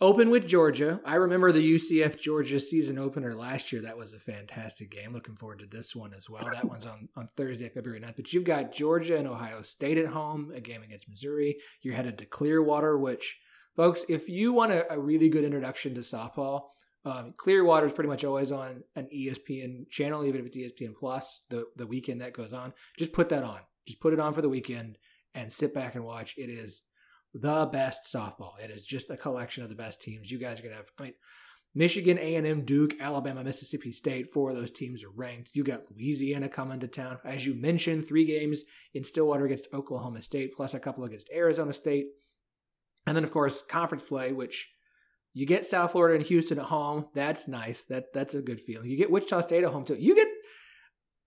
open 0.00 0.30
with 0.30 0.46
Georgia. 0.46 1.00
I 1.04 1.14
remember 1.14 1.52
the 1.52 1.74
UCF 1.74 2.20
Georgia 2.20 2.60
season 2.60 2.98
opener 2.98 3.34
last 3.34 3.72
year. 3.72 3.82
That 3.82 3.96
was 3.96 4.12
a 4.12 4.18
fantastic 4.18 4.90
game. 4.90 5.12
Looking 5.12 5.36
forward 5.36 5.60
to 5.60 5.66
this 5.66 5.94
one 5.94 6.12
as 6.14 6.28
well. 6.28 6.44
That 6.44 6.68
one's 6.68 6.86
on, 6.86 7.08
on 7.16 7.28
Thursday, 7.36 7.68
February 7.68 8.00
9th. 8.00 8.16
But 8.16 8.32
you've 8.32 8.44
got 8.44 8.72
Georgia 8.72 9.16
and 9.16 9.26
Ohio 9.26 9.62
State 9.62 9.98
at 9.98 10.08
home, 10.08 10.52
a 10.54 10.60
game 10.60 10.82
against 10.82 11.08
Missouri. 11.08 11.56
You're 11.82 11.94
headed 11.94 12.18
to 12.18 12.26
Clearwater, 12.26 12.98
which, 12.98 13.38
folks, 13.74 14.04
if 14.08 14.28
you 14.28 14.52
want 14.52 14.72
a, 14.72 14.92
a 14.92 14.98
really 14.98 15.28
good 15.28 15.44
introduction 15.44 15.94
to 15.94 16.00
softball, 16.00 16.68
um, 17.04 17.34
Clearwater 17.36 17.86
is 17.86 17.92
pretty 17.92 18.10
much 18.10 18.24
always 18.24 18.50
on 18.50 18.82
an 18.96 19.08
ESPN 19.14 19.88
channel, 19.90 20.24
even 20.24 20.40
if 20.40 20.46
it's 20.46 20.56
ESPN 20.56 20.94
Plus. 20.98 21.44
The 21.50 21.66
the 21.76 21.86
weekend 21.86 22.20
that 22.20 22.32
goes 22.32 22.52
on, 22.52 22.72
just 22.98 23.12
put 23.12 23.28
that 23.28 23.44
on. 23.44 23.60
Just 23.86 24.00
put 24.00 24.12
it 24.12 24.18
on 24.18 24.34
for 24.34 24.42
the 24.42 24.48
weekend 24.48 24.98
and 25.32 25.52
sit 25.52 25.72
back 25.72 25.94
and 25.94 26.04
watch. 26.04 26.34
It 26.36 26.50
is 26.50 26.82
the 27.40 27.66
best 27.66 28.12
softball. 28.12 28.58
It 28.62 28.70
is 28.70 28.86
just 28.86 29.10
a 29.10 29.16
collection 29.16 29.62
of 29.62 29.68
the 29.68 29.74
best 29.74 30.00
teams. 30.00 30.30
You 30.30 30.38
guys 30.38 30.60
are 30.60 30.62
gonna 30.62 30.76
have. 30.76 30.90
I 30.98 31.02
mean, 31.04 31.14
Michigan, 31.74 32.18
A 32.18 32.36
and 32.36 32.46
M, 32.46 32.64
Duke, 32.64 32.94
Alabama, 33.00 33.44
Mississippi 33.44 33.92
State. 33.92 34.32
Four 34.32 34.50
of 34.50 34.56
those 34.56 34.70
teams 34.70 35.04
are 35.04 35.10
ranked. 35.10 35.50
You 35.52 35.62
got 35.62 35.82
Louisiana 35.90 36.48
coming 36.48 36.80
to 36.80 36.88
town, 36.88 37.18
as 37.24 37.44
you 37.44 37.54
mentioned. 37.54 38.08
Three 38.08 38.24
games 38.24 38.64
in 38.94 39.04
Stillwater 39.04 39.44
against 39.44 39.68
Oklahoma 39.74 40.22
State, 40.22 40.54
plus 40.56 40.72
a 40.72 40.80
couple 40.80 41.04
against 41.04 41.30
Arizona 41.30 41.74
State, 41.74 42.06
and 43.06 43.14
then 43.14 43.24
of 43.24 43.30
course 43.30 43.62
conference 43.68 44.04
play, 44.04 44.32
which 44.32 44.72
you 45.34 45.44
get 45.44 45.66
South 45.66 45.92
Florida 45.92 46.16
and 46.16 46.26
Houston 46.26 46.58
at 46.58 46.66
home. 46.66 47.08
That's 47.14 47.46
nice. 47.46 47.82
That 47.82 48.06
that's 48.14 48.32
a 48.32 48.40
good 48.40 48.60
feeling. 48.60 48.88
You 48.88 48.96
get 48.96 49.10
Wichita 49.10 49.42
State 49.42 49.64
at 49.64 49.70
home 49.70 49.84
too. 49.84 49.96
You 49.96 50.14
get 50.14 50.28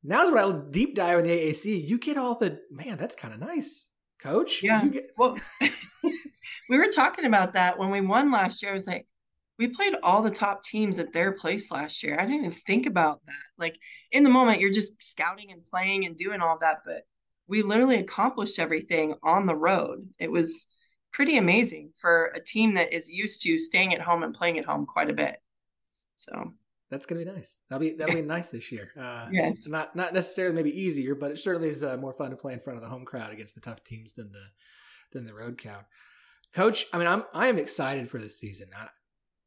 now's 0.04 0.32
what 0.32 0.40
I'll 0.40 0.62
deep 0.62 0.96
dive 0.96 1.20
in 1.20 1.26
the 1.26 1.32
AAC. 1.32 1.88
You 1.88 2.00
get 2.00 2.18
all 2.18 2.34
the 2.34 2.60
man. 2.72 2.98
That's 2.98 3.14
kind 3.14 3.36
of 3.36 3.40
nice, 3.40 3.88
Coach. 4.20 4.64
Yeah. 4.64 4.84
Get, 4.88 5.12
well, 5.16 5.38
we 6.70 6.78
were 6.78 6.92
talking 6.92 7.26
about 7.26 7.54
that 7.54 7.78
when 7.78 7.90
we 7.90 8.00
won 8.00 8.32
last 8.32 8.62
year. 8.62 8.72
I 8.72 8.76
was 8.76 8.88
like, 8.88 9.08
we 9.58 9.68
played 9.68 9.96
all 10.02 10.22
the 10.22 10.32
top 10.32 10.64
teams 10.64 11.00
at 11.00 11.12
their 11.12 11.34
place 11.34 11.70
last 11.70 12.02
year. 12.02 12.16
I 12.18 12.22
didn't 12.22 12.46
even 12.46 12.52
think 12.52 12.86
about 12.86 13.20
that. 13.26 13.34
Like 13.58 13.78
in 14.12 14.24
the 14.24 14.30
moment, 14.30 14.62
you're 14.62 14.72
just 14.72 15.02
scouting 15.04 15.52
and 15.52 15.66
playing 15.66 16.06
and 16.06 16.16
doing 16.16 16.42
all 16.42 16.58
that, 16.62 16.80
but 16.86 17.04
we 17.48 17.64
literally 17.64 17.98
accomplished 17.98 18.60
everything 18.60 19.16
on 19.22 19.48
the 19.48 19.56
road. 19.56 20.08
It 20.20 20.32
was 20.32 20.68
pretty 21.12 21.38
amazing 21.38 21.92
for 21.98 22.32
a 22.36 22.40
team 22.40 22.76
that 22.76 22.94
is 22.94 23.10
used 23.10 23.42
to 23.42 23.60
staying 23.60 23.94
at 23.94 24.02
home 24.02 24.24
and 24.24 24.34
playing 24.34 24.60
at 24.60 24.66
home 24.66 24.86
quite 24.86 25.10
a 25.10 25.14
bit. 25.14 25.38
So 26.16 26.54
that's 26.90 27.06
gonna 27.06 27.26
be 27.26 27.32
nice. 27.32 27.58
That'll 27.70 27.82
be 27.82 27.96
that'll 27.96 28.16
be 28.16 28.22
nice 28.22 28.50
this 28.50 28.72
year. 28.72 28.92
Uh, 28.98 29.28
yes. 29.32 29.68
Not 29.68 29.96
not 29.96 30.14
necessarily 30.14 30.56
maybe 30.56 30.80
easier, 30.80 31.16
but 31.16 31.32
it 31.32 31.40
certainly 31.40 31.70
is 31.70 31.84
uh, 31.84 31.98
more 31.98 32.14
fun 32.14 32.30
to 32.30 32.38
play 32.38 32.54
in 32.54 32.60
front 32.60 32.78
of 32.78 32.84
the 32.84 32.90
home 32.90 33.04
crowd 33.04 33.34
against 33.34 33.56
the 33.56 33.62
tough 33.62 33.84
teams 33.84 34.14
than 34.14 34.32
the 34.32 34.44
than 35.12 35.26
the 35.26 35.34
road 35.34 35.60
crowd. 35.60 35.84
Coach, 36.54 36.88
I 36.92 36.98
mean, 36.98 37.08
I'm 37.08 37.24
I 37.34 37.48
am 37.48 37.58
excited 37.58 38.10
for 38.10 38.20
this 38.20 38.40
season. 38.40 38.70
I, 38.76 38.88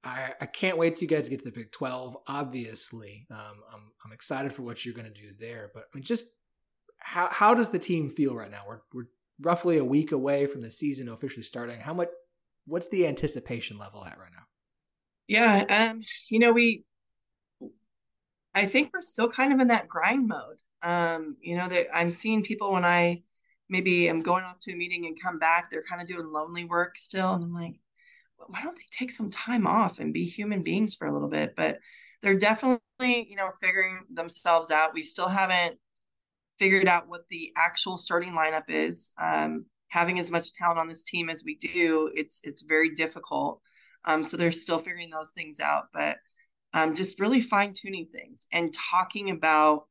I, 0.04 0.34
I 0.40 0.46
can't 0.46 0.78
wait 0.78 0.96
till 0.96 1.02
you 1.02 1.08
guys 1.08 1.24
to 1.24 1.30
get 1.30 1.40
to 1.40 1.44
the 1.44 1.50
Big 1.50 1.72
Twelve. 1.72 2.16
Obviously, 2.26 3.26
um, 3.30 3.62
I'm 3.72 3.92
I'm 4.04 4.12
excited 4.12 4.52
for 4.52 4.62
what 4.62 4.84
you're 4.84 4.94
going 4.94 5.12
to 5.12 5.20
do 5.20 5.32
there. 5.38 5.70
But 5.74 5.84
I 5.92 5.96
mean, 5.96 6.04
just 6.04 6.26
how 6.98 7.28
how 7.30 7.54
does 7.54 7.70
the 7.70 7.78
team 7.78 8.10
feel 8.10 8.34
right 8.34 8.50
now? 8.50 8.62
We're 8.66 8.80
we're 8.92 9.08
roughly 9.40 9.78
a 9.78 9.84
week 9.84 10.12
away 10.12 10.46
from 10.46 10.60
the 10.60 10.70
season 10.70 11.08
officially 11.08 11.42
starting. 11.42 11.80
How 11.80 11.94
much? 11.94 12.08
What's 12.66 12.88
the 12.88 13.06
anticipation 13.08 13.78
level 13.78 14.04
at 14.04 14.18
right 14.18 14.30
now? 14.32 14.44
Yeah, 15.26 15.90
um, 15.90 16.02
you 16.28 16.38
know, 16.38 16.52
we 16.52 16.84
I 18.54 18.66
think 18.66 18.90
we're 18.92 19.02
still 19.02 19.28
kind 19.28 19.52
of 19.52 19.60
in 19.60 19.68
that 19.68 19.88
grind 19.88 20.28
mode. 20.28 20.58
Um, 20.82 21.36
you 21.40 21.56
know, 21.56 21.68
that 21.68 21.96
I'm 21.96 22.10
seeing 22.10 22.42
people 22.42 22.72
when 22.72 22.84
I 22.84 23.22
maybe 23.68 24.08
I'm 24.08 24.20
going 24.20 24.44
off 24.44 24.60
to 24.60 24.72
a 24.72 24.76
meeting 24.76 25.06
and 25.06 25.20
come 25.20 25.38
back, 25.38 25.70
they're 25.70 25.84
kind 25.88 26.00
of 26.00 26.06
doing 26.06 26.30
lonely 26.30 26.64
work 26.64 26.98
still. 26.98 27.32
And 27.32 27.44
I'm 27.44 27.54
like, 27.54 27.76
why 28.36 28.62
don't 28.62 28.76
they 28.76 28.82
take 28.90 29.12
some 29.12 29.30
time 29.30 29.66
off 29.66 29.98
and 29.98 30.12
be 30.12 30.24
human 30.24 30.62
beings 30.62 30.94
for 30.94 31.06
a 31.06 31.12
little 31.12 31.28
bit? 31.28 31.54
But 31.56 31.78
they're 32.22 32.38
definitely, 32.38 32.80
you 33.00 33.36
know, 33.36 33.50
figuring 33.60 34.00
themselves 34.12 34.70
out. 34.70 34.94
We 34.94 35.02
still 35.02 35.28
haven't 35.28 35.78
figured 36.58 36.88
out 36.88 37.08
what 37.08 37.22
the 37.30 37.52
actual 37.56 37.98
starting 37.98 38.32
lineup 38.32 38.68
is. 38.68 39.12
Um, 39.20 39.66
having 39.88 40.18
as 40.18 40.30
much 40.30 40.52
talent 40.54 40.78
on 40.78 40.88
this 40.88 41.04
team 41.04 41.28
as 41.28 41.42
we 41.44 41.56
do, 41.56 42.10
it's 42.14 42.40
it's 42.44 42.62
very 42.62 42.94
difficult. 42.94 43.60
Um, 44.04 44.24
so 44.24 44.36
they're 44.36 44.52
still 44.52 44.78
figuring 44.78 45.10
those 45.10 45.30
things 45.30 45.60
out, 45.60 45.84
but 45.92 46.18
um, 46.74 46.94
just 46.94 47.20
really 47.20 47.40
fine 47.40 47.72
tuning 47.72 48.08
things 48.12 48.46
and 48.52 48.74
talking 48.74 49.30
about 49.30 49.84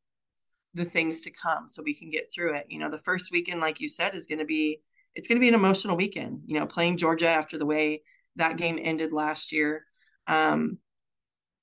the 0.73 0.85
things 0.85 1.21
to 1.21 1.31
come 1.31 1.67
so 1.67 1.83
we 1.83 1.93
can 1.93 2.09
get 2.09 2.31
through 2.33 2.55
it. 2.55 2.65
You 2.69 2.79
know, 2.79 2.89
the 2.89 2.97
first 2.97 3.31
weekend, 3.31 3.61
like 3.61 3.79
you 3.79 3.89
said, 3.89 4.15
is 4.15 4.27
going 4.27 4.39
to 4.39 4.45
be 4.45 4.81
it's 5.13 5.27
going 5.27 5.37
to 5.37 5.41
be 5.41 5.49
an 5.49 5.55
emotional 5.55 5.97
weekend. 5.97 6.41
You 6.45 6.59
know, 6.59 6.65
playing 6.65 6.97
Georgia 6.97 7.27
after 7.27 7.57
the 7.57 7.65
way 7.65 8.03
that 8.37 8.57
game 8.57 8.79
ended 8.81 9.11
last 9.11 9.51
year. 9.51 9.85
Um, 10.27 10.77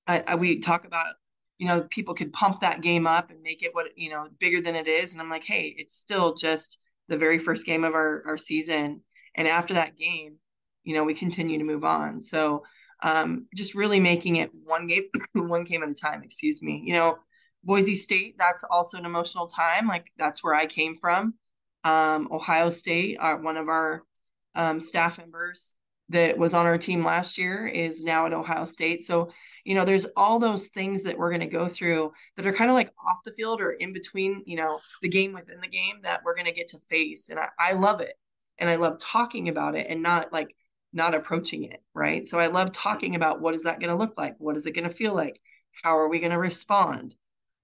I, 0.07 0.23
I, 0.27 0.35
we 0.35 0.59
talk 0.59 0.85
about 0.85 1.07
you 1.59 1.67
know 1.67 1.83
people 1.91 2.15
could 2.15 2.33
pump 2.33 2.61
that 2.61 2.83
game 2.83 3.07
up 3.07 3.31
and 3.31 3.43
make 3.43 3.63
it 3.63 3.75
what 3.75 3.87
you 3.97 4.11
know 4.11 4.29
bigger 4.39 4.61
than 4.61 4.75
it 4.75 4.87
is, 4.87 5.13
and 5.13 5.21
I'm 5.21 5.31
like, 5.31 5.45
hey, 5.45 5.75
it's 5.79 5.97
still 5.97 6.35
just 6.35 6.79
the 7.09 7.19
very 7.19 7.39
first 7.39 7.65
game 7.65 7.85
of 7.85 7.95
our 7.95 8.23
our 8.27 8.39
season, 8.39 9.03
and 9.35 9.49
after 9.49 9.75
that 9.75 9.97
game, 9.97 10.37
you 10.85 10.95
know, 10.95 11.05
we 11.05 11.15
continue 11.15 11.59
to 11.59 11.65
move 11.65 11.85
on. 11.85 12.21
So 12.21 12.65
um, 13.03 13.47
just 13.55 13.75
really 13.75 14.01
making 14.01 14.37
it 14.37 14.51
one 14.65 14.87
game 14.87 15.05
one 15.35 15.65
game 15.65 15.83
at 15.83 15.89
a 15.89 15.95
time. 15.95 16.23
Excuse 16.23 16.63
me. 16.63 16.83
You 16.85 16.95
know, 16.95 17.19
Boise 17.65 17.97
State, 17.97 18.37
that's 18.39 18.65
also 18.65 18.97
an 18.97 19.05
emotional 19.05 19.47
time. 19.47 19.87
Like 19.87 20.13
that's 20.17 20.43
where 20.43 20.55
I 20.55 20.67
came 20.67 20.97
from. 20.97 21.35
Um, 21.85 22.29
Ohio 22.31 22.71
State, 22.71 23.19
our, 23.21 23.37
one 23.37 23.57
of 23.57 23.69
our 23.69 24.03
um, 24.55 24.81
staff 24.81 25.19
members 25.19 25.75
that 26.09 26.39
was 26.39 26.55
on 26.55 26.67
our 26.67 26.79
team 26.79 27.05
last 27.05 27.39
year 27.39 27.67
is 27.67 28.03
now 28.03 28.27
at 28.27 28.33
Ohio 28.33 28.65
State. 28.65 29.05
So, 29.05 29.31
you 29.65 29.75
know, 29.75 29.85
there's 29.85 30.07
all 30.17 30.39
those 30.39 30.69
things 30.69 31.03
that 31.03 31.19
we're 31.19 31.31
going 31.31 31.41
to 31.41 31.47
go 31.47 31.69
through 31.69 32.13
that 32.37 32.47
are 32.47 32.53
kind 32.53 32.71
of 32.71 32.75
like 32.75 32.93
off 33.07 33.19
the 33.25 33.33
field 33.33 33.61
or 33.61 33.73
in 33.73 33.93
between, 33.93 34.43
you 34.47 34.57
know, 34.57 34.81
the 35.03 35.09
game 35.09 35.33
within 35.33 35.61
the 35.61 35.69
game 35.69 35.97
that 36.03 36.23
we're 36.25 36.35
going 36.35 36.47
to 36.47 36.53
get 36.53 36.69
to 36.69 36.79
face. 36.79 37.29
And 37.29 37.39
I, 37.39 37.49
I 37.59 37.73
love 37.75 38.01
it. 38.01 38.15
And 38.59 38.71
I 38.71 38.77
love 38.77 38.99
talking 38.99 39.49
about 39.49 39.77
it 39.77 39.87
and 39.89 40.03
not 40.03 40.33
like 40.33 40.57
not 40.93 41.15
approaching 41.15 41.65
it. 41.65 41.83
Right. 41.95 42.27
So 42.27 42.39
I 42.39 42.47
love 42.47 42.73
talking 42.73 43.15
about 43.15 43.41
what 43.41 43.55
is 43.55 43.65
that 43.65 43.79
going 43.79 43.91
to 43.91 43.97
look 43.97 44.17
like? 44.17 44.35
What 44.39 44.57
is 44.57 44.67
it 44.67 44.75
going 44.75 44.89
to 44.89 44.95
feel 44.95 45.15
like? 45.15 45.41
How 45.83 45.99
are 45.99 46.09
we 46.09 46.19
going 46.19 46.33
to 46.33 46.39
respond? 46.39 47.15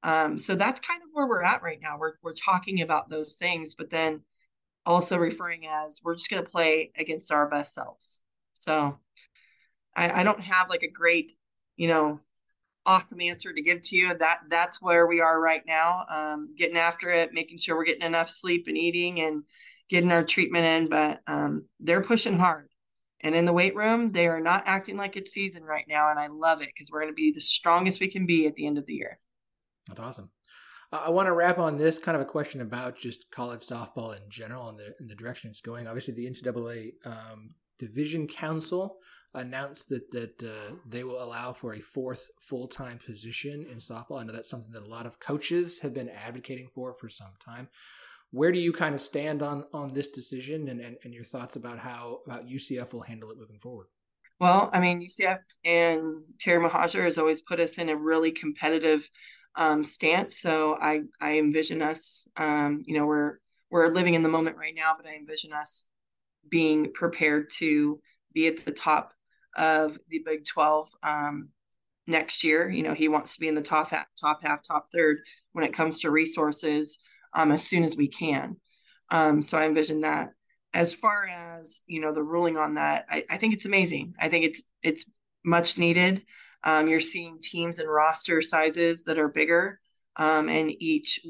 Um, 0.05 0.39
so 0.39 0.55
that's 0.55 0.81
kind 0.81 1.03
of 1.03 1.09
where 1.13 1.27
we're 1.27 1.43
at 1.43 1.63
right 1.63 1.81
now. 1.83 1.97
We're, 1.99 2.13
we're 2.23 2.35
talking 2.35 2.83
about 2.83 3.09
those 3.09 3.35
things, 3.35 3.75
but 3.75 3.91
then 3.91 4.21
also 4.87 5.17
referring 5.17 5.67
as 5.67 6.01
we're 6.05 6.15
just 6.15 6.29
going 6.31 6.45
to 6.45 6.49
play 6.49 6.93
against 6.97 7.33
our 7.33 7.49
best 7.49 7.73
selves. 7.73 8.21
So 8.53 8.99
I, 9.97 10.21
I 10.21 10.23
don't 10.23 10.41
have 10.41 10.69
like 10.69 10.83
a 10.83 10.91
great, 10.91 11.33
you 11.77 11.89
know, 11.89 12.21
awesome 12.87 13.23
answer 13.23 13.51
to 13.51 13.63
give 13.63 13.81
to 13.81 13.97
you. 13.97 14.15
That 14.15 14.41
that's 14.51 14.83
where 14.83 15.07
we 15.07 15.23
are 15.23 15.41
right 15.41 15.63
now. 15.67 16.05
Um, 16.11 16.55
getting 16.57 16.77
after 16.77 17.09
it, 17.09 17.33
making 17.33 17.59
sure 17.59 17.75
we're 17.75 17.85
getting 17.85 18.07
enough 18.07 18.29
sleep 18.29 18.67
and 18.69 18.77
eating 18.77 19.21
and 19.21 19.45
getting 19.89 20.13
our 20.13 20.23
treatment 20.23 20.67
in. 20.67 20.89
But 20.91 21.21
um, 21.27 21.65
they're 21.81 22.03
pushing 22.03 22.39
hard. 22.39 22.69
And 23.23 23.35
in 23.35 23.47
the 23.47 23.55
weight 23.55 23.75
room, 23.75 24.13
they 24.13 24.27
are 24.27 24.41
not 24.41 24.65
acting 24.67 24.99
like 24.99 25.17
it's 25.17 25.33
season 25.33 25.63
right 25.65 25.87
now. 25.89 26.11
And 26.11 26.19
I 26.19 26.27
love 26.27 26.61
it 26.61 26.69
because 26.69 26.91
we're 26.91 27.01
going 27.01 27.13
to 27.13 27.17
be 27.17 27.33
the 27.33 27.41
strongest 27.41 28.01
we 28.01 28.11
can 28.11 28.27
be 28.27 28.47
at 28.47 28.55
the 28.55 28.67
end 28.67 28.77
of 28.77 28.85
the 28.85 28.95
year. 28.95 29.19
That's 29.87 30.01
awesome. 30.01 30.31
I 30.93 31.11
want 31.11 31.27
to 31.27 31.33
wrap 31.33 31.59
on 31.59 31.77
this 31.77 31.99
kind 31.99 32.15
of 32.15 32.23
a 32.23 32.27
question 32.27 32.61
about 32.61 32.97
just 32.97 33.31
college 33.31 33.61
softball 33.61 34.15
in 34.15 34.23
general 34.29 34.69
and 34.69 34.79
the, 34.79 34.95
and 35.01 35.11
the 35.11 35.15
direction 35.15 35.51
it's 35.51 35.61
going. 35.61 35.87
Obviously, 35.87 36.15
the 36.15 36.31
NCAA 36.31 36.93
um, 37.05 37.55
Division 37.79 38.29
Council 38.29 38.99
announced 39.35 39.89
that 39.89 40.11
that 40.13 40.43
uh, 40.43 40.75
they 40.87 41.03
will 41.03 41.23
allow 41.23 41.53
for 41.53 41.75
a 41.75 41.81
fourth 41.81 42.31
full 42.41 42.69
time 42.69 43.01
position 43.05 43.67
in 43.71 43.79
softball. 43.79 44.21
I 44.21 44.25
know 44.25 44.33
that's 44.33 44.51
something 44.51 44.73
that 44.73 44.85
a 44.85 44.89
lot 44.89 45.07
of 45.07 45.19
coaches 45.19 45.81
have 45.81 45.93
been 45.93 46.09
advocating 46.09 46.69
for 46.73 46.95
for 46.95 47.09
some 47.09 47.33
time. 47.45 47.69
Where 48.31 48.53
do 48.53 48.59
you 48.59 48.73
kind 48.73 48.95
of 48.95 49.01
stand 49.01 49.43
on 49.43 49.65
on 49.73 49.95
this 49.95 50.09
decision 50.09 50.69
and, 50.69 50.81
and, 50.81 50.97
and 51.03 51.13
your 51.13 51.25
thoughts 51.25 51.57
about 51.57 51.81
how 51.81 52.21
about 52.27 52.47
UCF 52.47 52.93
will 52.93 53.03
handle 53.03 53.31
it 53.31 53.39
moving 53.39 53.59
forward? 53.59 53.87
Well, 54.41 54.71
I 54.73 54.81
mean, 54.81 55.01
UCF 55.01 55.39
and 55.65 56.23
Terry 56.41 56.63
Mohajir 56.63 57.05
has 57.05 57.19
always 57.19 57.41
put 57.41 57.61
us 57.61 57.79
in 57.79 57.89
a 57.89 57.97
really 57.97 58.33
competitive 58.33 59.09
um, 59.57 59.85
stance. 59.85 60.41
So 60.41 60.77
I 60.81 61.03
I 61.21 61.39
envision 61.39 61.83
us, 61.83 62.27
um, 62.37 62.83
you 62.87 62.97
know, 62.99 63.07
we're 63.07 63.39
we're 63.71 63.89
living 63.89 64.15
in 64.15 64.23
the 64.23 64.29
moment 64.29 64.57
right 64.57 64.75
now, 64.75 64.95
but 64.97 65.07
I 65.07 65.15
envision 65.15 65.53
us 65.53 65.85
being 66.49 66.93
prepared 66.93 67.51
to 67.59 68.01
be 68.33 68.47
at 68.47 68.65
the 68.65 68.73
top 68.73 69.13
of 69.57 69.99
the 70.09 70.23
Big 70.25 70.45
Twelve 70.45 70.89
um, 71.03 71.51
next 72.07 72.45
year. 72.45 72.69
You 72.69 72.83
know, 72.83 72.95
he 72.95 73.09
wants 73.09 73.35
to 73.35 73.41
be 73.41 73.49
in 73.49 73.55
the 73.55 73.63
top 73.63 73.91
half, 73.91 74.07
top 74.21 74.43
half, 74.43 74.61
top 74.67 74.89
third 74.93 75.19
when 75.53 75.65
it 75.65 75.73
comes 75.73 76.01
to 76.01 76.11
resources 76.11 76.99
um, 77.33 77.51
as 77.51 77.65
soon 77.65 77.85
as 77.85 77.97
we 77.97 78.09
can. 78.09 78.57
Um, 79.11 79.43
so 79.43 79.59
I 79.59 79.67
envision 79.67 80.01
that. 80.03 80.31
As 80.73 80.93
far 80.93 81.29
as 81.29 81.83
you 81.87 82.01
know, 82.01 82.13
the 82.13 82.23
ruling 82.23 82.57
on 82.57 82.75
that, 82.75 83.07
I, 83.09 83.25
I 83.31 83.37
think 83.37 83.55
it's 83.55 83.67
amazing. 83.67 84.15
I 84.19 84.29
think 84.29 84.45
it's 84.45 84.63
it's 84.83 85.05
much 85.45 85.79
needed. 85.79 86.25
Um, 86.65 86.89
you're 86.89 87.01
seeing 87.01 87.39
teams 87.41 87.79
and 87.79 87.91
roster 87.91 88.43
sizes 88.43 89.05
that 89.05 89.19
are 89.19 89.29
bigger, 89.29 89.81
um, 90.17 90.49
and 90.49 90.71
each 90.83 91.21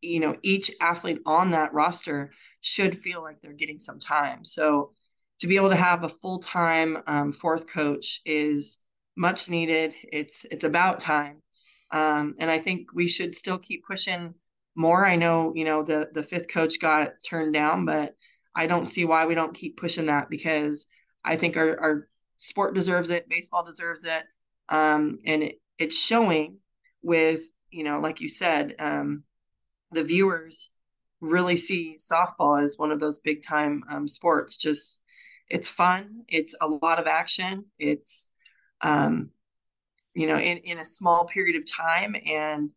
you 0.00 0.20
know 0.20 0.36
each 0.42 0.70
athlete 0.80 1.20
on 1.26 1.50
that 1.50 1.72
roster 1.74 2.32
should 2.62 3.02
feel 3.02 3.22
like 3.22 3.40
they're 3.40 3.52
getting 3.52 3.78
some 3.78 4.00
time. 4.00 4.44
So 4.44 4.92
to 5.40 5.46
be 5.46 5.56
able 5.56 5.70
to 5.70 5.76
have 5.76 6.04
a 6.04 6.08
full 6.08 6.38
time 6.38 6.98
um, 7.06 7.32
fourth 7.32 7.66
coach 7.66 8.20
is 8.24 8.78
much 9.16 9.48
needed. 9.48 9.94
It's 10.12 10.44
it's 10.50 10.64
about 10.64 11.00
time, 11.00 11.42
um, 11.90 12.34
and 12.38 12.50
I 12.50 12.58
think 12.58 12.92
we 12.94 13.08
should 13.08 13.34
still 13.34 13.58
keep 13.58 13.84
pushing 13.86 14.34
more. 14.74 15.06
I 15.06 15.16
know 15.16 15.52
you 15.54 15.64
know 15.64 15.82
the 15.82 16.10
the 16.12 16.22
fifth 16.22 16.48
coach 16.48 16.80
got 16.80 17.12
turned 17.24 17.52
down, 17.52 17.84
but 17.84 18.16
I 18.54 18.66
don't 18.66 18.86
see 18.86 19.04
why 19.04 19.26
we 19.26 19.34
don't 19.34 19.54
keep 19.54 19.76
pushing 19.76 20.06
that 20.06 20.28
because 20.30 20.86
I 21.24 21.36
think 21.36 21.56
our, 21.56 21.78
our 21.80 22.08
sport 22.38 22.74
deserves 22.74 23.10
it, 23.10 23.28
baseball 23.28 23.64
deserves 23.64 24.04
it, 24.04 24.24
um, 24.70 25.18
and 25.26 25.42
it, 25.42 25.56
it's 25.78 25.98
showing 25.98 26.58
with 27.02 27.42
you 27.70 27.84
know 27.84 28.00
like 28.00 28.20
you 28.20 28.28
said 28.28 28.74
um, 28.78 29.24
the 29.92 30.04
viewers 30.04 30.70
really 31.20 31.56
see 31.56 31.96
softball 31.98 32.62
as 32.62 32.76
one 32.78 32.90
of 32.90 33.00
those 33.00 33.18
big 33.18 33.42
time 33.42 33.82
um, 33.90 34.08
sports. 34.08 34.56
Just 34.56 34.98
it's 35.48 35.68
fun. 35.68 36.22
It's 36.28 36.54
a 36.60 36.66
lot 36.66 36.98
of 36.98 37.06
action. 37.06 37.66
It's 37.78 38.28
um, 38.80 39.30
you 40.14 40.26
know 40.26 40.38
in, 40.38 40.58
in 40.58 40.78
a 40.78 40.84
small 40.84 41.26
period 41.26 41.56
of 41.56 41.70
time 41.70 42.16
and 42.26 42.70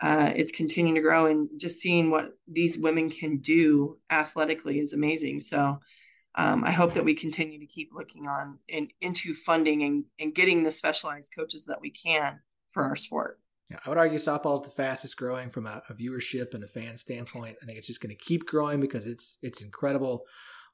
uh, 0.00 0.32
it's 0.36 0.52
continuing 0.52 0.94
to 0.94 1.00
grow 1.00 1.26
and 1.26 1.48
just 1.58 1.80
seeing 1.80 2.08
what 2.10 2.30
these 2.46 2.78
women 2.78 3.10
can 3.10 3.38
do 3.38 3.98
athletically 4.10 4.78
is 4.78 4.92
amazing. 4.92 5.40
So 5.40 5.80
um, 6.38 6.62
I 6.64 6.70
hope 6.70 6.94
that 6.94 7.04
we 7.04 7.14
continue 7.14 7.58
to 7.58 7.66
keep 7.66 7.90
looking 7.92 8.28
on 8.28 8.60
in, 8.68 8.88
into 9.00 9.34
funding 9.34 9.82
and, 9.82 10.04
and 10.20 10.32
getting 10.32 10.62
the 10.62 10.70
specialized 10.70 11.32
coaches 11.36 11.66
that 11.66 11.80
we 11.80 11.90
can 11.90 12.38
for 12.70 12.84
our 12.84 12.94
sport. 12.94 13.40
Yeah, 13.68 13.78
I 13.84 13.88
would 13.88 13.98
argue 13.98 14.18
softball 14.18 14.60
is 14.60 14.62
the 14.62 14.74
fastest 14.74 15.16
growing 15.16 15.50
from 15.50 15.66
a, 15.66 15.82
a 15.88 15.94
viewership 15.94 16.54
and 16.54 16.62
a 16.62 16.68
fan 16.68 16.96
standpoint. 16.96 17.56
I 17.60 17.66
think 17.66 17.76
it's 17.76 17.88
just 17.88 18.00
going 18.00 18.16
to 18.16 18.24
keep 18.24 18.46
growing 18.46 18.78
because 18.80 19.08
it's 19.08 19.36
it's 19.42 19.60
incredible 19.60 20.24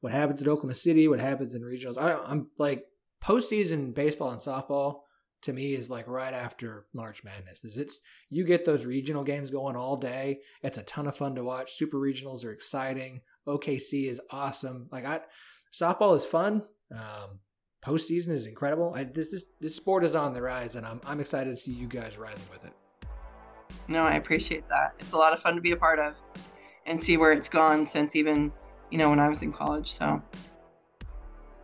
what 0.00 0.12
happens 0.12 0.42
in 0.42 0.48
Oklahoma 0.48 0.74
City, 0.74 1.08
what 1.08 1.18
happens 1.18 1.54
in 1.54 1.62
regionals. 1.62 1.96
I, 1.96 2.12
I'm 2.12 2.48
like 2.58 2.84
postseason 3.24 3.94
baseball 3.94 4.30
and 4.30 4.40
softball 4.40 5.00
to 5.42 5.52
me 5.54 5.74
is 5.74 5.88
like 5.88 6.06
right 6.06 6.34
after 6.34 6.86
March 6.92 7.24
Madness. 7.24 7.64
Is 7.64 7.78
it's 7.78 8.02
you 8.28 8.44
get 8.44 8.66
those 8.66 8.84
regional 8.84 9.24
games 9.24 9.50
going 9.50 9.76
all 9.76 9.96
day. 9.96 10.40
It's 10.62 10.78
a 10.78 10.82
ton 10.82 11.06
of 11.06 11.16
fun 11.16 11.34
to 11.36 11.42
watch. 11.42 11.72
Super 11.72 11.96
regionals 11.96 12.44
are 12.44 12.52
exciting. 12.52 13.22
OKC 13.48 14.08
is 14.08 14.20
awesome. 14.30 14.88
Like 14.92 15.06
I, 15.06 15.20
softball 15.74 16.16
is 16.16 16.24
fun. 16.24 16.62
Um, 16.92 17.40
postseason 17.84 18.30
is 18.30 18.46
incredible. 18.46 18.94
I, 18.94 19.04
this, 19.04 19.30
this 19.30 19.44
this 19.60 19.76
sport 19.76 20.04
is 20.04 20.14
on 20.14 20.32
the 20.32 20.42
rise, 20.42 20.76
and 20.76 20.86
I'm 20.86 21.00
I'm 21.06 21.20
excited 21.20 21.50
to 21.50 21.56
see 21.56 21.72
you 21.72 21.86
guys 21.86 22.16
rising 22.16 22.44
with 22.50 22.64
it. 22.64 22.72
No, 23.88 24.04
I 24.04 24.14
appreciate 24.14 24.68
that. 24.68 24.94
It's 24.98 25.12
a 25.12 25.16
lot 25.16 25.32
of 25.32 25.40
fun 25.40 25.54
to 25.56 25.60
be 25.60 25.72
a 25.72 25.76
part 25.76 25.98
of, 25.98 26.14
and 26.86 27.00
see 27.00 27.16
where 27.16 27.32
it's 27.32 27.48
gone 27.48 27.84
since 27.86 28.16
even 28.16 28.52
you 28.90 28.98
know 28.98 29.10
when 29.10 29.20
I 29.20 29.28
was 29.28 29.42
in 29.42 29.52
college. 29.52 29.92
So 29.92 30.22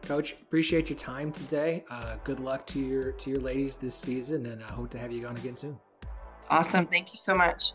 Coach, 0.02 0.32
appreciate 0.32 0.90
your 0.90 0.98
time 0.98 1.30
today. 1.30 1.84
Uh, 1.90 2.16
good 2.24 2.40
luck 2.40 2.66
to 2.68 2.80
your 2.80 3.12
to 3.12 3.30
your 3.30 3.40
ladies 3.40 3.76
this 3.76 3.94
season, 3.94 4.46
and 4.46 4.62
I 4.62 4.68
hope 4.68 4.90
to 4.90 4.98
have 4.98 5.12
you 5.12 5.26
on 5.26 5.36
again 5.36 5.56
soon. 5.56 5.78
Awesome. 6.48 6.86
Thank 6.86 7.12
you 7.12 7.16
so 7.16 7.34
much. 7.34 7.74